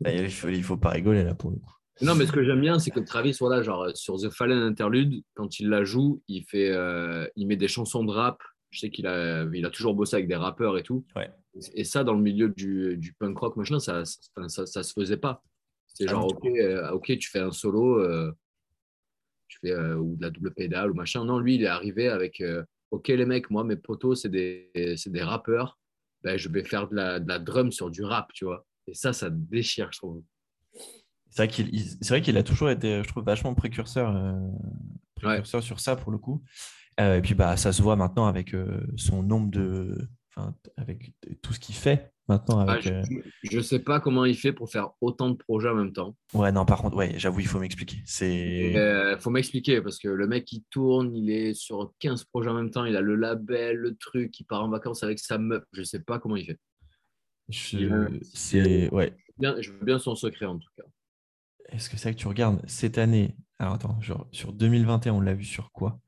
là, 0.00 0.12
il 0.22 0.30
faut, 0.30 0.48
faut 0.62 0.76
pas 0.76 0.90
rigoler 0.90 1.24
là 1.24 1.34
pour 1.34 1.50
le 1.50 1.56
coup. 1.56 1.72
Non, 2.02 2.16
mais 2.16 2.26
ce 2.26 2.32
que 2.32 2.42
j'aime 2.44 2.60
bien, 2.60 2.80
c'est 2.80 2.90
que 2.90 2.98
Travis, 2.98 3.36
voilà, 3.38 3.62
genre 3.62 3.88
sur 3.94 4.16
The 4.16 4.28
Fallen 4.28 4.58
Interlude, 4.58 5.22
quand 5.34 5.60
il 5.60 5.68
la 5.68 5.84
joue, 5.84 6.22
il, 6.26 6.44
fait, 6.44 6.70
euh, 6.72 7.26
il 7.36 7.46
met 7.46 7.56
des 7.56 7.68
chansons 7.68 8.04
de 8.04 8.10
rap. 8.10 8.42
Je 8.70 8.80
sais 8.80 8.90
qu'il 8.90 9.06
a, 9.06 9.44
il 9.54 9.64
a 9.64 9.70
toujours 9.70 9.94
bossé 9.94 10.16
avec 10.16 10.26
des 10.26 10.34
rappeurs 10.34 10.76
et 10.76 10.82
tout. 10.82 11.04
Ouais. 11.14 11.30
Et 11.74 11.84
ça, 11.84 12.02
dans 12.02 12.14
le 12.14 12.20
milieu 12.20 12.48
du, 12.48 12.96
du 12.96 13.12
punk 13.12 13.38
rock, 13.38 13.56
machin, 13.56 13.78
ça, 13.78 14.04
ça, 14.04 14.20
ça, 14.48 14.66
ça 14.66 14.82
se 14.82 14.92
faisait 14.92 15.16
pas. 15.16 15.44
C'est 15.94 16.06
Ah 16.08 16.10
genre, 16.10 16.22
non. 16.22 16.26
ok, 16.28 16.46
euh, 16.46 16.90
ok, 16.90 17.18
tu 17.18 17.30
fais 17.30 17.38
un 17.38 17.52
solo, 17.52 18.00
euh, 18.00 18.32
tu 19.46 19.58
fais 19.60 19.70
euh, 19.70 19.96
ou 19.96 20.16
de 20.16 20.22
la 20.22 20.30
double 20.30 20.52
pédale 20.52 20.90
ou 20.90 20.94
machin. 20.94 21.24
Non, 21.24 21.38
lui, 21.38 21.54
il 21.54 21.62
est 21.62 21.68
arrivé 21.68 22.08
avec, 22.08 22.42
ok, 22.90 23.08
les 23.08 23.24
mecs, 23.24 23.48
moi, 23.50 23.62
mes 23.64 23.76
potos, 23.76 24.22
c'est 24.22 24.28
des, 24.28 24.70
des 24.74 25.22
rappeurs. 25.22 25.78
Ben, 26.22 26.36
je 26.36 26.48
vais 26.48 26.64
faire 26.64 26.88
de 26.88 26.96
la, 26.96 27.20
de 27.20 27.28
la 27.28 27.38
drum 27.38 27.70
sur 27.70 27.90
du 27.90 28.02
rap, 28.02 28.32
tu 28.32 28.44
vois. 28.44 28.66
Et 28.86 28.94
ça, 28.94 29.12
ça 29.12 29.30
déchire, 29.30 29.90
je 29.92 29.98
trouve. 29.98 30.22
C'est 31.30 32.08
vrai 32.08 32.20
qu'il 32.22 32.36
a 32.36 32.42
toujours 32.42 32.70
été, 32.70 33.02
je 33.02 33.08
trouve, 33.08 33.24
vachement 33.24 33.54
précurseur, 33.54 34.36
précurseur 35.16 35.62
sur 35.62 35.80
ça 35.80 35.96
pour 35.96 36.12
le 36.12 36.18
coup. 36.18 36.42
Et 36.98 37.20
puis 37.22 37.34
bah 37.34 37.56
ça 37.56 37.72
se 37.72 37.82
voit 37.82 37.96
maintenant 37.96 38.26
avec 38.26 38.54
son 38.96 39.24
nombre 39.24 39.50
de, 39.50 39.98
enfin 40.36 40.54
avec 40.76 41.12
tout 41.42 41.52
ce 41.52 41.60
qu'il 41.60 41.74
fait 41.74 42.12
maintenant 42.28 42.60
Ah, 42.66 42.72
avec. 42.72 42.84
je, 42.84 42.92
euh, 42.92 43.02
je 43.44 43.60
sais 43.60 43.78
pas 43.78 44.00
comment 44.00 44.24
il 44.24 44.36
fait 44.36 44.52
pour 44.52 44.70
faire 44.70 44.90
autant 45.00 45.30
de 45.30 45.36
projets 45.36 45.68
en 45.68 45.74
même 45.74 45.92
temps. 45.92 46.16
Ouais 46.32 46.50
non 46.52 46.64
par 46.64 46.80
contre 46.82 46.96
ouais 46.96 47.12
j'avoue 47.18 47.40
il 47.40 47.46
faut 47.46 47.60
m'expliquer. 47.60 47.98
C'est 48.06 48.70
Il 48.72 48.76
Euh, 48.76 49.18
faut 49.18 49.30
m'expliquer 49.30 49.80
parce 49.82 49.98
que 49.98 50.08
le 50.08 50.26
mec 50.26 50.50
il 50.52 50.62
tourne, 50.70 51.14
il 51.14 51.30
est 51.30 51.54
sur 51.54 51.92
15 52.00 52.24
projets 52.24 52.50
en 52.50 52.54
même 52.54 52.70
temps, 52.70 52.84
il 52.84 52.96
a 52.96 53.00
le 53.00 53.14
label, 53.14 53.76
le 53.76 53.94
truc, 53.96 54.38
il 54.40 54.44
part 54.44 54.62
en 54.64 54.68
vacances 54.68 55.02
avec 55.02 55.18
sa 55.18 55.38
meuf. 55.38 55.62
Je 55.72 55.82
sais 55.82 56.00
pas 56.00 56.18
comment 56.18 56.36
il 56.36 56.46
fait. 56.46 56.58
je- 57.48 58.18
c'est 58.32 58.88
ouais. 58.90 59.14
Bien, 59.38 59.60
je 59.60 59.72
veux 59.72 59.84
bien 59.84 59.98
son 59.98 60.14
secret 60.14 60.46
en 60.46 60.58
tout 60.58 60.70
cas. 60.76 60.84
Est-ce 61.70 61.90
que 61.90 61.96
c'est 61.96 62.12
que 62.14 62.18
tu 62.18 62.28
regardes 62.28 62.62
cette 62.68 62.98
année 62.98 63.36
Alors 63.58 63.74
attends 63.74 64.00
genre 64.00 64.26
sur 64.32 64.52
2021 64.52 65.12
on 65.14 65.20
l'a 65.20 65.34
vu 65.34 65.44
sur 65.44 65.72
quoi? 65.72 66.00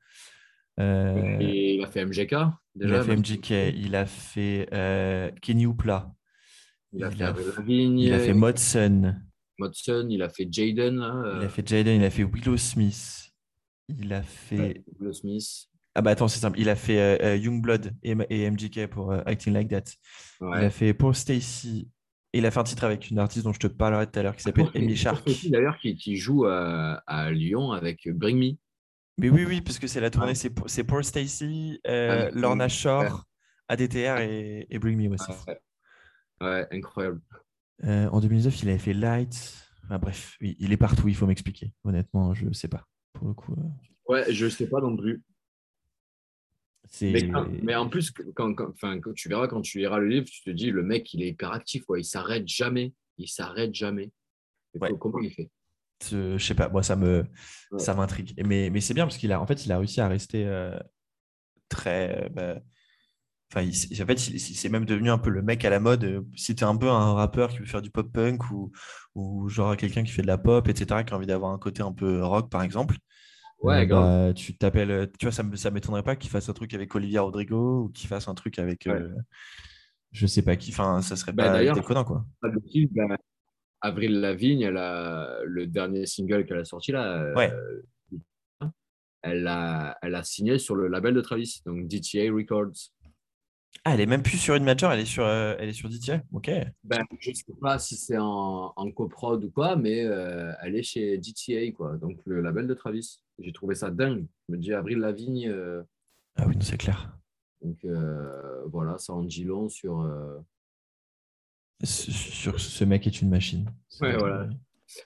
Euh, 0.79 1.37
Et 1.39 1.75
il 1.75 1.83
a 1.83 1.87
fait 1.87 2.05
MGK 2.05 2.35
Il 2.79 2.93
a 2.93 3.01
fait 3.03 3.07
même- 3.15 3.19
MJK, 3.19 3.49
il 3.75 3.95
a 3.95 4.05
fait 4.05 4.67
euh, 4.73 5.31
Kenny 5.41 5.65
Hoopla, 5.65 6.13
Il 6.93 7.03
a 7.03 7.09
il 7.09 7.15
fait 7.17 7.23
a- 7.23 7.27
Avril 7.29 7.47
Lavigne, 7.57 7.99
il 7.99 8.13
a 8.13 8.19
fait 8.19 8.33
Modson, 8.33 9.15
Modson, 9.59 10.07
il 10.09 10.21
a 10.21 10.29
fait 10.29 10.47
Jaden, 10.51 10.97
là, 10.97 11.13
il 11.37 11.43
euh, 11.43 11.45
a 11.45 11.49
fait 11.49 11.67
Jaden, 11.67 11.95
il 12.01 12.03
a 12.05 12.09
fait 12.09 12.23
Willow 12.23 12.57
Smith, 12.57 13.31
il 13.89 14.13
a 14.13 14.21
fait. 14.21 14.83
Will 14.99 15.13
Smith. 15.13 15.67
Ah 15.95 16.01
bah 16.01 16.11
attends, 16.11 16.27
c'est 16.27 16.39
simple, 16.39 16.59
il 16.59 16.69
a 16.69 16.75
fait 16.75 16.99
euh, 16.99 17.17
euh, 17.23 17.35
Youngblood 17.37 17.91
et, 18.03 18.15
et 18.29 18.49
MJK 18.51 18.85
pour 18.87 19.11
euh, 19.11 19.21
Acting 19.25 19.51
Like 19.53 19.69
That. 19.69 19.83
Il 20.41 20.45
a 20.65 20.69
fait 20.69 20.93
Paul 20.93 21.15
Stacy. 21.15 21.89
Et 22.33 22.39
il 22.39 22.45
a 22.45 22.51
fait 22.51 22.59
un 22.59 22.63
titre 22.65 22.83
avec 22.83 23.09
une 23.09 23.17
artiste 23.19 23.45
dont 23.45 23.53
je 23.53 23.59
te 23.59 23.67
parlerai 23.67 24.05
tout 24.05 24.19
à 24.19 24.21
l'heure 24.21 24.35
qui 24.35 24.43
s'appelle 24.43 24.65
pour 24.69 24.95
Shark. 24.95 25.27
D'ailleurs, 25.49 25.77
qui, 25.79 25.95
qui 25.95 26.17
joue 26.17 26.45
à, 26.45 27.01
à 27.07 27.31
Lyon 27.31 27.71
avec 27.71 28.07
Bring 28.13 28.37
Me. 28.37 28.57
Mais 29.17 29.29
oui, 29.29 29.45
oui, 29.45 29.61
parce 29.61 29.79
que 29.79 29.87
c'est 29.87 29.99
la 29.99 30.09
tournée, 30.11 30.35
c'est 30.35 30.49
pour- 30.51 30.67
Paul 30.87 31.03
Stacy, 31.03 31.79
euh, 31.87 32.29
Lorna 32.33 32.67
Shore, 32.69 33.01
ouais. 33.03 33.09
ADTR 33.69 34.19
et, 34.19 34.67
et 34.69 34.79
Bring 34.79 34.97
Me 34.97 35.13
aussi. 35.13 35.31
Ouais. 35.47 35.59
Ouais, 36.39 36.67
incroyable. 36.71 37.19
Euh, 37.83 38.07
en 38.09 38.19
2019, 38.21 38.61
il 38.61 38.69
avait 38.69 38.77
fait 38.77 38.93
Light. 38.93 39.67
Enfin, 39.85 39.97
bref, 39.97 40.37
il 40.41 40.71
est 40.71 40.77
partout, 40.77 41.07
il 41.07 41.15
faut 41.15 41.25
m'expliquer. 41.25 41.73
Honnêtement, 41.83 42.33
je 42.33 42.51
sais 42.53 42.67
pas. 42.67 42.85
Pour 43.13 43.27
le 43.27 43.33
coup, 43.33 43.53
euh, 43.53 43.63
Ouais, 44.13 44.31
je 44.31 44.47
sais 44.47 44.67
pas 44.69 44.79
non 44.81 44.95
plus. 44.95 45.23
Mais, 47.01 47.27
quand- 47.29 47.47
mais 47.63 47.75
en 47.75 47.89
plus, 47.89 48.11
quand, 48.35 48.53
quand- 48.53 48.73
quand 48.79 49.13
tu 49.13 49.27
verras 49.29 49.47
quand 49.47 49.61
tu 49.61 49.79
liras 49.79 49.97
le 49.99 50.07
livre, 50.07 50.25
tu 50.29 50.41
te 50.43 50.49
dis 50.51 50.71
le 50.71 50.83
mec 50.83 51.13
il 51.13 51.21
est 51.23 51.29
hyper 51.29 51.51
actif, 51.51 51.83
quoi. 51.83 51.99
il 51.99 52.05
s'arrête 52.05 52.47
jamais, 52.47 52.93
il 53.17 53.27
s'arrête 53.27 53.73
jamais. 53.75 54.11
Comment 54.99 55.19
il 55.19 55.31
fait? 55.33 55.49
Je 56.11 56.37
sais 56.37 56.55
pas, 56.55 56.69
moi 56.69 56.83
ça 56.83 56.95
me 56.95 57.25
Ouais. 57.71 57.79
ça 57.79 57.93
m'intrigue. 57.95 58.33
Mais, 58.45 58.69
mais 58.71 58.81
c'est 58.81 58.93
bien 58.93 59.05
parce 59.05 59.17
qu'il 59.17 59.31
a 59.31 59.41
en 59.41 59.47
fait 59.47 59.65
il 59.65 59.71
a 59.71 59.77
réussi 59.77 60.01
à 60.01 60.07
rester 60.07 60.45
euh, 60.45 60.77
très 61.69 62.25
euh, 62.25 62.29
bah, 62.29 62.61
enfin 63.51 63.61
il, 63.63 64.03
en 64.03 64.05
fait 64.07 64.27
il, 64.29 64.35
il- 64.35 64.39
c'est 64.41 64.69
même 64.69 64.85
devenu 64.85 65.09
un 65.11 65.17
peu 65.17 65.29
le 65.29 65.41
mec 65.41 65.65
à 65.65 65.69
la 65.69 65.79
mode. 65.79 66.03
Euh, 66.05 66.21
Si 66.35 66.55
tu 66.55 66.63
es 66.63 66.67
un 66.67 66.75
peu 66.77 66.89
un 66.89 67.13
rappeur 67.13 67.49
qui 67.51 67.59
veut 67.59 67.65
faire 67.65 67.81
du 67.81 67.91
pop 67.91 68.11
punk 68.11 68.51
ou, 68.51 68.71
ou 69.15 69.49
genre 69.49 69.77
quelqu'un 69.77 70.03
qui 70.03 70.11
fait 70.11 70.21
de 70.23 70.27
la 70.27 70.37
pop, 70.37 70.67
etc., 70.67 71.03
qui 71.03 71.13
a 71.13 71.17
envie 71.17 71.27
d'avoir 71.27 71.51
un 71.53 71.59
côté 71.59 71.81
un 71.83 71.93
peu 71.93 72.23
rock 72.23 72.49
par 72.51 72.63
exemple. 72.63 72.97
Ouais, 73.61 73.83
euh, 73.83 73.85
grave. 73.85 74.13
bah, 74.29 74.33
tu 74.35 74.57
t'appelles, 74.57 75.11
tu 75.19 75.25
vois, 75.27 75.33
ça 75.33 75.43
me 75.43 75.55
ça 75.57 75.71
m'étonnerait 75.71 76.03
pas 76.03 76.15
qu'il 76.15 76.29
fasse 76.31 76.49
un 76.49 76.53
truc 76.53 76.73
avec 76.73 76.93
Olivia 76.95 77.21
Rodrigo 77.23 77.83
ou 77.85 77.89
qu'il 77.89 78.07
fasse 78.09 78.27
un 78.27 78.35
truc 78.35 78.59
avec 78.59 78.87
Ouais. 78.87 78.93
euh, 78.95 79.15
je 80.11 80.27
sais 80.27 80.41
pas 80.41 80.55
qui, 80.55 80.71
enfin 80.71 81.01
ça 81.01 81.15
serait 81.15 81.33
Bah, 81.33 81.49
pas 81.49 81.65
déconnant 81.67 82.03
quoi. 82.03 82.25
Avril 83.81 84.19
Lavigne, 84.19 84.61
elle 84.61 84.77
a 84.77 85.39
le 85.45 85.67
dernier 85.67 86.05
single 86.05 86.45
qu'elle 86.45 86.57
a 86.59 86.65
sorti 86.65 86.91
là. 86.91 87.21
euh. 87.23 87.33
Elle 89.23 89.47
a, 89.47 89.97
elle 90.01 90.15
a 90.15 90.23
signé 90.23 90.57
sur 90.57 90.75
le 90.75 90.87
label 90.87 91.13
de 91.13 91.21
Travis, 91.21 91.61
donc 91.65 91.87
DTA 91.87 92.31
Records. 92.31 92.91
Ah, 93.83 93.93
elle 93.93 94.01
est 94.01 94.05
même 94.05 94.23
plus 94.23 94.37
sur 94.37 94.55
une 94.55 94.63
major, 94.63 94.91
elle 94.91 95.01
est 95.01 95.05
sur, 95.05 95.25
euh, 95.25 95.55
elle 95.59 95.69
est 95.69 95.73
sur 95.73 95.89
DTI. 95.89 96.19
Ok. 96.31 96.49
Ben, 96.83 97.03
je 97.19 97.29
ne 97.31 97.35
sais 97.35 97.43
pas 97.59 97.77
si 97.77 97.95
c'est 97.95 98.17
en, 98.17 98.73
en 98.75 98.91
coprod 98.91 99.43
ou 99.43 99.49
quoi, 99.51 99.75
mais 99.75 100.05
euh, 100.05 100.51
elle 100.61 100.75
est 100.75 100.83
chez 100.83 101.17
DTA, 101.17 101.71
quoi, 101.75 101.97
donc 101.97 102.19
le 102.25 102.41
label 102.41 102.67
de 102.67 102.73
Travis. 102.73 103.19
J'ai 103.39 103.51
trouvé 103.51 103.75
ça 103.75 103.91
dingue. 103.91 104.25
Je 104.47 104.53
me 104.55 104.59
dis 104.59 104.73
Avril 104.73 104.99
Lavigne, 104.99 105.53
Ah 106.37 106.45
oui, 106.47 106.55
c'est 106.61 106.77
clair. 106.77 107.17
donc 107.61 107.77
voilà, 108.67 108.97
ça 108.97 109.13
en 109.13 109.23
dit 109.23 109.43
long 109.43 109.67
sur. 109.67 110.01
Sur 111.83 112.59
ce 112.59 112.83
mec 112.83 113.05
est 113.07 113.21
une 113.21 113.29
machine. 113.29 113.65
Ouais, 114.01 114.11
C'est- 114.11 114.17
voilà. 114.17 114.49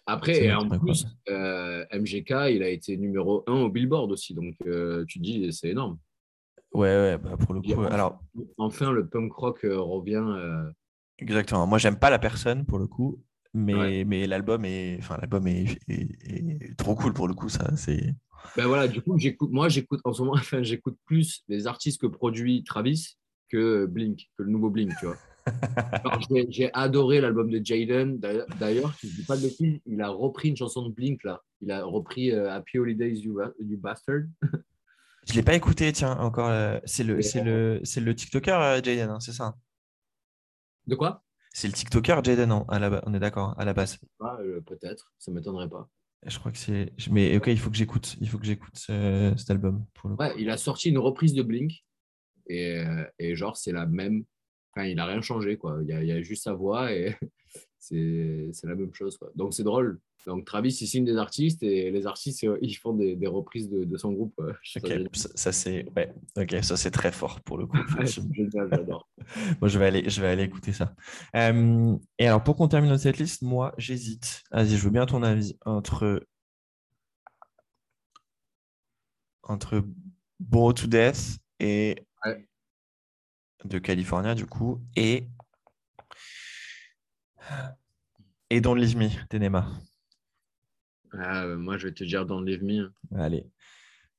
Après, 0.05 0.53
en 0.53 0.69
plus, 0.69 1.05
euh, 1.29 1.83
MGK, 1.91 2.29
il 2.51 2.63
a 2.63 2.69
été 2.69 2.95
numéro 2.97 3.43
1 3.47 3.53
au 3.53 3.69
Billboard 3.69 4.11
aussi, 4.11 4.33
donc 4.33 4.55
euh, 4.67 5.03
tu 5.07 5.19
te 5.19 5.23
dis, 5.23 5.51
c'est 5.51 5.69
énorme. 5.69 5.97
Ouais, 6.73 6.87
ouais, 6.87 7.17
bah 7.17 7.35
pour 7.37 7.53
le 7.53 7.61
coup. 7.61 7.81
Alors, 7.81 8.21
Enfin, 8.57 8.91
le 8.91 9.07
punk 9.07 9.33
rock 9.33 9.65
euh, 9.65 9.79
revient. 9.81 10.23
euh, 10.23 10.71
exactement. 11.17 11.67
Moi, 11.67 11.77
j'aime 11.79 11.97
pas 11.97 12.09
la 12.09 12.19
personne 12.19 12.63
pour 12.65 12.77
le 12.79 12.87
coup, 12.87 13.21
mais, 13.53 13.73
Ouais. 13.75 14.03
mais 14.05 14.27
l'album 14.27 14.63
est, 14.63 14.97
enfin, 14.99 15.17
l'album 15.19 15.47
est, 15.47 15.77
est- 15.89 16.17
est 16.23 16.75
trop 16.77 16.95
cool 16.95 17.11
pour 17.13 17.27
le 17.27 17.33
coup. 17.33 17.49
Ça, 17.49 17.75
c'est. 17.75 18.15
Ben 18.55 18.67
voilà, 18.67 18.87
du 18.87 19.01
coup, 19.01 19.17
j'écoute, 19.17 19.51
moi, 19.51 19.67
j'écoute 19.67 19.99
en 20.05 20.13
ce 20.13 20.21
moment, 20.21 20.33
enfin, 20.37 20.63
j'écoute 20.63 20.97
plus 21.05 21.43
les 21.49 21.67
artistes 21.67 21.99
que 21.99 22.07
produit 22.07 22.63
Travis 22.63 23.17
que 23.49 23.85
Blink, 23.87 24.29
que 24.37 24.43
le 24.43 24.49
nouveau 24.51 24.69
Blink, 24.69 24.93
tu 24.99 25.07
vois. 25.07 25.17
J'ai, 26.49 26.69
adoré 26.73 27.21
l'album 27.21 27.49
de 27.49 27.63
Jaden. 27.63 28.19
D'ailleurs- 28.19 28.95
si 28.99 29.09
je 29.09 29.15
dis 29.15 29.23
pas 29.25 29.37
de 29.37 29.41
bêtises, 29.43 29.79
il 29.85 30.01
a 30.01 30.09
repris 30.09 30.49
une 30.49 30.57
chanson 30.57 30.87
de 30.87 30.93
Blink 30.93 31.23
là. 31.23 31.41
Il 31.61 31.71
a 31.71 31.83
repris 31.83 32.31
euh, 32.31 32.51
Happy 32.51 32.79
Holidays 32.79 33.13
You, 33.15 33.39
You 33.59 33.77
Bastard. 33.77 34.23
Je 35.27 35.33
l'ai 35.35 35.43
pas 35.43 35.53
écouté, 35.53 35.91
tiens, 35.93 36.17
encore. 36.17 36.49
euh, 36.49 36.79
c'est 36.85 37.03
le, 37.03 37.21
c'est 37.21 37.43
le, 37.43 37.79
c'est 37.83 38.01
le 38.01 38.15
TikToker 38.15 38.59
euh, 38.59 38.75
Jaden, 38.83 39.09
hein, 39.11 39.19
c'est 39.19 39.33
ça? 39.33 39.55
De 40.87 40.95
quoi? 40.95 41.23
C'est 41.53 41.67
le 41.67 41.73
TikToker 41.73 42.23
Jaden, 42.23 42.51
hein, 42.51 42.65
à 42.69 42.79
la, 42.79 42.89
ba- 42.89 43.03
on 43.05 43.13
est 43.13 43.19
d'accord, 43.19 43.53
à 43.59 43.63
la 43.65 43.73
base. 43.73 43.99
Ah, 44.19 44.37
euh, 44.41 44.61
Peut-être, 44.61 45.13
ça 45.19 45.31
m'étonnerait 45.31 45.69
pas. 45.69 45.87
Je 46.25 46.39
crois 46.39 46.51
que 46.51 46.57
c'est. 46.57 46.91
Mais 47.11 47.37
ok, 47.37 47.47
il 47.47 47.59
faut 47.59 47.69
que 47.69 47.75
j'écoute. 47.77 48.15
Il 48.19 48.29
faut 48.29 48.39
que 48.39 48.45
j'écoute 48.45 48.73
ce- 48.75 49.33
cet 49.37 49.51
album 49.51 49.85
pour 49.93 50.09
le. 50.09 50.15
Ouais, 50.15 50.33
il 50.39 50.49
a 50.49 50.57
sorti 50.57 50.89
une 50.89 50.97
reprise 50.97 51.33
de 51.35 51.43
Blink 51.43 51.83
et, 52.47 52.83
et 53.19 53.35
genre, 53.35 53.57
c'est 53.57 53.71
la 53.71 53.85
même. 53.85 54.23
Enfin, 54.73 54.87
il 54.87 54.99
a 54.99 55.05
rien 55.05 55.21
changé, 55.21 55.57
quoi. 55.57 55.79
Il 55.81 55.87
y 55.89 55.93
a, 55.93 56.01
il 56.01 56.07
y 56.07 56.11
a 56.11 56.21
juste 56.21 56.43
sa 56.43 56.53
voix 56.53 56.93
et 56.93 57.15
c'est 57.79 58.51
la 58.63 58.75
même 58.75 58.93
chose, 58.93 59.17
quoi. 59.17 59.31
Donc, 59.35 59.53
c'est 59.53 59.63
drôle. 59.63 59.99
Donc, 60.27 60.45
Travis, 60.45 60.77
il 60.81 60.87
signe 60.87 61.03
des 61.03 61.17
artistes 61.17 61.63
et 61.63 61.89
les 61.89 62.05
artistes, 62.05 62.43
euh, 62.43 62.57
ils 62.61 62.75
font 62.75 62.93
des, 62.93 63.15
des 63.15 63.27
reprises 63.27 63.69
de, 63.69 63.83
de 63.83 63.97
son 63.97 64.11
groupe. 64.13 64.33
trouve 64.79 65.15
ça 65.15 65.29
ça, 65.33 65.51
c'est 65.51 65.85
ouais, 65.95 66.13
ok, 66.37 66.63
ça 66.63 66.77
c'est 66.77 66.91
très 66.91 67.11
fort 67.11 67.41
pour 67.41 67.57
le 67.57 67.65
coup. 67.65 67.77
J'adore. 68.69 69.09
Moi, 69.61 69.67
je 69.67 69.79
vais 69.79 69.87
aller, 69.87 70.09
je 70.09 70.21
vais 70.21 70.27
aller 70.27 70.43
écouter 70.43 70.73
ça. 70.73 70.93
Euh, 71.35 71.97
et 72.19 72.27
alors, 72.27 72.43
pour 72.43 72.55
qu'on 72.55 72.67
termine 72.67 72.97
cette 72.97 73.17
liste, 73.17 73.41
moi, 73.41 73.73
j'hésite. 73.77 74.43
Vas-y, 74.51 74.77
je 74.77 74.83
veux 74.83 74.91
bien 74.91 75.05
ton 75.05 75.23
avis 75.23 75.57
entre 75.65 76.25
entre 79.43 79.83
to 80.51 80.87
Death 80.87 81.39
et 81.59 81.95
Ouais. 82.23 82.47
De 83.65 83.77
California 83.79 84.35
du 84.35 84.45
coup 84.45 84.81
et 84.95 85.27
Et 88.49 88.61
Don't 88.61 88.75
Leave 88.77 88.97
Me, 88.97 89.07
Tenema. 89.29 89.67
Ah, 91.13 91.43
euh, 91.43 91.57
moi, 91.57 91.77
je 91.77 91.87
vais 91.87 91.93
te 91.93 92.03
dire 92.03 92.25
Don't 92.25 92.45
Leave 92.45 92.63
Me. 92.63 92.85
hein. 92.85 92.91
Allez, 93.17 93.45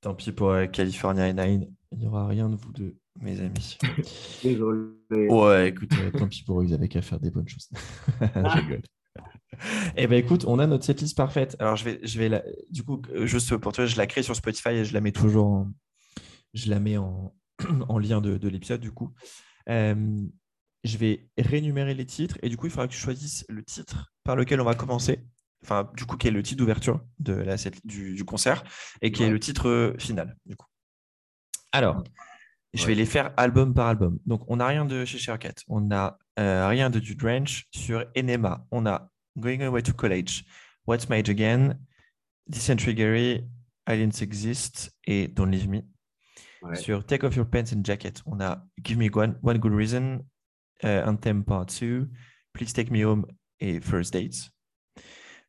tant 0.00 0.14
pis 0.14 0.32
pour 0.32 0.50
euh, 0.50 0.66
California 0.66 1.32
Nine. 1.32 1.70
Il 1.92 1.98
n'y 1.98 2.06
aura 2.06 2.26
rien 2.26 2.48
de 2.48 2.56
vous 2.56 2.72
deux, 2.72 2.96
mes 3.20 3.38
amis. 3.40 3.78
Désolé. 4.42 5.28
Ouais, 5.28 5.68
écoute, 5.68 5.90
euh, 6.00 6.10
tant 6.10 6.28
pis 6.28 6.42
pour 6.44 6.60
eux, 6.62 6.64
ils 6.64 6.74
avaient 6.74 6.88
qu'à 6.88 7.02
faire 7.02 7.20
des 7.20 7.30
bonnes 7.30 7.48
choses. 7.48 7.68
Je 8.20 8.58
rigole. 8.60 8.82
Eh 9.96 10.06
ben 10.06 10.16
écoute, 10.16 10.44
on 10.46 10.58
a 10.58 10.66
notre 10.66 10.84
setlist 10.84 11.14
parfaite. 11.16 11.54
Alors 11.58 11.76
je 11.76 11.84
vais, 11.84 12.00
je 12.02 12.18
vais 12.18 12.30
la... 12.30 12.42
du 12.70 12.82
coup, 12.82 13.02
juste 13.24 13.54
pour 13.58 13.72
toi, 13.72 13.84
je 13.84 13.96
la 13.98 14.06
crée 14.06 14.22
sur 14.22 14.34
Spotify 14.34 14.70
et 14.70 14.84
je 14.86 14.94
la 14.94 15.02
mets 15.02 15.12
toujours 15.12 15.46
en, 15.46 15.72
je 16.54 16.70
la 16.70 16.80
mets 16.80 16.96
en, 16.96 17.34
en 17.88 17.98
lien 17.98 18.20
de, 18.20 18.38
de 18.38 18.48
l'épisode 18.48 18.80
du 18.80 18.92
coup. 18.92 19.12
Euh, 19.68 20.26
je 20.84 20.96
vais 20.96 21.28
réénumérer 21.38 21.94
les 21.94 22.06
titres 22.06 22.38
et 22.42 22.48
du 22.48 22.56
coup, 22.56 22.66
il 22.66 22.70
faudra 22.70 22.88
que 22.88 22.92
tu 22.92 22.98
choisisses 22.98 23.44
le 23.48 23.62
titre 23.62 24.12
par 24.24 24.36
lequel 24.36 24.60
on 24.60 24.64
va 24.64 24.74
commencer. 24.74 25.24
Enfin, 25.62 25.88
du 25.96 26.04
coup, 26.06 26.16
qui 26.16 26.26
est 26.26 26.32
le 26.32 26.42
titre 26.42 26.58
d'ouverture 26.58 27.04
de 27.20 27.34
la, 27.34 27.56
du, 27.84 28.14
du 28.14 28.24
concert 28.24 28.64
et 29.00 29.12
qui 29.12 29.22
est 29.22 29.30
le 29.30 29.38
titre 29.38 29.68
euh, 29.68 29.94
final, 29.98 30.36
du 30.44 30.56
coup. 30.56 30.66
Alors, 31.70 32.02
je 32.74 32.84
vais 32.86 32.96
les 32.96 33.06
faire 33.06 33.32
album 33.36 33.74
par 33.74 33.86
album. 33.86 34.18
Donc, 34.26 34.42
on 34.48 34.56
n'a 34.56 34.66
rien 34.66 34.84
de 34.84 35.04
chez 35.04 35.18
Cat. 35.38 35.54
On 35.68 35.82
n'a 35.82 36.18
euh, 36.40 36.66
rien 36.66 36.90
de 36.90 36.98
du 36.98 37.14
Drench 37.14 37.68
sur 37.70 38.04
Enema. 38.16 38.66
On 38.72 38.86
a 38.86 39.08
Going 39.36 39.60
Away 39.60 39.82
to 39.82 39.92
College, 39.92 40.44
What's 40.86 41.08
Made 41.08 41.28
Again, 41.28 41.78
Disintegrity, 42.48 43.44
Aliens 43.86 44.20
Exist 44.20 44.92
et 45.04 45.28
Don't 45.28 45.50
Leave 45.50 45.68
Me. 45.68 45.82
Ouais. 46.62 46.76
Sur 46.76 47.04
Take 47.04 47.24
Off 47.24 47.34
Your 47.34 47.46
Pants 47.46 47.74
and 47.74 47.84
Jacket, 47.84 48.22
on 48.26 48.40
a 48.40 48.64
Give 48.82 48.96
Me 48.96 49.08
One, 49.12 49.38
One 49.42 49.58
Good 49.58 49.72
Reason, 49.72 50.24
euh, 50.84 51.04
Anthem 51.04 51.44
Part 51.44 51.66
2, 51.66 52.08
Please 52.52 52.72
Take 52.72 52.90
Me 52.92 53.04
Home 53.04 53.26
et 53.58 53.80
First 53.80 54.12
Dates. 54.12 54.50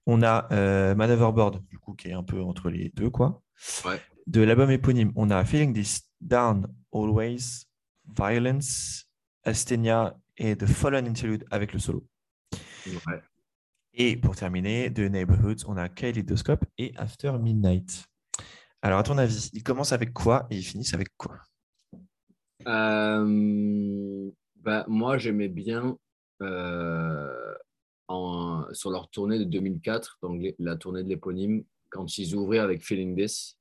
On 0.06 0.22
a 0.24 0.48
euh, 0.52 0.96
Maneuverboard, 0.96 1.64
du 1.70 1.78
coup, 1.78 1.94
qui 1.94 2.10
est 2.10 2.14
un 2.14 2.24
peu 2.24 2.42
entre 2.42 2.70
les 2.70 2.90
deux, 2.90 3.10
quoi. 3.10 3.42
Ouais. 3.86 4.02
De 4.28 4.42
l'album 4.42 4.72
éponyme, 4.72 5.12
on 5.16 5.30
a 5.30 5.46
Feeling 5.46 5.74
This 5.74 6.02
Down 6.20 6.68
Always, 6.92 7.66
Violence, 8.08 9.06
Astenia 9.44 10.18
et 10.38 10.56
The 10.56 10.66
Fallen 10.66 11.08
Interlude 11.08 11.46
avec 11.52 11.74
le 11.74 11.80
solo. 11.80 12.08
Ouais. 12.88 13.22
Et 13.94 14.18
pour 14.18 14.36
terminer, 14.36 14.90
de 14.90 15.08
Neighborhoods, 15.08 15.66
on 15.68 15.78
a 15.78 15.88
Kaleidoscope 15.88 16.66
et 16.78 16.94
After 16.98 17.34
Midnight. 17.40 18.06
Alors, 18.84 19.00
à 19.00 19.04
ton 19.04 19.18
avis, 19.18 19.50
ils 19.54 19.64
commencent 19.64 19.94
avec 19.94 20.12
quoi 20.12 20.46
et 20.52 20.58
ils 20.58 20.64
finissent 20.64 20.94
avec 20.94 21.08
quoi? 21.16 21.40
Euh, 22.68 24.30
bah, 24.58 24.84
moi, 24.90 25.18
j'aimais 25.18 25.48
bien 25.48 25.98
euh, 26.42 27.54
en, 28.10 28.66
sur 28.74 28.92
leur 28.92 29.10
tournée 29.10 29.40
de 29.40 29.46
2004, 29.46 30.18
donc 30.22 30.42
la 30.60 30.76
tournée 30.76 31.02
de 31.02 31.08
l'éponyme, 31.08 31.64
quand 31.92 32.18
ils 32.18 32.36
ouvraient 32.36 32.60
avec 32.60 32.84
Feeling 32.84 33.16
This. 33.16 33.58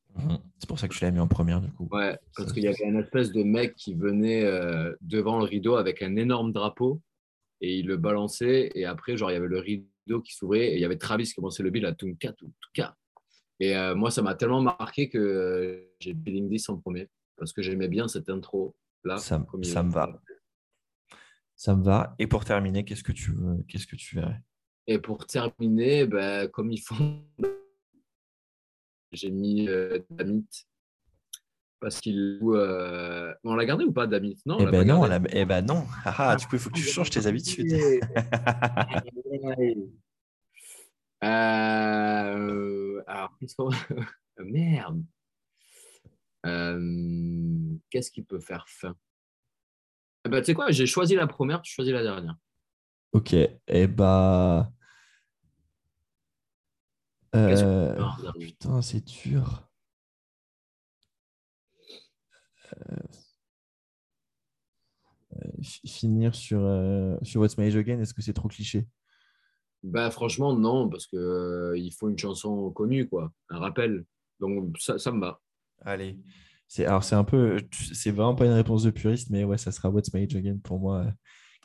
C'est 0.58 0.68
pour 0.68 0.80
ça 0.80 0.88
que 0.88 0.94
je 0.94 1.00
l'ai 1.04 1.12
mis 1.12 1.20
en 1.20 1.28
première, 1.28 1.60
du 1.60 1.70
coup. 1.70 1.88
Ouais, 1.92 2.18
parce 2.36 2.52
qu'il 2.52 2.64
y 2.64 2.68
avait 2.68 2.84
un 2.84 2.98
espèce 2.98 3.30
de 3.30 3.44
mec 3.44 3.76
qui 3.76 3.94
venait 3.94 4.44
euh, 4.44 4.92
devant 5.02 5.38
le 5.38 5.44
rideau 5.44 5.76
avec 5.76 6.02
un 6.02 6.16
énorme 6.16 6.52
drapeau 6.52 7.00
et 7.60 7.78
il 7.78 7.86
le 7.86 7.96
balançait. 7.96 8.72
Et 8.74 8.86
après, 8.86 9.16
genre, 9.16 9.30
il 9.30 9.34
y 9.34 9.36
avait 9.36 9.46
le 9.46 9.60
rideau 9.60 10.20
qui 10.20 10.34
s'ouvrait 10.34 10.72
et 10.72 10.74
il 10.74 10.80
y 10.80 10.84
avait 10.84 10.98
Travis 10.98 11.26
qui 11.26 11.34
commençait 11.34 11.62
le 11.62 11.70
beat 11.70 11.84
à 11.84 11.92
Tunka, 11.92 12.32
Tunka. 12.32 12.96
Et 13.62 13.76
euh, 13.76 13.94
moi, 13.94 14.10
ça 14.10 14.22
m'a 14.22 14.34
tellement 14.34 14.60
marqué 14.60 15.08
que 15.08 15.18
euh, 15.18 15.88
j'ai 16.00 16.16
Feeling 16.24 16.50
This 16.50 16.68
en 16.68 16.78
premier 16.78 17.08
parce 17.36 17.52
que 17.52 17.62
j'aimais 17.62 17.86
bien 17.86 18.08
cette 18.08 18.28
intro 18.28 18.74
là. 19.04 19.18
Ça, 19.18 19.40
ça 19.62 19.82
me 19.84 19.90
va. 19.92 20.20
Ça 21.54 21.76
me 21.76 21.84
va. 21.84 22.16
Et 22.18 22.26
pour 22.26 22.44
terminer, 22.44 22.84
qu'est-ce 22.84 23.04
que 23.04 23.12
tu 23.12 23.30
veux 23.30 23.62
Qu'est-ce 23.68 23.86
que 23.86 23.94
tu 23.94 24.16
verrais? 24.16 24.40
Et 24.88 24.98
pour 24.98 25.24
terminer, 25.28 26.06
ben, 26.06 26.48
comme 26.48 26.72
ils 26.72 26.80
font, 26.80 27.22
j'ai 29.12 29.30
mis 29.30 29.68
euh, 29.68 30.00
Damit. 30.10 30.44
Parce 31.78 32.00
qu'il 32.00 32.40
euh, 32.42 33.32
On 33.44 33.54
l'a 33.54 33.64
gardé 33.64 33.84
ou 33.84 33.92
pas, 33.92 34.08
Damit 34.08 34.38
Non, 34.44 34.56
on 34.56 34.58
Eh 34.58 34.64
l'a 34.64 34.70
ben 34.72 34.78
pas 34.78 34.84
non, 34.92 35.06
gardé. 35.06 35.28
la- 35.28 35.40
eh 35.40 35.44
ben 35.44 35.62
non. 35.64 35.84
Ah, 36.04 36.30
ah, 36.30 36.34
du 36.36 36.46
coup, 36.48 36.56
il 36.56 36.58
faut 36.58 36.70
que 36.70 36.78
tu 36.78 36.82
changes 36.82 37.10
tes 37.10 37.28
habitudes. 37.28 37.72
Euh, 41.22 43.02
alors, 43.06 43.36
qu'est-ce 43.40 43.54
qu'on- 43.56 43.70
Merde. 44.38 45.04
Euh, 46.46 47.76
Qu'est-ce 47.90 48.10
qui 48.10 48.22
peut 48.22 48.40
faire 48.40 48.64
fin 48.68 48.96
eh 50.24 50.28
ben, 50.28 50.40
Tu 50.40 50.46
sais 50.46 50.54
quoi, 50.54 50.70
j'ai 50.72 50.86
choisi 50.86 51.14
la 51.14 51.26
première, 51.26 51.62
tu 51.62 51.72
choisis 51.72 51.92
la 51.92 52.02
dernière. 52.02 52.36
ok. 53.12 53.34
Eh 53.68 53.86
bah. 53.86 54.72
Euh. 57.34 57.94
Putain, 58.38 58.82
c'est 58.82 59.00
dur. 59.06 59.68
Euh, 62.76 62.96
euh, 65.36 65.50
fi- 65.62 65.88
finir 65.88 66.34
sur, 66.34 66.60
euh, 66.60 67.16
sur 67.22 67.40
What's 67.40 67.56
My 67.58 67.66
Age 67.66 67.76
Again, 67.76 68.00
est-ce 68.00 68.12
que 68.14 68.22
c'est 68.22 68.32
trop 68.32 68.48
cliché? 68.48 68.86
Ben, 69.82 70.10
franchement, 70.10 70.54
non, 70.56 70.88
parce 70.88 71.06
que 71.06 71.16
euh, 71.16 71.78
il 71.78 71.92
faut 71.92 72.08
une 72.08 72.18
chanson 72.18 72.70
connue, 72.70 73.08
quoi, 73.08 73.32
un 73.48 73.58
rappel. 73.58 74.04
Donc, 74.40 74.76
ça, 74.78 74.98
ça 74.98 75.12
me 75.12 75.20
va. 75.20 75.40
Allez. 75.80 76.18
C'est, 76.68 76.86
alors, 76.86 77.04
c'est 77.04 77.16
un 77.16 77.24
peu. 77.24 77.58
C'est 77.72 78.12
vraiment 78.12 78.34
pas 78.34 78.46
une 78.46 78.52
réponse 78.52 78.82
de 78.84 78.90
puriste, 78.90 79.30
mais 79.30 79.44
ouais, 79.44 79.58
ça 79.58 79.72
sera 79.72 79.90
What's 79.90 80.12
My 80.14 80.22
Age 80.22 80.36
Again 80.36 80.58
pour 80.62 80.78
moi 80.78 81.00
euh, 81.00 81.10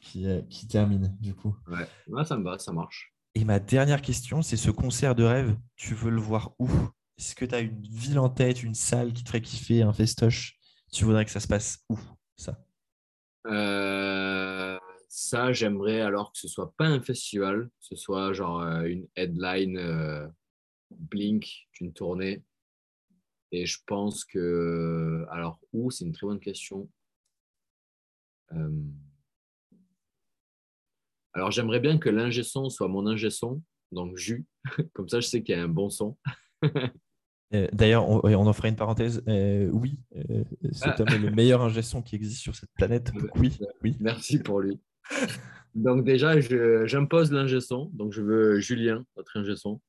qui, 0.02 0.26
euh, 0.26 0.41
qui 0.49 0.68
termine, 0.68 1.15
du 1.19 1.34
coup. 1.34 1.56
Ouais, 1.68 1.88
Ouais, 2.07 2.26
ça 2.26 2.38
me 2.38 2.44
va, 2.44 2.57
ça 2.60 2.73
marche. 2.73 3.14
Et 3.35 3.45
ma 3.45 3.60
dernière 3.60 4.02
question, 4.02 4.41
c'est 4.41 4.57
ce 4.57 4.72
concert 4.72 5.14
de 5.14 5.23
rêve, 5.23 5.56
tu 5.76 5.94
veux 5.94 6.10
le 6.10 6.19
voir 6.19 6.53
où? 6.60 6.68
Est-ce 7.18 7.35
que 7.35 7.45
tu 7.45 7.56
as 7.56 7.60
une 7.60 7.81
ville 7.81 8.19
en 8.19 8.30
tête, 8.30 8.64
une 8.64 8.73
salle 8.76 9.14
qui 9.14 9.23
te 9.23 9.30
ferait 9.30 9.41
kiffer, 9.41 9.81
un 9.84 9.94
festoche? 9.94 10.57
Tu 10.91 11.06
voudrais 11.06 11.26
que 11.26 11.31
ça 11.31 11.39
se 11.39 11.48
passe 11.48 11.80
où, 11.89 11.99
ça? 12.35 12.60
Euh, 13.48 14.76
ça, 15.07 15.53
j'aimerais 15.53 16.01
alors 16.01 16.31
que 16.31 16.38
ce 16.39 16.47
soit 16.47 16.73
pas 16.77 16.85
un 16.88 17.01
festival, 17.01 17.67
que 17.67 17.85
ce 17.85 17.95
soit 17.95 18.34
genre 18.34 18.61
euh, 18.61 18.84
une 18.84 19.07
headline 19.15 19.77
euh, 19.77 20.27
Blink 20.91 21.67
d'une 21.73 21.93
tournée. 21.93 22.43
Et 23.51 23.65
je 23.65 23.79
pense 23.85 24.25
que. 24.25 25.25
Alors, 25.31 25.59
où 25.73 25.89
C'est 25.91 26.05
une 26.05 26.11
très 26.11 26.27
bonne 26.27 26.39
question. 26.39 26.89
Euh, 28.53 28.84
Alors, 31.34 31.51
j'aimerais 31.51 31.79
bien 31.79 31.97
que 31.97 32.09
l'ingé 32.09 32.43
son 32.43 32.69
soit 32.69 32.88
mon 32.88 33.07
ingé 33.07 33.29
son, 33.29 33.61
donc 33.91 34.17
jus. 34.17 34.45
Comme 34.93 35.07
ça, 35.07 35.19
je 35.19 35.27
sais 35.27 35.43
qu'il 35.43 35.55
y 35.55 35.59
a 35.59 35.63
un 35.63 35.69
bon 35.69 35.89
son. 35.89 36.17
Euh, 37.53 37.67
D'ailleurs, 37.71 38.09
on, 38.09 38.35
en 38.35 38.51
fera 38.53 38.67
une 38.67 38.75
parenthèse. 38.75 39.23
Euh, 39.27 39.69
oui, 39.71 39.97
euh, 40.17 40.43
cet 40.71 40.99
Ah. 40.99 41.01
homme 41.01 41.07
est 41.07 41.17
le 41.17 41.31
meilleur 41.31 41.61
ingé 41.61 41.81
son 41.81 42.01
qui 42.01 42.15
existe 42.15 42.41
sur 42.41 42.55
cette 42.55 42.71
planète. 42.73 43.11
Donc 43.13 43.29
oui, 43.35 43.57
oui. 43.81 43.95
Merci 44.01 44.39
pour 44.39 44.59
lui. 44.59 44.81
Donc 45.75 46.03
déjà, 46.05 46.39
j'impose 46.85 47.31
l'ingé 47.31 47.59
son. 47.61 47.89
Donc 47.93 48.11
je 48.13 48.21
veux 48.21 48.59
Julien, 48.59 49.05
notre 49.15 49.38
ingé 49.38 49.55
son. 49.55 49.79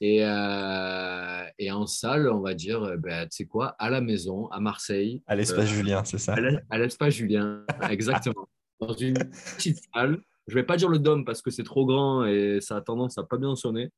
Et, 0.00 0.24
euh, 0.26 1.44
et 1.60 1.70
en 1.70 1.86
salle, 1.86 2.28
on 2.28 2.40
va 2.40 2.54
dire, 2.54 2.82
euh, 2.82 2.96
ben, 2.96 3.22
tu 3.28 3.36
sais 3.36 3.44
quoi, 3.46 3.76
à 3.78 3.88
la 3.88 4.00
maison, 4.00 4.48
à 4.48 4.58
Marseille, 4.58 5.22
À 5.28 5.36
l'espace 5.36 5.70
Euh, 5.70 5.74
Julien, 5.74 6.02
c'est 6.04 6.18
ça 6.18 6.34
à 6.34 6.40
l'es- 6.40 6.58
à 6.70 6.78
l'espace 6.78 7.14
Julien, 7.14 7.64
exactement. 7.88 8.48
Dans 8.80 8.94
une 8.94 9.14
petite 9.14 9.78
salle. 9.94 10.18
Je 10.48 10.54
vais 10.54 10.64
pas 10.64 10.76
dire 10.76 10.88
le 10.88 10.98
dôme 10.98 11.24
parce 11.24 11.40
que 11.40 11.52
c'est 11.52 11.62
trop 11.62 11.86
grand 11.86 12.24
et 12.24 12.58
ça 12.60 12.76
a 12.78 12.80
tendance 12.80 13.16
à 13.16 13.22
pas 13.22 13.36
bien 13.38 13.54
sonner. 13.54 13.90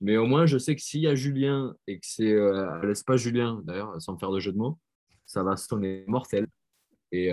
Mais 0.00 0.16
au 0.16 0.24
moins, 0.26 0.46
je 0.46 0.56
sais 0.56 0.74
que 0.74 0.80
s'il 0.80 1.02
y 1.02 1.06
a 1.06 1.14
Julien 1.14 1.74
et 1.86 1.98
que 1.98 2.06
c'est 2.06 2.32
euh, 2.32 2.70
à 2.70 2.86
l'espace 2.86 3.20
Julien, 3.20 3.60
d'ailleurs, 3.64 4.00
sans 4.00 4.16
faire 4.16 4.30
de 4.30 4.40
jeu 4.40 4.52
de 4.52 4.56
mots, 4.56 4.78
ça 5.26 5.42
va 5.42 5.56
sonner 5.58 6.04
mortel. 6.06 6.46
Et, 7.12 7.30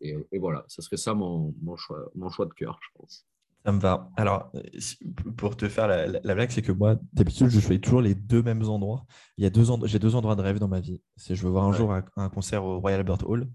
et, 0.00 0.16
et 0.32 0.38
voilà, 0.38 0.64
ce 0.68 0.82
serait 0.82 0.96
ça 0.96 1.14
mon, 1.14 1.54
mon, 1.62 1.76
choix, 1.76 2.10
mon 2.14 2.30
choix 2.30 2.46
de 2.46 2.52
cœur, 2.54 2.78
je 2.82 2.88
pense. 2.98 3.26
Ça 3.64 3.72
me 3.72 3.80
va. 3.80 4.08
Alors, 4.16 4.50
euh, 4.54 4.62
pour 5.36 5.56
te 5.56 5.68
faire 5.68 5.88
la, 5.88 6.06
la- 6.06 6.20
la 6.22 6.34
blague, 6.34 6.50
c'est 6.50 6.62
que 6.62 6.72
moi, 6.72 6.96
d'habitude, 7.12 7.48
je 7.48 7.60
choisis 7.60 7.80
toujours 7.80 8.00
les 8.00 8.14
deux 8.14 8.42
mêmes 8.42 8.62
endroits. 8.64 9.04
Il 9.36 9.44
y 9.44 9.46
a 9.46 9.50
deux 9.50 9.64
j'ai 9.84 9.98
deux 9.98 10.14
endroits 10.14 10.36
de 10.36 10.42
rêve 10.42 10.58
dans 10.58 10.68
ma 10.68 10.80
vie. 10.80 11.02
C'est 11.16 11.34
je 11.34 11.42
veux 11.42 11.50
voir 11.50 11.64
un 11.64 11.70
Ouais. 11.72 11.76
jour 11.76 11.92
un, 11.92 12.04
un 12.16 12.28
concert 12.30 12.64
au 12.64 12.78
Royal 12.80 13.00
Albert 13.00 13.28
Hall 13.28 13.48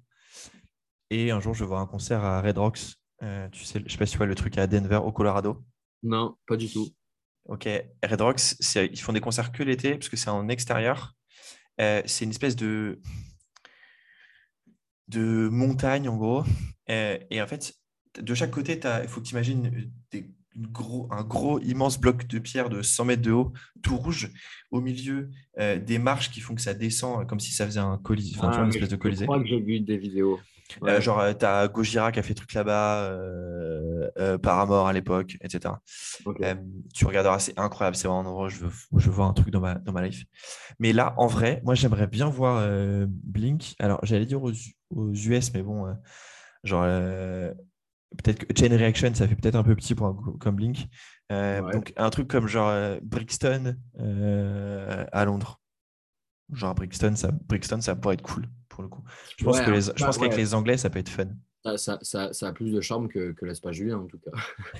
et 1.10 1.32
un 1.32 1.40
jour 1.40 1.54
je 1.54 1.62
veux 1.64 1.68
voir 1.68 1.82
un 1.82 1.88
concert 1.88 2.24
à 2.24 2.42
Red 2.42 2.58
Rocks. 2.58 2.96
Euh, 3.22 3.48
tu 3.50 3.64
sais, 3.64 3.82
je 3.86 3.92
sais 3.92 3.98
pas 3.98 4.06
si 4.06 4.12
tu 4.14 4.18
vois 4.18 4.28
le 4.28 4.36
truc 4.36 4.58
à 4.58 4.68
Denver, 4.68 4.98
au 5.04 5.12
Colorado. 5.12 5.64
Non, 6.04 6.36
pas 6.48 6.58
du 6.58 6.70
tout. 6.70 6.88
Ok, 7.46 7.68
Red 8.04 8.22
Rocks, 8.22 8.42
ils 8.76 9.00
font 9.00 9.14
des 9.14 9.22
concerts 9.22 9.52
que 9.52 9.64
l'été 9.64 9.94
parce 9.96 10.10
que 10.10 10.18
c'est 10.18 10.30
en 10.30 10.48
extérieur. 10.50 11.14
Euh, 11.82 12.02
c'est 12.06 12.26
une 12.26 12.32
espèce 12.32 12.56
de 12.56 13.00
de 15.14 15.50
montagne 15.50 16.10
en 16.10 16.18
gros. 16.18 16.44
Euh, 16.90 17.18
et 17.30 17.42
en 17.42 17.48
fait, 17.48 17.74
de 18.20 18.34
chaque 18.34 18.52
côté, 18.52 18.80
il 19.02 19.08
faut 19.08 19.22
que 19.22 19.26
tu 19.26 19.34
imagines 19.34 19.92
des, 20.12 20.30
gros, 20.58 21.08
un 21.12 21.24
gros, 21.24 21.60
immense 21.60 22.00
bloc 22.00 22.28
de 22.28 22.40
pierre 22.40 22.70
de 22.70 22.82
100 22.82 23.06
mètres 23.06 23.22
de 23.22 23.32
haut, 23.32 23.54
tout 23.82 23.98
rouge. 23.98 24.32
Au 24.72 24.82
milieu, 24.82 25.30
euh, 25.60 25.80
des 25.80 26.00
marches 26.00 26.32
qui 26.32 26.40
font 26.40 26.56
que 26.56 26.62
ça 26.62 26.74
descend 26.74 27.22
euh, 27.22 27.26
comme 27.26 27.40
si 27.40 27.52
ça 27.52 27.66
faisait 27.66 27.80
un 27.80 27.98
colisée, 27.98 28.36
enfin, 28.38 28.50
tu 28.50 28.56
vois, 28.56 28.62
Ah, 28.62 28.66
une 28.66 28.70
espèce 28.70 28.90
de 28.90 28.96
je 28.96 29.00
colisée. 29.00 29.26
crois 29.26 29.40
que 29.40 29.48
j'ai 29.48 29.60
vu 29.60 29.80
des 29.80 29.98
vidéos. 29.98 30.40
Euh, 30.84 31.02
genre, 31.02 31.20
euh, 31.20 31.34
t'as 31.34 31.68
Gojira 31.68 32.12
qui 32.12 32.20
a 32.20 32.24
fait 32.24 32.34
truc 32.34 32.54
là-bas, 32.54 33.04
euh, 33.04 34.38
Paramore 34.38 34.88
à 34.88 34.94
l'époque, 34.94 35.38
etc. 35.42 35.76
Tu 36.94 37.06
regarderas, 37.06 37.40
c'est 37.40 37.58
incroyable. 37.60 37.96
C'est 37.96 38.08
vraiment 38.08 38.22
un 38.22 38.26
endroit 38.26 38.46
où 38.48 38.50
je 38.50 38.60
veux, 38.60 38.72
où 38.92 39.00
je 39.00 39.08
veux 39.08 39.16
voir 39.16 39.28
un 39.28 39.34
truc 39.34 39.52
dans 39.52 39.60
ma, 39.60 39.76
dans 39.76 39.92
ma 39.92 40.06
life. 40.06 40.26
Mais 40.80 40.94
là, 40.94 41.14
en 41.18 41.28
vrai, 41.28 41.62
moi, 41.64 41.76
j'aimerais 41.76 42.08
bien 42.08 42.30
voir 42.30 42.66
Blink. 43.08 43.76
Alors, 43.80 44.00
j'allais 44.04 44.26
dire 44.26 44.42
aux, 44.42 44.52
aux 44.96 45.12
US, 45.14 45.54
mais 45.54 45.62
bon, 45.62 45.88
euh, 45.88 45.94
genre, 46.64 46.84
euh, 46.86 47.54
peut-être 48.18 48.46
que 48.46 48.54
Chain 48.58 48.76
Reaction, 48.76 49.14
ça 49.14 49.28
fait 49.28 49.36
peut-être 49.36 49.56
un 49.56 49.64
peu 49.64 49.76
petit 49.76 49.96
pour 49.96 50.08
un 50.08 50.14
comme 50.40 50.56
Blink. 50.56 50.88
Euh, 51.32 51.62
Ouais. 51.62 51.72
Donc, 51.72 51.94
un 51.98 52.10
truc 52.10 52.28
comme 52.28 52.48
genre 52.48 52.98
Brixton 53.02 53.78
à 53.98 55.26
Londres. 55.26 55.60
Genre 56.52 56.76
Brixton, 56.76 57.16
ça, 57.16 57.32
Brixton, 57.32 57.82
ça 57.82 57.96
pourrait 57.96 58.16
être 58.16 58.22
cool 58.22 58.48
pour 58.70 58.84
le 58.84 58.90
coup. 58.90 59.04
Je 59.38 59.46
pense 59.46 59.58
Ouais, 59.60 59.66
que 59.66 59.72
les, 59.72 59.90
enfin, 59.90 59.96
je 59.98 60.06
pense 60.06 60.18
qu'avec 60.18 60.34
ouais. 60.34 60.38
les 60.38 60.54
Anglais, 60.54 60.78
ça 60.78 60.90
peut 60.90 61.00
être 61.00 61.10
fun. 61.10 61.28
Ça, 61.66 61.78
ça, 61.78 62.00
ça, 62.02 62.34
ça 62.34 62.48
a 62.50 62.54
plus 62.54 62.72
de 62.72 62.82
charme 62.82 63.08
que, 63.08 63.32
que 63.32 63.46
l'espace 63.46 63.76
Julien, 63.76 63.98
en 64.00 64.06
tout 64.06 64.20
cas. 64.20 64.32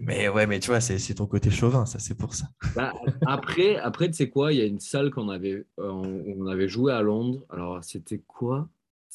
Mais 0.00 0.28
ouais, 0.30 0.46
mais 0.46 0.60
tu 0.60 0.68
vois, 0.70 0.80
c'est 0.80 0.98
c'est 0.98 1.12
ton 1.14 1.26
côté 1.26 1.50
chauvin, 1.50 1.84
ça, 1.84 1.98
c'est 1.98 2.14
pour 2.14 2.34
ça. 2.34 2.46
Bah, 2.74 2.94
après, 3.26 3.76
après 3.76 4.06
tu 4.08 4.14
sais 4.14 4.30
quoi, 4.30 4.50
il 4.52 4.58
y 4.58 4.62
a 4.62 4.64
une 4.64 4.80
salle 4.80 5.10
qu'on 5.10 5.28
avait, 5.28 5.66
euh, 5.78 5.90
on, 5.90 6.24
on 6.38 6.46
avait 6.46 6.68
joué 6.68 6.92
à 6.92 7.02
Londres. 7.02 7.44
Alors, 7.50 7.84
c'était 7.84 8.18
quoi? 8.18 8.68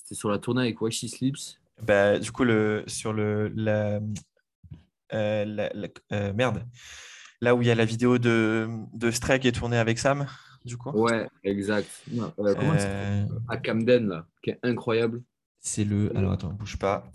C'était 0.06 0.20
sur 0.20 0.30
la 0.30 0.38
tournée 0.38 0.62
avec 0.62 0.80
Why 0.80 0.92
She 0.92 1.08
Sleeps. 1.08 1.58
Bah, 1.82 2.20
du 2.20 2.32
coup, 2.32 2.44
le, 2.44 2.84
sur 2.86 3.12
le, 3.12 3.48
la, 3.56 4.00
euh, 5.14 5.46
la- 5.46 5.70
la- 5.74 5.88
euh, 6.12 6.32
merde, 6.32 6.64
là 7.42 7.56
où 7.56 7.64
il 7.64 7.68
y 7.68 7.72
a 7.72 7.76
la 7.76 7.86
vidéo 7.86 8.20
de, 8.20 8.70
de 8.94 9.10
Stray 9.10 9.40
qui 9.40 9.48
est 9.48 9.52
tournée 9.52 9.78
avec 9.80 9.98
Sam, 9.98 10.28
du 10.64 10.78
coup. 10.78 10.92
Ouais, 10.92 11.28
exact. 11.44 11.90
Non, 12.12 12.32
euh, 12.38 12.54
comment 12.54 13.40
À 13.48 13.58
Camden, 13.58 14.08
là, 14.10 14.28
qui 14.44 14.52
est 14.52 14.60
incroyable. 14.62 15.24
c'est 15.60 15.84
le. 15.86 16.16
Alors 16.16 16.34
attends, 16.34 16.54
bouge 16.54 16.78
pas. 16.78 17.12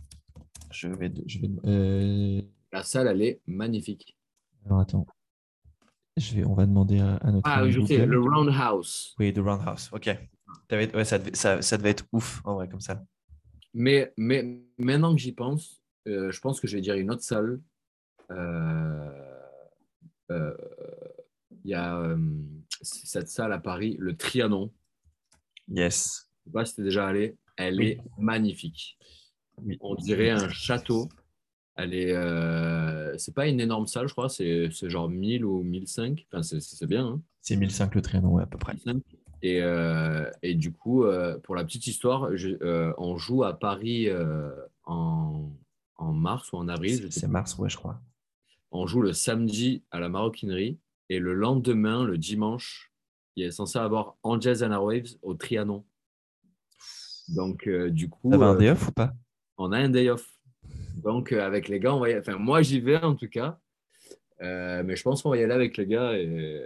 Je 0.73 0.89
vais. 0.89 1.12
Je 1.27 1.39
vais 1.39 2.45
La 2.73 2.83
salle, 2.83 3.07
elle 3.07 3.23
est 3.23 3.41
magnifique. 3.47 4.17
Alors 4.67 4.81
attends. 4.81 5.07
Je 6.17 6.35
vais, 6.35 6.45
on 6.45 6.55
va 6.55 6.67
demander 6.67 6.99
à, 6.99 7.15
à 7.19 7.31
notre. 7.31 7.49
Ah, 7.49 7.61
ami 7.61 7.71
je 7.71 7.81
sais, 7.87 8.05
le 8.05 8.21
Roundhouse. 8.21 9.15
Oui, 9.21 9.33
The 9.33 9.39
Roundhouse. 9.39 9.91
Ok. 9.93 10.11
Ouais, 10.72 11.05
ça, 11.05 11.18
devait, 11.18 11.35
ça, 11.35 11.62
ça 11.62 11.77
devait 11.78 11.90
être 11.90 12.05
ouf 12.12 12.40
en 12.44 12.55
vrai 12.55 12.68
comme 12.68 12.81
ça. 12.81 13.02
Mais, 13.74 14.12
mais 14.16 14.60
maintenant 14.78 15.14
que 15.14 15.20
j'y 15.20 15.32
pense, 15.32 15.82
euh, 16.09 16.31
je 16.31 16.40
pense 16.40 16.60
que 16.60 16.66
je 16.68 16.77
vais 16.77 16.82
dire 16.82 16.94
une 16.94 17.10
autre 17.10 17.22
salle. 17.22 17.60
Euh, 18.31 19.10
euh, 20.31 20.56
Il 21.64 21.70
y 21.70 21.74
a 21.74 21.98
euh, 22.01 22.16
cette 22.82 23.28
salle 23.28 23.52
à 23.52 23.59
Paris, 23.59 23.97
le 23.98 24.16
Trianon. 24.16 24.72
Yes. 25.68 26.28
Je 26.47 26.51
sais 26.51 26.52
pas 26.52 26.64
si 26.64 26.77
t'es 26.77 26.82
déjà 26.82 27.06
allé. 27.06 27.36
Elle 27.56 27.78
Oui. 27.78 27.86
est 27.89 28.01
magnifique. 28.18 28.98
Oui. 29.62 29.77
On 29.81 29.94
dirait 29.94 30.31
un 30.31 30.48
château. 30.48 31.09
Elle 31.77 31.94
est. 31.94 32.12
euh, 32.14 33.16
c'est 33.18 33.35
pas 33.35 33.47
une 33.47 33.60
énorme 33.60 33.86
salle, 33.86 34.09
je 34.09 34.12
crois. 34.12 34.28
C'est 34.28 34.70
genre 34.89 35.09
1000 35.09 35.44
ou 35.44 35.62
1005. 35.62 36.27
Enfin, 36.32 36.43
c'est- 36.43 36.60
c'est 36.60 36.86
bien. 36.86 37.06
Hein. 37.06 37.22
C'est 37.40 37.56
1005 37.56 37.94
le 37.94 38.02
Trianon, 38.02 38.31
ouais, 38.35 38.43
à 38.43 38.47
peu 38.47 38.59
près. 38.59 38.74
1005. 38.74 39.02
Et, 39.43 39.62
euh, 39.62 40.31
et 40.43 40.55
du 40.55 40.73
coup, 40.73 41.05
euh, 41.05 41.39
pour 41.39 41.55
la 41.57 41.65
petite 41.65 41.87
histoire, 41.87 42.37
je- 42.37 42.62
euh, 42.62 42.93
on 42.99 43.17
joue 43.17 43.43
à 43.45 43.59
Paris 43.59 44.09
en, 44.85 45.51
en 45.97 46.12
mars 46.12 46.53
ou 46.53 46.57
en 46.57 46.69
avril. 46.69 47.09
C'est 47.11 47.27
mars, 47.29 47.59
ouais, 47.59 47.69
je 47.71 47.77
crois. 47.77 48.01
on 48.71 48.87
joue 48.87 49.01
le 49.03 49.12
samedi 49.12 49.83
à 49.91 49.99
la 50.01 50.09
maroquinerie 50.09 50.79
et 51.09 51.19
le 51.19 51.35
lendemain, 51.35 52.05
le 52.05 52.19
dimanche, 52.19 52.93
il 53.37 53.45
est 53.45 53.51
censé 53.51 53.79
avoir 53.79 54.17
Angels 54.23 54.62
and 54.62 54.73
Airwaves 54.73 55.17
au 55.23 55.35
Trianon. 55.35 55.85
Donc, 57.29 57.67
euh, 57.67 57.91
du 57.91 58.09
coup, 58.09 58.31
T'avais 58.31 58.45
un 58.45 58.55
euh, 58.55 58.59
day 58.59 58.71
off 58.71 58.89
ou 58.89 58.93
pas? 58.93 59.12
on 59.57 59.73
a 59.73 59.79
un 59.79 59.89
day 59.89 60.11
off. 60.11 60.27
Donc, 61.03 61.33
euh, 61.33 61.45
avec 61.47 61.69
les 61.69 61.81
gars, 61.81 61.95
on 61.95 62.01
va 62.01 62.11
y... 62.11 62.19
enfin, 62.19 62.37
moi, 62.37 62.61
j'y 62.62 62.81
vais 62.81 62.97
en 63.03 63.15
tout 63.15 63.29
cas. 63.29 63.59
Mais 64.41 64.97
je 64.97 65.03
pense 65.03 65.23
qu'on 65.23 65.31
va 65.31 65.37
y 65.37 65.43
aller 65.43 65.53
avec 65.53 65.77
les 65.77 65.87
gars. 65.87 66.12
Et, 66.19 66.61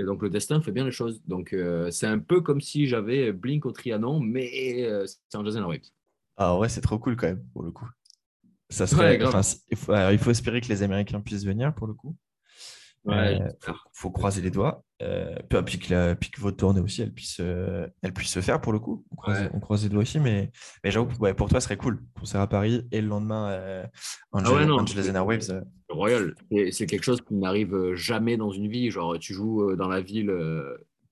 et 0.00 0.04
donc, 0.04 0.22
le 0.22 0.30
destin 0.30 0.60
fait 0.62 0.72
bien 0.72 0.84
les 0.84 0.90
choses. 0.90 1.20
Donc, 1.26 1.52
euh, 1.52 1.90
c'est 1.90 2.06
un 2.06 2.18
peu 2.18 2.40
comme 2.40 2.60
si 2.60 2.86
j'avais 2.86 3.32
Blink 3.32 3.66
au 3.66 3.72
Trianon, 3.72 4.20
mais 4.20 4.84
euh, 4.84 5.06
c'est 5.06 5.36
Angels 5.36 5.56
and 5.58 5.60
Airwaves. 5.62 5.90
Ah 6.36 6.58
ouais, 6.58 6.68
c'est 6.68 6.80
trop 6.80 6.98
cool 6.98 7.16
quand 7.16 7.26
même, 7.28 7.44
pour 7.52 7.62
le 7.62 7.70
coup. 7.70 7.88
Ça 8.70 8.86
serait, 8.86 9.10
Ouais, 9.10 9.18
grave. 9.18 9.28
enfin, 9.30 9.42
c'est- 9.42 9.60
il, 9.70 9.76
faut, 9.76 9.92
alors, 9.92 10.12
il 10.12 10.18
faut 10.18 10.30
espérer 10.30 10.60
que 10.60 10.68
les 10.68 10.82
Américains 10.82 11.20
puissent 11.20 11.44
venir 11.44 11.74
pour 11.74 11.86
le 11.86 11.94
coup. 11.94 12.16
Ouais, 13.04 13.40
Euh, 13.40 13.72
faut, 13.92 14.10
croiser 14.10 14.42
les 14.42 14.50
doigts. 14.50 14.84
Euh, 15.00 15.34
puis, 15.48 15.62
puis 15.62 15.78
que, 15.78 15.94
la- 15.94 16.14
puis 16.14 16.30
que 16.30 16.38
votre 16.40 16.58
tournée 16.58 16.80
aussi, 16.80 17.00
elle 17.00 17.12
puisse, 17.12 17.38
euh, 17.40 17.86
elle 18.02 18.12
puisse 18.12 18.30
se 18.30 18.40
faire 18.40 18.60
pour 18.60 18.72
le 18.74 18.78
coup. 18.78 19.04
On 19.10 19.16
croise, 19.16 19.40
Ouais. 19.40 19.50
on 19.54 19.60
croise 19.60 19.82
les 19.84 19.88
doigts 19.88 20.02
aussi, 20.02 20.20
mais, 20.20 20.50
mais 20.84 20.90
j'avoue 20.90 21.06
que 21.06 21.18
ouais, 21.18 21.32
pour 21.32 21.48
toi, 21.48 21.60
ce 21.60 21.64
serait 21.64 21.78
cool. 21.78 22.02
Concert 22.18 22.42
à 22.42 22.46
Paris 22.46 22.86
et 22.92 23.00
le 23.00 23.08
lendemain, 23.08 23.84
Angel, 24.32 24.68
Ah 24.68 24.74
Angeles 24.74 25.08
and 25.10 25.14
Airwaves. 25.14 25.64
Royal, 25.88 26.34
c'est- 26.70 26.86
quelque 26.86 27.02
chose 27.04 27.22
qui 27.22 27.34
n'arrive 27.34 27.94
jamais 27.94 28.36
dans 28.36 28.50
une 28.50 28.68
vie. 28.68 28.90
Genre, 28.90 29.18
tu 29.18 29.32
joues 29.32 29.74
dans 29.76 29.88
la 29.88 30.02
ville 30.02 30.32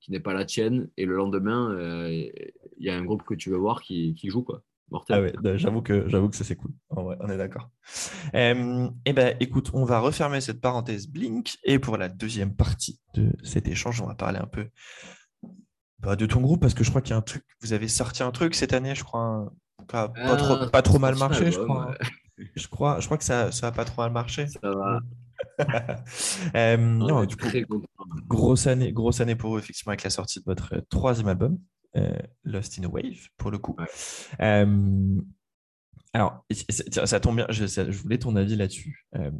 qui 0.00 0.12
n'est 0.12 0.20
pas 0.20 0.34
la 0.34 0.44
tienne 0.44 0.88
et 0.98 1.06
le 1.06 1.16
lendemain, 1.16 1.70
euh, 1.72 2.10
il 2.10 2.86
y 2.86 2.90
a 2.90 2.96
un 2.96 3.04
groupe 3.04 3.22
que 3.24 3.34
tu 3.34 3.48
veux 3.50 3.56
voir 3.56 3.80
qui, 3.82 4.14
qui 4.14 4.28
joue, 4.28 4.42
quoi. 4.42 4.62
Mortel. 4.90 5.16
Ah 5.36 5.40
ouais, 5.42 5.58
j'avoue 5.58 5.82
que, 5.82 6.08
j'avoue 6.08 6.28
que 6.28 6.36
ça 6.36 6.44
c'est 6.44 6.56
cool. 6.56 6.70
On 6.90 7.28
est 7.28 7.36
d'accord. 7.36 7.68
Euh, 8.34 8.88
eh 9.04 9.12
ben, 9.12 9.36
écoute, 9.40 9.70
on 9.74 9.84
va 9.84 9.98
refermer 10.00 10.40
cette 10.40 10.60
parenthèse 10.60 11.08
Blink 11.08 11.56
et 11.64 11.78
pour 11.78 11.96
la 11.96 12.08
deuxième 12.08 12.54
partie 12.54 13.00
de 13.14 13.30
cet 13.42 13.68
échange, 13.68 14.00
on 14.00 14.06
va 14.06 14.14
parler 14.14 14.38
un 14.38 14.46
peu 14.46 14.68
bah, 16.00 16.16
de 16.16 16.26
ton 16.26 16.40
groupe 16.40 16.60
parce 16.62 16.74
que 16.74 16.84
je 16.84 16.90
crois 16.90 17.02
qu'il 17.02 17.10
y 17.10 17.14
a 17.14 17.18
un 17.18 17.22
truc, 17.22 17.44
vous 17.60 17.72
avez 17.72 17.88
sorti 17.88 18.22
un 18.22 18.30
truc 18.30 18.54
cette 18.54 18.72
année, 18.72 18.94
je 18.94 19.04
crois, 19.04 19.20
un- 19.20 19.50
pas, 19.88 20.08
pas 20.08 20.14
Ah, 20.24 20.36
trop, 20.36 20.66
pas 20.70 20.82
trop 20.82 20.98
mal 20.98 21.16
marché, 21.16 21.50
je 21.50 21.58
album, 21.58 21.66
crois. 21.66 21.90
ouais. 21.90 21.96
Je 22.54 22.68
crois, 22.68 23.00
je 23.00 23.06
crois 23.06 23.18
que 23.18 23.24
ça, 23.24 23.50
ça 23.52 23.66
a 23.68 23.72
pas 23.72 23.84
trop 23.84 24.02
mal 24.02 24.12
marché. 24.12 24.46
Ça 24.46 24.60
va. 24.62 25.00
Euh, 26.56 26.76
On 26.76 27.06
non, 27.06 27.24
du 27.24 27.36
coup, 27.36 27.46
grosse 28.26 28.66
année, 28.66 28.92
grosse 28.92 29.20
année 29.20 29.36
pour 29.36 29.50
vous, 29.50 29.58
effectivement, 29.58 29.90
avec 29.92 30.02
la 30.02 30.10
sortie 30.10 30.40
de 30.40 30.44
votre 30.44 30.76
troisième 30.88 31.28
album, 31.28 31.54
euh, 31.54 31.58
Lost 32.44 32.78
in 32.78 32.84
a 32.84 32.88
Wave, 32.88 33.28
pour 33.36 33.50
le 33.50 33.58
coup. 33.58 33.76
Ouais. 33.78 33.86
Euh, 34.40 35.20
alors, 36.12 36.44
ça 37.04 37.20
tombe 37.20 37.36
bien, 37.36 37.46
je, 37.50 37.66
ça- 37.66 37.90
je 37.90 37.98
voulais 37.98 38.18
ton 38.18 38.34
avis 38.36 38.56
là-dessus. 38.56 39.06
Euh, 39.16 39.30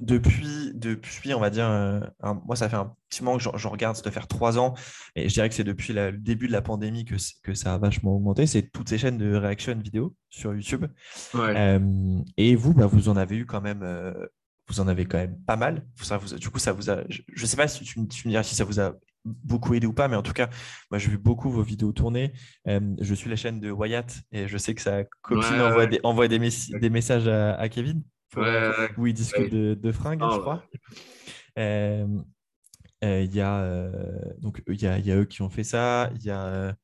depuis, 0.00 0.72
depuis, 0.74 1.34
on 1.34 1.40
va 1.40 1.50
dire, 1.50 1.68
euh, 1.68 2.00
un- 2.20 2.34
moi, 2.46 2.56
ça 2.56 2.68
fait 2.68 2.76
un 2.76 2.94
petit 3.08 3.22
moment 3.22 3.36
que 3.38 3.44
j'en 3.58 3.70
regarde, 3.70 3.94
ça 3.94 4.02
doit 4.02 4.10
faire 4.10 4.26
trois 4.26 4.58
ans, 4.58 4.74
et 5.14 5.28
je 5.28 5.34
dirais 5.34 5.48
que 5.48 5.54
c'est 5.54 5.62
depuis 5.62 5.92
la- 5.92 6.10
le 6.10 6.18
début 6.18 6.48
de 6.48 6.52
la 6.52 6.62
pandémie 6.62 7.04
que, 7.04 7.16
ça 7.54 7.74
a 7.74 7.78
vachement 7.78 8.16
augmenté. 8.16 8.46
C'est 8.46 8.62
toutes 8.70 8.88
ces 8.88 8.98
chaînes 8.98 9.18
de 9.18 9.34
réaction 9.34 9.78
vidéo 9.78 10.16
sur 10.30 10.52
YouTube. 10.54 10.86
Ouais. 11.34 11.54
Euh, 11.56 12.18
et 12.36 12.56
vous, 12.56 12.74
bah, 12.74 12.86
vous 12.86 13.08
en 13.08 13.16
avez 13.16 13.36
eu 13.36 13.46
quand 13.46 13.60
même, 13.60 13.82
euh, 13.82 14.12
vous 14.68 14.80
en 14.80 14.88
avez 14.88 15.04
quand 15.04 15.18
même 15.18 15.38
pas 15.46 15.56
mal. 15.56 15.86
Ça 16.02 16.16
vous, 16.16 16.34
a- 16.34 16.38
du 16.38 16.50
coup, 16.50 16.58
ça 16.58 16.72
vous 16.72 16.90
a, 16.90 17.04
je 17.08 17.22
ne 17.40 17.46
sais 17.46 17.56
pas 17.56 17.68
si 17.68 17.84
tu, 17.84 17.94
tu 18.08 18.26
me 18.26 18.30
diras 18.32 18.42
si 18.42 18.54
ça 18.56 18.64
vous 18.64 18.80
a 18.80 18.94
beaucoup 19.24 19.74
aidé 19.74 19.86
ou 19.86 19.92
pas, 19.92 20.08
mais 20.08 20.16
en 20.16 20.22
tout 20.22 20.32
cas, 20.34 20.48
moi, 20.90 20.98
j'ai 20.98 21.08
vu 21.10 21.18
beaucoup 21.18 21.50
vos 21.50 21.62
vidéos 21.62 21.92
tourner. 21.92 22.32
Euh, 22.68 22.80
je 23.00 23.14
suis 23.14 23.30
la 23.30 23.36
chaîne 23.36 23.60
de 23.60 23.70
Wyatt 23.70 24.20
et 24.32 24.48
je 24.48 24.58
sais 24.58 24.74
que 24.74 24.82
sa 24.82 25.04
copine 25.22 25.42
Ouais, 25.54 25.60
envoie, 25.60 25.78
ouais. 25.78 25.86
des, 25.88 26.00
envoie 26.02 26.28
des, 26.28 26.38
messi- 26.38 26.78
des 26.78 26.90
messages 26.90 27.26
à, 27.28 27.54
à 27.54 27.68
Kevin 27.68 28.02
Ouais, 28.36 28.70
où 28.98 29.06
il 29.06 29.14
discute 29.14 29.50
de, 29.52 29.74
de 29.74 29.92
fringues, 29.92 30.20
Ah, 30.22 30.30
je 30.34 30.38
crois. 30.40 30.64
Euh, 31.58 32.06
euh, 33.04 33.20
Il 33.22 33.34
y, 33.34 33.40
a, 33.40 33.88
donc, 34.40 34.62
il 34.68 34.80
y, 34.82 34.86
a, 34.86 34.98
il 34.98 35.06
y 35.06 35.12
a 35.12 35.16
eux 35.16 35.24
qui 35.24 35.40
ont 35.42 35.50
fait 35.50 35.64
ça. 35.64 36.10
Il 36.16 36.22
y 36.24 36.30
a, 36.30 36.74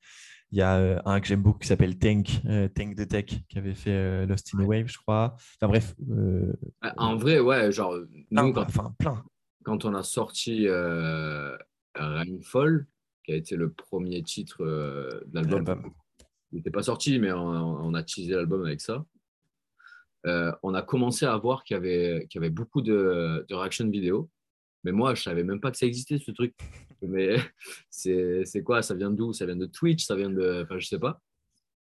il 0.53 0.59
y 0.59 0.63
a 0.63 1.03
un 1.05 1.21
que 1.21 1.27
j'aime 1.27 1.43
beaucoup 1.43 1.59
qui 1.59 1.69
s'appelle 1.69 1.99
Tank, 1.99 2.41
Tank 2.75 2.97
the 2.97 3.07
Tech, 3.09 3.27
qui 3.49 3.59
avait 3.59 3.75
fait 3.75 4.27
Lost 4.27 4.51
in 4.55 4.61
a 4.61 4.65
Wave, 4.65 4.87
je 4.89 4.99
crois. 4.99 5.35
Enfin 5.61 5.69
bref, 5.69 5.95
Ah, 6.81 6.95
En 6.97 7.17
vrai, 7.17 7.39
ouais, 7.41 7.71
genre, 7.73 7.97
plein, 8.31 8.45
nous, 8.45 8.53
quand, 8.53 8.63
enfin 8.63 8.95
plein. 8.99 9.25
quand 9.65 9.85
on 9.85 9.95
a 9.95 10.03
sorti 10.03 10.67
Rainfall, 12.09 12.87
qui 13.25 13.33
a 13.33 13.37
été 13.37 13.57
le 13.57 13.71
premier 13.73 14.23
titre 14.23 14.63
euh, 14.65 15.21
de 15.27 15.35
l'album, 15.41 15.93
il 16.53 16.57
n'était 16.57 16.71
pas 16.71 16.83
sorti, 16.83 17.19
mais 17.19 17.31
on, 17.33 17.39
on 17.47 17.95
a 17.95 18.03
teasé 18.03 18.35
l'album 18.35 18.65
avec 18.65 18.81
ça. 18.81 19.05
Euh, 20.27 20.53
on 20.63 20.75
a 20.75 20.83
commencé 20.83 21.25
à 21.25 21.37
voir 21.37 21.65
qu'il 21.65 21.75
y 21.75 21.79
avait, 21.79 22.27
qu'il 22.29 22.41
y 22.41 22.45
avait 22.45 22.51
beaucoup 22.53 22.83
de, 22.83 23.45
de 23.49 23.55
reaction 23.55 23.89
vidéo. 23.89 24.29
Mais 24.85 24.93
moi, 24.93 25.15
je 25.15 25.23
savais 25.23 25.45
même 25.45 25.61
pas 25.61 25.71
que 25.71 25.77
ça 25.79 25.87
existait, 25.87 26.19
ce 26.19 26.31
truc. 26.31 26.55
Mais 27.03 27.37
c'est 27.91 28.45
c'est 28.45 28.63
quoi? 28.63 28.83
Ça 28.83 28.95
vient 28.95 29.11
d'où? 29.11 29.33
Ça 29.33 29.47
vient 29.47 29.57
de 29.57 29.67
Twitch? 29.67 30.05
Ça 30.05 30.17
vient 30.17 30.31
de. 30.31 30.63
Enfin, 30.65 30.79
je 30.79 30.87
sais 30.87 30.99
pas. 30.99 31.21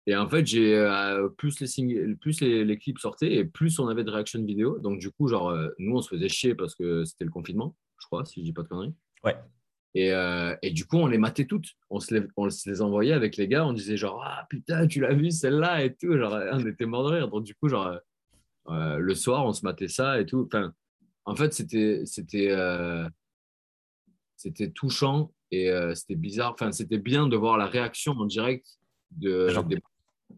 Et 0.08 0.16
en 0.16 0.28
fait, 0.28 0.46
j'ai 0.46 0.76
euh, 0.76 1.28
plus, 1.30 1.60
les, 1.60 1.68
sing- 1.68 2.16
plus 2.18 2.40
les, 2.42 2.66
les 2.66 2.78
clips 2.78 2.98
sortaient 3.00 3.34
et 3.34 3.46
plus 3.46 3.78
on 3.80 3.88
avait 3.90 4.04
de 4.04 4.10
reaction 4.10 4.44
vidéo. 4.44 4.80
Donc, 4.80 5.00
du 5.00 5.12
coup, 5.12 5.28
genre, 5.28 5.50
euh, 5.50 5.70
nous, 5.78 5.98
on 5.98 6.02
se 6.02 6.10
faisait 6.10 6.30
chier 6.30 6.56
parce 6.56 6.74
que 6.74 7.04
c'était 7.06 7.26
le 7.26 7.32
confinement, 7.32 7.76
je 8.00 8.06
crois, 8.08 8.26
si 8.26 8.40
je 8.40 8.46
dis 8.46 8.54
pas 8.54 8.64
de 8.64 8.70
conneries. 8.70 8.96
Ouais. 9.24 9.36
Et, 9.96 10.14
euh, 10.14 10.56
et 10.62 10.72
du 10.72 10.86
coup, 10.86 10.98
on 10.98 11.08
les 11.08 11.18
matait 11.18 11.46
toutes. 11.46 11.70
On 11.90 12.00
se 12.00 12.14
les, 12.14 12.28
on 12.38 12.50
se 12.50 12.70
les 12.70 12.82
envoyait 12.82 13.14
avec 13.14 13.38
les 13.38 13.48
gars. 13.48 13.66
On 13.66 13.74
disait 13.74 13.98
genre, 13.98 14.24
ah 14.24 14.46
putain, 14.50 14.88
tu 14.88 15.02
l'as 15.02 15.14
vu 15.14 15.32
celle-là 15.32 15.84
et 15.84 15.96
tout. 15.96 16.16
Genre, 16.16 16.40
on 16.54 16.66
était 16.66 16.86
mort 16.86 17.10
de 17.10 17.16
rire. 17.16 17.28
Donc, 17.28 17.44
du 17.44 17.56
coup, 17.56 17.70
genre, 17.70 17.88
euh, 17.88 17.98
euh, 18.70 18.98
le 18.98 19.16
soir, 19.16 19.46
on 19.46 19.54
se 19.54 19.66
matait 19.66 19.88
ça 19.88 20.20
et 20.22 20.26
tout. 20.26 20.46
Enfin, 20.46 20.74
en 21.26 21.36
fait, 21.36 21.54
c'était, 21.54 22.04
c'était, 22.06 22.52
euh, 22.52 23.08
c'était 24.36 24.70
touchant 24.70 25.32
et 25.52 25.72
c'était 25.96 26.16
bizarre. 26.16 26.54
Enfin, 26.54 26.72
c'était 26.72 27.00
bien 27.00 27.28
de 27.28 27.36
voir 27.36 27.58
la 27.58 27.66
réaction 27.66 28.14
en 28.14 28.26
direct 28.26 28.68
de, 29.12 29.50
Genre- 29.50 29.64
des, 29.64 29.80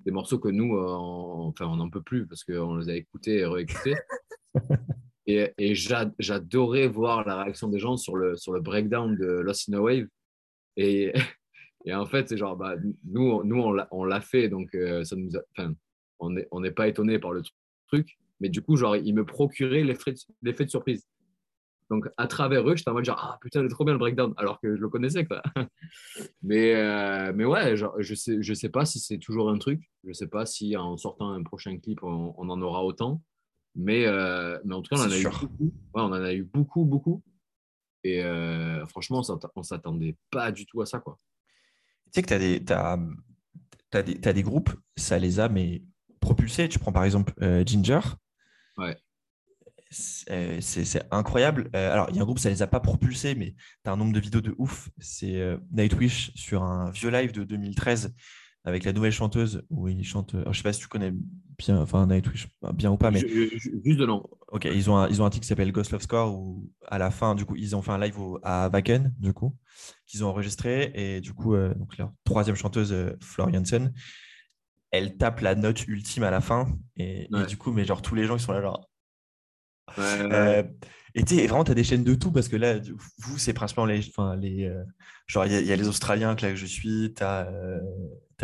des 0.05 0.11
morceaux 0.11 0.39
que 0.39 0.47
nous, 0.47 0.73
on, 0.77 1.47
enfin, 1.47 1.65
on 1.67 1.75
n'en 1.75 1.89
peut 1.89 2.01
plus 2.01 2.25
parce 2.25 2.45
qu'on 2.45 2.77
les 2.77 2.89
a 2.89 2.95
écoutés 2.95 3.39
et 3.39 3.45
réécoutés. 3.45 3.95
et, 5.27 5.75
j'adorais 6.19 6.87
voir 6.87 7.25
la 7.27 7.43
réaction 7.43 7.67
des 7.67 7.79
gens 7.79 7.97
sur 7.97 8.15
le, 8.15 8.35
sur 8.35 8.53
le 8.53 8.61
breakdown 8.61 9.15
de 9.15 9.25
Lost 9.25 9.69
in 9.69 9.73
a 9.73 9.81
Wave. 9.81 10.07
Et, 10.77 11.13
en 11.95 12.05
fait, 12.05 12.29
c'est 12.29 12.37
genre, 12.37 12.55
bah, 12.55 12.75
nous, 13.05 13.43
nous 13.43 13.75
on 13.91 14.03
l'a 14.03 14.21
fait, 14.21 14.49
donc 14.49 14.73
euh, 14.75 15.03
ça 15.03 15.15
nous 15.15 15.31
enfin, 15.57 15.73
on 16.19 16.59
n'est 16.59 16.71
pas 16.71 16.87
étonné 16.87 17.17
par 17.17 17.33
le 17.33 17.41
truc. 17.87 18.19
Mais 18.39 18.49
du 18.49 18.61
coup, 18.61 18.75
genre, 18.75 18.95
il 18.95 19.13
me 19.13 19.25
procurait 19.25 19.83
l'effet 19.83 20.13
de 20.41 20.69
surprise. 20.69 21.07
Donc, 21.91 22.07
à 22.15 22.25
travers 22.25 22.67
eux, 22.69 22.75
j'étais 22.77 22.89
en 22.89 22.93
mode 22.93 23.03
genre, 23.03 23.19
ah 23.21 23.37
putain, 23.41 23.61
c'est 23.63 23.67
trop 23.67 23.83
bien 23.83 23.93
le 23.93 23.99
breakdown, 23.99 24.33
alors 24.37 24.61
que 24.61 24.77
je 24.77 24.81
le 24.81 24.87
connaissais, 24.87 25.25
quoi. 25.25 25.43
mais, 26.41 26.73
euh, 26.73 27.33
mais 27.35 27.43
ouais, 27.43 27.75
je 27.75 28.15
sais, 28.15 28.41
je 28.41 28.53
sais 28.53 28.69
pas 28.69 28.85
si 28.85 28.99
c'est 28.99 29.17
toujours 29.17 29.49
un 29.49 29.57
truc. 29.57 29.81
Je 30.05 30.13
sais 30.13 30.27
pas 30.27 30.45
si 30.45 30.77
en 30.77 30.95
sortant 30.95 31.31
un 31.31 31.43
prochain 31.43 31.77
clip, 31.79 32.01
on, 32.01 32.33
en 32.37 32.61
aura 32.61 32.85
autant. 32.85 33.21
Mais, 33.75 34.05
euh, 34.05 34.59
mais 34.65 34.75
en 34.75 34.81
tout 34.81 34.93
cas, 34.93 35.01
on 35.01 35.05
en 35.05 35.11
a 35.11 35.17
eu 35.17 35.23
beaucoup. 35.23 35.63
Ouais, 35.63 36.01
on 36.01 36.05
en 36.05 36.13
a 36.13 36.33
eu 36.33 36.43
beaucoup, 36.43 36.85
beaucoup. 36.85 37.23
Et 38.03 38.23
euh, 38.23 38.85
franchement, 38.87 39.21
on 39.55 39.63
s'attendait 39.63 40.17
pas 40.31 40.51
du 40.51 40.65
tout 40.65 40.81
à 40.81 40.85
ça, 40.85 40.99
quoi. 40.99 41.17
Tu 42.05 42.11
sais 42.15 42.21
que 42.23 42.27
tu 42.27 42.73
as 43.93 44.03
des, 44.03 44.33
des, 44.33 44.43
groupes, 44.43 44.71
ça 44.97 45.17
les 45.17 45.39
a, 45.39 45.47
mais 45.47 45.83
propulsés. 46.19 46.67
Tu 46.67 46.79
prends 46.79 46.91
par 46.91 47.05
exemple 47.05 47.33
Ginger. 47.65 48.01
Ouais. 48.77 48.97
Euh, 50.29 50.57
c'est 50.61 51.03
incroyable. 51.11 51.69
Euh, 51.75 51.91
alors, 51.91 52.07
il 52.09 52.15
y 52.15 52.19
a 52.19 52.21
un 52.21 52.25
groupe, 52.25 52.39
ça 52.39 52.49
les 52.49 52.61
a 52.61 52.67
pas 52.67 52.79
propulsés, 52.79 53.35
mais 53.35 53.55
tu 53.83 53.89
as 53.89 53.91
un 53.91 53.97
nombre 53.97 54.13
de 54.13 54.19
vidéos 54.19 54.41
de 54.41 54.55
ouf. 54.57 54.89
C'est 54.99 55.39
euh, 55.41 55.57
Nightwish 55.71 56.31
sur 56.35 56.63
un 56.63 56.91
vieux 56.91 57.09
live 57.09 57.31
de 57.31 57.43
2013 57.43 58.13
avec 58.63 58.83
la 58.83 58.93
nouvelle 58.93 59.11
chanteuse 59.11 59.63
où 59.69 59.87
ils 59.87 60.03
chantent. 60.03 60.35
je 60.51 60.57
sais 60.57 60.63
pas 60.63 60.73
si 60.73 60.79
tu 60.79 60.87
connais 60.87 61.13
bien, 61.57 61.79
enfin 61.79 62.05
Nightwish, 62.07 62.47
bien 62.73 62.91
ou 62.91 62.97
pas, 62.97 63.11
mais. 63.11 63.19
juste 63.19 63.99
de 63.99 64.05
nom. 64.05 64.23
Ok, 64.49 64.65
ils 64.65 64.89
ont 64.89 64.97
un, 64.97 65.09
ils 65.09 65.21
ont 65.21 65.25
un 65.25 65.29
titre 65.29 65.43
qui 65.43 65.47
s'appelle 65.47 65.71
Ghost 65.71 65.91
Love 65.91 66.01
Score 66.01 66.35
où 66.35 66.69
à 66.87 66.97
la 66.97 67.11
fin, 67.11 67.35
du 67.35 67.45
coup, 67.45 67.55
ils 67.55 67.75
ont 67.75 67.81
fait 67.81 67.91
un 67.91 67.99
live 67.99 68.15
à 68.43 68.69
Wacken, 68.69 69.13
du 69.19 69.33
coup, 69.33 69.55
qu'ils 70.05 70.23
ont 70.23 70.27
enregistré. 70.27 70.91
Et 70.93 71.21
du 71.21 71.33
coup, 71.33 71.55
donc 71.55 71.97
leur 71.97 72.11
troisième 72.23 72.55
chanteuse, 72.55 72.95
Floriansen, 73.21 73.93
elle 74.91 75.17
tape 75.17 75.39
la 75.39 75.55
note 75.55 75.87
ultime 75.87 76.23
à 76.23 76.31
la 76.31 76.41
fin. 76.41 76.67
Et, 76.97 77.29
et, 77.33 77.45
du 77.47 77.57
coup, 77.57 77.71
mais 77.71 77.85
genre 77.85 78.01
tous 78.01 78.15
les 78.15 78.25
gens, 78.25 78.35
ils 78.35 78.41
sont 78.41 78.51
là, 78.51 78.61
genre 78.61 78.91
euh, 79.99 80.63
et 81.13 81.23
tu 81.23 81.35
vraiment, 81.35 81.63
tu 81.63 81.71
as 81.71 81.75
des 81.75 81.83
chaînes 81.83 82.03
de 82.03 82.15
tout 82.15 82.31
parce 82.31 82.47
que 82.47 82.55
là, 82.55 82.79
vous, 83.19 83.37
c'est 83.37 83.53
principalement 83.53 83.91
les. 83.91 84.07
Enfin, 84.07 84.35
les 84.35 84.65
euh, 84.65 84.83
genre, 85.27 85.45
il 85.45 85.51
y, 85.51 85.71
a 85.71 85.75
les 85.75 85.87
Australiens 85.87 86.35
que 86.35 86.45
là 86.45 86.51
que 86.51 86.57
je 86.57 86.65
suis, 86.65 87.13
tu 87.15 87.23
euh, 87.23 87.79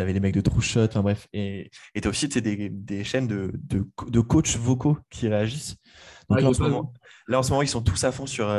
avais 0.00 0.12
les 0.12 0.20
mecs 0.20 0.34
de 0.34 0.40
True 0.40 0.60
Shot, 0.60 0.84
enfin 0.84 1.02
bref. 1.02 1.28
Et 1.32 1.70
tu 1.94 2.06
as 2.06 2.10
aussi 2.10 2.28
des, 2.28 2.68
des 2.68 3.04
chaînes 3.04 3.26
de, 3.26 3.52
de, 3.54 3.84
de 4.08 4.20
coachs 4.20 4.56
vocaux 4.56 4.98
qui 5.10 5.28
réagissent. 5.28 5.76
Donc 6.28 6.40
là, 6.40 6.48
en 6.48 6.52
ce 6.52 6.62
moment, 6.62 6.92
là, 7.26 7.38
en 7.38 7.42
ce 7.42 7.50
moment, 7.50 7.62
ils 7.62 7.68
sont 7.68 7.82
tous 7.82 8.04
à 8.04 8.12
fond 8.12 8.26
sur, 8.26 8.54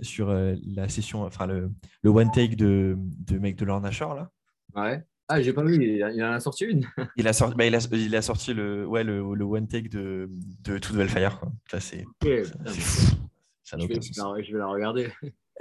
sur 0.00 0.28
la 0.28 0.88
session, 0.88 1.22
enfin, 1.22 1.46
le, 1.46 1.70
le 2.02 2.10
one 2.10 2.30
take 2.30 2.56
de, 2.56 2.96
de 2.98 3.38
mec 3.38 3.56
de 3.56 3.64
Lorna 3.64 3.90
Shore, 3.90 4.14
là. 4.14 4.30
Ouais. 4.74 5.02
Ah, 5.28 5.40
j'ai 5.40 5.52
pas 5.52 5.64
vu, 5.64 5.82
il, 5.82 6.22
en 6.22 6.32
a 6.32 6.40
sorti 6.40 6.64
une. 6.64 6.84
il, 7.16 7.26
a 7.26 7.32
sorti, 7.32 7.56
bah, 7.56 7.64
il, 7.64 7.74
a, 7.74 7.78
il, 7.92 8.16
a, 8.16 8.22
sorti 8.22 8.52
le, 8.52 8.86
ouais, 8.86 9.02
le, 9.02 9.22
le 9.34 9.44
one 9.44 9.66
take 9.66 9.88
de, 9.88 10.28
de 10.60 10.78
Nouvelle 10.90 11.08
Fire. 11.08 11.40
Ça, 11.70 11.80
c'est. 11.80 12.04
Ça 13.64 13.78
je, 13.78 13.86
vais, 13.86 14.00
je 14.44 14.52
vais 14.52 14.58
la 14.58 14.66
regarder. 14.66 15.10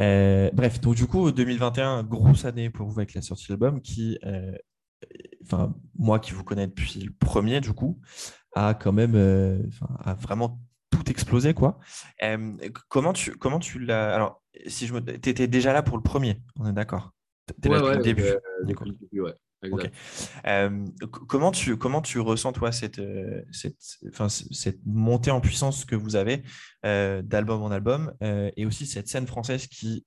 Euh, 0.02 0.49
bref, 0.52 0.82
donc 0.82 0.95
du 0.95 1.06
coup, 1.06 1.32
2021, 1.32 2.03
grosse 2.03 2.44
année 2.44 2.70
pour 2.70 2.88
vous 2.88 2.99
avec 2.99 3.14
la 3.14 3.22
sortie 3.22 3.45
de 3.45 3.53
l'album 3.53 3.82
qui, 3.82 4.18
euh, 4.26 4.52
enfin, 5.44 5.73
moi 5.98 6.19
qui 6.19 6.32
vous 6.32 6.44
connais 6.44 6.68
depuis 6.68 6.99
le 6.99 7.11
premier, 7.11 7.61
du 7.61 7.73
coup, 7.73 7.99
a 8.56 8.73
quand 8.73 8.91
même, 8.91 9.15
euh, 9.15 9.61
a 9.99 10.14
vraiment 10.14 10.60
tout 10.90 11.10
explosé, 11.10 11.53
quoi. 11.53 11.80
comment 12.90 13.14
tu, 13.14 13.32
comment 13.38 13.60
tu 13.60 13.80
l'as. 13.80 14.14
Alors, 14.14 14.41
si 14.68 14.88
je 14.88 14.94
me. 14.94 14.99
Tu 14.99 15.30
étais 15.30 15.48
déjà 15.48 15.73
là 15.73 15.84
pour 15.84 15.98
le 15.98 16.03
premier, 16.03 16.41
on 16.60 16.68
est 16.68 16.73
d'accord? 16.73 17.11
Tu 17.61 17.69
ouais, 17.69 17.80
là 17.82 17.98
depuis 17.98 18.23
le 18.60 18.65
début. 18.65 19.22
ouais. 19.22 19.34
Euh, 20.48 20.86
comment, 21.28 21.52
tu, 21.52 21.78
comment 21.78 22.02
tu 22.02 22.19
ressens, 22.19 22.53
toi, 22.53 22.72
cette, 22.72 22.99
euh, 22.99 23.44
cette, 23.52 23.78
enfin, 24.10 24.28
cette 24.30 24.80
montée 24.86 25.32
en 25.32 25.41
puissance 25.41 25.86
que 25.86 25.95
vous 25.95 26.15
avez 26.15 26.44
euh, 26.86 27.22
d'album 27.22 27.61
en 27.61 27.72
album 27.72 28.14
et 28.22 28.65
aussi 28.65 28.86
cette 28.86 29.07
scène 29.07 29.28
française 29.28 29.68
qui, 29.68 30.06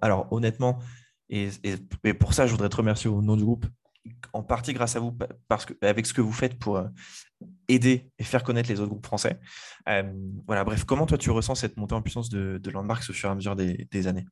alors 0.00 0.32
honnêtement, 0.32 0.78
et, 1.28 1.50
et, 1.64 2.14
pour 2.14 2.32
ça, 2.32 2.46
je 2.46 2.52
voudrais 2.52 2.70
te 2.70 2.76
remercier 2.76 3.10
au 3.10 3.20
nom 3.20 3.36
du 3.36 3.44
groupe, 3.44 3.66
en 4.32 4.42
partie 4.42 4.72
grâce 4.72 4.96
à 4.96 5.00
vous, 5.00 5.16
parce 5.48 5.64
que, 5.66 5.74
avec 5.82 6.06
ce 6.06 6.12
que 6.12 6.20
vous 6.20 6.32
faites 6.32 6.58
pour 6.58 6.82
aider 7.68 8.10
et 8.18 8.24
faire 8.24 8.42
connaître 8.42 8.68
les 8.68 8.80
autres 8.80 8.90
groupes 8.90 9.06
français. 9.06 9.38
voilà, 10.46 10.64
bref, 10.64 10.84
comment 10.84 11.06
toi 11.06 11.18
tu 11.18 11.30
ressens 11.30 11.56
cette 11.56 11.76
montée 11.76 11.94
en 11.94 12.02
puissance 12.02 12.28
de, 12.28 12.58
de 12.58 12.70
Landmarks 12.70 13.08
au 13.10 13.12
fur 13.12 13.28
et 13.28 13.32
à 13.32 13.34
mesure 13.34 13.56
des, 13.56 14.06
années? 14.06 14.26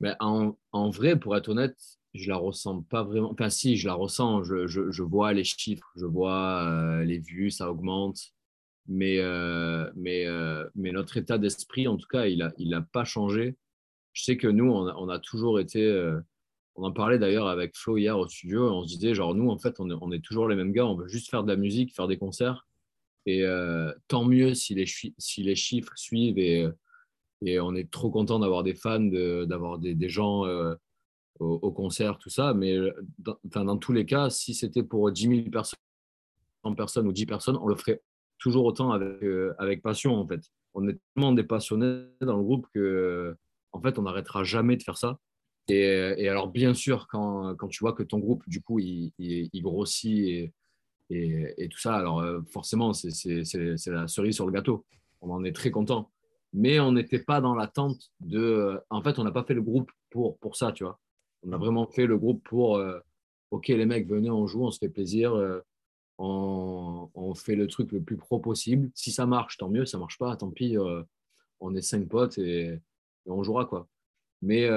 Ben, 0.00 0.16
en, 0.20 0.90
vrai, 0.90 1.18
pour 1.18 1.36
être 1.36 1.48
honnête, 1.48 1.76
je 2.14 2.28
la 2.28 2.36
ressens 2.36 2.82
pas 2.82 3.02
vraiment. 3.02 3.32
Enfin, 3.32 3.50
si, 3.50 3.76
je 3.76 3.86
la 3.86 3.94
ressens. 3.94 4.44
Je, 4.44 5.02
vois 5.02 5.32
les 5.32 5.44
chiffres, 5.44 5.90
je 5.96 6.06
vois 6.06 6.64
euh, 6.64 7.04
les 7.04 7.18
vues, 7.18 7.50
ça 7.50 7.70
augmente. 7.70 8.18
Mais, 8.86 9.18
euh, 9.18 9.90
euh, 10.06 10.68
notre 10.74 11.16
état 11.16 11.38
d'esprit, 11.38 11.88
en 11.88 11.96
tout 11.96 12.08
cas, 12.08 12.26
il 12.26 12.68
n'a 12.68 12.82
pas 12.82 13.04
changé. 13.04 13.56
Je 14.12 14.24
sais 14.24 14.36
que 14.36 14.48
nous, 14.48 14.70
on 14.70 15.08
a 15.08 15.18
toujours 15.18 15.60
été. 15.60 15.80
On 16.78 16.84
en 16.84 16.92
parlait 16.92 17.18
d'ailleurs 17.18 17.48
avec 17.48 17.76
Flo 17.76 17.96
hier 17.96 18.18
au 18.18 18.28
studio. 18.28 18.70
On 18.70 18.86
se 18.86 18.96
disait, 18.96 19.14
genre, 19.14 19.34
nous, 19.34 19.50
en 19.50 19.58
fait, 19.58 19.76
on 19.80 20.12
est, 20.12 20.20
toujours 20.20 20.48
les 20.48 20.56
mêmes 20.56 20.72
gars. 20.72 20.86
On 20.86 20.94
veut 20.96 21.08
juste 21.08 21.30
faire 21.30 21.42
de 21.42 21.48
la 21.48 21.56
musique, 21.56 21.94
faire 21.94 22.08
des 22.08 22.18
concerts. 22.18 22.66
Et 23.26 23.44
tant 24.06 24.24
mieux 24.24 24.54
si 24.54 24.74
les, 24.74 24.86
chiffres 24.86 25.92
suivent. 25.96 26.38
Et, 26.38 26.66
et 27.44 27.60
on 27.60 27.74
est 27.74 27.90
trop 27.90 28.10
content 28.10 28.38
d'avoir 28.38 28.62
des 28.62 28.74
fans, 28.74 29.00
d'avoir 29.00 29.78
des, 29.78 30.08
gens 30.08 30.44
au, 31.40 31.72
concert, 31.72 32.18
tout 32.18 32.30
ça. 32.30 32.54
Mais 32.54 32.76
euh, 32.76 32.92
dans, 33.44 33.76
tous 33.76 33.92
les 33.92 34.06
cas, 34.06 34.30
si 34.30 34.54
c'était 34.54 34.82
pour 34.82 35.10
10 35.10 35.28
000 35.28 35.50
personnes, 35.50 35.78
100 36.64 36.74
personnes 36.74 37.06
ou 37.06 37.12
10 37.12 37.26
personnes, 37.26 37.56
on 37.60 37.66
le 37.66 37.76
ferait 37.76 38.02
toujours 38.38 38.64
autant 38.64 38.92
avec, 38.92 39.22
euh, 39.22 39.54
avec 39.58 39.82
passion, 39.82 40.14
en 40.14 40.26
fait. 40.26 40.42
On 40.74 40.88
est 40.88 40.98
tellement 41.14 41.32
des 41.32 41.44
passionnés 41.44 42.04
dans 42.20 42.36
le 42.36 42.42
groupe 42.42 42.66
que, 42.74 43.36
en 43.72 43.80
fait, 43.80 43.98
on 43.98 44.02
n'arrêtera 44.02 44.44
jamais 44.44 44.76
de 44.76 44.82
faire 44.82 44.98
ça. 44.98 45.18
Et, 45.68 46.28
alors, 46.28 46.48
bien 46.48 46.72
sûr, 46.72 47.06
quand, 47.08 47.54
quand, 47.56 47.68
tu 47.68 47.80
vois 47.80 47.92
que 47.92 48.02
ton 48.02 48.18
groupe, 48.18 48.42
du 48.48 48.62
coup, 48.62 48.78
il, 48.78 49.12
grossit 49.56 50.50
et, 51.10 51.54
et, 51.56 51.68
tout 51.68 51.78
ça, 51.78 51.94
alors 51.94 52.20
euh, 52.20 52.40
forcément, 52.50 52.92
c'est 52.92 53.86
la 53.86 54.08
cerise 54.08 54.34
sur 54.34 54.46
le 54.46 54.52
gâteau. 54.52 54.84
On 55.20 55.30
en 55.30 55.44
est 55.44 55.54
très 55.54 55.70
content. 55.70 56.10
Mais 56.54 56.80
on 56.80 56.92
n'était 56.92 57.18
pas 57.18 57.40
dans 57.40 57.54
l'attente 57.54 58.10
de. 58.20 58.80
En 58.90 59.02
fait, 59.02 59.18
on 59.18 59.24
n'a 59.24 59.30
pas 59.30 59.44
fait 59.44 59.54
le 59.54 59.62
groupe 59.62 59.90
pour, 60.10 60.38
pour 60.38 60.56
ça, 60.56 60.72
tu 60.72 60.84
vois. 60.84 60.98
On 61.42 61.52
a 61.52 61.58
vraiment 61.58 61.86
fait 61.86 62.06
le 62.06 62.16
groupe 62.16 62.42
pour 62.44 62.76
euh, 62.76 62.98
OK, 63.50 63.68
les 63.68 63.86
mecs, 63.86 64.08
venez, 64.08 64.30
on 64.30 64.46
joue, 64.46 64.64
on 64.64 64.70
se 64.70 64.78
fait 64.78 64.88
plaisir, 64.88 65.34
euh, 65.34 65.60
on, 66.18 67.34
fait 67.34 67.54
le 67.54 67.66
truc 67.66 67.92
le 67.92 68.02
plus 68.02 68.16
pro 68.16 68.38
possible. 68.40 68.90
Si 68.94 69.12
ça 69.12 69.26
marche, 69.26 69.58
tant 69.58 69.68
mieux. 69.68 69.86
Ça 69.86 69.98
marche 69.98 70.18
pas, 70.18 70.34
tant 70.36 70.50
pis. 70.50 70.76
Euh, 70.78 71.02
on 71.60 71.74
est 71.74 71.82
cinq 71.82 72.08
potes 72.08 72.38
et, 72.38 72.78
on 73.26 73.42
jouera 73.42 73.66
quoi. 73.66 73.86
Mais 74.40 74.68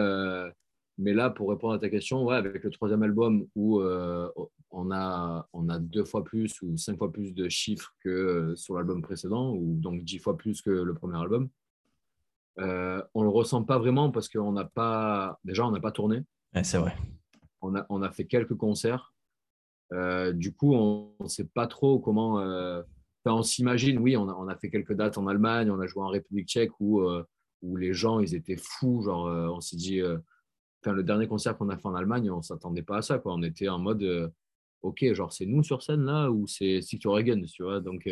mais 1.02 1.14
là, 1.14 1.30
pour 1.30 1.50
répondre 1.50 1.74
à 1.74 1.80
ta 1.80 1.90
question, 1.90 2.24
ouais, 2.24 2.36
avec 2.36 2.64
le 2.64 2.70
troisième 2.70 3.04
album 3.04 3.48
où 3.56 3.82
on, 3.82 4.92
a, 4.92 5.48
on 5.54 5.70
a 5.70 5.80
deux 5.80 6.06
fois 6.06 6.24
plus 6.24 6.62
ou 6.62 6.78
cinq 6.78 6.98
fois 6.98 7.12
plus 7.12 7.34
de 7.34 7.50
chiffres 7.50 7.94
que 8.04 8.54
sur 8.56 8.76
l'album 8.76 9.02
précédent, 9.02 9.54
ou 9.54 9.76
donc 9.80 10.04
dix 10.04 10.20
fois 10.20 10.38
plus 10.38 10.62
que 10.62 10.70
le 10.70 10.94
premier 10.94 11.18
album, 11.18 11.50
euh, 12.60 13.02
on 13.14 13.22
ne 13.22 13.26
le 13.26 13.32
ressent 13.32 13.64
pas 13.64 13.78
vraiment 13.78 14.12
parce 14.12 14.30
qu'on 14.30 14.52
n'a 14.52 14.66
pas, 14.66 15.40
déjà, 15.44 15.66
on 15.66 15.72
n'a 15.72 15.80
pas 15.80 15.92
tourné 15.92 16.24
c'est 16.64 16.78
vrai. 16.78 16.96
On 17.62 17.76
a, 17.76 17.86
on 17.90 18.02
a, 18.02 18.12
fait 18.12 18.26
quelques 18.26 18.56
concerts. 18.56 19.14
Euh, 19.94 20.32
du 20.32 20.54
coup, 20.54 20.74
on 20.74 21.14
ne 21.20 21.28
sait 21.28 21.46
pas 21.46 21.68
trop 21.68 22.00
comment. 22.00 22.40
Euh, 22.40 22.82
on 23.26 23.44
s'imagine, 23.44 24.00
oui, 24.00 24.18
on 24.18 24.28
a, 24.28 24.34
on 24.34 24.48
a, 24.48 24.56
fait 24.56 24.70
quelques 24.70 24.94
dates 24.94 25.18
en 25.18 25.28
Allemagne, 25.28 25.70
on 25.70 25.80
a 25.80 25.88
joué 25.88 26.04
en 26.04 26.08
République 26.08 26.48
tchèque 26.48 26.72
où, 26.80 27.02
euh, 27.02 27.24
où 27.62 27.78
les 27.78 27.94
gens, 27.94 28.20
ils 28.20 28.36
étaient 28.36 28.58
fous. 28.58 29.04
Genre, 29.04 29.26
on 29.26 29.62
s'est 29.62 29.78
dit, 29.78 30.02
le 30.86 31.04
dernier 31.04 31.28
concert 31.28 31.58
qu'on 31.58 31.70
a 31.70 31.78
fait 31.78 31.88
en 31.88 31.96
Allemagne, 31.96 32.30
on 32.32 32.38
ne 32.38 32.42
s'attendait 32.42 32.84
pas 32.84 32.98
à 32.98 33.02
ça. 33.02 33.20
Quoi. 33.20 33.34
On 33.34 33.44
était 33.44 33.70
en 33.70 33.80
mode, 33.80 34.34
OK, 34.82 35.06
genre, 35.14 35.32
c'est 35.32 35.46
nous 35.46 35.64
sur 35.64 35.84
scène 35.84 36.06
là 36.06 36.30
ou 36.32 36.48
c'est 36.48 36.82
Stick 36.82 37.04
Reagan, 37.06 37.42
tu 37.44 37.64
vois? 37.64 37.80
Donc, 37.80 38.10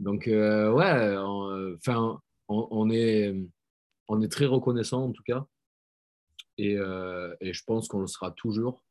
donc 0.00 0.24
ouais, 0.26 1.16
enfin, 1.76 2.20
on, 2.48 2.90
est, 2.90 3.34
on 4.08 4.22
est 4.22 4.28
très 4.28 4.46
reconnaissant 4.46 5.04
en 5.04 5.12
tout 5.12 5.24
cas 5.24 5.46
euh, 6.60 7.36
et, 7.40 7.52
je 7.52 7.64
pense 7.64 7.88
qu'on 7.88 8.00
le 8.00 8.06
sera 8.06 8.30
toujours. 8.32 8.84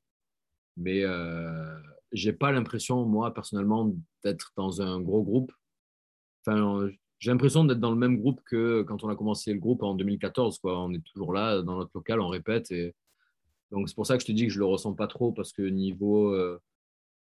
Mais 0.77 1.03
euh, 1.03 1.77
j'ai 2.11 2.34
pas 2.34 2.52
l'impression, 2.52 3.06
moi, 3.06 3.34
personnellement, 3.34 3.94
d'être 4.23 4.52
dans 4.56 4.81
un 4.81 5.02
gros 5.02 5.23
groupe. 5.23 5.52
J'ai 7.19 7.31
l'impression 7.31 7.65
d'être 7.65 7.80
dans 7.80 7.91
le 7.91 7.98
même 7.98 8.18
groupe 8.18 8.41
que 8.45 8.84
quand 8.84 9.03
on 9.03 9.10
a 9.10 9.15
commencé 9.15 9.52
le 9.52 9.60
groupe 9.60 9.84
en 9.84 9.95
2014. 9.95 10.60
Quoi. 10.60 10.80
On 10.80 10.94
est 10.94 11.03
toujours 11.03 11.34
là, 11.34 11.61
dans 11.61 11.77
notre 11.77 11.91
local, 11.95 12.22
on 12.22 12.27
répète. 12.27 12.72
Donc, 13.72 13.89
c'est 13.89 13.95
pour 13.95 14.06
ça 14.06 14.15
que 14.15 14.22
je 14.22 14.27
te 14.27 14.31
dis 14.31 14.48
que 14.48 14.53
je 14.53 14.60
le 14.60 14.65
ressens 14.65 14.94
pas 14.94 15.07
trop, 15.07 15.31
parce 15.31 15.52
que 15.52 15.64
niveau, 15.64 16.34
euh, 16.34 16.61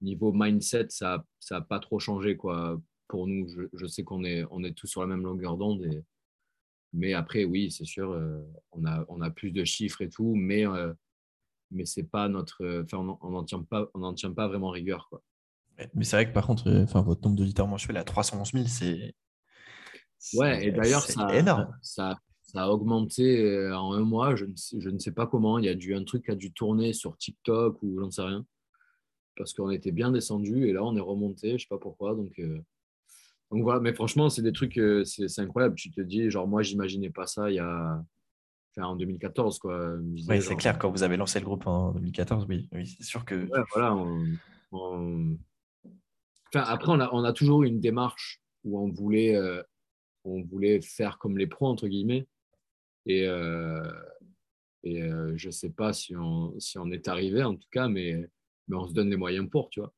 mindset, 0.02 0.88
ça 0.90 1.24
n'a 1.50 1.62
pas 1.62 1.80
trop 1.80 2.00
changé. 2.00 2.38
Pour 3.08 3.28
nous, 3.28 3.48
je, 3.74 3.86
sais 3.86 4.04
qu'on 4.04 4.24
est, 4.24 4.44
on 4.52 4.62
tous 4.74 4.88
sur 4.88 5.02
la 5.02 5.08
même 5.08 5.24
longueur 5.24 5.58
d'onde. 5.58 6.04
Mais 6.94 7.14
après, 7.14 7.44
oui, 7.46 7.72
c'est 7.72 7.86
sûr, 7.86 8.12
euh, 8.12 8.42
on, 8.72 9.22
a, 9.22 9.30
plus 9.30 9.52
de 9.52 9.64
chiffres 9.64 10.02
et 10.02 10.10
tout, 10.10 10.34
mais, 10.36 10.68
euh, 10.68 10.94
c'est 11.84 12.10
pas 12.10 12.28
notre. 12.30 12.86
On 12.94 13.32
n'en 13.32 13.44
tient, 13.44 13.64
pas, 13.64 14.48
vraiment 14.48 14.70
rigueur. 14.70 15.10
Mais 15.94 16.06
c'est 16.06 16.16
vrai 16.16 16.28
que 16.28 16.34
par 16.34 16.48
contre, 16.48 16.70
votre 17.02 17.22
nombre 17.24 17.36
d'auditeurs 17.36 17.68
mensuels 17.68 17.98
à 17.98 18.04
311 18.04 18.52
000, 18.52 18.66
c'est. 18.68 19.16
Ouais, 20.34 20.68
et 20.68 20.72
d'ailleurs, 20.72 21.04
ça, 21.04 21.28
énorme. 21.36 21.68
Ça, 21.82 22.18
ça 22.42 22.64
a 22.64 22.70
augmenté 22.70 23.44
euh, 23.44 23.78
en 23.78 23.94
un 23.94 24.02
mois. 24.02 24.36
Je 24.36 24.46
ne, 24.46 24.56
sais, 24.56 24.80
je 24.80 24.90
ne 24.90 25.00
sais 25.00 25.12
pas 25.12 25.28
comment. 25.28 25.60
Il 25.60 25.66
y 25.66 25.70
a 25.70 25.76
dû, 25.76 25.96
un 25.96 26.04
truc 26.04 26.26
qui 26.26 26.32
a 26.32 26.36
dû 26.36 26.52
tourner 26.52 26.94
sur 26.94 27.18
TikTok 27.18 27.82
ou 27.84 28.00
j'en 28.00 28.12
sais 28.12 28.24
rien. 28.24 28.46
Parce 29.38 29.54
qu'on 29.54 29.70
était 29.70 29.92
bien 29.92 30.12
descendu 30.12 30.68
et 30.68 30.74
là, 30.74 30.84
on 30.84 30.96
est 30.96 31.02
remonté. 31.02 31.50
Je 31.50 31.54
ne 31.54 31.60
sais 31.60 31.68
pas 31.70 31.78
pourquoi. 31.78 32.16
Donc, 32.16 32.40
euh, 32.40 32.60
donc 33.52 33.64
voilà. 33.64 33.80
Mais 33.80 33.94
franchement, 33.94 34.30
c'est 34.30 34.42
des 34.42 34.54
trucs, 34.54 34.78
euh, 34.78 35.04
c'est 35.04 35.40
incroyable. 35.40 35.76
Tu 35.76 35.92
te 35.92 36.02
dis, 36.02 36.30
genre, 36.30 36.48
moi, 36.48 36.62
j'imaginais 36.62 37.10
pas 37.10 37.28
ça 37.28 37.50
il 37.52 37.56
y 37.56 37.60
a. 37.60 38.04
Enfin, 38.78 38.88
en 38.88 38.96
2014, 38.98 39.60
quoi. 39.60 39.96
Oui, 40.28 40.42
c'est 40.42 40.56
clair. 40.56 40.78
Quand 40.78 40.92
vous 40.92 41.04
avez 41.04 41.16
lancé 41.16 41.40
le 41.40 41.46
groupe 41.46 41.66
en 41.66 41.92
2014, 41.94 42.46
oui, 42.50 42.68
oui 42.74 42.88
c'est 42.88 43.04
sûr 43.04 43.24
que. 43.24 43.36
Ouais, 43.36 43.64
voilà. 43.74 43.96
On, 43.96 44.26
on... 44.72 45.38
Enfin, 46.54 46.66
après, 46.68 46.92
on 46.92 47.00
a, 47.00 47.10
on 47.14 47.24
a, 47.24 47.34
toujours 47.34 47.64
eu 47.64 47.68
une 47.68 47.80
démarche 47.80 48.42
où 48.64 48.80
on 48.80 48.92
voulait, 48.92 49.36
euh, 49.36 49.62
on 50.26 50.44
voulait 50.44 50.82
faire 50.82 51.18
comme 51.18 51.38
les 51.38 51.48
pros, 51.48 51.68
entre 51.68 51.88
guillemets. 51.88 52.28
Et, 53.06 53.28
euh, 53.28 53.84
et 54.84 55.04
euh, 55.04 55.34
je 55.36 55.48
ne 55.48 55.52
sais 55.52 55.70
pas 55.70 55.94
si 55.94 56.16
on, 56.16 56.58
si 56.60 56.78
on 56.78 56.92
est 56.92 57.08
arrivé, 57.08 57.44
en 57.44 57.56
tout 57.56 57.68
cas, 57.72 57.88
mais, 57.88 58.28
mais 58.68 58.76
on 58.76 58.88
se 58.88 58.94
donne 58.94 59.10
les 59.10 59.18
moyens 59.18 59.50
pour, 59.50 59.70
tu 59.70 59.80
vois. 59.80 59.94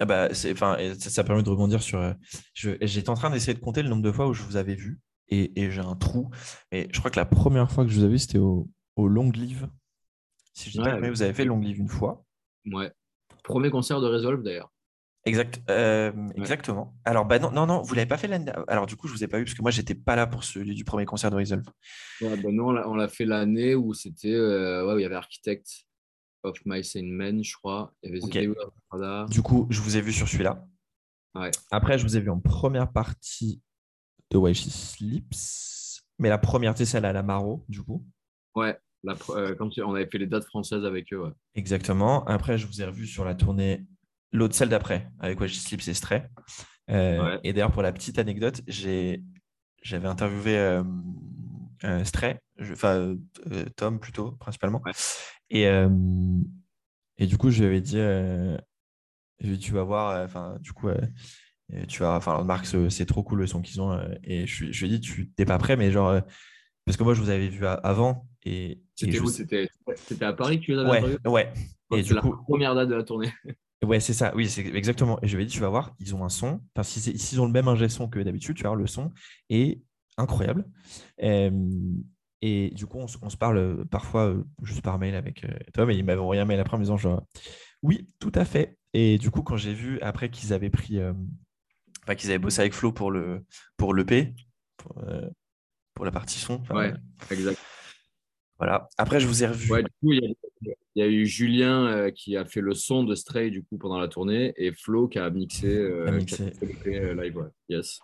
Ah 0.00 0.06
bah, 0.06 0.28
enfin, 0.30 0.76
ça, 0.98 1.10
ça, 1.10 1.24
permet 1.24 1.42
de 1.42 1.50
rebondir 1.50 1.80
sur. 1.82 2.00
Euh, 2.00 2.12
j'étais 2.54 3.10
en 3.10 3.14
train 3.14 3.30
d'essayer 3.30 3.54
de 3.54 3.60
compter 3.60 3.82
le 3.82 3.88
nombre 3.88 4.02
de 4.02 4.10
fois 4.10 4.26
où 4.26 4.34
je 4.34 4.42
vous 4.42 4.56
avais 4.56 4.74
vu 4.74 5.00
et, 5.28 5.62
et 5.62 5.70
j'ai 5.70 5.80
un 5.80 5.94
trou. 5.94 6.30
Et 6.72 6.88
je 6.92 6.98
crois 6.98 7.12
que 7.12 7.18
la 7.18 7.26
première 7.26 7.70
fois 7.70 7.84
que 7.84 7.90
je 7.90 7.98
vous 7.98 8.02
avais 8.02 8.14
vu, 8.14 8.18
c'était 8.18 8.38
au, 8.38 8.68
au 8.96 9.06
Long 9.06 9.30
Live. 9.30 9.68
Si 10.52 10.70
je 10.70 10.72
dis 10.72 10.78
ouais, 10.80 10.90
pas, 10.90 11.00
mais 11.00 11.10
vous 11.10 11.22
avez 11.22 11.32
fait 11.32 11.44
Long 11.44 11.60
Live 11.60 11.78
une 11.78 11.88
fois. 11.88 12.24
Ouais. 12.66 12.90
Premier 13.44 13.70
concert 13.70 14.00
de 14.00 14.08
Resolve 14.08 14.42
d'ailleurs. 14.42 14.72
Exact, 15.26 15.62
euh, 15.70 16.12
ouais. 16.12 16.34
Exactement. 16.36 16.94
Alors, 17.04 17.24
bah 17.24 17.38
non, 17.38 17.50
non, 17.50 17.66
non 17.66 17.80
vous 17.80 17.94
l'avez 17.94 18.06
pas 18.06 18.18
fait 18.18 18.28
l'année. 18.28 18.52
Alors, 18.68 18.86
du 18.86 18.94
coup, 18.94 19.08
je 19.08 19.12
vous 19.14 19.24
ai 19.24 19.28
pas 19.28 19.38
vu 19.38 19.44
parce 19.44 19.54
que 19.54 19.62
moi, 19.62 19.70
j'étais 19.70 19.94
pas 19.94 20.16
là 20.16 20.26
pour 20.26 20.44
celui 20.44 20.74
du 20.74 20.84
premier 20.84 21.06
concert 21.06 21.30
de 21.30 21.36
Resolve. 21.36 21.64
Ouais, 22.20 22.36
bah 22.36 22.50
non, 22.52 22.76
on 22.86 22.94
l'a 22.94 23.08
fait 23.08 23.24
l'année 23.24 23.74
où 23.74 23.94
c'était, 23.94 24.34
euh, 24.34 24.86
ouais, 24.86 24.94
où 24.94 24.98
il 24.98 25.02
y 25.02 25.06
avait 25.06 25.14
Architect 25.14 25.86
of 26.42 26.58
Mice 26.66 26.94
and 26.96 27.04
Men, 27.04 27.42
je 27.42 27.56
crois. 27.56 27.94
Il 28.02 28.08
y 28.08 28.12
avait 28.12 28.24
okay. 28.24 28.48
Du 29.30 29.40
coup, 29.40 29.66
je 29.70 29.80
vous 29.80 29.96
ai 29.96 30.02
vu 30.02 30.12
sur 30.12 30.28
celui-là. 30.28 30.66
Ouais. 31.34 31.50
Après, 31.70 31.98
je 31.98 32.04
vous 32.04 32.16
ai 32.16 32.20
vu 32.20 32.28
en 32.28 32.38
première 32.38 32.92
partie 32.92 33.62
de 34.30 34.36
Why 34.36 34.54
She 34.54 34.68
Sleeps. 34.68 36.02
Mais 36.18 36.28
la 36.28 36.38
première, 36.38 36.76
c'est 36.76 36.84
celle 36.84 37.06
à 37.06 37.12
la 37.14 37.22
Maro, 37.22 37.64
du 37.68 37.82
coup. 37.82 38.06
Ouais, 38.54 38.78
la, 39.02 39.14
euh, 39.30 39.54
quand 39.56 39.70
on 39.78 39.94
avait 39.94 40.06
fait 40.06 40.18
les 40.18 40.26
dates 40.26 40.44
françaises 40.44 40.84
avec 40.84 41.12
eux. 41.12 41.24
Ouais. 41.24 41.32
Exactement. 41.54 42.24
Après, 42.26 42.58
je 42.58 42.66
vous 42.66 42.82
ai 42.82 42.84
revu 42.84 43.06
sur 43.06 43.24
la 43.24 43.34
tournée 43.34 43.86
l'autre 44.34 44.54
celle 44.54 44.68
d'après 44.68 45.08
avec 45.20 45.40
Why 45.40 45.48
She 45.48 45.60
Sleeps 45.60 45.88
et 45.88 45.94
Stray. 45.94 46.22
Euh, 46.90 47.24
ouais. 47.24 47.40
Et 47.44 47.52
d'ailleurs, 47.52 47.72
pour 47.72 47.82
la 47.82 47.92
petite 47.92 48.18
anecdote, 48.18 48.60
j'avais 48.66 50.08
interviewé 50.08 50.58
euh, 50.58 50.82
euh, 51.84 52.04
Stray, 52.04 52.38
enfin 52.60 53.16
Tom 53.76 54.00
plutôt, 54.00 54.32
principalement. 54.32 54.82
Ouais. 54.84 54.92
Et, 55.50 55.66
et 57.18 57.26
du 57.26 57.38
coup, 57.38 57.50
je 57.50 57.60
lui 57.60 57.66
avais 57.66 57.80
dit, 57.80 58.00
tu 59.60 59.72
vas 59.72 59.84
voir, 59.84 60.22
enfin, 60.24 60.58
du 60.60 60.72
coup, 60.72 60.88
tu 61.88 62.00
vas, 62.00 62.16
enfin, 62.16 62.42
Marc, 62.42 62.66
c'est 62.66 63.06
trop 63.06 63.22
cool 63.22 63.38
le 63.38 63.46
son 63.46 63.62
qu'ils 63.62 63.80
ont. 63.80 63.98
et 64.24 64.46
je, 64.46 64.72
je, 64.72 64.84
lui 64.84 64.94
ai 64.94 64.98
dit, 64.98 65.00
tu 65.00 65.32
n'es 65.38 65.44
pas 65.44 65.58
prêt, 65.58 65.76
mais 65.76 65.92
genre, 65.92 66.20
parce 66.84 66.96
que 66.96 67.04
moi, 67.04 67.14
je 67.14 67.22
vous 67.22 67.30
avais 67.30 67.48
vu 67.48 67.64
avant. 67.66 68.26
Et, 68.44 68.82
c'était 68.94 69.20
où 69.20 69.28
C'était 69.28 69.68
à 70.22 70.32
Paris 70.32 70.60
que 70.60 70.64
tu 70.66 70.72
les 70.72 70.78
avais 70.80 71.00
Ouais, 71.00 71.30
ouais. 71.30 71.52
Et 71.96 72.02
du 72.02 72.14
la 72.14 72.20
coup, 72.20 72.36
première 72.48 72.74
date 72.74 72.88
de 72.88 72.94
la 72.94 73.04
tournée. 73.04 73.32
Ouais, 73.82 74.00
c'est 74.00 74.14
ça. 74.14 74.32
Oui, 74.34 74.48
c'est 74.48 74.66
exactement. 74.66 75.18
Et 75.22 75.28
je 75.28 75.38
ai 75.38 75.44
dit, 75.44 75.52
tu 75.52 75.60
vas 75.60 75.68
voir, 75.68 75.94
ils 75.98 76.14
ont 76.14 76.24
un 76.24 76.28
son. 76.28 76.60
Enfin, 76.74 76.82
s'ils 76.82 77.02
si, 77.02 77.18
si 77.18 77.38
ont 77.38 77.46
le 77.46 77.52
même 77.52 77.68
ingé 77.68 77.88
son 77.88 78.08
que 78.08 78.18
d'habitude, 78.18 78.56
tu 78.56 78.62
vas 78.62 78.70
voir, 78.70 78.76
le 78.76 78.86
son 78.86 79.12
est 79.50 79.82
incroyable. 80.16 80.64
Euh, 81.22 81.50
et 82.40 82.70
du 82.70 82.86
coup, 82.86 82.98
on, 82.98 83.06
on, 83.22 83.30
se 83.30 83.36
parle 83.36 83.86
parfois 83.86 84.26
euh, 84.28 84.44
juste 84.62 84.82
par 84.82 84.98
mail 84.98 85.14
avec 85.14 85.44
euh, 85.44 85.58
Tom. 85.72 85.90
Et 85.90 85.96
il 85.96 86.04
m'avait 86.04 86.20
envoyé 86.20 86.40
un 86.40 86.44
mail 86.44 86.60
après 86.60 86.76
en 86.76 86.78
me 86.78 86.84
disant, 86.84 86.96
genre, 86.96 87.26
oui, 87.82 88.08
tout 88.20 88.32
à 88.34 88.44
fait. 88.44 88.78
Et 88.92 89.18
du 89.18 89.30
coup, 89.30 89.42
quand 89.42 89.56
j'ai 89.56 89.74
vu 89.74 90.00
après 90.00 90.30
qu'ils 90.30 90.52
avaient 90.52 90.70
pris, 90.70 90.98
euh, 90.98 91.12
qu'ils 92.16 92.30
avaient 92.30 92.38
bossé 92.38 92.60
avec 92.60 92.74
Flo 92.74 92.92
pour 92.92 93.10
le 93.10 93.44
pour 93.76 93.94
l'EP, 93.94 94.34
pour, 94.76 95.02
pour, 95.94 96.04
la 96.04 96.10
partie 96.10 96.38
son. 96.38 96.62
Ouais, 96.70 96.92
exact. 97.30 97.58
Voilà. 98.58 98.88
Après, 98.98 99.20
je 99.20 99.26
vous 99.26 99.42
ai 99.42 99.46
revu. 99.46 99.72
Ouais, 99.72 99.82
du 99.82 99.90
coup, 100.00 100.12
il 100.12 100.22
y 100.22 100.26
a, 100.26 100.74
il 100.96 101.00
y 101.00 101.02
a 101.02 101.08
eu 101.08 101.26
Julien 101.26 101.86
euh, 101.88 102.10
qui 102.10 102.36
a 102.36 102.44
fait 102.44 102.60
le 102.60 102.74
son 102.74 103.02
de 103.02 103.14
Stray 103.14 103.50
du 103.50 103.64
coup 103.64 103.78
pendant 103.78 103.98
la 103.98 104.06
tournée 104.06 104.54
et 104.56 104.72
Flo 104.72 105.08
qui 105.08 105.18
a 105.18 105.28
mixé, 105.28 105.66
euh, 105.66 106.06
a 106.06 106.12
mixé. 106.12 106.52
Qui 106.52 106.64
a 106.64 106.68
fait 106.68 107.00
le 107.00 107.22
live. 107.22 107.36
Ouais. 107.36 107.48
Yes. 107.68 108.00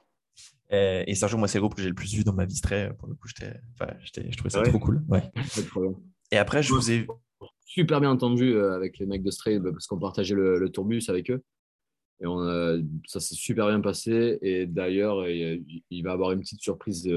Et, 0.71 1.05
et 1.07 1.15
Sergio, 1.15 1.39
moi, 1.39 1.47
c'est 1.47 1.59
le 1.59 1.63
groupe 1.63 1.75
que 1.75 1.83
j'ai 1.83 1.89
le 1.89 1.95
plus 1.95 2.13
vu 2.15 2.25
dans 2.25 2.33
ma 2.33 2.47
vie 2.47 2.57
Stray. 2.57 2.93
Pour 2.99 3.09
le 3.09 3.15
coup, 3.15 3.29
enfin, 3.75 3.93
je 4.03 4.37
trouvais 4.37 4.51
ça 4.51 4.61
ouais. 4.61 4.69
trop 4.69 4.79
cool. 4.79 5.03
Ouais. 5.09 5.23
Et 6.33 6.37
après, 6.37 6.63
je 6.63 6.73
vous 6.73 6.91
ai 6.91 7.07
super 7.65 8.01
bien 8.01 8.11
entendu 8.11 8.55
euh, 8.55 8.75
avec 8.75 8.99
les 8.99 9.07
mecs 9.07 9.23
de 9.23 9.31
Stray 9.31 9.61
parce 9.61 9.87
qu'on 9.87 9.99
partageait 9.99 10.35
le, 10.35 10.59
le, 10.59 10.71
tourbus 10.71 11.05
avec 11.09 11.31
eux. 11.31 11.43
Et 12.21 12.27
on 12.27 12.41
a, 12.41 12.77
ça 13.07 13.21
s'est 13.21 13.35
super 13.35 13.69
bien 13.69 13.81
passé. 13.81 14.39
Et 14.43 14.67
d'ailleurs, 14.67 15.29
il, 15.29 15.65
il, 15.91 16.03
va 16.03 16.13
avoir 16.13 16.33
une 16.33 16.41
petite 16.41 16.61
surprise 16.61 17.09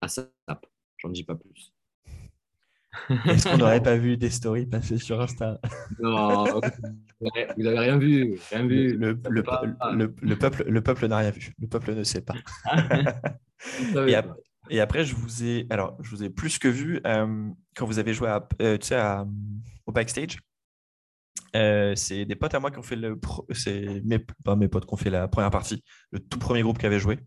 à 0.00 0.08
SAP. 0.08 0.66
J'en 0.98 1.10
dis 1.10 1.24
pas 1.24 1.34
plus. 1.34 1.72
Est-ce 3.26 3.48
qu'on 3.48 3.58
n'aurait 3.58 3.82
pas 3.82 3.96
vu 3.96 4.16
des 4.16 4.30
stories 4.30 4.66
passer 4.66 4.98
sur 4.98 5.20
Insta? 5.20 5.60
Non, 6.00 6.60
vous 7.20 7.62
n'avez 7.62 7.78
rien 7.78 7.98
vu. 7.98 8.38
Rien 8.50 8.66
vu. 8.66 8.96
Le, 8.96 9.12
le, 9.28 9.44
le, 9.94 10.14
le 10.20 10.36
peuple, 10.36 10.64
le 10.66 10.80
peuple 10.82 11.06
n'a 11.06 11.18
rien 11.18 11.30
vu. 11.30 11.52
Le 11.60 11.68
peuple 11.68 11.94
ne 11.94 12.04
sait 12.04 12.22
pas. 12.22 12.34
et, 14.06 14.14
après, 14.14 14.40
et, 14.70 14.80
après, 14.80 15.04
je 15.04 15.14
vous 15.14 15.44
ai, 15.44 15.66
alors, 15.70 15.96
je 16.02 16.10
vous 16.10 16.22
ai 16.22 16.30
plus 16.30 16.58
que 16.58 16.68
vu 16.68 17.00
euh, 17.06 17.48
quand 17.76 17.86
vous 17.86 17.98
avez 17.98 18.14
joué 18.14 18.28
à, 18.28 18.46
euh, 18.62 18.78
tu 18.78 18.88
sais, 18.88 18.96
à, 18.96 19.26
au 19.86 19.92
backstage. 19.92 20.38
Euh, 21.56 21.94
c'est 21.94 22.26
des 22.26 22.36
potes 22.36 22.54
à 22.54 22.60
moi 22.60 22.70
qui 22.70 22.78
ont 22.78 22.82
fait 22.82 22.96
le, 22.96 23.18
pro... 23.18 23.46
c'est 23.52 24.02
mes, 24.04 24.18
pas 24.44 24.54
mes 24.54 24.68
potes 24.68 24.84
qui 24.86 24.92
ont 24.92 24.98
fait 24.98 25.10
la 25.10 25.28
première 25.28 25.50
partie, 25.50 25.82
le 26.10 26.18
tout 26.18 26.38
premier 26.38 26.62
groupe 26.62 26.78
qui 26.78 26.86
avait 26.86 26.98
joué. 26.98 27.18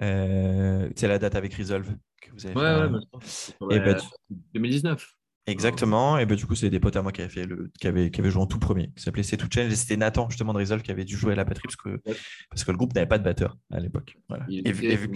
Euh, 0.00 0.88
c'est 0.96 1.08
la 1.08 1.18
date 1.18 1.34
avec 1.34 1.54
Resolve 1.54 1.94
que 2.20 2.30
vous 2.32 2.46
avez 2.46 2.54
ouais, 2.54 3.00
fait. 3.20 3.56
Ouais, 3.60 3.80
bah, 3.80 3.94
tu... 3.94 4.06
2019. 4.54 5.14
Exactement. 5.46 6.18
Et 6.18 6.26
bah, 6.26 6.34
du 6.34 6.46
coup, 6.46 6.54
c'est 6.54 6.70
des 6.70 6.80
potes 6.80 6.96
à 6.96 7.02
moi 7.02 7.12
qui 7.12 7.20
avaient, 7.20 7.30
fait 7.30 7.46
le, 7.46 7.70
qui 7.80 7.86
avaient, 7.86 8.10
qui 8.10 8.20
avaient 8.20 8.30
joué 8.30 8.42
en 8.42 8.46
tout 8.46 8.58
premier, 8.58 8.90
qui 8.96 9.02
s'appelait 9.02 9.22
C'est 9.22 9.36
tout 9.36 9.48
Change. 9.52 9.72
Et 9.72 9.76
c'était 9.76 9.96
Nathan, 9.96 10.28
justement, 10.28 10.52
de 10.52 10.58
Resolve, 10.58 10.82
qui 10.82 10.90
avait 10.90 11.04
dû 11.04 11.16
jouer 11.16 11.32
à 11.32 11.36
la 11.36 11.44
batterie 11.44 11.64
parce 11.64 11.76
que, 11.76 12.00
parce 12.50 12.64
que 12.64 12.70
le 12.70 12.76
groupe 12.76 12.94
n'avait 12.94 13.08
pas 13.08 13.18
de 13.18 13.24
batteur 13.24 13.58
à 13.70 13.80
l'époque. 13.80 14.16
Voilà. 14.28 14.44
Il, 14.48 14.66
et, 14.66 14.70
était, 14.70 14.94
et 14.94 15.10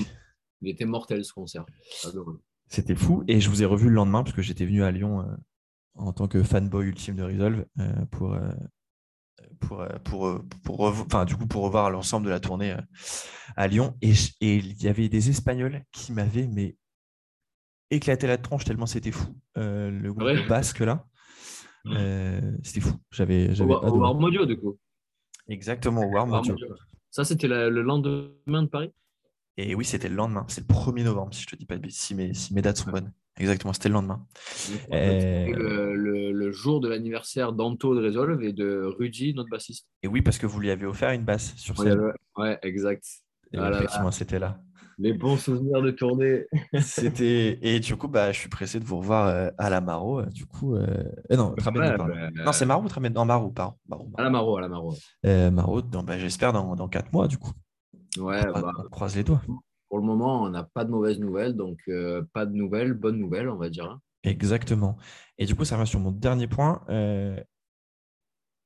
il 0.63 0.69
était 0.69 0.85
mortel 0.85 1.25
ce 1.25 1.33
concert. 1.33 1.65
C'était 2.69 2.97
fou. 2.97 3.25
Et 3.29 3.41
je 3.41 3.49
vous 3.49 3.63
ai 3.63 3.67
revu 3.67 3.89
le 3.89 3.95
lendemain 3.95 4.23
parce 4.23 4.35
que 4.35 4.43
j'étais 4.43 4.67
venu 4.67 4.83
à 4.83 4.91
Lyon 4.91 5.21
euh, 5.21 5.37
en 5.95 6.13
tant 6.13 6.27
que 6.27 6.43
fanboy 6.43 6.87
ultime 6.87 7.15
de 7.15 7.23
Resolve 7.23 7.65
euh, 7.79 8.05
pour, 8.11 8.35
euh, 8.35 8.51
pour, 9.61 9.87
pour, 10.05 10.41
pour, 10.65 10.81
enfin, 10.81 11.25
du 11.25 11.37
coup, 11.37 11.47
pour 11.47 11.63
revoir 11.63 11.91
l'ensemble 11.91 12.27
de 12.27 12.31
la 12.31 12.41
tournée 12.41 12.77
à 13.57 13.69
Lyon. 13.69 13.97
Et, 14.03 14.13
et 14.41 14.57
il 14.57 14.83
y 14.83 14.89
avait 14.89 15.09
des 15.09 15.31
Espagnols 15.31 15.83
qui 15.93 16.13
m'avaient 16.13 16.47
mais 16.47 16.77
éclaté 17.91 18.27
la 18.27 18.37
tronche 18.37 18.65
tellement 18.65 18.87
c'était 18.87 19.13
fou. 19.13 19.35
Euh, 19.57 19.91
le 19.91 20.13
groupe 20.13 20.27
ouais. 20.27 20.47
basque 20.49 20.81
là, 20.81 21.07
euh, 21.87 22.41
c'était 22.63 22.81
fou. 22.81 22.97
J'avais, 23.11 23.55
j'avais 23.55 23.75
au, 23.75 24.47
du 24.47 24.59
coup. 24.59 24.79
Exactement, 25.49 26.03
au 26.03 26.11
War 26.11 26.27
Modio. 26.27 26.57
Ça, 27.11 27.25
c'était 27.25 27.49
le 27.49 27.83
lendemain 27.83 28.63
de 28.63 28.69
Paris? 28.69 28.93
Et 29.59 29.75
oui, 29.75 29.85
c'était 29.85 30.09
le 30.09 30.15
lendemain. 30.15 30.45
C'est 30.49 30.69
le 30.69 30.75
1er 30.75 31.05
novembre, 31.05 31.33
si 31.33 31.43
je 31.43 31.47
te 31.47 31.57
dis 31.57 31.65
pas 31.65 31.79
de 31.79 31.89
si 31.89 32.15
mes, 32.15 32.35
si 32.35 32.53
mes 32.53 32.63
dates 32.63 32.77
sont 32.77 32.91
bonnes. 32.91 33.13
Exactement, 33.39 33.73
c'était 33.73 33.89
le 33.89 33.95
lendemain. 33.95 34.27
Et... 34.91 35.53
Le, 35.53 35.95
le, 35.95 36.33
le, 36.33 36.53
jour 36.53 36.81
de 36.81 36.89
l'anniversaire 36.89 37.53
d'Anto 37.53 37.95
de 37.95 38.03
Resolve 38.03 38.43
et 38.43 38.53
de 38.53 38.83
Rudy, 38.99 39.35
notre 39.35 39.51
bassiste. 39.51 39.87
Et 40.03 40.09
oui, 40.09 40.23
parce 40.23 40.39
que 40.39 40.47
vous 40.47 40.59
lui 40.61 40.71
avez 40.71 40.87
offert 40.87 41.11
une 41.11 41.25
basse 41.25 41.55
sur 41.57 41.77
scène. 41.77 42.01
Ouais, 42.01 42.13
ouais 42.37 42.59
exact. 42.63 43.05
Et 43.53 43.59
voilà, 43.59 43.79
effectivement, 43.79 44.11
c'était 44.11 44.39
là. 44.39 44.59
Les 44.99 45.13
bons 45.13 45.37
souvenirs 45.37 45.83
de 45.83 45.91
tournée. 45.91 46.47
C'était 46.81 47.59
et 47.61 47.81
du 47.81 47.97
coup 47.97 48.09
bah 48.09 48.33
je 48.33 48.39
suis 48.39 48.49
pressé 48.49 48.81
de 48.81 48.85
vous 48.85 48.97
revoir 48.97 49.27
euh, 49.27 49.51
à 49.59 49.69
la 49.69 49.83
Maro. 49.83 50.21
Euh, 50.21 50.27
du 50.27 50.47
coup 50.47 50.75
euh... 50.75 50.87
non 51.31 51.55
Trameno, 51.55 51.85
ouais, 51.85 51.97
bah, 51.99 52.45
non 52.47 52.53
c'est 52.53 52.65
Maro 52.65 52.89
Trameno 52.89 53.15
non 53.15 53.27
Maro 53.27 53.51
pardon. 53.51 53.75
Maro, 53.87 54.05
Maro. 54.05 54.15
À 54.17 54.23
la 54.23 54.31
Maro 54.31 54.57
à 54.57 54.61
la 54.63 54.69
Maro. 54.69 54.95
Euh, 55.27 55.51
Maro 55.51 55.83
bah, 55.83 56.19
j'espère 56.19 56.55
dans 56.55 56.75
dans 56.77 56.89
quatre 56.89 57.13
mois 57.13 57.29
du 57.29 57.37
coup. 57.37 57.53
Ouais 58.19 58.43
on, 58.55 58.61
bah, 58.61 58.73
on 58.79 58.89
croise 58.89 59.17
les 59.17 59.25
doigts. 59.25 59.43
Pour 59.89 59.99
le 59.99 60.05
moment 60.05 60.43
on 60.43 60.51
n'a 60.51 60.65
pas 60.65 60.85
de 60.85 60.91
mauvaises 60.91 61.19
nouvelles 61.19 61.55
donc 61.55 61.79
euh, 61.89 62.23
pas 62.33 62.47
de 62.47 62.53
nouvelles 62.53 62.93
bonnes 62.93 63.19
nouvelles 63.19 63.49
on 63.49 63.57
va 63.57 63.71
dire. 63.71 63.99
Exactement. 64.25 64.97
Et 65.39 65.47
du 65.47 65.55
coup 65.55 65.65
ça 65.65 65.77
va 65.77 65.87
sur 65.87 66.01
mon 66.01 66.11
dernier 66.11 66.49
point. 66.49 66.83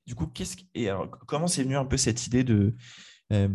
du 0.07 0.15
coup, 0.15 0.27
qu'est-ce 0.27 0.57
et 0.73 0.89
alors, 0.89 1.09
comment 1.27 1.47
c'est 1.47 1.63
venu 1.63 1.77
un 1.77 1.85
peu 1.85 1.97
cette 1.97 2.25
idée 2.27 2.43
de 2.43 2.75
euh, 3.31 3.47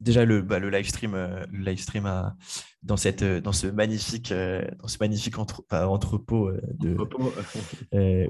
déjà 0.00 0.24
le, 0.24 0.42
bah, 0.42 0.58
le 0.58 0.70
live 0.70 0.86
stream, 0.86 1.14
euh, 1.14 1.44
le 1.50 1.64
live 1.64 1.80
stream 1.80 2.06
à, 2.06 2.36
dans 2.82 2.96
cette 2.96 3.22
euh, 3.22 3.40
dans 3.40 3.52
ce 3.52 3.66
magnifique 3.66 4.32
dans 4.32 4.88
ce 4.88 4.98
magnifique 5.00 5.36
entrepôt 5.38 6.50
de 6.74 6.96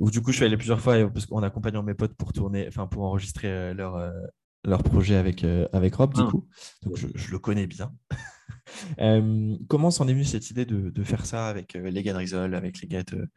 où 0.00 0.10
du 0.10 0.22
coup 0.22 0.30
je 0.30 0.36
suis 0.36 0.44
allé 0.44 0.56
plusieurs 0.56 0.80
fois 0.80 1.08
parce 1.10 1.26
qu'en 1.26 1.42
accompagnant 1.42 1.82
mes 1.82 1.94
potes 1.94 2.14
pour 2.14 2.32
tourner, 2.32 2.66
enfin 2.68 2.86
pour 2.86 3.04
enregistrer 3.04 3.74
leur 3.74 4.12
leur 4.64 4.82
projet 4.82 5.16
avec 5.16 5.44
avec 5.72 5.94
Rob 5.94 6.14
du 6.14 6.20
ah. 6.22 6.28
coup, 6.30 6.46
donc 6.82 6.96
je, 6.96 7.06
je, 7.14 7.30
le 7.30 7.38
connais 7.38 7.66
bien. 7.66 7.92
comment 9.68 9.90
s'en 9.90 10.08
est 10.08 10.12
venue 10.12 10.24
cette 10.24 10.50
idée 10.50 10.64
de, 10.64 10.90
de, 10.90 11.02
faire 11.02 11.26
ça 11.26 11.48
avec 11.48 11.74
les 11.74 12.02
gars 12.02 12.12
de 12.12 12.18
Rizol, 12.18 12.54
avec 12.54 12.80
les 12.80 12.88
gars 12.88 13.02
de, 13.02 13.28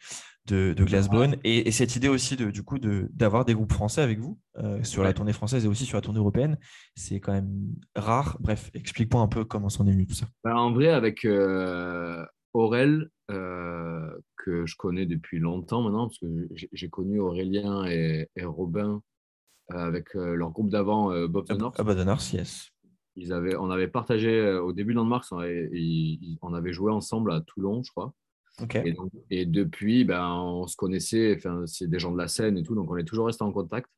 de, 0.47 0.73
de 0.73 0.83
Glassbone 0.83 1.35
et, 1.43 1.71
cette 1.71 1.95
idée 1.95 2.07
aussi 2.07 2.35
de, 2.35 2.49
du 2.49 2.63
coup 2.63 2.79
d'avoir 2.79 3.45
des 3.45 3.53
groupes 3.53 3.71
français 3.71 4.01
avec 4.01 4.19
vous 4.19 4.39
euh, 4.57 4.81
sur 4.83 5.03
la 5.03 5.13
tournée 5.13 5.33
française 5.33 5.65
et 5.65 5.67
aussi 5.67 5.85
sur 5.85 5.97
la 5.97 6.01
tournée 6.01 6.19
européenne, 6.19 6.57
c'est 6.95 7.19
quand 7.19 7.33
même 7.33 7.67
rare. 7.95 8.37
Bref, 8.39 8.71
explique-moi 8.73 9.21
un 9.21 9.27
peu 9.27 9.45
comment 9.45 9.69
s'en 9.69 9.85
est 9.87 9.91
venu 9.91 10.07
tout 10.07 10.15
ça. 10.15 10.27
Bah, 10.43 10.55
en 10.55 10.71
vrai, 10.71 10.89
avec 10.89 11.25
euh, 11.25 12.25
Aurel, 12.53 13.09
euh, 13.29 14.09
que 14.37 14.65
je 14.65 14.75
connais 14.77 15.05
depuis 15.05 15.39
longtemps 15.39 15.81
maintenant, 15.81 16.07
parce 16.07 16.19
que 16.19 16.47
j'ai 16.71 16.89
connu 16.89 17.19
Aurélien 17.19 17.85
et, 17.85 18.29
Robin 18.41 19.01
avec 19.69 20.13
leur 20.13 20.51
groupe 20.51 20.69
d'avant, 20.69 21.09
Bob 21.27 21.45
the 21.47 21.57
North. 21.57 21.77
Bob 21.77 21.97
the 21.97 22.05
North, 22.05 22.33
yes. 22.33 22.69
Ils 23.15 23.33
avaient, 23.33 23.55
on 23.55 23.69
avait 23.69 23.87
partagé 23.87 24.53
au 24.53 24.73
début 24.73 24.93
de 24.93 24.97
Landmarks, 24.97 25.25
on 25.31 25.41
on 26.41 26.53
avait 26.53 26.73
joué 26.73 26.91
ensemble 26.91 27.31
à 27.31 27.41
Toulon, 27.41 27.83
je 27.83 27.91
crois. 27.91 28.13
Et, 29.29 29.45
depuis, 29.45 30.03
ben, 30.03 30.33
on 30.33 30.67
se 30.67 30.75
connaissait, 30.75 31.35
enfin, 31.35 31.63
c'est 31.67 31.87
des 31.87 31.99
gens 31.99 32.11
de 32.11 32.17
la 32.17 32.27
scène 32.27 32.57
et 32.57 32.63
tout, 32.63 32.73
donc 32.73 32.89
on 32.89 32.97
est 32.97 33.03
toujours 33.03 33.27
resté 33.27 33.43
en 33.43 33.51
contact. 33.51 33.89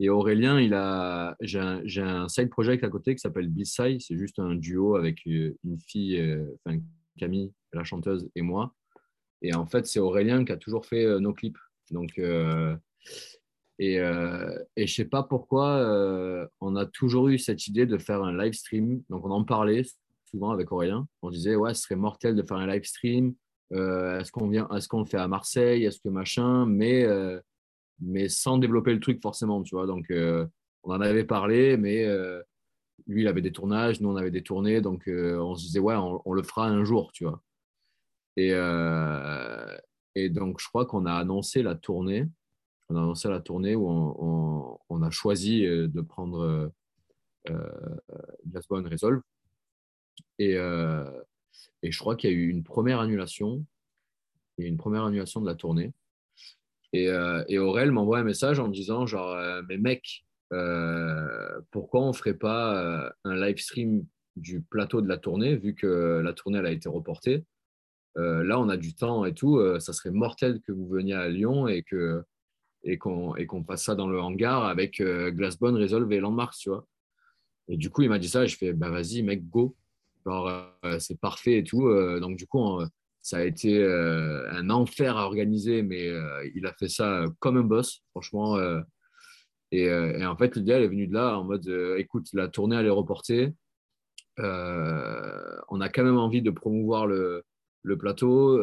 Et 0.00 0.10
Aurélien, 0.10 0.60
il 0.60 0.74
a, 0.74 1.36
j'ai 1.40 1.60
un, 1.60 2.28
side 2.28 2.50
project 2.50 2.84
à 2.84 2.88
côté 2.88 3.14
qui 3.14 3.20
s'appelle 3.20 3.48
B-Side, 3.48 4.00
c'est 4.00 4.18
juste 4.18 4.38
un 4.38 4.56
duo 4.56 4.96
avec 4.96 5.26
euh, 5.26 5.56
une 5.64 5.78
fille, 5.78 6.20
euh, 6.20 6.44
enfin 6.64 6.78
Camille, 7.16 7.52
la 7.72 7.84
chanteuse, 7.84 8.28
et 8.34 8.42
moi. 8.42 8.74
Et 9.40 9.54
en 9.54 9.66
fait, 9.66 9.86
c'est 9.86 10.00
Aurélien 10.00 10.44
qui 10.44 10.52
a 10.52 10.56
toujours 10.56 10.84
fait 10.84 11.04
euh, 11.04 11.20
nos 11.20 11.32
clips. 11.32 11.58
Donc, 11.92 12.20
et, 13.78 14.00
euh, 14.00 14.58
et 14.76 14.86
je 14.86 14.94
sais 14.94 15.04
pas 15.04 15.22
pourquoi, 15.22 16.48
on 16.60 16.76
a 16.76 16.86
toujours 16.86 17.28
eu 17.28 17.38
cette 17.38 17.66
idée 17.66 17.86
de 17.86 17.98
faire 17.98 18.22
un 18.22 18.36
live 18.36 18.54
stream. 18.54 19.02
Donc, 19.10 19.24
on 19.24 19.30
en 19.30 19.44
parlait 19.44 19.82
souvent 20.24 20.50
avec 20.50 20.72
Aurélien. 20.72 21.06
On 21.22 21.30
disait, 21.30 21.56
ouais, 21.56 21.74
ce 21.74 21.82
serait 21.82 21.96
mortel 21.96 22.34
de 22.34 22.42
faire 22.42 22.56
un 22.56 22.66
live 22.66 22.84
stream 22.84 23.34
euh, 23.72 24.20
est-ce 24.20 24.30
qu'on 24.30 24.52
est-ce 24.52 24.96
le 24.96 25.04
fait 25.04 25.16
à 25.16 25.28
Marseille, 25.28 25.84
est-ce 25.84 26.00
que 26.00 26.08
machin, 26.08 26.66
mais, 26.66 27.04
euh, 27.04 27.40
mais 28.00 28.28
sans 28.28 28.58
développer 28.58 28.92
le 28.92 29.00
truc 29.00 29.20
forcément, 29.20 29.62
tu 29.62 29.74
vois. 29.74 29.86
Donc, 29.86 30.10
euh, 30.10 30.46
on 30.84 30.92
en 30.92 31.00
avait 31.00 31.24
parlé, 31.24 31.76
mais 31.76 32.06
lui, 33.06 33.22
il 33.22 33.28
avait 33.28 33.42
des 33.42 33.52
tournages, 33.52 34.00
nous, 34.00 34.08
on 34.08 34.16
avait 34.16 34.30
des 34.30 34.42
tournées, 34.42 34.80
donc 34.80 35.04
on 35.08 35.54
se 35.56 35.64
disait, 35.64 35.80
ouais, 35.80 35.96
on, 35.96 36.32
le 36.32 36.42
fera 36.42 36.68
un 36.68 36.84
jour, 36.84 37.10
tu 37.12 37.24
vois. 37.24 37.42
Et 38.36 38.52
donc, 40.30 40.60
je 40.60 40.68
crois 40.68 40.86
qu'on 40.86 41.06
a 41.06 41.12
annoncé 41.12 41.62
la 41.62 41.74
tournée. 41.74 42.26
On 42.88 42.96
a 42.96 43.00
annoncé 43.00 43.28
la 43.28 43.40
tournée 43.40 43.74
où 43.74 43.88
on, 43.88 45.02
a 45.02 45.10
choisi 45.10 45.62
de 45.62 46.00
prendre 46.00 46.72
euh, 47.50 47.96
Gasbon 48.46 48.84
Resolve. 48.88 49.20
Et, 50.38 50.56
et 51.82 51.92
je 51.92 51.98
crois 51.98 52.16
qu'il 52.16 52.30
y 52.30 52.32
a 52.32 52.36
eu 52.36 52.48
une 52.48 52.62
première 52.62 53.00
annulation. 53.00 53.64
une 54.58 54.76
première 54.76 55.04
annulation 55.04 55.40
de 55.40 55.46
la 55.46 55.54
tournée. 55.54 55.92
Et, 56.92 57.10
euh, 57.10 57.44
Aurel 57.58 57.90
m'envoie 57.90 58.18
un 58.18 58.24
message 58.24 58.58
en 58.58 58.68
me 58.68 58.72
disant 58.72 59.06
genre, 59.06 59.32
euh, 59.32 59.62
mais 59.68 59.76
mec, 59.76 60.24
euh, 60.52 61.60
pourquoi 61.70 62.02
on 62.02 62.08
ne 62.08 62.12
ferait 62.12 62.34
pas 62.34 63.12
un 63.24 63.34
live 63.36 63.58
stream 63.58 64.06
du 64.36 64.62
plateau 64.62 65.00
de 65.00 65.08
la 65.08 65.18
tournée, 65.18 65.56
vu 65.56 65.74
que 65.74 66.20
la 66.22 66.32
tournée 66.32 66.58
a 66.58 66.70
été 66.70 66.88
reportée 66.88 67.44
Là, 68.18 68.58
on 68.58 68.70
a 68.70 68.78
du 68.78 68.94
temps 68.94 69.26
et 69.26 69.34
tout. 69.34 69.60
ça 69.78 69.92
serait 69.92 70.10
mortel 70.10 70.62
que 70.62 70.72
vous 70.72 70.88
veniez 70.88 71.12
à 71.12 71.28
Lyon 71.28 71.68
et 71.68 71.82
que 71.82 72.24
et 72.86 72.96
qu'on 72.96 73.34
qu'on 73.46 73.64
fasse 73.64 73.84
ça 73.84 73.94
dans 73.94 74.08
le 74.08 74.20
hangar 74.20 74.64
avec 74.64 75.02
Glassbone, 75.02 75.76
Resolve 75.76 76.10
et 76.12 76.20
Landmark, 76.20 76.54
tu 76.56 76.70
vois. 76.70 76.86
Et 77.68 77.76
du 77.76 77.90
coup, 77.90 78.02
il 78.02 78.08
m'a 78.08 78.18
dit 78.18 78.28
ça 78.28 78.44
et 78.44 78.48
je 78.48 78.56
fais, 78.56 78.72
bah 78.72 78.90
vas-y, 78.90 79.22
mec, 79.22 79.48
go. 79.48 79.76
Euh, 80.28 80.98
c'est 80.98 81.20
parfait 81.20 81.58
et 81.58 81.64
tout. 81.64 81.86
Euh, 81.88 82.20
donc, 82.20 82.36
du 82.36 82.46
coup, 82.46 82.80
ça 83.22 83.38
a 83.38 83.44
été 83.44 83.78
euh, 83.78 84.50
un 84.52 84.70
enfer 84.70 85.16
à 85.16 85.26
organiser, 85.26 85.82
mais 85.82 86.10
il 86.54 86.66
a 86.66 86.72
fait 86.72 86.88
ça 86.88 87.24
comme 87.40 87.56
un 87.56 87.62
boss, 87.62 88.02
franchement. 88.10 88.56
Et, 89.72 89.90
en 89.90 90.36
fait, 90.36 90.56
l'idée, 90.56 90.72
elle 90.72 90.82
est 90.84 90.88
venue 90.88 91.06
de 91.06 91.14
là 91.14 91.38
en 91.38 91.44
mode 91.44 91.68
écoute, 91.98 92.28
la 92.32 92.48
tournée, 92.48 92.76
elle 92.76 92.86
est 92.86 92.90
reportée. 92.90 93.52
on 94.38 95.80
a 95.80 95.88
quand 95.88 96.04
même 96.04 96.18
envie 96.18 96.42
de 96.42 96.50
promouvoir 96.50 97.06
le 97.06 97.44
plateau. 97.98 98.58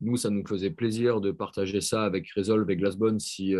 Nous, 0.00 0.16
ça 0.16 0.30
nous 0.30 0.46
faisait 0.46 0.70
plaisir 0.70 1.20
de 1.20 1.30
partager 1.30 1.80
ça 1.80 2.04
avec 2.04 2.30
Resolve 2.32 2.70
et 2.70 2.76
Glassbone 2.76 3.20
si, 3.20 3.54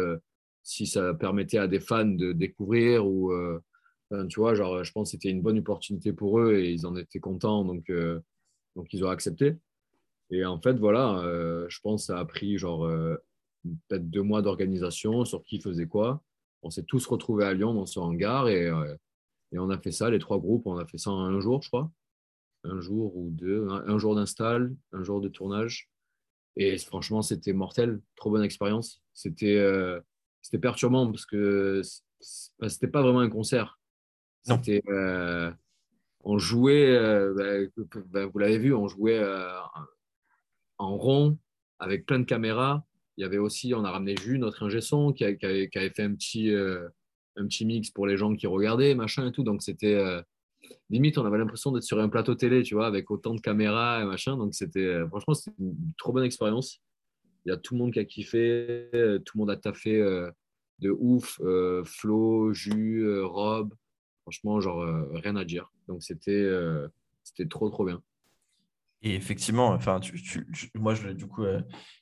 si 0.63 0.87
ça 0.87 1.15
permettait 1.15 1.59
à 1.59 1.69
des 1.69 1.81
fans 1.81 2.05
de 2.05 2.33
découvrir 2.33 3.07
ou, 3.07 3.33
vois, 4.37 4.55
genre, 4.55 4.83
je 4.85 4.93
pense 4.93 5.09
que 5.09 5.13
c'était 5.13 5.31
une 5.31 5.43
bonne 5.43 5.59
opportunité 5.59 6.13
pour 6.13 6.41
eux 6.41 6.55
et 6.55 6.73
ils 6.73 6.87
en 6.87 6.97
étaient 6.97 7.21
contents, 7.21 7.65
donc, 7.65 7.89
euh, 7.91 8.21
donc 8.77 8.93
ils 8.93 9.05
ont 9.05 9.11
accepté. 9.11 9.57
Et 10.31 10.45
en 10.45 10.61
fait, 10.61 10.75
voilà, 10.75 11.19
euh, 11.21 11.67
je 11.69 11.81
pense 11.81 12.03
que 12.03 12.07
ça 12.07 12.19
a 12.19 12.25
pris 12.25 12.57
genre 12.59 12.85
euh, 12.85 13.17
peut-être 13.89 14.09
deux 14.09 14.23
mois 14.23 14.43
d'organisation 14.43 15.25
sur 15.25 15.43
qui 15.43 15.61
faisait 15.61 15.87
quoi. 15.87 16.23
On 16.63 16.71
s'est 16.71 16.85
tous 16.85 17.07
retrouvés 17.07 17.47
à 17.47 17.55
Lyon 17.55 17.75
dans 17.75 17.87
ce 17.87 17.99
hangar 17.99 18.49
et, 18.49 18.67
et, 19.53 19.59
on 19.59 19.71
a 19.71 19.79
fait 19.79 19.93
ça, 19.93 20.11
les 20.11 20.19
trois 20.19 20.39
groupes, 20.39 20.67
on 20.67 20.77
a 20.77 20.87
fait 20.87 20.99
ça 20.99 21.11
en 21.11 21.21
un 21.21 21.41
jour, 21.41 21.63
je 21.63 21.69
crois. 21.69 21.91
Un 22.65 22.81
jour 22.81 23.17
ou 23.17 23.31
deux, 23.31 23.67
un, 23.71 23.99
jour 23.99 24.15
d'install, 24.15 24.77
un 24.93 25.03
jour 25.03 25.23
de 25.23 25.29
tournage. 25.29 25.89
Et 26.57 26.79
franchement, 26.79 27.23
c'était 27.23 27.53
mortel, 27.53 28.01
trop 28.17 28.31
bonne 28.31 28.45
expérience. 28.45 29.03
C'était 29.15 29.63
c'était 30.43 30.59
perturbant 30.59 31.11
parce 31.11 31.27
que 31.27 31.83
c'était 32.21 32.89
pas 32.89 33.03
vraiment 33.03 33.21
un 33.21 33.31
concert 33.31 33.81
c'était, 34.43 34.83
euh, 34.89 35.51
on 36.25 36.39
jouait, 36.39 36.87
euh, 36.97 37.35
bah, 37.77 38.03
bah, 38.11 38.27
vous 38.27 38.39
l'avez 38.39 38.59
vu, 38.59 38.75
on 38.75 38.89
jouait 38.89 39.19
euh, 39.19 39.51
en 40.79 40.97
rond 40.97 41.39
avec 41.79 42.07
plein 42.07 42.19
de 42.19 42.25
caméras. 42.25 42.85
Il 43.17 43.23
y 43.23 43.25
avait 43.25 43.39
aussi, 43.39 43.75
on 43.75 43.85
a 43.85 43.91
ramené 43.91 44.17
Jus, 44.17 44.39
notre 44.39 44.63
ingé 44.63 44.81
son, 44.81 45.13
qui, 45.13 45.25
avait, 45.25 45.69
fait 45.73 46.03
un 46.03 46.15
petit, 46.15 46.51
un 47.37 47.47
petit 47.47 47.67
mix 47.67 47.91
pour 47.91 48.07
les 48.07 48.17
gens 48.17 48.35
qui 48.35 48.47
regardaient, 48.47 48.95
machin 48.95 49.29
et 49.29 49.33
tout. 49.33 49.43
Donc 49.43 49.63
c'était 49.63 49.99
limite, 50.91 51.19
on 51.19 51.25
avait 51.25 51.39
l'impression 51.39 51.73
d'être 51.73 51.85
sur 51.85 51.99
un 51.99 52.09
plateau 52.09 52.35
télé, 52.35 52.63
tu 52.63 52.75
vois, 52.75 52.87
avec 52.87 53.11
autant 53.11 53.35
de 53.35 53.41
caméras 53.41 54.03
et 54.03 54.05
machin. 54.05 54.37
Donc 54.37 54.55
c'était, 54.55 55.07
franchement, 55.09 55.35
c'était 55.35 55.57
une 55.59 55.75
trop 55.97 56.13
bonne 56.13 56.25
expérience. 56.25 56.81
Il 57.47 57.51
y 57.51 57.53
a 57.53 57.57
tout 57.57 57.75
le 57.75 57.79
monde 57.81 57.93
qui 57.93 57.99
a 57.99 58.05
kiffé, 58.05 58.89
tout 59.25 59.39
le 59.39 59.39
monde 59.39 59.51
a 59.51 59.57
taffé 59.57 59.99
de 60.81 60.91
ouf. 60.91 61.41
Flo, 61.85 62.53
Jus, 62.53 63.21
Rob, 63.23 63.75
Franchement, 64.23 64.61
genre, 64.61 64.83
euh, 64.83 65.09
rien 65.15 65.35
à 65.37 65.45
dire. 65.45 65.73
Donc, 65.89 66.03
c'était 66.03 66.31
euh, 66.31 66.89
c'était 67.25 67.49
trop, 67.49 67.69
trop 67.71 67.85
bien. 67.85 68.01
Et 69.03 69.15
effectivement, 69.15 69.69
enfin, 69.69 69.99
tu, 69.99 70.47
moi, 70.75 70.95
je, 70.95 71.09
du 71.09 71.27
coup, 71.27 71.43
euh, 71.43 71.61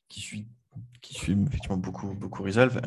qui 0.09 0.20
suis 0.20 0.47
qui 1.01 1.14
suis 1.14 1.32
effectivement 1.32 1.78
beaucoup, 1.78 2.14
beaucoup 2.14 2.43
Resolve, 2.43 2.80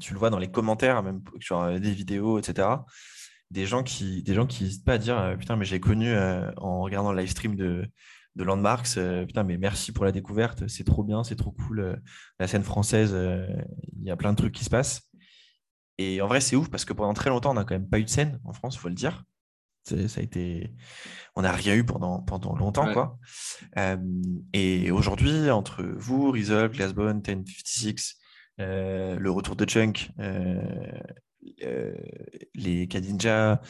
tu 0.00 0.12
le 0.14 0.18
vois 0.18 0.30
dans 0.30 0.38
les 0.38 0.50
commentaires, 0.50 1.02
même 1.02 1.22
sur 1.40 1.80
des 1.80 1.90
vidéos, 1.90 2.38
etc. 2.38 2.68
Des 3.54 3.66
gens 3.66 3.84
qui 3.84 4.22
des 4.24 4.34
gens 4.34 4.46
qui 4.46 4.64
n'hésitent 4.64 4.84
pas 4.84 4.94
à 4.94 4.98
dire 4.98 5.36
Putain, 5.38 5.54
mais 5.54 5.64
j'ai 5.64 5.78
connu 5.78 6.12
en 6.56 6.80
regardant 6.80 7.12
le 7.12 7.20
live 7.20 7.30
stream 7.30 7.54
de, 7.54 7.86
de 8.34 8.44
Landmarks, 8.44 8.98
putain, 9.26 9.44
mais 9.44 9.58
merci 9.58 9.92
pour 9.92 10.04
la 10.04 10.10
découverte, 10.10 10.66
c'est 10.66 10.82
trop 10.82 11.04
bien, 11.04 11.22
c'est 11.22 11.36
trop 11.36 11.52
cool. 11.52 12.02
la 12.40 12.48
scène 12.48 12.64
française, 12.64 13.16
il 13.96 14.04
y 14.04 14.10
a 14.10 14.16
plein 14.16 14.32
de 14.32 14.36
trucs 14.36 14.52
qui 14.52 14.64
se 14.64 14.70
passent. 14.70 15.02
Et 15.98 16.20
en 16.20 16.26
vrai, 16.26 16.40
c'est 16.40 16.56
ouf 16.56 16.68
parce 16.68 16.84
que 16.84 16.92
pendant 16.92 17.14
très 17.14 17.30
longtemps, 17.30 17.52
on 17.52 17.54
n'a 17.54 17.64
quand 17.64 17.76
même 17.76 17.88
pas 17.88 18.00
eu 18.00 18.04
de 18.04 18.10
scène 18.10 18.40
en 18.44 18.52
France, 18.52 18.76
faut 18.76 18.88
le 18.88 18.94
dire. 18.94 19.22
Ça 19.84 19.96
a 19.96 20.22
été... 20.22 20.74
On 21.36 21.42
n'a 21.42 21.52
rien 21.52 21.74
eu 21.74 21.84
pendant, 21.84 22.20
pendant 22.22 22.56
longtemps. 22.56 22.92
Quoi. 22.92 23.18
et 24.52 24.90
aujourd'hui, 24.90 25.50
entre 25.50 25.84
vous, 25.84 26.32
Resolve, 26.32 26.72
Glassbone, 26.72 27.22
1056, 27.24 28.16
euh, 28.60 29.18
le 29.18 29.30
retour 29.30 29.56
de 29.56 29.64
Chunk, 29.64 30.10
euh, 30.20 31.00
euh, 31.62 31.94
les 32.54 32.86
Kadinja, 32.88 33.60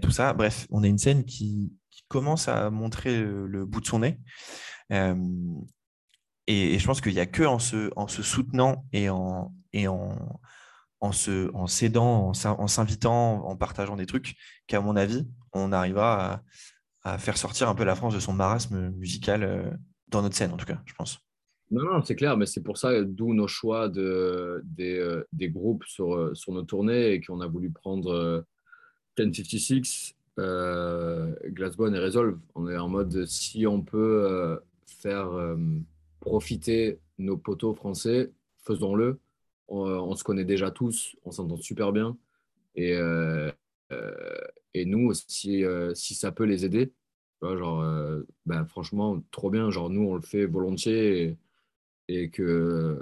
tout 0.00 0.10
ça, 0.10 0.32
bref, 0.32 0.66
on 0.70 0.82
a 0.82 0.86
une 0.86 0.98
scène 0.98 1.24
qui, 1.24 1.72
commence 2.08 2.46
à 2.46 2.68
montrer 2.68 3.22
le, 3.22 3.64
bout 3.64 3.80
de 3.80 3.86
son 3.86 4.00
nez. 4.00 4.18
Et, 6.46 6.78
je 6.78 6.86
pense 6.86 7.00
qu'il 7.00 7.14
n'y 7.14 7.20
a 7.20 7.26
que 7.26 7.42
en 7.42 7.58
se, 7.58 7.90
en 7.96 8.08
se 8.08 8.22
soutenant 8.22 8.84
et 8.92 9.08
en, 9.08 9.52
se, 11.12 11.50
s'aidant, 11.66 12.32
en 12.44 12.66
s'invitant, 12.66 13.46
en 13.46 13.56
partageant 13.56 13.96
des 13.96 14.06
trucs, 14.06 14.36
qu'à 14.66 14.80
mon 14.80 14.96
avis, 14.96 15.26
on 15.52 15.72
arrivera 15.72 16.42
à, 17.04 17.18
faire 17.18 17.36
sortir 17.36 17.68
un 17.68 17.74
peu 17.74 17.84
la 17.84 17.94
France 17.96 18.14
de 18.14 18.20
son 18.20 18.32
marasme 18.32 18.90
musical 18.90 19.42
euh, 19.42 19.70
dans 20.08 20.22
notre 20.22 20.36
scène, 20.36 20.52
en 20.52 20.56
tout 20.56 20.66
cas, 20.66 20.80
je 20.86 20.94
pense. 20.94 21.18
Non, 21.72 21.84
non, 21.84 22.02
c'est 22.04 22.16
clair, 22.16 22.36
mais 22.36 22.44
c'est 22.44 22.62
pour 22.62 22.76
ça, 22.76 23.02
d'où 23.02 23.32
nos 23.32 23.48
choix 23.48 23.88
de, 23.88 24.60
des, 24.62 24.98
euh, 24.98 25.26
des 25.32 25.48
groupes 25.48 25.84
sur, 25.86 26.14
euh, 26.14 26.34
sur 26.34 26.52
nos 26.52 26.64
tournées 26.64 27.12
et 27.12 27.20
qu'on 27.22 27.40
a 27.40 27.46
voulu 27.46 27.70
prendre 27.70 28.10
euh, 28.12 28.42
1056, 29.18 30.14
euh, 30.38 31.34
Glassbone 31.46 31.94
et 31.94 31.98
Resolve. 31.98 32.38
On 32.54 32.68
est 32.68 32.76
en 32.76 32.88
mode 32.88 33.24
si 33.24 33.66
on 33.66 33.80
peut 33.80 34.26
euh, 34.28 34.56
faire 34.84 35.32
euh, 35.32 35.56
profiter 36.20 37.00
nos 37.16 37.38
poteaux 37.38 37.74
français, 37.74 38.30
faisons-le. 38.66 39.18
On, 39.68 40.14
se 40.14 40.24
connaît 40.24 40.44
déjà 40.44 40.70
tous, 40.70 41.16
on 41.24 41.30
s'entend 41.30 41.56
super 41.56 41.92
bien. 41.92 42.18
Et, 42.74 42.94
euh, 42.94 43.50
euh, 43.92 44.12
et 44.74 44.84
nous, 44.84 45.14
si, 45.14 45.64
euh, 45.64 45.94
si 45.94 46.14
ça 46.14 46.32
peut 46.32 46.44
les 46.44 46.66
aider, 46.66 46.92
genre, 47.40 47.80
euh, 47.80 48.22
ben, 48.44 48.66
franchement, 48.66 49.22
trop 49.30 49.48
bien. 49.48 49.70
Genre, 49.70 49.88
nous, 49.88 50.02
on 50.02 50.14
le 50.14 50.20
fait 50.20 50.44
volontiers 50.44 51.38
et 52.08 52.30
que 52.30 52.98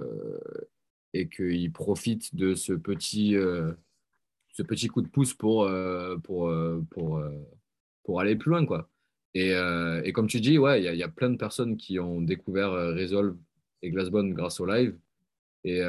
et 1.13 1.29
qu'ils 1.29 1.73
profitent 1.73 2.35
de 2.37 2.55
ce 2.55 2.73
petit, 2.73 3.35
euh, 3.37 3.73
ce 4.53 4.63
petit 4.63 4.87
coup 4.89 5.03
de 5.03 5.09
pouce 5.09 5.35
pour, 5.35 5.65
euh, 5.65 6.17
pour, 6.19 6.49
euh, 6.49 6.81
pour, 6.91 7.21
pour 8.05 8.21
aller 8.21 8.37
plus 8.37 8.51
loin. 8.51 8.65
Quoi. 8.65 8.89
Et, 9.35 9.51
et 10.05 10.13
comme 10.13 10.27
tu 10.29 10.41
dis, 10.41 10.59
ouais, 10.59 10.81
il 10.81 10.85
y, 10.85 10.89
a- 10.89 10.93
il 10.93 10.99
y 10.99 11.03
a 11.03 11.09
plein 11.09 11.31
de 11.31 11.37
personnes 11.37 11.77
qui 11.77 11.99
ont 12.01 12.21
découvert 12.21 12.71
Resolve 12.73 13.37
et 13.83 13.91
Glassbone 13.91 14.35
grâce 14.35 14.61
au 14.61 14.67
live. 14.67 14.97
Et, 15.65 15.81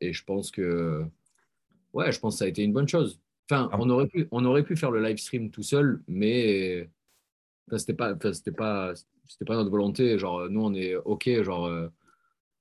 et 0.00 0.12
je 0.12 0.24
pense 0.24 0.50
que 0.50 1.04
ouais, 1.92 2.10
je 2.12 2.18
pense 2.20 2.34
que 2.34 2.38
ça 2.40 2.44
a 2.44 2.48
été 2.48 2.62
une 2.62 2.72
bonne 2.72 2.88
chose. 2.88 3.20
Enfin, 3.50 3.68
Ah. 3.72 3.76
on 3.80 3.88
aurait 3.90 4.06
pu, 4.08 4.26
on 4.30 4.44
aurait 4.44 4.62
pu 4.64 4.74
faire 4.76 4.90
le 4.90 5.02
live 5.02 5.18
stream 5.18 5.50
tout 5.50 5.62
seul, 5.62 6.02
mais 6.08 6.88
enfin, 7.68 7.78
c'était 7.78 7.94
pas, 7.94 8.14
enfin, 8.14 8.32
c'était 8.32 8.52
pas, 8.52 8.94
c'était 9.28 9.44
pas 9.44 9.54
notre 9.56 9.70
volonté. 9.70 10.18
Genre, 10.18 10.48
nous, 10.50 10.60
on 10.62 10.74
est 10.74 10.96
OK, 10.96 11.28
genre, 11.42 11.68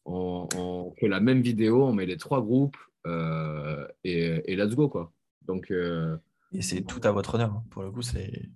on, 0.06 0.48
on 0.56 0.94
fait 1.00 1.08
la 1.08 1.20
même 1.20 1.42
vidéo, 1.42 1.86
on 1.86 1.94
met 1.94 2.06
les 2.06 2.18
trois 2.18 2.42
groupes 2.42 2.78
euh, 3.08 3.88
et, 4.04 4.42
et 4.52 4.56
let's 4.56 4.76
go, 4.76 4.90
quoi. 4.90 5.12
Donc, 5.46 5.72
euh, 5.72 6.18
Et 6.54 6.62
c'est 6.62 6.82
tout 6.82 7.02
à 7.04 7.12
votre 7.12 7.36
honneur. 7.36 7.52
hein. 7.52 7.64
Pour 7.70 7.84
le 7.84 7.92
coup, 7.92 8.02
c'est. 8.02 8.50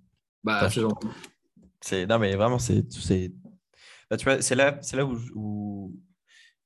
bah, 0.44 0.68
c'est 0.70 0.80
gentil. 0.80 1.06
c'est- 1.80 2.06
Non, 2.06 2.18
mais 2.18 2.34
vraiment, 2.36 2.58
c'est. 2.58 2.90
c'est- 2.92 3.32
Bah, 4.10 4.16
tu 4.16 4.24
vois, 4.24 4.40
c'est 4.40 4.54
là, 4.54 4.78
c'est 4.82 4.96
là 4.96 5.04
où. 5.04 5.16
où- 5.34 5.96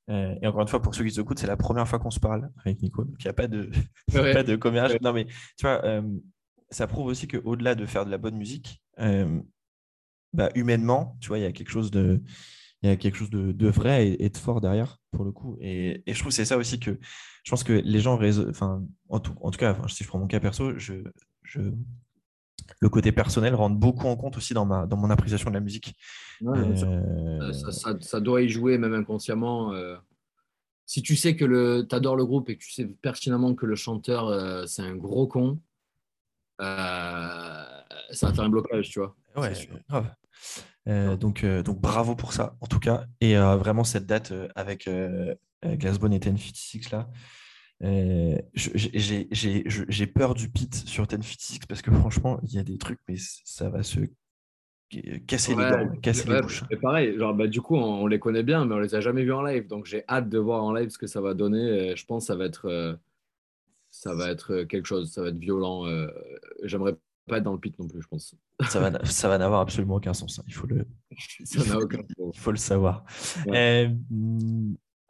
euh, 0.09 0.35
et 0.41 0.47
encore 0.47 0.61
une 0.61 0.67
fois, 0.67 0.81
pour 0.81 0.93
ceux 0.95 1.05
qui 1.05 1.17
écoutent, 1.19 1.39
c'est 1.39 1.47
la 1.47 1.55
première 1.57 1.87
fois 1.87 1.97
qu'on 1.99 2.11
se 2.11 2.19
parle 2.19 2.49
avec 2.65 2.81
Nico. 2.81 3.03
Donc, 3.05 3.15
il 3.19 3.25
n'y 3.25 3.29
a 3.29 3.33
pas 3.33 3.47
de, 3.47 3.69
il 4.09 4.13
y 4.15 4.17
a 4.17 4.21
Ouais. 4.21 4.33
pas 4.33 4.43
de 4.43 4.55
commérage. 4.55 4.91
Ouais. 4.91 4.99
Non, 5.01 5.13
mais 5.13 5.25
tu 5.25 5.61
vois, 5.63 5.83
euh, 5.85 6.01
ça 6.69 6.87
prouve 6.87 7.07
aussi 7.07 7.27
qu'au-delà 7.27 7.75
de 7.75 7.85
faire 7.85 8.05
de 8.05 8.11
la 8.11 8.17
bonne 8.17 8.35
musique, 8.37 8.81
euh, 8.99 9.41
bah, 10.33 10.49
humainement, 10.55 11.17
tu 11.21 11.27
vois, 11.29 11.37
il 11.39 11.43
y 11.43 11.45
a 11.45 11.51
quelque 11.51 11.69
chose 11.69 11.91
de, 11.91 12.21
il 12.83 12.89
y 12.89 12.91
a 12.91 12.95
quelque 12.97 13.15
chose 13.15 13.29
de, 13.29 13.51
de 13.53 13.67
vrai 13.69 14.07
et, 14.09 14.25
et 14.25 14.29
de 14.29 14.37
fort 14.37 14.59
derrière, 14.61 14.99
pour 15.11 15.23
le 15.23 15.31
coup. 15.31 15.57
Et, 15.61 16.03
et 16.05 16.13
je 16.13 16.19
trouve 16.19 16.29
que 16.31 16.35
c'est 16.35 16.45
ça 16.45 16.57
aussi 16.57 16.79
que 16.79 16.99
je 17.43 17.49
pense 17.49 17.63
que 17.63 17.73
les 17.73 17.99
gens, 17.99 18.19
enfin, 18.49 18.83
en 19.09 19.19
tout, 19.19 19.33
en 19.41 19.51
tout 19.51 19.57
cas, 19.57 19.71
enfin, 19.71 19.87
si 19.87 20.03
je 20.03 20.09
prends 20.09 20.19
mon 20.19 20.27
cas 20.27 20.39
perso, 20.39 20.77
je, 20.77 20.95
je, 21.43 21.61
le 22.79 22.89
côté 22.89 23.11
personnel 23.11 23.55
rentre 23.55 23.75
beaucoup 23.77 24.07
en 24.07 24.15
compte 24.17 24.37
aussi 24.37 24.53
dans, 24.53 24.65
ma, 24.65 24.85
dans 24.85 24.97
mon 24.97 25.09
appréciation 25.09 25.49
de 25.49 25.55
la 25.55 25.61
musique. 25.61 25.95
Ouais. 26.41 26.57
Euh, 26.59 27.53
ça, 27.53 27.71
ça- 27.71 27.97
ça 28.01 28.19
doit 28.19 28.41
y 28.41 28.49
jouer, 28.49 28.77
même 28.77 28.93
inconsciemment. 28.93 29.73
euh. 29.73 29.95
Si 30.85 31.01
tu 31.01 31.15
sais 31.15 31.35
que 31.37 31.45
le, 31.45 31.83
t'adores 31.87 32.17
le 32.17 32.25
groupe 32.25 32.49
et 32.49 32.57
que 32.57 32.63
tu 32.63 32.71
sais 32.71 32.85
pertinemment 32.85 33.55
que 33.55 33.65
le 33.65 33.75
chanteur, 33.75 34.27
euh, 34.27 34.65
c'est 34.65 34.81
un 34.81 34.95
gros 34.95 35.27
con, 35.27 35.59
ça 36.59 37.85
va 38.21 38.33
faire 38.33 38.43
un 38.43 38.49
blocage, 38.49 38.89
tu 38.89 38.99
vois. 38.99 39.15
Ouais, 39.35 39.53
grave. 39.89 40.13
Euh, 40.87 41.15
donc, 41.15 41.43
euh, 41.43 41.63
donc 41.63 41.79
bravo 41.79 42.15
pour 42.15 42.33
ça, 42.33 42.55
en 42.59 42.67
tout 42.67 42.79
cas. 42.79 43.05
Et 43.21 43.37
euh, 43.37 43.55
vraiment, 43.55 43.83
cette 43.83 44.05
date 44.05 44.33
avec 44.55 44.89
Glassbone 45.65 46.13
et 46.13 46.19
1056 46.19 46.91
là, 46.91 47.09
euh, 47.83 48.37
je- 48.53 49.27
j'ai- 49.89 50.07
peur 50.07 50.33
du 50.33 50.49
pit 50.49 50.73
sur 50.73 51.05
1056 51.07 51.59
parce 51.67 51.81
que 51.81 51.91
franchement, 51.91 52.39
il 52.43 52.53
y 52.53 52.59
a 52.59 52.63
des 52.63 52.77
trucs, 52.77 52.99
mais 53.07 53.15
ça 53.45 53.69
va 53.69 53.83
se 53.83 53.99
ca- 54.91 55.19
casser 55.27 55.55
les 55.55 55.69
dents, 55.69 55.89
casser 56.01 56.29
ouais, 56.29 56.35
les 56.35 56.41
bouches. 56.41 56.63
Et 56.69 56.77
pareil, 56.77 57.17
genre, 57.17 57.33
bah, 57.33 57.47
du 57.47 57.61
coup, 57.61 57.75
on, 57.75 58.03
on 58.03 58.07
les 58.07 58.19
connaît 58.19 58.43
bien, 58.43 58.65
mais 58.65 58.75
on 58.75 58.79
les 58.79 58.95
a 58.95 59.01
jamais 59.01 59.23
vus 59.23 59.33
en 59.33 59.41
live. 59.41 59.67
Donc, 59.67 59.85
j'ai 59.85 60.03
hâte 60.07 60.29
de 60.29 60.37
voir 60.37 60.63
en 60.63 60.73
live 60.73 60.89
ce 60.89 60.97
que 60.97 61.07
ça 61.07 61.21
va 61.21 61.33
donner. 61.33 61.95
Je 61.95 62.05
pense 62.05 62.23
que 62.23 62.27
ça 62.27 62.35
va 62.35 62.45
être, 62.45 62.99
ça 63.89 64.13
va 64.15 64.29
être 64.29 64.63
quelque 64.63 64.85
chose. 64.85 65.11
Ça 65.11 65.21
va 65.21 65.29
être 65.29 65.37
violent. 65.39 65.85
J'aimerais 66.63 66.95
pas 67.27 67.39
dans 67.39 67.53
le 67.53 67.59
pit 67.59 67.77
non 67.79 67.87
plus, 67.87 68.01
je 68.01 68.07
pense. 68.07 68.35
Ça 68.67 68.79
va, 68.79 68.87
n- 68.87 68.99
ça 69.05 69.27
va 69.29 69.37
n'avoir 69.37 69.61
absolument 69.61 69.95
aucun 69.95 70.13
sens. 70.13 70.39
hein. 70.39 70.43
Il 70.47 70.53
faut 70.53 70.67
le, 70.67 70.87
Ça 71.45 71.63
n'a 71.65 71.77
aucun 71.77 71.97
sens. 72.17 72.31
il 72.35 72.39
faut 72.39 72.51
le 72.51 72.57
savoir. 72.57 73.05
Euh, 73.47 73.89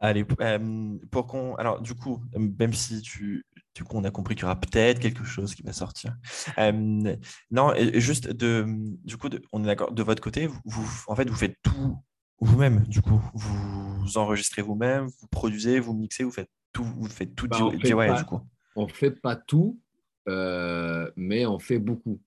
allez, 0.00 0.24
euh, 0.40 0.98
pour 1.10 1.26
qu'on. 1.26 1.54
Alors, 1.56 1.80
du 1.80 1.94
coup, 1.94 2.22
même 2.36 2.72
si 2.72 3.00
tu. 3.02 3.44
Du 3.74 3.82
coup, 3.82 3.96
on 3.96 4.04
a 4.04 4.10
compris 4.12 4.36
qu'il 4.36 4.42
y 4.42 4.44
aura 4.44 4.60
peut-être 4.60 5.00
quelque 5.00 5.24
chose 5.24 5.52
qui 5.56 5.62
va 5.64 5.72
sortir. 5.72 6.16
Euh, 6.58 7.16
non, 7.50 7.72
juste 7.94 8.28
de. 8.30 8.64
Du 9.04 9.16
coup, 9.16 9.28
de- 9.28 9.42
on 9.52 9.62
est 9.64 9.66
d'accord. 9.66 9.92
De 9.92 10.02
votre 10.04 10.22
côté, 10.22 10.46
vous, 10.46 10.60
vous- 10.64 11.04
en 11.08 11.16
fait, 11.16 11.28
vous 11.28 11.34
faites 11.36 11.56
tout 11.62 11.96
vous-même. 12.40 12.84
Du 12.86 13.02
coup, 13.02 13.20
vous 13.34 14.16
enregistrez 14.18 14.62
vous-même, 14.62 15.06
vous 15.06 15.26
produisez, 15.28 15.80
vous 15.80 15.92
mixez, 15.94 16.22
vous 16.22 16.30
faites 16.30 16.50
tout. 16.72 16.84
Vous 16.84 17.08
faites 17.08 17.34
tout 17.34 17.48
Bah, 17.48 17.56
DIY, 17.58 17.80
fait 17.80 18.14
du 18.16 18.24
coup. 18.24 18.40
on 18.76 18.86
fait 18.86 19.10
pas 19.10 19.34
tout, 19.34 19.80
euh, 20.28 21.10
mais 21.16 21.46
on 21.46 21.58
fait 21.58 21.78
beaucoup. 21.78 22.20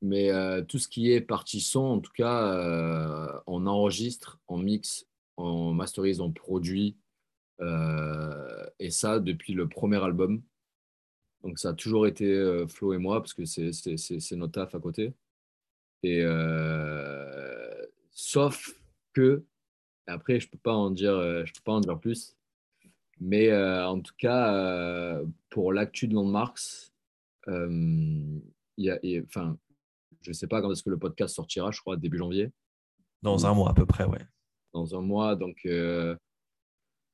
Mais 0.00 0.30
euh, 0.30 0.62
tout 0.62 0.78
ce 0.78 0.88
qui 0.88 1.12
est 1.12 1.20
partie 1.20 1.60
son, 1.60 1.80
en 1.80 2.00
tout 2.00 2.12
cas, 2.12 2.52
euh, 2.54 3.40
on 3.46 3.66
enregistre, 3.66 4.40
on 4.48 4.58
mixe, 4.58 5.06
on 5.36 5.72
masterise, 5.72 6.20
on 6.20 6.32
produit. 6.32 6.96
et 8.78 8.90
ça 8.90 9.20
depuis 9.20 9.54
le 9.54 9.68
premier 9.68 10.02
album. 10.02 10.42
Donc 11.44 11.58
ça 11.58 11.70
a 11.70 11.74
toujours 11.74 12.06
été 12.06 12.64
Flo 12.68 12.94
et 12.94 12.98
moi, 12.98 13.20
parce 13.20 13.34
que 13.34 13.44
c'est 13.44 14.36
notre 14.36 14.52
taf 14.52 14.74
à 14.74 14.80
côté. 14.80 15.14
Et 16.02 16.24
sauf 18.10 18.74
que, 19.12 19.44
après, 20.06 20.40
je 20.40 20.48
peux 20.48 20.58
pas 20.58 20.72
peux 21.54 21.62
pas 21.64 21.72
en 21.72 21.80
dire 21.80 22.00
plus. 22.00 22.36
Mais 23.20 23.52
en 23.54 24.00
tout 24.00 24.14
cas, 24.18 25.20
pour 25.50 25.72
l'actu 25.72 26.08
de 26.08 26.14
Landmarks, 26.14 26.91
y 27.48 28.90
a, 28.90 28.94
a- 28.94 29.22
enfin, 29.26 29.56
je 30.22 30.30
ne 30.30 30.34
sais 30.34 30.46
pas 30.46 30.60
quand 30.62 30.70
est-ce 30.72 30.82
que 30.82 30.90
le 30.90 30.98
podcast 30.98 31.34
sortira, 31.34 31.70
je 31.70 31.80
crois 31.80 31.96
début 31.96 32.18
janvier, 32.18 32.50
Dans 33.22 33.46
un 33.46 33.54
mois 33.54 33.70
à 33.70 33.74
peu 33.74 33.86
près, 33.86 34.04
ouais. 34.04 34.20
dans 34.72 34.96
un 34.96 35.00
mois. 35.00 35.36
Donc, 35.36 35.56
euh, 35.66 36.16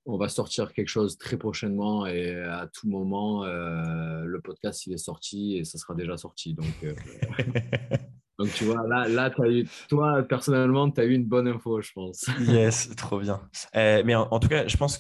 on 0.06 0.16
va 0.16 0.28
sortir 0.28 0.72
quelque 0.72 0.88
chose 0.88 1.18
très 1.18 1.36
prochainement 1.36 2.06
et 2.06 2.34
à 2.34 2.66
tout 2.72 2.88
moment, 2.88 3.44
euh, 3.44 4.24
le 4.24 4.40
podcast, 4.40 4.86
il 4.86 4.94
est 4.94 4.98
sorti 4.98 5.56
et 5.58 5.64
ça 5.64 5.76
sera 5.78 5.94
déjà 5.94 6.16
sorti. 6.16 6.54
Donc, 6.54 6.72
euh, 6.84 6.94
donc 8.38 8.50
tu 8.54 8.64
vois, 8.64 8.86
là, 8.88 9.06
là 9.08 9.30
t'as 9.30 9.48
eu, 9.50 9.68
toi, 9.88 10.22
personnellement, 10.22 10.90
tu 10.90 11.00
as 11.00 11.04
eu 11.04 11.12
une 11.14 11.26
bonne 11.26 11.48
info, 11.48 11.80
je 11.82 11.92
pense. 11.92 12.24
Yes, 12.40 12.94
trop 12.96 13.18
bien. 13.20 13.40
Euh, 13.74 14.02
mais 14.04 14.14
en, 14.14 14.28
en 14.30 14.38
tout 14.40 14.48
cas, 14.48 14.66
je 14.66 14.76
pense 14.78 14.98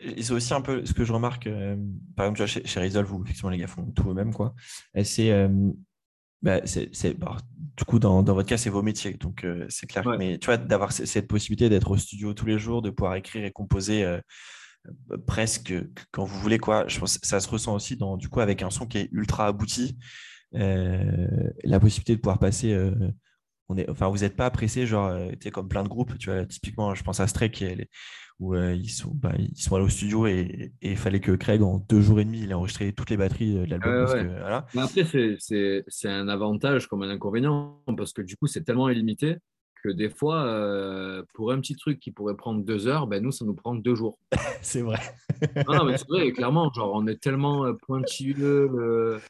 c'est 0.00 0.30
aussi 0.30 0.54
un 0.54 0.60
peu 0.60 0.84
ce 0.84 0.92
que 0.92 1.04
je 1.04 1.12
remarque, 1.12 1.46
euh, 1.46 1.76
par 2.16 2.26
exemple, 2.26 2.48
chez, 2.48 2.64
chez 2.66 2.80
Resolve, 2.80 3.12
où 3.12 3.24
effectivement 3.24 3.50
les 3.50 3.58
gars 3.58 3.66
font 3.66 3.84
tout 3.90 4.10
eux-mêmes, 4.10 4.32
quoi. 4.32 4.54
C'est, 5.02 5.30
euh, 5.30 5.48
bah, 6.40 6.60
c'est, 6.64 7.18
bah, 7.18 7.36
du 7.76 7.84
coup, 7.84 7.98
dans, 7.98 8.22
dans 8.22 8.34
votre 8.34 8.48
cas, 8.48 8.56
c'est 8.56 8.70
vos 8.70 8.82
métiers, 8.82 9.14
donc 9.14 9.44
euh, 9.44 9.66
c'est 9.68 9.86
clair. 9.86 10.06
Ouais. 10.06 10.16
Mais 10.16 10.38
tu 10.38 10.46
vois, 10.46 10.56
d'avoir 10.56 10.92
cette 10.92 11.26
possibilité 11.26 11.68
d'être 11.68 11.90
au 11.90 11.96
studio 11.96 12.32
tous 12.32 12.46
les 12.46 12.58
jours, 12.58 12.80
de 12.80 12.90
pouvoir 12.90 13.16
écrire 13.16 13.44
et 13.44 13.50
composer 13.50 14.06
presque 15.26 15.74
quand 16.12 16.24
vous 16.24 16.38
voulez, 16.38 16.58
quoi. 16.58 16.86
Je 16.86 16.98
pense 17.00 17.18
que 17.18 17.26
ça 17.26 17.40
se 17.40 17.48
ressent 17.48 17.74
aussi 17.74 17.96
dans, 17.96 18.16
du 18.16 18.28
coup, 18.28 18.40
avec 18.40 18.62
un 18.62 18.70
son 18.70 18.86
qui 18.86 18.98
est 18.98 19.08
ultra 19.12 19.48
abouti, 19.48 19.98
la 20.52 21.80
possibilité 21.80 22.14
de 22.14 22.20
pouvoir 22.20 22.38
passer. 22.38 22.76
on 23.68 23.76
est, 23.76 23.90
enfin, 23.90 24.08
vous 24.08 24.18
n'êtes 24.18 24.36
pas 24.36 24.48
pressé, 24.50 24.86
genre, 24.86 25.12
tu 25.32 25.38
sais, 25.42 25.50
comme 25.50 25.68
plein 25.68 25.82
de 25.82 25.88
groupes, 25.88 26.16
tu 26.18 26.30
vois, 26.30 26.46
typiquement, 26.46 26.94
je 26.94 27.02
pense 27.02 27.18
à 27.18 27.26
Stray, 27.26 27.50
qui 27.50 27.64
est, 27.64 27.88
où 28.40 28.54
euh, 28.54 28.72
ils, 28.74 28.88
sont, 28.90 29.10
bah, 29.14 29.32
ils 29.38 29.56
sont 29.60 29.74
allés 29.74 29.84
au 29.84 29.88
studio 29.88 30.26
et 30.26 30.72
il 30.80 30.96
fallait 30.96 31.20
que 31.20 31.32
Craig, 31.32 31.60
en 31.62 31.78
deux 31.88 32.00
jours 32.00 32.20
et 32.20 32.24
demi, 32.24 32.40
il 32.42 32.50
ait 32.50 32.54
enregistré 32.54 32.92
toutes 32.92 33.10
les 33.10 33.16
batteries 33.16 33.54
de 33.54 33.64
l'album. 33.64 34.04
Ouais, 34.04 34.12
ouais. 34.12 34.24
voilà. 34.38 34.66
Après, 34.76 35.04
c'est- 35.04 36.08
un 36.08 36.28
avantage 36.28 36.86
comme 36.86 37.02
un 37.02 37.10
inconvénient 37.10 37.80
parce 37.96 38.12
que 38.12 38.22
du 38.22 38.36
coup, 38.36 38.46
c'est 38.46 38.62
tellement 38.62 38.88
illimité 38.88 39.36
que 39.82 39.88
des 39.90 40.08
fois, 40.08 40.44
euh, 40.44 41.22
pour 41.34 41.52
un 41.52 41.60
petit 41.60 41.76
truc 41.76 42.00
qui 42.00 42.10
pourrait 42.10 42.36
prendre 42.36 42.64
deux 42.64 42.86
heures, 42.88 43.06
ben 43.06 43.22
nous, 43.22 43.30
ça 43.32 43.44
nous 43.44 43.54
prend 43.54 43.74
deux 43.74 43.94
jours. 43.94 44.18
C'est 44.62 44.82
vrai. 44.82 44.98
Non, 45.68 45.84
mais 45.84 45.96
c'est 45.96 46.08
vrai, 46.08 46.32
clairement, 46.32 46.72
genre, 46.72 46.92
on 46.94 47.06
est 47.06 47.20
tellement 47.20 47.64
euh, 47.64 47.74
pointilleux. 47.74 48.68
euh, 48.74 49.20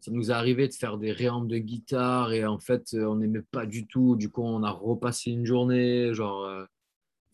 ça 0.00 0.10
nous 0.10 0.30
est 0.30 0.34
arrivé 0.34 0.66
de 0.68 0.72
faire 0.72 0.96
des 0.96 1.12
réampes 1.12 1.48
de 1.48 1.58
guitare 1.58 2.32
et 2.32 2.46
en 2.46 2.58
fait, 2.58 2.94
on 2.94 3.16
n'aimait 3.16 3.42
pas 3.42 3.66
du 3.66 3.86
tout. 3.86 4.16
Du 4.16 4.30
coup, 4.30 4.42
on 4.42 4.62
a 4.62 4.70
repassé 4.70 5.30
une 5.32 5.44
journée. 5.44 6.14
Genre, 6.14 6.46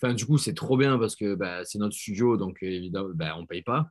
enfin, 0.01 0.15
du 0.15 0.27
coup, 0.27 0.39
c'est 0.39 0.55
trop 0.55 0.77
bien 0.77 0.99
parce 0.99 1.17
que 1.17 1.35
bah, 1.35 1.65
c'est 1.65 1.79
notre 1.79 1.95
studio, 1.95 2.37
donc 2.37 2.59
évidemment, 2.63 3.11
bah, 3.15 3.35
on 3.37 3.43
ne 3.43 3.47
paye 3.47 3.63
pas. 3.63 3.91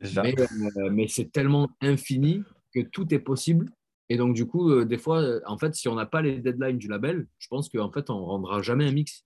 Mais, 0.00 0.34
euh, 0.38 0.90
mais 0.90 1.08
c'est 1.08 1.30
tellement 1.30 1.70
infini 1.80 2.42
que 2.74 2.80
tout 2.80 3.12
est 3.12 3.18
possible. 3.18 3.70
Et 4.08 4.16
donc, 4.16 4.34
du 4.34 4.46
coup, 4.46 4.70
euh, 4.70 4.84
des 4.84 4.98
fois, 4.98 5.20
euh, 5.20 5.40
en 5.46 5.58
fait, 5.58 5.74
si 5.74 5.88
on 5.88 5.94
n'a 5.94 6.06
pas 6.06 6.22
les 6.22 6.38
deadlines 6.38 6.78
du 6.78 6.88
label, 6.88 7.26
je 7.38 7.48
pense 7.48 7.68
qu'en 7.68 7.90
fait, 7.90 8.08
on 8.10 8.20
ne 8.20 8.24
rendra 8.24 8.62
jamais 8.62 8.86
un 8.86 8.92
mix. 8.92 9.24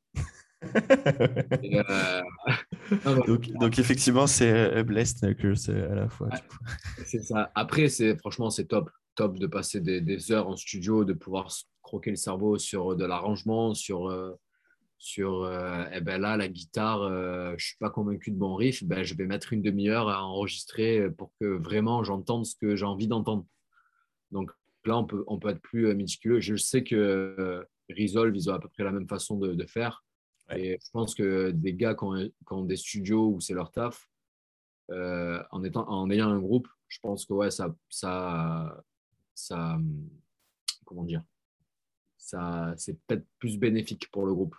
Et, 1.62 1.76
non, 1.76 1.82
non, 3.04 3.16
donc, 3.26 3.50
donc, 3.52 3.78
effectivement, 3.78 4.26
c'est 4.26 4.84
Blessed 4.84 5.36
Curse 5.36 5.68
à 5.68 5.94
la 5.94 6.08
fois. 6.08 6.28
Ouais. 6.28 6.38
C'est 7.04 7.22
ça. 7.22 7.50
Après, 7.54 7.88
franchement, 8.18 8.48
c'est 8.50 8.66
top. 8.66 8.88
Top 9.14 9.38
de 9.38 9.46
passer 9.46 9.80
des, 9.80 10.00
des 10.00 10.30
heures 10.30 10.48
en 10.48 10.56
studio, 10.56 11.04
de 11.04 11.12
pouvoir 11.12 11.52
croquer 11.82 12.10
le 12.10 12.16
cerveau 12.16 12.58
sur 12.58 12.96
de 12.96 13.04
l'arrangement, 13.04 13.74
sur, 13.74 14.08
sur 15.02 15.42
euh, 15.42 15.84
eh 15.92 16.00
ben 16.00 16.20
là, 16.20 16.36
la 16.36 16.46
guitare, 16.46 17.02
euh, 17.02 17.54
je 17.58 17.66
suis 17.66 17.76
pas 17.78 17.90
convaincu 17.90 18.30
de 18.30 18.38
mon 18.38 18.54
riff, 18.54 18.84
ben, 18.84 19.02
je 19.02 19.16
vais 19.16 19.26
mettre 19.26 19.52
une 19.52 19.60
demi-heure 19.60 20.08
à 20.08 20.24
enregistrer 20.24 21.10
pour 21.10 21.32
que 21.40 21.44
vraiment 21.44 22.04
j'entende 22.04 22.46
ce 22.46 22.54
que 22.54 22.76
j'ai 22.76 22.84
envie 22.84 23.08
d'entendre. 23.08 23.44
Donc 24.30 24.52
là, 24.84 24.96
on 24.96 25.04
peut, 25.04 25.24
on 25.26 25.40
peut 25.40 25.48
être 25.48 25.60
plus 25.60 25.88
euh, 25.88 25.94
méticuleux. 25.96 26.38
Je 26.38 26.54
sais 26.54 26.84
que 26.84 26.94
euh, 26.94 27.64
Resolve, 27.90 28.36
ils 28.36 28.48
ont 28.48 28.54
à 28.54 28.60
peu 28.60 28.68
près 28.68 28.84
la 28.84 28.92
même 28.92 29.08
façon 29.08 29.36
de, 29.38 29.54
de 29.54 29.66
faire. 29.66 30.04
Ouais. 30.48 30.60
Et 30.60 30.78
je 30.80 30.90
pense 30.92 31.16
que 31.16 31.50
des 31.50 31.74
gars 31.74 31.96
qui 31.96 32.04
ont, 32.04 32.14
qui 32.14 32.52
ont 32.52 32.64
des 32.64 32.76
studios 32.76 33.28
où 33.34 33.40
c'est 33.40 33.54
leur 33.54 33.72
taf, 33.72 34.08
euh, 34.92 35.42
en, 35.50 35.64
étant, 35.64 35.88
en 35.88 36.10
ayant 36.10 36.28
un 36.28 36.38
groupe, 36.38 36.68
je 36.86 37.00
pense 37.00 37.26
que 37.26 37.32
ouais, 37.32 37.50
ça, 37.50 37.74
ça, 37.88 38.84
ça, 39.34 39.74
hum, 39.74 40.08
comment 40.84 41.02
dire, 41.02 41.24
ça, 42.18 42.72
c'est 42.76 42.96
peut-être 43.04 43.26
plus 43.40 43.58
bénéfique 43.58 44.08
pour 44.12 44.26
le 44.26 44.32
groupe. 44.32 44.54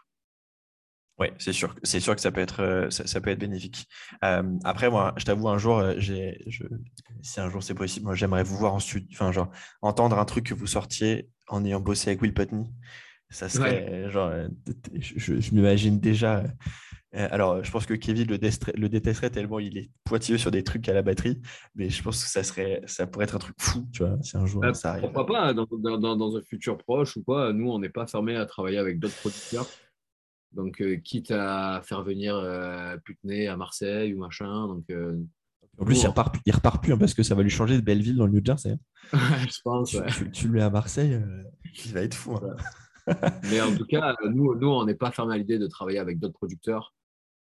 Ouais, 1.19 1.31
c'est 1.37 1.53
sûr, 1.53 1.75
c'est 1.83 1.99
sûr 1.99 2.15
que 2.15 2.21
ça 2.21 2.31
peut 2.31 2.41
être, 2.41 2.61
euh, 2.61 2.89
ça, 2.89 3.05
ça 3.05 3.21
peut 3.21 3.29
être 3.29 3.39
bénéfique. 3.39 3.87
Euh, 4.23 4.41
après, 4.63 4.89
moi, 4.89 5.13
je 5.17 5.25
t'avoue, 5.25 5.47
un 5.47 5.59
jour, 5.59 5.77
euh, 5.77 5.93
j'ai, 5.97 6.41
je, 6.47 6.63
si 7.21 7.39
un 7.39 7.49
jour 7.51 7.61
c'est 7.61 7.75
possible, 7.75 8.05
moi, 8.05 8.15
j'aimerais 8.15 8.43
vous 8.43 8.57
voir 8.57 8.73
en 8.73 8.79
studio, 8.79 9.07
enfin, 9.13 9.31
genre, 9.31 9.51
entendre 9.83 10.17
un 10.17 10.25
truc 10.25 10.45
que 10.47 10.53
vous 10.55 10.65
sortiez 10.67 11.29
en 11.49 11.63
ayant 11.65 11.79
bossé 11.79 12.09
avec 12.09 12.21
Will 12.23 12.33
Putney. 12.33 12.65
Ça 13.29 13.47
serait, 13.49 14.09
genre, 14.11 14.31
je, 14.93 15.13
je- 15.17 15.39
je 15.39 15.53
m'imagine 15.55 15.99
déjà. 15.99 16.43
euh, 17.15 17.27
alors, 17.31 17.63
je 17.63 17.69
pense 17.71 17.85
que 17.85 17.93
Kevin 17.93 18.27
le, 18.27 18.37
détesterait 18.89 19.29
tellement 19.29 19.59
il 19.59 19.77
est 19.77 19.91
pointilleux 20.03 20.37
sur 20.39 20.49
des 20.51 20.63
trucs 20.63 20.89
à 20.89 20.93
la 20.93 21.03
batterie, 21.03 21.39
mais 21.75 21.89
je 21.89 22.01
pense 22.01 22.23
que 22.23 22.29
ça 22.29 22.43
serait, 22.43 22.81
ça 22.87 23.05
pourrait 23.05 23.25
être 23.25 23.35
un 23.35 23.39
truc 23.39 23.55
fou, 23.59 23.87
tu 23.91 24.03
vois, 24.03 24.17
si 24.23 24.35
un 24.35 24.45
jour 24.47 24.61
Bah, 24.61 24.73
ça 24.73 24.91
arrive. 24.91 25.03
Pourquoi 25.03 25.25
pas, 25.27 25.41
hein, 25.49 25.53
dans, 25.53 25.67
dans- 25.71 25.97
dans- 25.99 26.15
dans 26.15 26.37
un 26.37 26.41
futur 26.41 26.77
proche 26.79 27.17
ou 27.17 27.23
quoi, 27.23 27.53
nous, 27.53 27.69
on 27.71 27.77
n'est 27.79 27.89
pas 27.89 28.07
fermé 28.07 28.35
à 28.35 28.45
travailler 28.47 28.79
avec 28.79 28.99
d'autres 28.99 29.15
producteurs. 29.17 29.67
Donc, 30.53 30.81
euh, 30.81 30.97
quitte 30.97 31.31
à 31.31 31.81
faire 31.83 32.03
venir 32.03 32.35
euh, 32.35 32.95
Putney 33.05 33.47
à 33.47 33.57
Marseille 33.57 34.13
ou 34.13 34.19
machin. 34.19 34.67
Donc, 34.67 34.85
euh, 34.91 35.17
En 35.79 35.85
plus, 35.85 36.01
il 36.03 36.07
repart, 36.07 36.35
il 36.45 36.53
repart 36.53 36.81
plus 36.83 36.93
hein, 36.93 36.97
parce 36.97 37.13
que 37.13 37.23
ça 37.23 37.33
va 37.35 37.41
lui 37.43 37.49
changer 37.49 37.75
de 37.75 37.81
Belleville 37.81 38.15
dans 38.17 38.27
le 38.27 38.33
New 38.33 38.45
Jersey. 38.45 38.77
hein. 39.13 39.19
je 39.49 39.59
pense, 39.63 39.89
Tu, 39.89 39.97
ouais. 39.97 40.05
tu- 40.07 40.31
tu 40.31 40.47
le 40.47 40.53
mets 40.53 40.61
à 40.61 40.69
Marseille, 40.69 41.13
euh, 41.15 41.43
il 41.85 41.91
va 41.93 42.01
être 42.01 42.13
fou. 42.15 42.35
hein. 42.35 42.55
Mais 43.51 43.59
en 43.61 43.75
tout 43.75 43.85
cas, 43.85 44.15
nous, 44.29 44.55
nous 44.55 44.67
on 44.69 44.85
n'est 44.85 44.95
pas 44.95 45.11
fermé 45.11 45.33
à 45.33 45.37
l'idée 45.37 45.59
de 45.59 45.67
travailler 45.67 45.99
avec 45.99 46.19
d'autres 46.19 46.35
producteurs. 46.35 46.93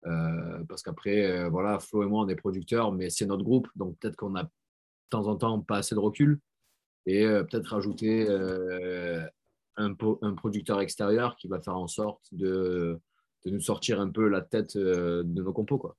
parce 0.04 0.82
qu'après, 0.84 1.48
voilà, 1.50 1.80
Flo 1.80 2.04
et 2.04 2.08
moi, 2.08 2.26
on 2.26 2.28
est 2.28 2.36
producteurs, 2.36 2.92
mais 2.92 3.10
c'est 3.10 3.26
notre 3.26 3.44
groupe. 3.44 3.68
Donc 3.76 3.98
peut-être 4.00 4.16
qu'on 4.18 4.36
a 4.36 4.44
de 4.44 4.50
temps 5.10 5.28
en 5.28 5.36
temps 5.38 5.62
pas 5.62 5.78
assez 5.78 5.96
de 5.96 6.00
recul. 6.00 6.40
Et 7.06 7.24
peut-être 7.26 7.68
rajouter 7.68 8.26
un, 9.78 9.94
producteur 9.94 10.82
extérieur 10.82 11.36
qui 11.36 11.48
va 11.48 11.62
faire 11.62 11.78
en 11.78 11.88
sorte 11.88 12.24
de, 12.32 13.00
de 13.46 13.52
nous 13.52 13.60
sortir 13.60 14.00
un 14.00 14.10
peu 14.10 14.28
la 14.28 14.42
tête 14.42 14.76
euh, 14.76 15.24
de 15.24 15.44
nos 15.44 15.54
compos. 15.54 15.78
Quoi. 15.78 15.96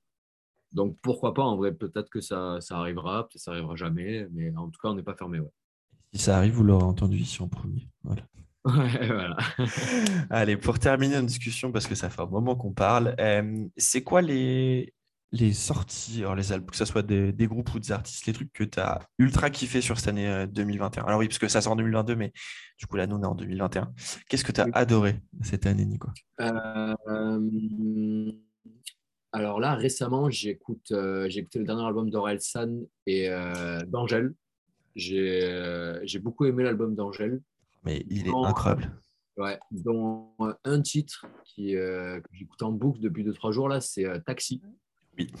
Donc 0.71 0.97
pourquoi 1.01 1.33
pas, 1.33 1.43
en 1.43 1.55
vrai, 1.55 1.73
peut-être 1.73 2.09
que 2.09 2.21
ça, 2.21 2.57
ça 2.61 2.77
arrivera, 2.77 3.23
peut-être 3.23 3.33
que 3.33 3.39
ça 3.39 3.51
arrivera 3.51 3.75
jamais. 3.75 4.27
Mais 4.31 4.55
en 4.55 4.69
tout 4.69 4.79
cas, 4.81 4.89
on 4.89 4.95
n'est 4.95 5.03
pas 5.03 5.15
fermé. 5.15 5.39
Ouais. 5.39 5.51
Si 6.13 6.21
ça 6.21 6.37
arrive, 6.37 6.53
vous 6.53 6.63
l'aurez 6.63 6.83
entendu 6.83 7.17
ici 7.17 7.41
en 7.41 7.47
premier. 7.47 7.87
Voilà. 8.03 8.23
Ouais, 8.67 9.07
voilà. 9.07 9.37
Allez, 10.29 10.57
pour 10.57 10.77
terminer 10.77 11.15
notre 11.15 11.27
discussion, 11.27 11.71
parce 11.71 11.87
que 11.87 11.95
ça 11.95 12.09
fait 12.09 12.21
un 12.21 12.25
moment 12.25 12.57
qu'on 12.57 12.73
parle, 12.73 13.15
euh, 13.17 13.65
c'est 13.77 14.03
quoi 14.03 14.21
les, 14.21 14.93
les 15.33 15.51
sorties, 15.53 16.19
alors 16.19 16.35
les 16.35 16.51
albums, 16.53 16.69
que 16.69 16.75
ce 16.77 16.85
soit 16.85 17.01
des, 17.03 17.33
des 17.33 17.47
groupes 17.47 17.73
ou 17.73 17.79
des 17.79 17.91
artistes, 17.91 18.25
les 18.27 18.33
trucs 18.33 18.53
que 18.53 18.63
tu 18.63 18.79
as 18.79 18.99
ultra 19.17 19.49
kiffé 19.49 19.81
sur 19.81 19.97
cette 19.99 20.07
année 20.07 20.27
euh, 20.27 20.45
2021 20.47 21.03
Alors 21.03 21.19
oui, 21.19 21.27
parce 21.27 21.37
que 21.39 21.47
ça 21.49 21.59
sort 21.61 21.73
en 21.73 21.75
2022, 21.75 22.15
mais 22.15 22.31
du 22.79 22.85
coup 22.87 22.95
là, 22.95 23.07
nous, 23.07 23.17
on 23.17 23.23
est 23.23 23.25
en 23.25 23.35
2021. 23.35 23.93
Qu'est-ce 24.29 24.45
que 24.45 24.51
tu 24.53 24.61
as 24.61 24.65
Oui. 24.65 24.71
adoré 24.73 25.21
cette 25.41 25.65
année, 25.65 25.85
Nico? 25.85 26.07
Euh, 26.39 28.31
alors 29.33 29.59
là, 29.59 29.75
récemment, 29.75 30.29
j'écoute, 30.29 30.91
euh, 30.91 31.27
j'ai 31.29 31.41
écouté 31.41 31.59
le 31.59 31.65
dernier 31.65 31.85
album 31.85 32.09
d'Orelsan 32.09 32.83
et 33.05 33.29
euh, 33.29 33.81
d'Angèle. 33.85 34.33
J'ai 34.95 35.43
euh, 35.43 35.99
j'ai 36.05 36.19
beaucoup 36.19 36.45
aimé 36.45 36.63
l'album 36.63 36.95
d'Angèle, 36.95 37.41
Mais 37.83 38.03
il 38.09 38.27
est 38.27 38.31
incroyable. 38.33 38.89
ouais, 39.37 39.59
dont 39.71 40.31
euh, 40.41 40.53
un 40.63 40.81
titre 40.81 41.27
qui, 41.43 41.75
euh, 41.75 42.19
que 42.19 42.27
j'écoute 42.31 42.63
en 42.63 42.71
boucle 42.71 42.99
depuis 43.01 43.23
2-3 43.23 43.51
jours, 43.51 43.67
là, 43.69 43.79
c'est 43.81 44.05
euh, 44.05 44.17
Taxi. 44.25 44.61
Oui. 45.17 45.31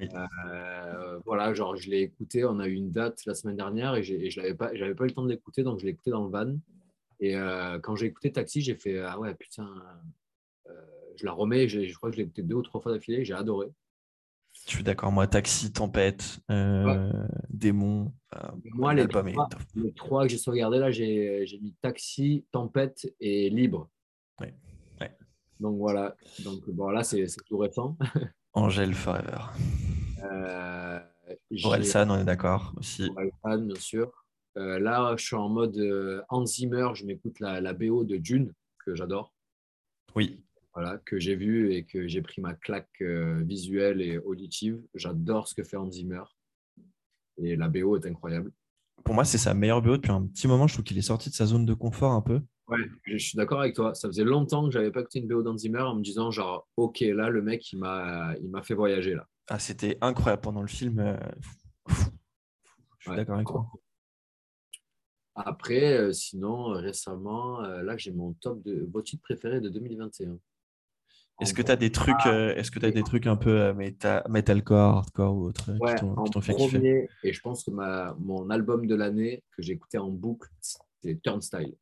Oui. 0.00 0.08
Euh, 0.12 1.18
voilà, 1.24 1.54
genre 1.54 1.76
je 1.76 1.88
l'ai 1.88 2.00
écouté, 2.00 2.44
on 2.44 2.58
a 2.58 2.66
eu 2.66 2.74
une 2.74 2.90
date 2.90 3.24
la 3.26 3.34
semaine 3.34 3.56
dernière 3.56 3.94
et, 3.94 4.02
je 4.02 4.40
n'avais 4.40 4.54
pas, 4.54 4.68
pas 4.68 4.74
eu 4.74 4.78
le 4.78 5.10
temps 5.10 5.22
de 5.22 5.28
l'écouter, 5.28 5.62
donc 5.62 5.78
je 5.78 5.84
l'ai 5.84 5.92
écouté 5.92 6.10
dans 6.10 6.24
le 6.24 6.30
van. 6.30 6.56
Et 7.20 7.36
euh, 7.36 7.78
quand 7.78 7.96
j'ai 7.96 8.06
écouté 8.06 8.32
Taxi, 8.32 8.60
j'ai 8.60 8.74
fait 8.74 8.98
Ah 8.98 9.18
ouais, 9.18 9.34
putain, 9.34 9.68
euh, 10.68 10.72
je 11.16 11.24
la 11.24 11.32
remets, 11.32 11.68
je 11.68 11.94
crois 11.94 12.10
que 12.10 12.16
je 12.16 12.20
l'ai 12.20 12.24
écouté 12.24 12.42
deux 12.42 12.56
ou 12.56 12.62
trois 12.62 12.80
fois 12.80 12.92
d'affilée, 12.92 13.24
j'ai 13.24 13.34
adoré. 13.34 13.68
Je 14.66 14.70
suis 14.70 14.84
d'accord, 14.84 15.10
moi, 15.10 15.26
Taxi, 15.26 15.72
Tempête, 15.72 16.38
euh, 16.50 17.10
Démon, 17.50 18.12
Moi, 18.72 18.94
les 18.94 19.02
est 19.02 19.08
trois, 19.08 19.48
top. 19.48 19.60
les 19.74 19.92
trois 19.92 20.22
que 20.22 20.28
j'ai 20.28 20.38
sauvegardés, 20.38 20.78
là, 20.78 20.90
j'ai 20.90 21.44
j'ai 21.46 21.58
mis 21.58 21.74
Taxi, 21.80 22.44
Tempête 22.52 23.12
et 23.20 23.50
Libre. 23.50 23.90
Ouais. 24.40 24.54
Ouais. 25.00 25.16
Donc 25.58 25.76
voilà, 25.76 26.16
donc 26.44 26.68
bon, 26.70 26.90
là, 26.90 27.02
c'est 27.02 27.26
tout 27.46 27.58
récent. 27.58 27.96
Angèle 28.54 28.94
Forever. 28.94 29.52
Euh, 30.22 31.00
Orelsan, 31.64 32.10
on 32.10 32.18
est 32.18 32.24
d'accord 32.24 32.72
aussi. 32.76 33.10
Orelsan, 33.10 33.66
bien 33.66 33.80
sûr. 33.80 34.24
Euh, 34.56 34.78
là, 34.78 35.14
je 35.16 35.24
suis 35.24 35.36
en 35.36 35.48
mode 35.48 35.76
euh, 35.76 36.22
Hans 36.28 36.46
Zimmer, 36.46 36.88
je 36.94 37.04
m'écoute 37.04 37.40
la, 37.40 37.60
la 37.60 37.72
BO 37.72 38.04
de 38.04 38.16
Dune, 38.16 38.52
que 38.84 38.94
j'adore. 38.94 39.34
Oui, 40.14 40.44
voilà, 40.74 40.98
que 41.04 41.20
j'ai 41.20 41.36
vu 41.36 41.72
et 41.72 41.84
que 41.84 42.08
j'ai 42.08 42.20
pris 42.20 42.40
ma 42.40 42.54
claque 42.54 42.88
euh, 43.00 43.42
visuelle 43.44 44.00
et 44.00 44.18
auditive. 44.18 44.80
J'adore 44.94 45.46
ce 45.46 45.54
que 45.54 45.62
fait 45.62 45.76
Hans 45.76 45.90
Zimmer. 45.90 46.22
Et 47.38 47.56
la 47.56 47.68
BO 47.68 47.96
est 47.96 48.06
incroyable. 48.06 48.52
pour 49.04 49.14
moi, 49.14 49.24
c'est 49.24 49.38
sa 49.38 49.54
meilleure 49.54 49.82
BO 49.82 49.96
depuis 49.96 50.10
un 50.10 50.26
petit 50.26 50.48
moment. 50.48 50.66
Je 50.66 50.74
trouve 50.74 50.84
qu'il 50.84 50.98
est 50.98 51.02
sorti 51.02 51.30
de 51.30 51.34
sa 51.34 51.46
zone 51.46 51.64
de 51.64 51.74
confort 51.74 52.12
un 52.12 52.20
peu. 52.22 52.40
Ouais, 52.68 52.78
je 53.04 53.16
suis 53.18 53.36
d'accord 53.36 53.60
avec 53.60 53.74
toi. 53.74 53.94
Ça 53.94 54.08
faisait 54.08 54.24
longtemps 54.24 54.64
que 54.66 54.70
j'avais 54.72 54.90
pas 54.90 55.00
écouté 55.00 55.18
une 55.18 55.28
BO 55.28 55.42
d'Hans 55.42 55.56
Zimmer 55.58 55.80
en 55.82 55.96
me 55.96 56.02
disant 56.02 56.30
genre 56.30 56.66
ok 56.76 57.00
là 57.00 57.28
le 57.28 57.42
mec 57.42 57.70
il 57.72 57.78
m'a 57.78 58.34
il 58.40 58.48
m'a 58.48 58.62
fait 58.62 58.74
voyager 58.74 59.14
là. 59.14 59.26
Ah, 59.48 59.58
c'était 59.58 59.98
incroyable 60.00 60.40
pendant 60.42 60.62
le 60.62 60.68
film. 60.68 60.98
euh. 60.98 61.16
Je 61.88 61.94
suis 61.94 63.10
Ouais. 63.10 63.16
d'accord 63.16 63.34
avec 63.34 63.46
toi. 63.48 63.66
Après 65.34 65.92
euh, 65.98 66.12
sinon 66.12 66.70
euh, 66.74 66.78
récemment 66.78 67.62
euh, 67.64 67.82
là 67.82 67.96
j'ai 67.98 68.12
mon 68.12 68.32
top 68.34 68.62
de 68.62 68.88
vos 68.90 69.02
titres 69.02 69.22
préférés 69.22 69.60
de 69.60 69.68
2021. 69.68 70.38
Est-ce 71.40 71.52
que 71.52 71.62
tu 71.62 71.70
as 71.72 71.76
des 71.76 71.90
trucs, 71.90 72.26
euh, 72.26 72.54
est-ce 72.54 72.70
que 72.70 72.78
tu 72.78 72.90
des 72.92 73.02
trucs 73.02 73.26
un 73.26 73.34
peu 73.36 73.74
metalcore, 74.28 74.98
hardcore 74.98 75.34
ou 75.34 75.42
autre 75.48 75.72
Ouais, 75.80 75.94
qui 75.96 76.30
t'ont 76.30 76.40
fait 76.40 76.54
kiffer? 76.54 76.78
premier, 76.78 77.08
et 77.24 77.32
je 77.32 77.40
pense 77.40 77.64
que 77.64 77.72
ma, 77.72 78.14
mon 78.20 78.48
album 78.50 78.86
de 78.86 78.94
l'année 78.94 79.42
que 79.56 79.60
j'ai 79.60 79.72
écouté 79.72 79.98
en 79.98 80.10
boucle, 80.10 80.48
c'est 80.60 81.20
Turnstile. 81.22 81.74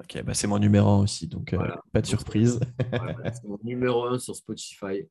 Ok, 0.00 0.22
bah 0.24 0.34
c'est 0.34 0.46
mon 0.46 0.58
numéro 0.58 0.88
un 0.88 1.00
aussi, 1.00 1.26
donc 1.26 1.52
euh, 1.54 1.58
pas 1.92 2.02
de 2.02 2.06
surprise. 2.06 2.60
Voilà, 2.90 3.32
c'est 3.32 3.44
mon 3.44 3.58
numéro 3.62 4.04
un 4.04 4.18
sur 4.18 4.36
Spotify. 4.36 5.08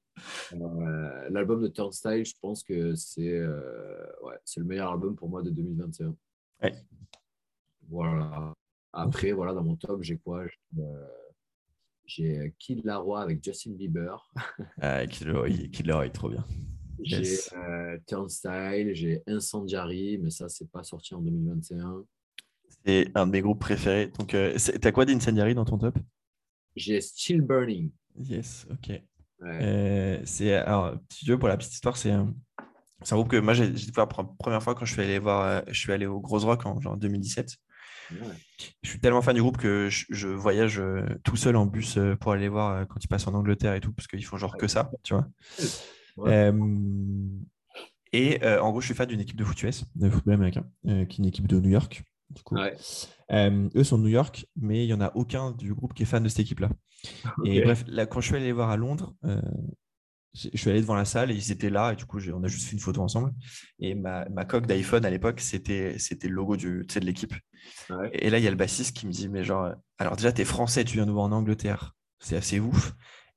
Euh, 0.54 1.30
L'album 1.30 1.62
de 1.62 1.68
Turnstile, 1.68 2.24
je 2.26 2.34
pense 2.40 2.64
que 2.64 2.94
c'est 2.94 3.34
euh, 3.34 4.06
ouais, 4.24 4.36
c'est 4.44 4.60
le 4.60 4.66
meilleur 4.66 4.92
album 4.92 5.16
pour 5.16 5.28
moi 5.28 5.42
de 5.42 5.50
2021. 5.50 6.16
Ouais. 6.62 6.76
Voilà. 7.90 8.54
Après, 8.94 9.32
voilà, 9.32 9.54
dans 9.54 9.64
mon 9.64 9.76
top, 9.76 10.02
j'ai 10.04 10.18
quoi? 10.18 10.46
J'ai, 12.06 12.40
euh, 12.40 12.50
Kid 12.60 12.86
Laroi 12.86 13.22
avec 13.22 13.44
Justin 13.44 13.72
Bieber. 13.72 14.30
Ah, 14.82 15.06
Killer 15.08 16.02
est 16.06 16.14
trop 16.14 16.30
bien. 16.30 16.46
J'ai 17.02 17.18
Yes. 17.18 17.54
Turnstile, 18.08 18.92
j'ai 18.94 19.24
Incendiary, 19.28 20.18
mais 20.20 20.30
ça, 20.30 20.48
c'est 20.48 20.70
pas 20.70 20.84
sorti 20.84 21.14
en 21.16 21.22
2021. 21.22 22.06
C'est 22.86 23.12
un 23.16 23.26
de 23.26 23.32
mes 23.32 23.42
groupes 23.42 23.60
préférés. 23.60 24.12
Donc, 24.18 24.34
euh, 24.34 24.58
t'as 24.82 24.92
quoi 24.92 25.06
d'Incendiary 25.06 25.56
dans 25.56 25.66
ton 25.66 25.78
top? 25.78 25.98
J'ai 26.76 27.02
Still 27.02 27.42
Burning. 27.42 27.92
Yes, 28.20 28.68
ok. 28.72 28.90
Ouais. 28.90 29.60
Euh, 29.62 30.22
c'est 30.24 30.54
alors 30.54 30.98
petit 31.10 31.26
jeu 31.26 31.38
pour 31.38 31.48
la 31.48 31.58
petite 31.58 31.74
histoire, 31.74 31.98
c'est 31.98 32.12
un, 32.12 32.34
groupe 33.12 33.28
que 33.28 33.38
moi 33.38 33.54
j'ai 33.54 33.68
découvert 33.68 34.08
pour 34.08 34.24
la 34.24 34.30
première 34.40 34.64
fois 34.64 34.74
quand 34.76 34.86
je 34.86 34.94
suis 34.94 35.02
allé 35.02 35.20
voir, 35.20 35.42
euh, 35.42 35.62
je 35.68 35.78
suis 35.78 35.92
allé 35.92 36.06
au 36.06 36.22
Gros 36.22 36.40
Rock 36.40 36.66
en 36.66 36.80
genre 36.80 36.96
2017. 36.96 37.58
Ouais. 38.12 38.18
Je 38.82 38.90
suis 38.90 39.00
tellement 39.00 39.22
fan 39.22 39.36
du 39.36 39.42
groupe 39.42 39.58
que 39.58 39.90
je, 39.90 40.06
je 40.10 40.30
voyage 40.30 40.82
tout 41.24 41.36
seul 41.36 41.58
en 41.58 41.66
bus 41.66 42.00
pour 42.22 42.32
aller 42.32 42.48
voir 42.48 42.88
quand 42.88 43.04
ils 43.04 43.08
passent 43.08 43.28
en 43.28 43.34
Angleterre 43.34 43.74
et 43.74 43.82
tout, 43.82 43.92
parce 43.92 44.08
qu'ils 44.08 44.24
font 44.24 44.38
genre 44.38 44.58
que 44.58 44.68
ça, 44.68 44.92
tu 45.04 45.14
vois. 45.14 45.28
Ouais. 46.18 46.32
Euh, 46.32 46.52
et 48.14 48.44
euh, 48.44 48.62
en 48.62 48.72
gros, 48.72 48.82
je 48.82 48.86
suis 48.86 48.96
fan 48.96 49.08
d'une 49.08 49.20
équipe 49.20 49.36
de 49.36 49.44
foot 49.44 49.62
US, 49.64 49.86
de 49.96 50.10
football 50.10 50.36
américain, 50.36 50.66
qui 50.84 50.92
est 50.92 51.18
une 51.18 51.26
équipe 51.26 51.48
de 51.48 51.60
New 51.60 51.70
York. 51.70 52.04
Du 52.30 52.44
coup. 52.44 52.56
Ouais. 52.56 52.76
Euh, 53.32 53.70
eux 53.76 53.84
sont 53.84 53.98
de 53.98 54.04
New 54.04 54.10
York, 54.10 54.46
mais 54.56 54.84
il 54.84 54.88
n'y 54.88 54.94
en 54.94 55.02
a 55.02 55.12
aucun 55.16 55.52
du 55.52 55.74
groupe 55.74 55.94
qui 55.94 56.04
est 56.04 56.06
fan 56.06 56.24
de 56.24 56.30
cette 56.30 56.40
équipe-là. 56.40 56.70
Et 57.46 57.62
bref, 57.62 57.84
là, 57.88 58.06
quand 58.06 58.22
je 58.22 58.28
suis 58.28 58.36
allé 58.36 58.46
les 58.46 58.52
voir 58.52 58.70
à 58.70 58.78
Londres, 58.78 59.16
euh, 59.26 59.42
je 60.36 60.58
suis 60.58 60.70
allé 60.70 60.82
devant 60.82 60.96
la 60.96 61.06
salle 61.06 61.32
et 61.32 61.34
ils 61.34 61.52
étaient 61.52 61.70
là. 61.70 61.94
Et 61.94 61.96
du 61.96 62.06
coup, 62.06 62.20
on 62.34 62.44
a 62.44 62.48
juste 62.48 62.68
fait 62.68 62.74
une 62.74 62.80
photo 62.80 63.02
ensemble. 63.02 63.32
Et 63.80 63.96
ma, 63.96 64.28
ma 64.30 64.46
coque 64.46 64.68
d'iPhone 64.68 65.06
à 65.06 65.10
l'époque, 65.10 65.40
c'était 65.40 65.98
le 66.24 66.30
logo 66.30 66.58
du, 66.58 66.86
tu 66.88 67.00
de 67.00 67.06
l'équipe. 67.06 67.34
Ouais. 67.90 68.10
Et 68.14 68.30
là, 68.30 68.38
il 68.38 68.44
y 68.44 68.48
a 68.48 68.52
le 68.52 68.58
bassiste 68.58 68.96
qui 68.96 69.08
me 69.08 69.12
dit, 69.12 69.30
mais 69.30 69.44
genre, 69.44 69.66
euh, 69.66 69.74
alors 69.98 70.16
déjà, 70.16 70.32
t'es 70.32 70.46
français, 70.46 70.84
tu 70.84 70.96
viens 70.96 71.06
nous 71.06 71.14
voir 71.14 71.26
en 71.26 71.32
Angleterre? 71.32 71.96
C'est 72.20 72.36
assez 72.36 72.60
ouf. 72.60 72.94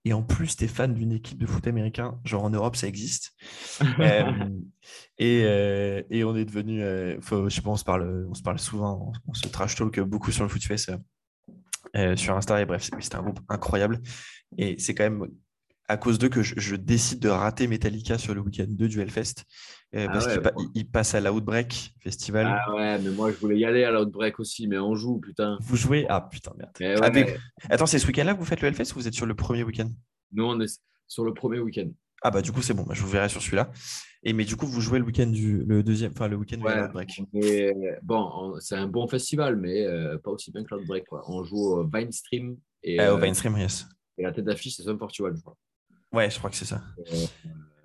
Et 0.09 0.15
en 0.15 0.23
plus, 0.23 0.57
t'es 0.57 0.69
fan 0.69 0.95
d'une 0.95 1.13
équipe 1.13 1.37
de 1.37 1.45
foot 1.45 1.67
américain. 1.67 2.19
Genre 2.25 2.43
en 2.43 2.49
Europe, 2.49 2.77
ça 2.77 2.87
existe. 2.87 3.33
Euh, 4.01 4.49
et, 5.19 5.43
euh, 5.45 6.03
et 6.09 6.25
on 6.25 6.35
est 6.35 6.45
devenu, 6.47 6.83
euh, 6.83 7.21
faut- 7.21 7.49
je 7.51 7.55
sais 7.57 7.61
pas, 7.61 7.71
on 7.71 7.77
se 7.77 7.85
parle, 7.85 8.27
on 8.31 8.35
se 8.35 8.43
parle 8.43 8.59
souvent, 8.59 9.13
on, 9.27 9.31
on 9.31 9.35
se 9.35 9.47
trash 9.49 9.75
talk 9.77 10.01
beaucoup 10.01 10.33
sur 10.33 10.45
le 10.45 10.49
Footfest, 10.49 10.89
euh, 10.91 10.97
euh, 11.97 12.17
sur 12.17 12.35
Insta. 12.35 12.61
Et 12.63 12.65
bref, 12.65 12.83
c'est- 12.85 13.01
c'était 13.03 13.17
un 13.17 13.23
groupe 13.23 13.41
incroyable. 13.51 14.01
Et 14.57 14.77
c'est 14.79 14.95
quand 14.95 15.05
même 15.05 15.27
à 15.89 15.97
cause 15.99 16.19
d'eux 16.19 16.29
que 16.31 16.43
je, 16.43 16.55
je 16.57 16.75
décide 16.77 17.19
de 17.21 17.29
rater 17.29 17.67
Metallica 17.67 18.17
sur 18.19 18.35
le 18.35 18.41
week-end 18.41 18.67
2 18.69 18.89
du 18.89 19.01
Hellfest. 19.01 19.45
Euh, 19.95 20.07
Ah 20.09 20.13
parce 20.13 20.27
ouais, 20.27 20.33
qu'ils 20.35 20.43
pa- 20.43 20.53
ouais. 20.55 20.65
ils- 20.75 20.81
ils 20.81 20.89
passent 20.91 21.15
à 21.15 21.21
l'Outbreak 21.21 21.95
Festival. 22.01 22.47
Ah 22.47 22.75
ouais, 22.75 22.99
mais 22.99 23.11
moi 23.11 23.31
je 23.33 23.37
voulais 23.39 23.59
y 23.59 23.65
aller 23.65 23.85
à 23.85 23.91
l'outbreak 23.91 24.39
aussi, 24.41 24.69
mais 24.69 24.79
on 24.79 24.95
joue, 24.95 25.19
putain. 25.19 25.59
Vous 25.63 25.77
jouez? 25.77 26.07
Ah 26.09 26.21
putain, 26.31 26.53
merde. 26.59 27.01
Ah, 27.03 27.11
mais- 27.11 27.37
Attends, 27.71 27.87
c'est 27.87 27.99
ce 27.99 28.07
week-end-là 28.07 28.35
que 28.35 28.39
vous 28.39 28.45
faites 28.45 28.61
le 28.61 28.69
Hellfest 28.69 28.93
ou 28.93 29.01
vous 29.01 29.09
êtes 29.09 29.15
sur 29.15 29.27
le 29.27 29.35
premier 29.35 29.63
week-end? 29.65 29.91
Nous 30.33 30.45
on 30.45 30.61
est 30.61 30.81
sur 31.07 31.25
le 31.25 31.33
premier 31.33 31.59
week-end. 31.59 31.89
Ah 32.23 32.31
bah 32.31 32.43
du 32.43 32.51
coup 32.53 32.61
c'est 32.63 32.75
bon, 32.75 32.83
bah, 32.83 32.95
je 32.95 33.01
vous 33.03 33.09
verrai 33.09 33.29
sur 33.29 33.41
celui-là. 33.41 33.71
Et 34.25 34.33
mais 34.33 34.45
du 34.45 34.57
coup 34.57 34.67
vous 34.67 34.81
jouez 34.81 34.99
le 34.99 35.05
week-end 35.05 35.29
du 35.29 35.65
le 35.65 35.83
deuxième, 35.85 36.11
enfin 36.13 36.27
le 36.29 36.37
week-end 36.37 36.61
Ouais, 36.61 36.83
l'Outbreak. 36.83 37.23
mais 37.33 37.73
bon, 38.03 38.29
on- 38.35 38.61
c'est 38.61 38.75
un 38.75 38.89
bon 38.89 39.07
festival, 39.07 39.57
mais 39.57 39.87
euh, 39.87 40.19
pas 40.19 40.33
aussi 40.33 40.51
bien 40.51 40.65
que 40.65 40.75
l'outbreak. 40.75 41.05
On 41.29 41.45
joue 41.45 41.57
au 41.65 41.87
Vinestream 41.89 42.57
et, 42.83 42.99
Ah, 42.99 43.15
au 43.15 43.17
euh, 43.17 43.21
Vinestream, 43.21 43.57
yes. 43.57 43.87
et 44.19 44.25
la 44.25 44.33
tête 44.33 44.45
d'affiche 44.45 44.75
c'est 44.77 44.83
Sum 44.83 44.99
41, 44.99 45.35
je 45.37 45.41
crois. 45.41 45.57
Ouais, 46.13 46.29
je 46.29 46.39
crois 46.39 46.51
que 46.51 46.57
c'est 46.57 46.65
ça. 46.65 46.83
Euh, 46.99 47.27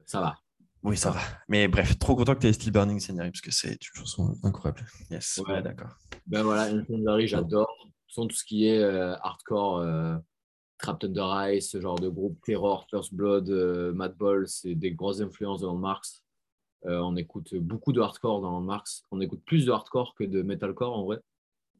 ça 0.05 0.19
va. 0.19 0.35
Oui, 0.84 0.97
ça 0.97 1.11
va. 1.11 1.22
Mais 1.47 1.68
bref, 1.68 1.97
trop 1.97 2.15
content 2.15 2.35
que 2.35 2.41
tu 2.41 2.47
aies 2.47 2.53
Still 2.53 2.72
Burning 2.72 2.99
Scenery 2.99 3.31
parce 3.31 3.41
que 3.41 3.51
c'est 3.51 3.72
une 3.73 3.77
chanson 3.95 4.35
incroyable. 4.43 4.85
Yes, 5.10 5.39
Ouais. 5.45 5.53
ouais, 5.55 5.61
d'accord. 5.61 5.95
Ben 6.27 6.43
voilà, 6.43 6.64
Incendiary, 6.64 7.27
j'adore. 7.27 7.69
Sans 8.07 8.27
tout 8.27 8.35
ce 8.35 8.43
qui 8.43 8.68
est 8.68 8.80
euh, 8.80 9.15
hardcore, 9.22 9.77
euh, 9.80 10.15
Trapped 10.77 11.10
Under 11.10 11.53
Ice, 11.55 11.72
ce 11.72 11.80
genre 11.81 11.97
de 11.97 12.10
groupe, 12.10 12.38
Terror, 12.45 12.85
First 12.89 13.14
Blood, 13.14 13.49
euh, 13.49 13.93
Madball, 13.93 14.47
c'est 14.47 14.76
des 14.76 14.91
grosses 14.91 15.22
influences 15.22 15.61
de 15.61 15.65
Landmarks. 15.68 16.22
Euh, 16.85 16.99
on 16.99 17.15
écoute 17.15 17.55
beaucoup 17.55 17.93
de 17.93 18.01
hardcore 18.01 18.41
dans 18.41 18.51
Landmarks. 18.51 19.03
On 19.11 19.22
écoute 19.22 19.41
plus 19.45 19.65
de 19.65 19.72
hardcore 19.72 20.14
que 20.15 20.26
de 20.26 20.41
metalcore 20.41 20.95
en 20.97 21.05
vrai. 21.05 21.19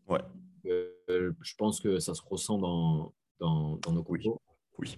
Ouais. 0.08 0.22
Euh, 0.66 1.34
je 1.42 1.56
pense 1.58 1.82
que 1.82 2.00
ça 2.00 2.14
se 2.16 2.22
ressent 2.26 2.58
dans, 2.58 3.14
dans, 3.40 3.76
dans 3.78 3.92
nos 3.92 4.06
Oui. 4.08 4.24
compos. 4.24 4.42
Oui. 4.80 4.98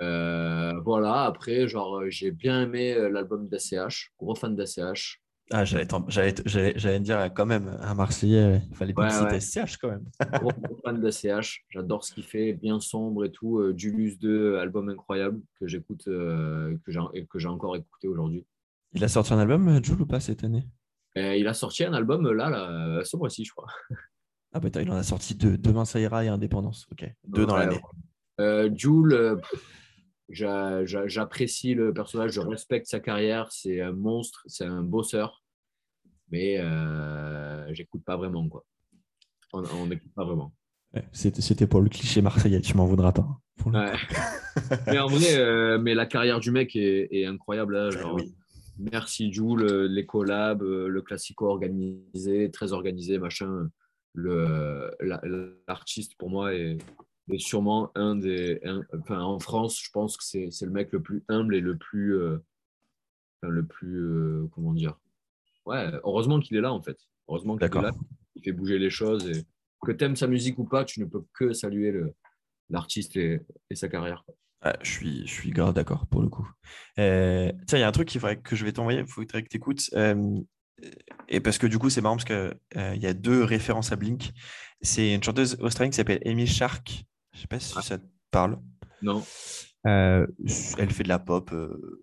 Euh, 0.00 0.78
voilà, 0.84 1.24
après, 1.24 1.66
genre, 1.68 1.98
euh, 1.98 2.10
j'ai 2.10 2.30
bien 2.30 2.62
aimé 2.62 2.94
euh, 2.94 3.08
l'album 3.08 3.48
d'ACH, 3.48 4.12
gros 4.18 4.34
fan 4.34 4.54
d'ACH. 4.54 5.20
Ah, 5.50 5.64
j'allais 5.64 6.34
j'allais 6.44 7.00
dire 7.00 7.30
quand 7.34 7.46
même 7.46 7.78
un 7.80 7.94
Marseillais, 7.94 8.60
il 8.70 8.76
fallait 8.76 8.92
pas 8.92 9.24
Ouais, 9.24 9.32
ouais. 9.32 9.40
SCH 9.40 9.78
quand 9.80 9.88
même. 9.88 10.04
Gros, 10.34 10.52
gros 10.52 10.76
fan 10.84 11.00
d'ACH, 11.00 11.64
j'adore 11.70 12.04
ce 12.04 12.12
qu'il 12.12 12.24
fait, 12.24 12.52
bien 12.52 12.80
sombre 12.80 13.24
et 13.24 13.30
tout. 13.30 13.58
Euh, 13.58 13.74
Julius 13.74 14.18
2, 14.18 14.58
album 14.58 14.90
incroyable 14.90 15.40
que 15.58 15.66
j'écoute, 15.66 16.06
euh, 16.08 16.76
que 16.84 16.92
j'ai 16.92 17.26
que 17.26 17.38
j'ai 17.38 17.48
encore 17.48 17.76
écouté 17.76 18.08
aujourd'hui. 18.08 18.44
Il 18.92 19.02
a 19.04 19.08
sorti 19.08 19.32
un 19.32 19.38
album, 19.38 19.82
Jules, 19.82 20.02
ou 20.02 20.06
pas 20.06 20.20
cette 20.20 20.44
année? 20.44 20.64
Et 21.16 21.40
il 21.40 21.48
a 21.48 21.54
sorti 21.54 21.82
un 21.82 21.94
album 21.94 22.30
là, 22.30 22.50
là 22.50 23.04
ce 23.04 23.16
mois-ci, 23.16 23.44
je 23.44 23.52
crois. 23.52 23.68
Ah 24.54 24.60
bah 24.60 24.70
il 24.80 24.90
en 24.90 24.96
a 24.96 25.02
sorti 25.02 25.34
deux, 25.34 25.58
Demain 25.58 25.84
ça 25.84 26.00
ira 26.00 26.24
et 26.24 26.28
Indépendance. 26.28 26.86
Ok, 26.90 27.06
deux 27.26 27.44
dans 27.44 27.58
l'année. 27.58 27.78
Jules, 28.74 29.36
pff, 29.42 29.87
j'apprécie 30.30 31.74
le 31.74 31.92
personnage, 31.92 32.32
je 32.32 32.40
respecte 32.40 32.86
sa 32.86 33.00
carrière, 33.00 33.50
c'est 33.50 33.80
un 33.80 33.92
monstre, 33.92 34.42
c'est 34.46 34.64
un 34.64 34.82
bosseur, 34.82 35.42
mais 36.30 36.58
euh, 36.60 37.72
j'écoute 37.74 38.02
pas 38.04 38.16
vraiment 38.16 38.48
quoi. 38.48 38.64
On 39.52 39.86
n'écoute 39.86 40.12
pas 40.14 40.24
vraiment. 40.24 40.52
C'était 41.12 41.66
pour 41.66 41.80
le 41.80 41.88
cliché 41.88 42.20
marseillais, 42.22 42.60
tu 42.60 42.76
m'en 42.76 42.86
voudras 42.86 43.12
pas. 43.12 43.22
hein, 43.22 43.38
pour 43.56 43.70
le 43.70 43.78
Ouais. 43.78 43.92
coup. 43.92 44.14
mais 44.88 44.98
en 44.98 45.06
vrai, 45.08 45.36
euh, 45.38 45.78
mais 45.78 45.94
la 45.94 46.06
carrière 46.06 46.40
du 46.40 46.50
mec 46.50 46.74
est, 46.76 47.08
est 47.10 47.24
incroyable. 47.26 47.74
là, 47.74 47.90
genre, 47.90 48.14
oui. 48.14 48.34
Merci 48.78 49.32
Jules, 49.32 49.86
les 49.90 50.06
collabs, 50.06 50.62
euh, 50.62 50.86
le 50.88 51.02
classico 51.02 51.46
organisé, 51.46 52.50
très 52.50 52.72
organisé, 52.72 53.18
machin. 53.18 53.68
La- 54.14 54.90
L'artiste 55.68 56.14
pour 56.16 56.30
moi 56.30 56.54
est, 56.54 56.78
est 57.34 57.38
sûrement 57.38 57.90
un 57.94 58.16
des. 58.16 58.60
un- 58.64 58.82
enfin, 58.98 59.20
en 59.20 59.38
France, 59.38 59.80
je 59.82 59.90
pense 59.90 60.16
que 60.16 60.24
c'est 60.24 60.64
le 60.66 60.70
mec 60.70 60.92
le 60.92 61.02
plus 61.02 61.24
humble 61.28 61.54
et 61.54 61.60
le 61.60 61.76
plus. 61.76 62.16
euh, 62.16 62.38
enfin, 63.42 63.52
le 63.52 63.64
plus. 63.66 63.96
euh, 63.98 64.48
comment 64.52 64.72
dire? 64.72 64.98
Ouais, 65.66 65.90
heureusement 66.04 66.40
qu'il 66.40 66.56
est 66.56 66.60
là 66.62 66.72
en 66.72 66.82
fait. 66.82 66.96
Heureusement 67.28 67.56
qu'il 67.56 67.66
est 67.66 67.82
là, 67.82 67.90
il 68.36 68.42
fait 68.42 68.52
bouger 68.52 68.78
les 68.78 68.90
choses. 68.90 69.28
Et 69.28 69.44
que 69.82 69.92
tu 69.92 70.04
aimes 70.04 70.16
sa 70.16 70.26
musique 70.26 70.58
ou 70.58 70.64
pas, 70.64 70.84
tu 70.84 71.00
ne 71.00 71.04
peux 71.04 71.22
que 71.34 71.52
saluer 71.52 71.94
l'artiste 72.70 73.16
et, 73.16 73.40
et 73.70 73.74
sa 73.74 73.88
carrière. 73.88 74.24
quoi. 74.24 74.34
Ouais, 74.64 74.76
je 74.82 74.90
suis, 74.90 75.26
je 75.26 75.32
suis 75.32 75.50
grave 75.50 75.72
d'accord 75.74 76.06
pour 76.08 76.20
le 76.20 76.28
coup. 76.28 76.50
Euh, 76.98 77.52
tiens, 77.66 77.78
il 77.78 77.82
y 77.82 77.84
a 77.84 77.88
un 77.88 77.92
truc 77.92 78.08
qu'il 78.08 78.20
faudrait 78.20 78.40
que 78.40 78.56
je 78.56 78.64
vais 78.64 78.72
t'envoyer, 78.72 79.00
il 79.00 79.06
faudrait 79.06 79.42
que 79.42 79.48
tu 79.48 79.56
écoutes. 79.58 79.88
et 81.28 81.40
parce 81.40 81.58
que 81.58 81.66
du 81.66 81.78
coup, 81.78 81.90
c'est 81.90 82.00
marrant 82.00 82.16
parce 82.16 82.24
qu'il 82.24 83.02
y 83.02 83.06
a 83.06 83.14
deux 83.14 83.44
références 83.44 83.92
à 83.92 83.96
Blink. 83.96 84.30
C'est 84.80 85.14
une 85.14 85.22
chanteuse 85.22 85.56
australienne 85.60 85.90
qui 85.90 85.96
s'appelle 85.96 86.20
Amy 86.24 86.46
Shark. 86.46 87.04
Je 87.38 87.42
sais 87.42 87.46
pas 87.46 87.60
si 87.60 87.72
Ah. 87.76 87.82
ça 87.82 87.98
te 87.98 88.04
parle. 88.32 88.58
Non 89.00 89.24
Euh, 89.86 90.26
elle 90.76 90.90
fait 90.90 91.04
de 91.04 91.08
la 91.08 91.20
pop. 91.20 91.52
euh, 91.52 92.02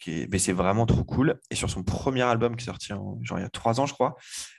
qui 0.00 0.10
est- 0.20 0.26
Mais 0.30 0.38
c'est 0.38 0.52
vraiment 0.52 0.84
trop 0.84 1.02
cool. 1.02 1.40
Et 1.50 1.54
sur 1.54 1.70
son 1.70 1.82
premier 1.82 2.20
album 2.22 2.54
qui 2.56 2.62
est 2.62 2.66
sorti 2.66 2.92
en- 2.92 3.18
genre, 3.22 3.38
il 3.38 3.42
y 3.42 3.44
a 3.44 3.48
trois 3.48 3.80
ans, 3.80 3.86
je 3.86 3.94
crois, 3.94 4.16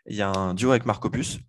il 0.07 0.15
y 0.15 0.21
a 0.23 0.29
un 0.31 0.55
duo 0.55 0.71
avec 0.71 0.85
Marc 0.85 1.05
Opus. 1.05 1.39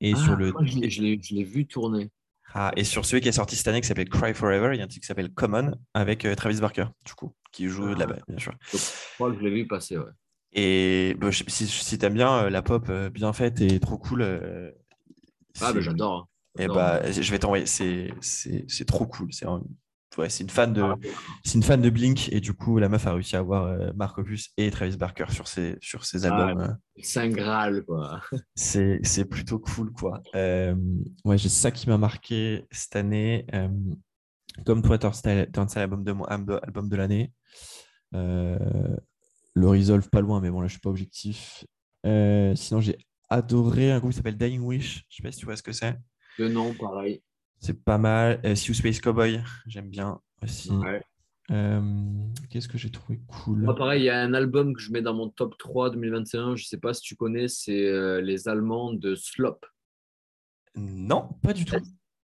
Et, 0.00 0.12
Ah, 0.14 0.22
sur 0.22 0.36
le... 0.36 0.52
moi, 0.52 0.62
je 0.64 0.78
l'ai- 0.78 1.44
vu 1.44 1.66
tourner. 1.66 2.10
Ah, 2.52 2.70
et 2.76 2.84
sur 2.84 3.04
celui 3.06 3.22
qui 3.22 3.28
est 3.28 3.32
sorti 3.32 3.56
cette 3.56 3.68
année 3.68 3.80
qui 3.80 3.88
s'appelle 3.88 4.08
Cry 4.10 4.34
Forever, 4.34 4.70
il 4.74 4.78
y 4.78 4.80
a 4.82 4.84
un 4.84 4.88
titre 4.88 5.00
qui 5.02 5.06
s'appelle 5.06 5.32
Common 5.32 5.72
avec 5.94 6.24
euh, 6.26 6.34
Travis 6.34 6.60
Barker, 6.60 6.86
du 7.06 7.14
coup, 7.14 7.34
qui 7.52 7.68
joue 7.68 7.94
de 7.94 7.98
la 8.00 8.06
Ah. 8.10 8.16
bien 8.28 8.38
sûr. 8.38 8.54
Je 8.72 8.78
crois 9.14 9.32
que 9.32 9.38
je 9.38 9.42
l'ai 9.44 9.50
vu 9.50 9.66
passer, 9.66 9.96
ouais. 9.96 10.10
Et 10.52 11.14
bah, 11.18 11.30
si, 11.32 11.66
si 11.66 11.98
t'aimes 11.98 12.14
bien 12.14 12.44
euh, 12.44 12.50
la 12.50 12.62
pop 12.62 12.86
euh, 12.90 13.10
bien 13.10 13.32
faite 13.32 13.60
et 13.60 13.80
trop 13.80 13.98
cool, 13.98 14.22
Ah, 14.22 14.70
c'est- 15.54 15.72
bah, 15.74 15.80
j'adore. 15.80 16.28
J'adore. 16.62 16.76
bah, 16.76 17.10
je 17.10 17.30
vais 17.30 17.38
t'envoyer. 17.38 17.66
C'est 17.66 18.12
c'est- 18.20 18.64
c'est 18.68 18.84
trop 18.84 19.06
cool. 19.06 19.32
C'est 19.32 19.46
un- 19.46 19.62
ouais, 20.16 20.28
c'est 20.28 20.42
une 20.42 20.50
fan 20.50 20.72
de 20.72 20.82
Ah, 20.82 20.96
c'est 21.44 21.54
une 21.54 21.62
fan 21.62 21.80
de 21.80 21.90
Blink 21.90 22.32
et 22.32 22.40
du 22.40 22.52
coup 22.54 22.78
la 22.78 22.88
meuf 22.88 23.06
a 23.06 23.12
réussi 23.12 23.36
à 23.36 23.38
avoir 23.40 23.64
euh, 23.66 23.90
Marc 23.94 24.18
Opus 24.18 24.50
et 24.56 24.70
Travis 24.70 24.96
Barker 24.96 25.26
sur 25.30 25.46
ses 25.48 25.76
sur 25.80 26.04
ses 26.04 26.26
Ah, 26.26 26.34
albums. 26.48 26.62
euh. 26.62 27.02
Saint 27.02 27.28
Graal, 27.28 27.84
quoi. 27.84 28.20
C'est 28.56 28.98
c'est 29.04 29.24
plutôt 29.26 29.58
cool, 29.58 29.92
quoi. 29.92 30.20
Euh, 30.34 30.74
ouais, 31.24 31.38
j'ai 31.38 31.48
ça 31.48 31.70
qui 31.70 31.88
m'a 31.88 31.98
marqué 31.98 32.66
cette 32.72 32.96
année. 32.96 33.46
Euh, 33.54 33.68
comme 34.66 34.82
toi, 34.82 34.98
Turnstile, 34.98 35.46
album 35.76 36.02
de, 36.02 36.12
album 36.64 36.88
de 36.88 36.96
l'année. 36.96 37.32
Euh, 38.14 38.58
le 39.54 39.68
Resolve, 39.68 40.08
pas 40.10 40.20
loin, 40.20 40.40
mais 40.40 40.50
bon, 40.50 40.60
là, 40.60 40.66
je 40.66 40.72
suis 40.72 40.80
pas 40.80 40.90
objectif. 40.90 41.64
Euh, 42.06 42.54
sinon, 42.56 42.80
j'ai 42.80 42.96
adoré 43.28 43.92
un 43.92 43.98
groupe 43.98 44.10
qui 44.12 44.16
s'appelle 44.16 44.36
Dying 44.38 44.60
Wish. 44.62 45.04
Je 45.08 45.16
sais 45.16 45.22
pas 45.22 45.30
si 45.32 45.38
tu 45.38 45.44
vois 45.44 45.56
ce 45.56 45.62
que 45.62 45.72
c'est. 45.72 45.96
Le 46.38 46.48
nom, 46.48 46.72
pareil. 46.74 47.22
C'est 47.58 47.82
pas 47.84 47.98
mal. 47.98 48.40
Euh, 48.44 48.54
Sea 48.54 48.74
Space 48.74 49.00
Cowboy, 49.00 49.40
j'aime 49.66 49.90
bien 49.90 50.20
aussi. 50.42 50.70
Ouais. 50.70 51.02
Euh, 51.50 51.80
Qu'est-ce 52.50 52.68
que 52.68 52.78
j'ai 52.78 52.90
trouvé 52.90 53.20
cool? 53.26 53.62
Moi, 53.62 53.74
pareil, 53.74 54.02
il 54.02 54.04
y 54.04 54.10
a 54.10 54.20
un 54.20 54.34
album 54.34 54.74
que 54.74 54.80
je 54.80 54.92
mets 54.92 55.02
dans 55.02 55.14
mon 55.14 55.28
top 55.28 55.56
3 55.58 55.90
2021. 55.90 56.56
Je 56.56 56.64
sais 56.64 56.78
pas 56.78 56.94
si 56.94 57.00
tu 57.02 57.16
connais, 57.16 57.48
c'est 57.48 57.86
euh, 57.86 58.20
les 58.20 58.48
Allemands 58.48 58.92
de 58.92 59.14
Slop. 59.14 59.60
Non, 60.76 61.30
pas 61.42 61.52
du 61.52 61.64
tout. 61.64 61.76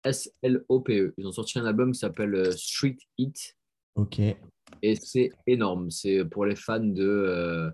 S-L-O-P-E. 0.03 1.07
E. 1.07 1.14
Ils 1.18 1.27
ont 1.27 1.31
sorti 1.31 1.57
un 1.57 1.65
album 1.65 1.94
qui 1.94 1.99
s'appelle 1.99 2.35
euh, 2.35 2.52
Street 2.52 2.98
Heat. 3.18 3.56
Ok. 3.95 4.19
Et 4.19 4.95
c'est 4.95 5.31
énorme. 5.48 5.90
C'est 5.90 6.26
pour 6.26 6.45
les 6.45 6.56
fans 6.56 6.80
de, 6.80 7.03
euh, 7.03 7.72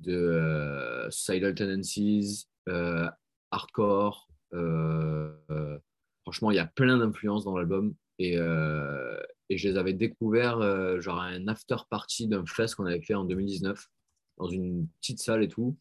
de 0.00 0.14
euh, 0.14 1.10
Suicidal 1.10 1.54
Tendencies, 1.54 2.46
euh, 2.68 3.08
hardcore. 3.50 4.28
Euh, 4.56 5.78
franchement, 6.22 6.50
il 6.50 6.56
y 6.56 6.60
a 6.60 6.66
plein 6.66 6.98
d'influences 6.98 7.44
dans 7.44 7.56
l'album. 7.56 7.94
Et, 8.18 8.36
euh, 8.38 9.20
et 9.50 9.58
je 9.58 9.68
les 9.68 9.76
avais 9.76 9.92
découverts 9.92 10.58
euh, 10.58 11.00
genre 11.00 11.20
un 11.20 11.46
after 11.48 11.76
party 11.90 12.28
d'un 12.28 12.46
fest 12.46 12.74
qu'on 12.74 12.86
avait 12.86 13.02
fait 13.02 13.14
en 13.14 13.24
2019 13.24 13.86
dans 14.38 14.48
une 14.48 14.88
petite 15.00 15.20
salle 15.20 15.42
et 15.42 15.48
tout. 15.48 15.76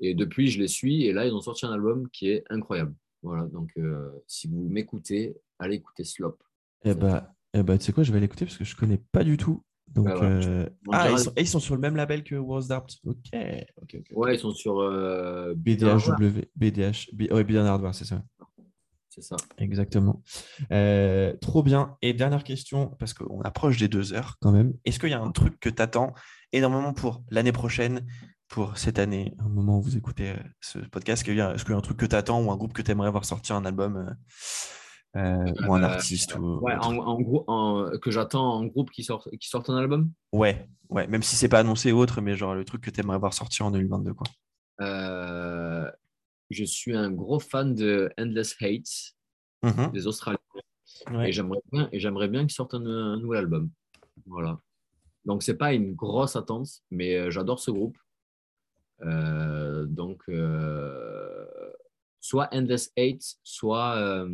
Et 0.00 0.14
depuis, 0.14 0.48
je 0.48 0.60
les 0.60 0.68
suis. 0.68 1.04
Et 1.04 1.12
là, 1.12 1.26
ils 1.26 1.34
ont 1.34 1.40
sorti 1.40 1.66
un 1.66 1.72
album 1.72 2.08
qui 2.10 2.30
est 2.30 2.44
incroyable. 2.50 2.94
Voilà. 3.22 3.46
Donc, 3.46 3.72
si 4.26 4.48
vous 4.48 4.68
m'écoutez, 4.68 5.36
allez 5.58 5.76
écouter 5.76 6.04
Slop. 6.04 6.38
Eh 6.84 6.94
bah, 6.94 7.32
eh 7.54 7.62
bah, 7.62 7.78
tu 7.78 7.84
sais 7.84 7.92
quoi, 7.92 8.02
je 8.02 8.12
vais 8.12 8.20
l'écouter 8.20 8.44
parce 8.44 8.58
que 8.58 8.64
je 8.64 8.76
connais 8.76 8.98
pas 9.12 9.24
du 9.24 9.36
tout. 9.36 9.62
Donc, 9.88 10.06
Bah, 10.06 10.14
voilà. 10.16 10.34
euh, 10.46 10.68
Ah, 10.92 11.10
ils 11.10 11.18
sont... 11.18 11.32
et 11.36 11.42
ils 11.42 11.48
sont 11.48 11.60
sur 11.60 11.74
le 11.74 11.80
même 11.80 11.96
label 11.96 12.24
que 12.24 12.34
Wars 12.34 12.64
Dart. 12.66 12.86
Ok, 13.06 13.16
ok, 13.82 13.96
ok. 14.00 14.06
Ouais, 14.16 14.34
ils 14.34 14.38
sont 14.40 14.50
sur 14.50 14.80
euh, 14.80 15.54
BDHW, 15.56 16.40
BDH, 16.56 17.10
B... 17.12 17.22
ouais, 17.30 17.56
Hardware, 17.56 17.94
c'est 17.94 18.04
ça. 18.04 18.22
C'est 19.08 19.22
ça. 19.22 19.36
Exactement. 19.58 20.22
Euh, 20.72 21.36
trop 21.36 21.62
bien. 21.62 21.96
Et 22.02 22.12
dernière 22.14 22.42
question, 22.42 22.88
parce 22.98 23.14
qu'on 23.14 23.40
approche 23.42 23.78
des 23.78 23.86
deux 23.86 24.12
heures 24.12 24.36
quand 24.40 24.50
même. 24.50 24.72
Est-ce 24.84 24.98
qu'il 24.98 25.10
y 25.10 25.14
a 25.14 25.20
un 25.20 25.30
truc 25.30 25.60
que 25.60 25.68
tu 25.68 25.80
attends 25.80 26.14
énormément 26.52 26.92
pour 26.92 27.22
l'année 27.30 27.52
prochaine, 27.52 28.04
pour 28.48 28.76
cette 28.76 28.98
année, 28.98 29.32
au 29.44 29.48
moment 29.48 29.78
où 29.78 29.82
vous 29.82 29.96
écoutez 29.96 30.30
euh, 30.30 30.36
ce 30.60 30.80
podcast? 30.80 31.20
Est-ce 31.20 31.24
qu'il 31.24 31.36
y 31.36 31.40
a, 31.40 31.54
est-ce 31.54 31.62
qu'il 31.64 31.70
y 31.70 31.74
a 31.76 31.78
un 31.78 31.82
truc 31.82 31.96
que 31.96 32.06
tu 32.06 32.16
attends 32.16 32.42
ou 32.42 32.50
un 32.50 32.56
groupe 32.56 32.72
que 32.72 32.82
tu 32.82 32.90
aimerais 32.90 33.10
voir 33.12 33.24
sortir 33.24 33.54
un 33.54 33.64
album 33.64 34.16
euh, 35.16 35.52
ou 35.68 35.74
un 35.74 35.82
Euh, 35.82 35.86
artiste 35.86 36.36
ou 36.36 36.58
Ouais, 36.60 36.74
en, 36.76 36.96
en 36.98 37.20
gros, 37.20 37.44
en- 37.46 37.90
que 38.00 38.10
j'attends 38.10 38.54
en 38.54 38.64
groupe 38.66 38.90
qui 38.90 39.04
sort, 39.04 39.28
qui 39.40 39.48
sortent 39.48 39.70
un 39.70 39.76
album? 39.76 40.10
ouais, 40.32 40.68
ouais, 40.90 41.06
même 41.06 41.22
si 41.22 41.36
c'est 41.36 41.48
pas 41.48 41.60
annoncé 41.60 41.92
ou 41.92 41.98
autre, 41.98 42.20
mais 42.20 42.34
genre 42.36 42.54
le 42.54 42.64
truc 42.64 42.82
que 42.82 42.90
tu 42.90 43.00
aimerais 43.00 43.18
voir 43.18 43.32
sortir 43.34 43.66
en 43.66 43.70
2022. 43.70 44.14
Quoi. 44.14 44.26
Euh, 44.80 45.90
je 46.50 46.64
suis 46.64 46.96
un 46.96 47.10
gros 47.10 47.38
fan 47.40 47.74
de 47.74 48.10
Endless 48.18 48.56
Hate 48.60 49.14
Mhm. 49.62 49.92
des 49.92 50.06
Australiens 50.06 50.38
Ouais. 51.10 51.28
et 51.28 51.32
j'aimerais 51.32 51.60
bien 51.72 51.88
et 51.92 51.98
j'aimerais 52.00 52.28
bien 52.28 52.42
qu'ils 52.42 52.52
sortent 52.54 52.74
un, 52.74 52.84
un 52.86 53.16
nouvel 53.18 53.40
album. 53.40 53.70
Voilà. 54.26 54.58
Donc 55.24 55.42
c'est 55.42 55.56
pas 55.56 55.72
une 55.72 55.94
grosse 55.94 56.36
attente, 56.36 56.68
mais 56.90 57.30
j'adore 57.30 57.60
ce 57.60 57.70
groupe. 57.70 57.96
Euh, 59.02 59.86
donc 59.86 60.22
euh, 60.28 61.46
soit 62.20 62.48
Endless 62.52 62.92
Hate, 62.96 63.22
soit 63.42 63.96
euh, 63.96 64.28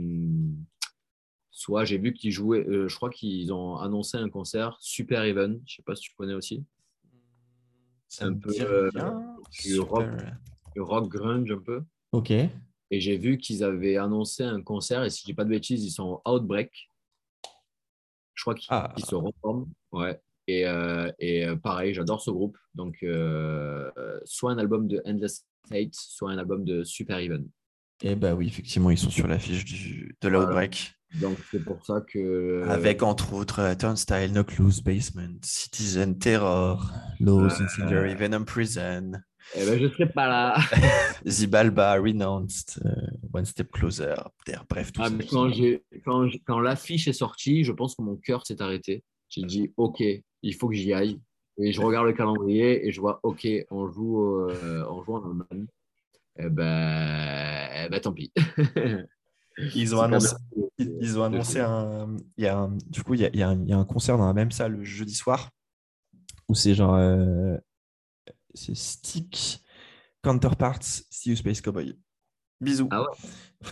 soit 1.61 1.85
j'ai 1.85 1.99
vu 1.99 2.15
qu'ils 2.15 2.33
jouaient. 2.33 2.67
euh, 2.67 2.89
je 2.89 2.97
crois 2.97 3.11
qu'ils 3.11 3.53
ont 3.53 3.77
annoncé 3.77 4.17
un 4.17 4.31
concert 4.31 4.79
Super 4.81 5.25
Even. 5.25 5.61
Je 5.67 5.77
sais 5.77 5.83
pas 5.83 5.95
si 5.95 6.03
tu 6.05 6.15
connais 6.17 6.33
aussi. 6.33 6.65
Ça 8.09 8.25
un 8.25 8.35
peu, 8.35 8.51
euh, 8.61 8.91
du 9.63 9.79
rock. 9.79 10.07
Rock 10.79 11.09
grunge 11.11 11.51
un 11.53 11.59
peu. 11.59 11.83
Ok. 12.13 12.31
Et 12.31 12.99
j'ai 13.01 13.19
vu 13.19 13.37
qu'ils 13.37 13.63
avaient 13.63 13.99
annoncé 13.99 14.43
un 14.43 14.63
concert, 14.63 15.05
et 15.05 15.11
si 15.11 15.21
je 15.21 15.27
dis 15.27 15.35
pas 15.35 15.45
de 15.45 15.51
bêtises, 15.51 15.85
ils 15.85 15.91
sont 15.91 16.21
Outbreak. 16.27 16.89
Je 18.35 18.43
crois 18.43 18.55
qu'ils 18.55 18.69
Ah. 18.71 18.93
qu'ils 18.97 19.05
se 19.05 19.15
reforment. 19.15 19.71
Ouais. 19.93 20.19
Et, 20.49 20.67
euh, 20.67 21.13
et 21.19 21.47
pareil, 21.63 21.93
j'adore 21.95 22.23
ce 22.23 22.31
groupe. 22.31 22.57
Donc, 22.75 23.03
euh, 23.03 23.91
soit 24.25 24.51
un 24.51 24.59
album 24.59 24.89
de 24.89 25.03
Endless 25.05 25.47
Hate, 25.71 25.95
soit 25.95 26.31
un 26.33 26.39
album 26.39 26.65
de 26.65 26.83
Super 26.85 27.19
Even. 27.19 27.47
Et 28.03 28.17
bah 28.17 28.35
oui, 28.35 28.47
effectivement, 28.49 28.91
ils 28.91 28.97
sont 28.99 29.11
sur 29.11 29.27
l'affiche 29.29 29.65
de 30.21 30.29
l'Outbreak. 30.29 30.95
Donc, 31.21 31.37
c'est 31.51 31.65
pour 31.65 31.85
ça 31.85 32.01
que. 32.07 32.65
Avec 32.69 33.03
entre 33.03 33.33
autres 33.35 33.59
euh, 33.61 33.75
Turnstile, 33.75 34.31
Knock 34.33 34.57
Loose, 34.59 34.81
Basement, 34.83 35.39
Citizen 35.43 36.19
Terror, 36.19 36.93
Laws, 37.19 37.49
Euh, 37.61 37.65
Incendiary, 37.65 38.15
Venom 38.15 38.45
Prison, 38.45 39.13
Eh 39.57 39.67
ben, 39.67 39.81
je 39.81 39.89
serai 39.89 40.09
pas 40.09 40.29
là. 40.29 40.57
Zibalba, 41.27 41.95
Renounced, 41.95 42.81
euh, 42.85 42.91
One 43.33 43.45
Step 43.45 43.73
Closer, 43.73 44.15
Terre, 44.45 44.65
bref, 44.71 44.93
tout 44.93 45.03
Ah, 45.05 45.09
ça. 45.09 45.15
quand 45.29 45.51
quand 46.05 46.29
quand 46.47 46.61
l'affiche 46.61 47.09
est 47.09 47.13
sortie, 47.13 47.65
je 47.65 47.73
pense 47.73 47.97
que 47.97 48.03
mon 48.03 48.15
cœur 48.17 48.47
s'est 48.47 48.63
arrêté. 48.63 49.03
J'ai 49.29 49.43
dit, 49.43 49.73
OK, 49.77 50.01
il 50.43 50.55
faut 50.55 50.69
que 50.69 50.75
j'y 50.77 50.93
aille. 50.93 51.21
Et 51.59 51.73
je 51.73 51.81
regarde 51.81 52.07
le 52.07 52.13
calendrier 52.13 52.87
et 52.87 52.93
je 52.93 53.01
vois, 53.01 53.19
OK, 53.25 53.47
on 53.71 53.89
joue, 53.91 54.23
euh, 54.49 54.85
on 54.89 55.03
joue 55.03 55.15
en 55.17 55.25
Allemagne. 55.25 55.67
Eh 56.39 56.49
ben, 56.49 57.69
eh 57.85 57.89
ben 57.91 58.01
tant 58.01 58.13
pis. 58.13 58.33
Ils 59.75 59.95
ont 59.95 60.01
annoncé, 60.01 60.35
ils, 60.79 61.19
ont 61.19 61.25
annoncé 61.25 61.61
un, 61.61 62.17
il 62.37 62.45
y 62.45 62.47
a 62.47 62.59
un- 62.59 62.77
du 62.89 63.03
coup, 63.03 63.15
il 63.15 63.21
y 63.21 63.25
a, 63.25 63.37
y 63.37 63.43
a 63.43 63.49
un, 63.49 63.61
il 63.63 63.69
y 63.69 63.73
a 63.73 63.79
un 63.79 63.85
concert 63.85 64.19
dans 64.19 64.27
la 64.27 64.33
même 64.33 64.51
salle 64.51 64.73
le 64.73 64.85
jeudi 64.85 65.15
soir 65.15 65.51
où 66.49 66.55
c'est 66.55 66.75
genre, 66.75 66.95
euh, 66.95 67.57
c'est 68.55 68.77
Stick, 68.77 69.63
Counterparts, 70.23 70.83
See 70.83 71.31
You 71.31 71.37
Space 71.37 71.61
Cowboy. 71.61 71.97
Bisous. 72.61 72.89
Ah 72.91 73.05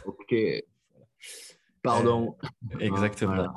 OK. 0.07 0.35
Pardon. 1.83 2.37
Exactement. 2.81 3.35
Voilà. 3.35 3.53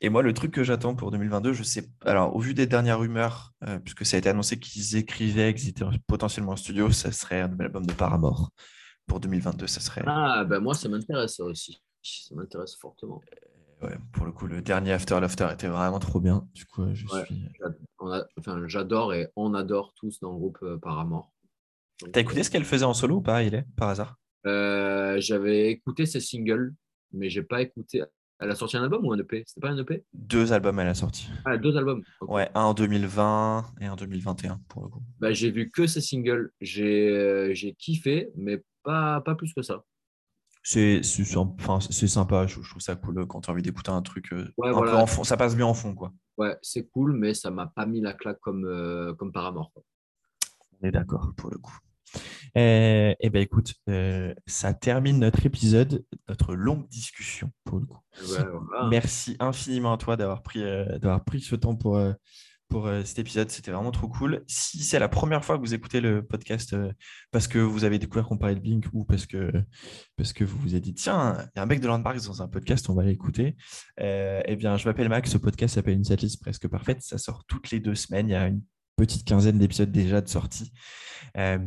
Et 0.00 0.10
moi, 0.10 0.22
le 0.22 0.34
truc 0.34 0.52
que 0.52 0.64
j'attends 0.64 0.94
pour 0.94 1.10
2022, 1.10 1.52
je 1.54 1.62
sais. 1.62 1.88
Alors, 2.02 2.36
au 2.36 2.40
vu 2.40 2.54
des 2.54 2.66
dernières 2.66 2.98
rumeurs, 2.98 3.54
euh, 3.66 3.78
puisque 3.78 4.04
ça 4.04 4.16
a 4.16 4.18
été 4.18 4.28
annoncé 4.28 4.58
qu'ils 4.58 4.96
écrivaient, 4.96 5.54
qu'ils 5.54 5.70
étaient 5.70 5.84
potentiellement 6.06 6.52
en 6.52 6.56
studio, 6.56 6.90
ça 6.90 7.10
serait 7.10 7.40
un 7.40 7.48
nouvel 7.48 7.66
album 7.68 7.86
de 7.86 7.92
Paramore. 7.92 8.50
Pour 9.06 9.20
2022, 9.20 9.66
ça 9.66 9.80
serait. 9.80 10.02
Ah, 10.06 10.44
ben 10.44 10.60
moi, 10.60 10.74
ça 10.74 10.88
m'intéresse 10.88 11.36
ça 11.36 11.44
aussi. 11.44 11.82
Ça 12.02 12.34
m'intéresse 12.34 12.76
fortement. 12.76 13.20
Ouais, 13.82 13.96
pour 14.12 14.24
le 14.26 14.32
coup, 14.32 14.46
le 14.46 14.62
dernier 14.62 14.92
After 14.92 15.18
Laughter 15.20 15.48
était 15.52 15.66
vraiment 15.68 15.98
trop 15.98 16.20
bien. 16.20 16.48
Du 16.54 16.64
coup, 16.66 16.82
euh, 16.82 16.94
je 16.94 17.06
Ouais. 17.08 17.24
suis. 17.26 17.48
On 17.98 18.10
a- 18.12 18.24
enfin, 18.38 18.62
j'adore 18.68 19.12
et 19.14 19.28
on 19.36 19.54
adore 19.54 19.92
tous 19.94 20.20
dans 20.20 20.32
le 20.32 20.38
groupe 20.38 20.58
euh, 20.62 20.78
Paramore. 20.78 21.32
T'as 22.12 22.20
écouté 22.20 22.42
ce 22.42 22.50
qu'elle 22.50 22.64
faisait 22.64 22.84
en 22.84 22.94
solo 22.94 23.16
ou 23.16 23.20
pas, 23.22 23.42
il 23.42 23.54
est 23.54 23.64
par 23.76 23.88
hasard? 23.88 24.16
Euh, 24.46 25.20
J'avais 25.20 25.70
écouté 25.70 26.06
ses 26.06 26.20
singles, 26.20 26.74
mais 27.12 27.28
j'ai 27.28 27.42
pas 27.42 27.60
écouté. 27.62 28.02
Elle 28.40 28.50
a 28.50 28.56
sorti 28.56 28.76
un 28.76 28.82
album 28.82 29.04
ou 29.06 29.12
un 29.12 29.18
EP 29.18 29.44
C'était 29.46 29.60
pas 29.60 29.70
un 29.70 29.78
EP 29.78 30.04
Deux 30.12 30.52
albums, 30.52 30.78
elle 30.80 30.88
a 30.88 30.94
sorti. 30.94 31.28
Ah, 31.44 31.56
deux 31.56 31.76
albums. 31.76 32.02
Ouais, 32.22 32.50
un 32.56 32.62
en 32.62 32.74
2020 32.74 33.66
et 33.80 33.86
un 33.86 33.92
en 33.92 33.96
2021, 33.96 34.60
pour 34.68 34.82
le 34.82 34.88
coup. 34.88 35.02
Bah, 35.20 35.32
j'ai 35.32 35.52
vu 35.52 35.70
que 35.70 35.86
ses 35.86 36.00
singles. 36.00 36.50
J'ai 36.60 37.08
euh, 37.08 37.54
j'ai 37.54 37.74
kiffé, 37.74 38.30
mais 38.36 38.60
pas, 38.82 39.20
pas 39.20 39.34
plus 39.34 39.52
que 39.54 39.62
ça. 39.62 39.84
C'est 40.64 41.00
enfin, 41.36 41.80
c'est 41.80 42.06
sympa, 42.06 42.46
je, 42.46 42.60
je 42.62 42.70
trouve 42.70 42.80
ça 42.82 42.94
cool 42.94 43.18
euh, 43.18 43.26
quand 43.26 43.40
tu 43.40 43.50
as 43.50 43.52
envie 43.52 43.62
d'écouter 43.62 43.90
un 43.90 44.02
truc 44.02 44.32
euh, 44.32 44.48
Ouais, 44.58 44.68
un 44.68 44.72
voilà. 44.72 44.92
peu 44.92 44.96
en 44.98 45.06
fond. 45.06 45.24
Ça 45.24 45.36
passe 45.36 45.56
bien 45.56 45.66
en 45.66 45.74
fond, 45.74 45.94
quoi. 45.94 46.12
Ouais, 46.38 46.56
c'est 46.62 46.86
cool, 46.88 47.14
mais 47.14 47.34
ça 47.34 47.50
m'a 47.50 47.66
pas 47.66 47.84
mis 47.84 48.00
la 48.00 48.12
claque 48.12 48.38
comme, 48.40 48.64
euh, 48.64 49.12
comme 49.14 49.32
Paramore. 49.32 49.72
quoi. 49.72 49.82
On 50.80 50.86
est 50.86 50.92
d'accord 50.92 51.32
pour 51.36 51.50
le 51.50 51.58
coup. 51.58 51.76
Eh 52.54 53.16
eh 53.18 53.30
ben 53.30 53.40
écoute, 53.40 53.74
euh, 53.88 54.34
ça 54.46 54.74
termine 54.74 55.18
notre 55.18 55.46
épisode, 55.46 56.04
notre 56.28 56.54
longue 56.54 56.86
discussion 56.88 57.50
pour 57.64 57.80
le 57.80 57.86
coup. 57.86 58.00
Ouais, 58.20 58.44
voilà. 58.68 58.88
Merci 58.90 59.36
infiniment 59.40 59.94
à 59.94 59.96
toi 59.96 60.16
d'avoir 60.16 60.42
pris, 60.42 60.62
euh, 60.62 60.98
d'avoir 60.98 61.24
pris 61.24 61.40
ce 61.40 61.56
temps 61.56 61.74
pour, 61.74 61.98
pour 62.72 62.86
euh, 62.86 63.02
cet 63.04 63.18
épisode. 63.18 63.50
C'était 63.50 63.70
vraiment 63.70 63.90
trop 63.90 64.08
cool. 64.08 64.42
Si 64.46 64.82
c'est 64.82 64.98
la 64.98 65.08
première 65.08 65.44
fois 65.44 65.56
que 65.56 65.60
vous 65.60 65.74
écoutez 65.74 66.00
le 66.00 66.24
podcast 66.24 66.72
euh, 66.72 66.90
parce 67.30 67.46
que 67.46 67.58
vous 67.58 67.84
avez 67.84 67.98
découvert 67.98 68.26
qu'on 68.26 68.38
parlait 68.38 68.54
de 68.54 68.60
Blink 68.60 68.86
ou 68.94 69.04
parce 69.04 69.26
que, 69.26 69.52
parce 70.16 70.32
que 70.32 70.42
vous 70.42 70.58
vous 70.58 70.74
êtes 70.74 70.82
dit, 70.82 70.94
tiens, 70.94 71.36
il 71.54 71.58
y 71.58 71.60
a 71.60 71.62
un 71.62 71.66
mec 71.66 71.80
de 71.80 71.86
Landmarks 71.86 72.24
dans 72.24 72.40
un 72.40 72.48
podcast, 72.48 72.88
on 72.88 72.94
va 72.94 73.04
l'écouter. 73.04 73.56
Euh, 74.00 74.40
eh 74.46 74.56
bien, 74.56 74.78
je 74.78 74.88
m'appelle 74.88 75.10
Max. 75.10 75.30
Ce 75.30 75.36
podcast 75.36 75.74
s'appelle 75.74 75.94
Une 75.94 76.04
setlist 76.04 76.40
presque 76.40 76.66
parfaite. 76.66 77.02
Ça 77.02 77.18
sort 77.18 77.44
toutes 77.46 77.70
les 77.70 77.78
deux 77.78 77.94
semaines. 77.94 78.28
Il 78.28 78.32
y 78.32 78.36
a 78.36 78.46
une 78.48 78.62
petite 78.96 79.26
quinzaine 79.26 79.58
d'épisodes 79.58 79.92
déjà 79.92 80.22
de 80.22 80.28
sortie. 80.28 80.72
Euh, 81.36 81.58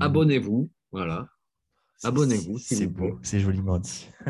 Abonnez-vous. 0.00 0.70
Voilà. 0.90 1.28
Abonnez-vous, 2.04 2.58
C'est 2.58 2.86
beau, 2.86 3.18
c'est 3.22 3.40
joliment 3.40 3.78
dit. 3.78 4.08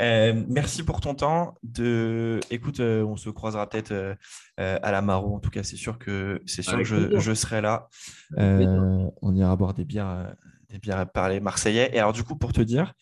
Euh, 0.00 0.42
merci 0.48 0.82
pour 0.82 1.02
ton 1.02 1.14
temps. 1.14 1.58
De... 1.62 2.40
Écoute, 2.50 2.80
euh, 2.80 3.04
on 3.04 3.16
se 3.16 3.28
croisera 3.28 3.68
peut-être 3.68 3.92
euh, 3.92 4.14
à 4.56 4.90
la 4.90 5.02
Maro. 5.02 5.34
En 5.34 5.38
tout 5.38 5.50
cas, 5.50 5.62
c'est 5.62 5.76
sûr 5.76 5.98
que 5.98 6.40
c'est 6.46 6.62
sûr 6.62 6.74
Avec 6.74 6.86
que 6.86 7.18
je, 7.18 7.34
serai 7.34 7.60
là. 7.60 7.88
On 8.38 9.34
ira 9.34 9.54
boire 9.56 9.74
des 9.74 9.84
bières, 9.84 10.34
des 10.70 10.78
bières 10.78 10.98
à 10.98 11.04
parler 11.04 11.40
marseillais. 11.40 11.90
Et 11.92 11.98
alors, 11.98 12.14
du 12.14 12.24
coup, 12.24 12.36
pour 12.36 12.54
te 12.54 12.62
dire, 12.62 12.94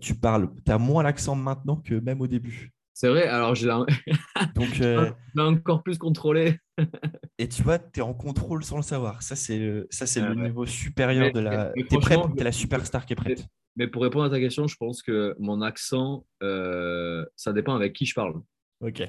tu 0.00 0.14
parles, 0.14 0.48
tu 0.64 0.72
as 0.72 0.78
moins 0.78 1.02
l'accent 1.02 1.34
maintenant 1.34 1.76
que 1.76 1.94
même 1.94 2.22
au 2.22 2.26
début. 2.26 2.72
C'est 2.94 3.08
vrai, 3.08 3.26
alors 3.26 3.54
je 3.54 3.66
l'ai 3.66 3.72
Donc, 4.54 4.80
euh, 4.80 5.10
encore 5.38 5.82
plus 5.82 5.98
contrôlé. 5.98 6.58
et 7.38 7.48
tu 7.48 7.62
vois, 7.62 7.78
tu 7.78 8.00
es 8.00 8.02
en 8.02 8.12
contrôle 8.14 8.62
sans 8.64 8.76
le 8.76 8.82
savoir. 8.82 9.22
Ça, 9.22 9.34
c'est 9.34 9.58
le, 9.58 9.86
ça, 9.90 10.06
c'est 10.06 10.20
Ah 10.20 10.28
le 10.28 10.36
ouais. 10.36 10.48
niveau 10.48 10.66
supérieur 10.66 11.26
Mais- 11.26 11.32
de 11.32 11.40
la. 11.40 11.72
mais 11.74 11.84
T'es 11.84 11.96
prête, 11.96 12.18
franchement, 12.18 12.34
t'es 12.36 12.44
la 12.44 12.52
superstar 12.52 13.06
qui 13.06 13.14
est 13.14 13.16
prête. 13.16 13.46
Mais 13.76 13.86
pour 13.88 14.02
répondre 14.02 14.26
à 14.26 14.30
ta 14.30 14.38
question, 14.38 14.66
je 14.66 14.76
pense 14.76 15.02
que 15.02 15.34
mon 15.38 15.62
accent, 15.62 16.26
euh, 16.42 17.24
ça 17.36 17.52
dépend 17.54 17.74
avec 17.74 17.94
qui 17.94 18.04
je 18.04 18.14
parle. 18.14 18.34
Ok. 18.80 19.02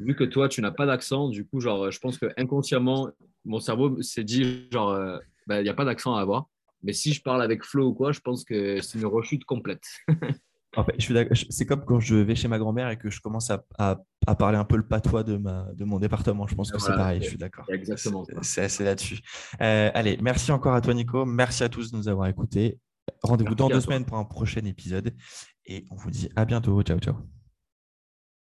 Vu 0.00 0.14
que 0.14 0.24
toi, 0.24 0.48
tu 0.48 0.60
n'as 0.60 0.72
pas 0.72 0.84
d'accent, 0.84 1.28
du 1.30 1.46
coup, 1.46 1.60
genre, 1.60 1.90
je 1.90 1.98
pense 2.00 2.18
que 2.18 2.26
inconsciemment, 2.36 3.10
mon 3.46 3.60
cerveau 3.60 4.02
s'est 4.02 4.24
dit, 4.24 4.68
genre, 4.70 4.90
euh, 4.90 5.18
ben, 5.46 5.60
il 5.60 5.62
n'y 5.62 5.68
a 5.70 5.74
pas 5.74 5.86
d'accent 5.86 6.14
à 6.16 6.20
avoir. 6.20 6.46
Mais 6.82 6.92
si 6.92 7.14
je 7.14 7.22
parle 7.22 7.40
avec 7.42 7.64
Flo 7.64 7.86
ou 7.88 7.94
quoi, 7.94 8.12
je 8.12 8.20
pense 8.20 8.44
que 8.44 8.82
c'est 8.82 8.98
une 8.98 9.06
rechute 9.06 9.44
complète. 9.46 9.84
En 10.76 10.84
fait, 10.84 10.94
C'est 11.50 11.66
comme 11.66 11.84
quand 11.84 12.00
je 12.00 12.14
vais 12.16 12.34
chez 12.34 12.48
ma 12.48 12.58
grand-mère 12.58 12.88
et 12.90 12.96
que 12.98 13.10
je 13.10 13.20
commence 13.20 13.50
à, 13.50 13.64
à- 13.78 14.00
à 14.26 14.34
parler 14.34 14.56
un 14.58 14.64
peu 14.64 14.76
le 14.76 14.86
patois 14.86 15.22
de, 15.22 15.36
ma, 15.36 15.66
de 15.74 15.84
mon 15.84 15.98
département. 15.98 16.46
Je 16.46 16.54
pense 16.54 16.70
que 16.72 16.78
c'est 16.78 16.92
pareil, 16.96 17.20
je 17.22 17.28
suis 17.28 17.38
d'accord. 17.38 17.64
exactement 17.70 18.24
C'est- 18.42 18.62
assez 18.62 18.84
là-dessus. 18.84 19.20
Euh, 19.60 19.90
allez, 19.94 20.18
merci 20.22 20.50
encore 20.52 20.74
à 20.74 20.80
toi, 20.80 20.94
Nico. 20.94 21.24
Merci 21.24 21.62
à 21.64 21.68
tous 21.68 21.90
de 21.92 21.96
nous 21.96 22.08
avoir 22.08 22.26
écoutés. 22.28 22.78
Rendez-vous 23.22 23.54
dans 23.54 23.68
deux 23.68 23.74
toi. 23.74 23.80
semaines 23.82 24.04
pour 24.04 24.16
un 24.16 24.24
prochain 24.24 24.64
épisode 24.64 25.14
et 25.66 25.84
on 25.90 25.96
vous 25.96 26.10
dit 26.10 26.28
à 26.36 26.44
bientôt. 26.44 26.80
Ciao, 26.82 26.98
ciao. 26.98 27.33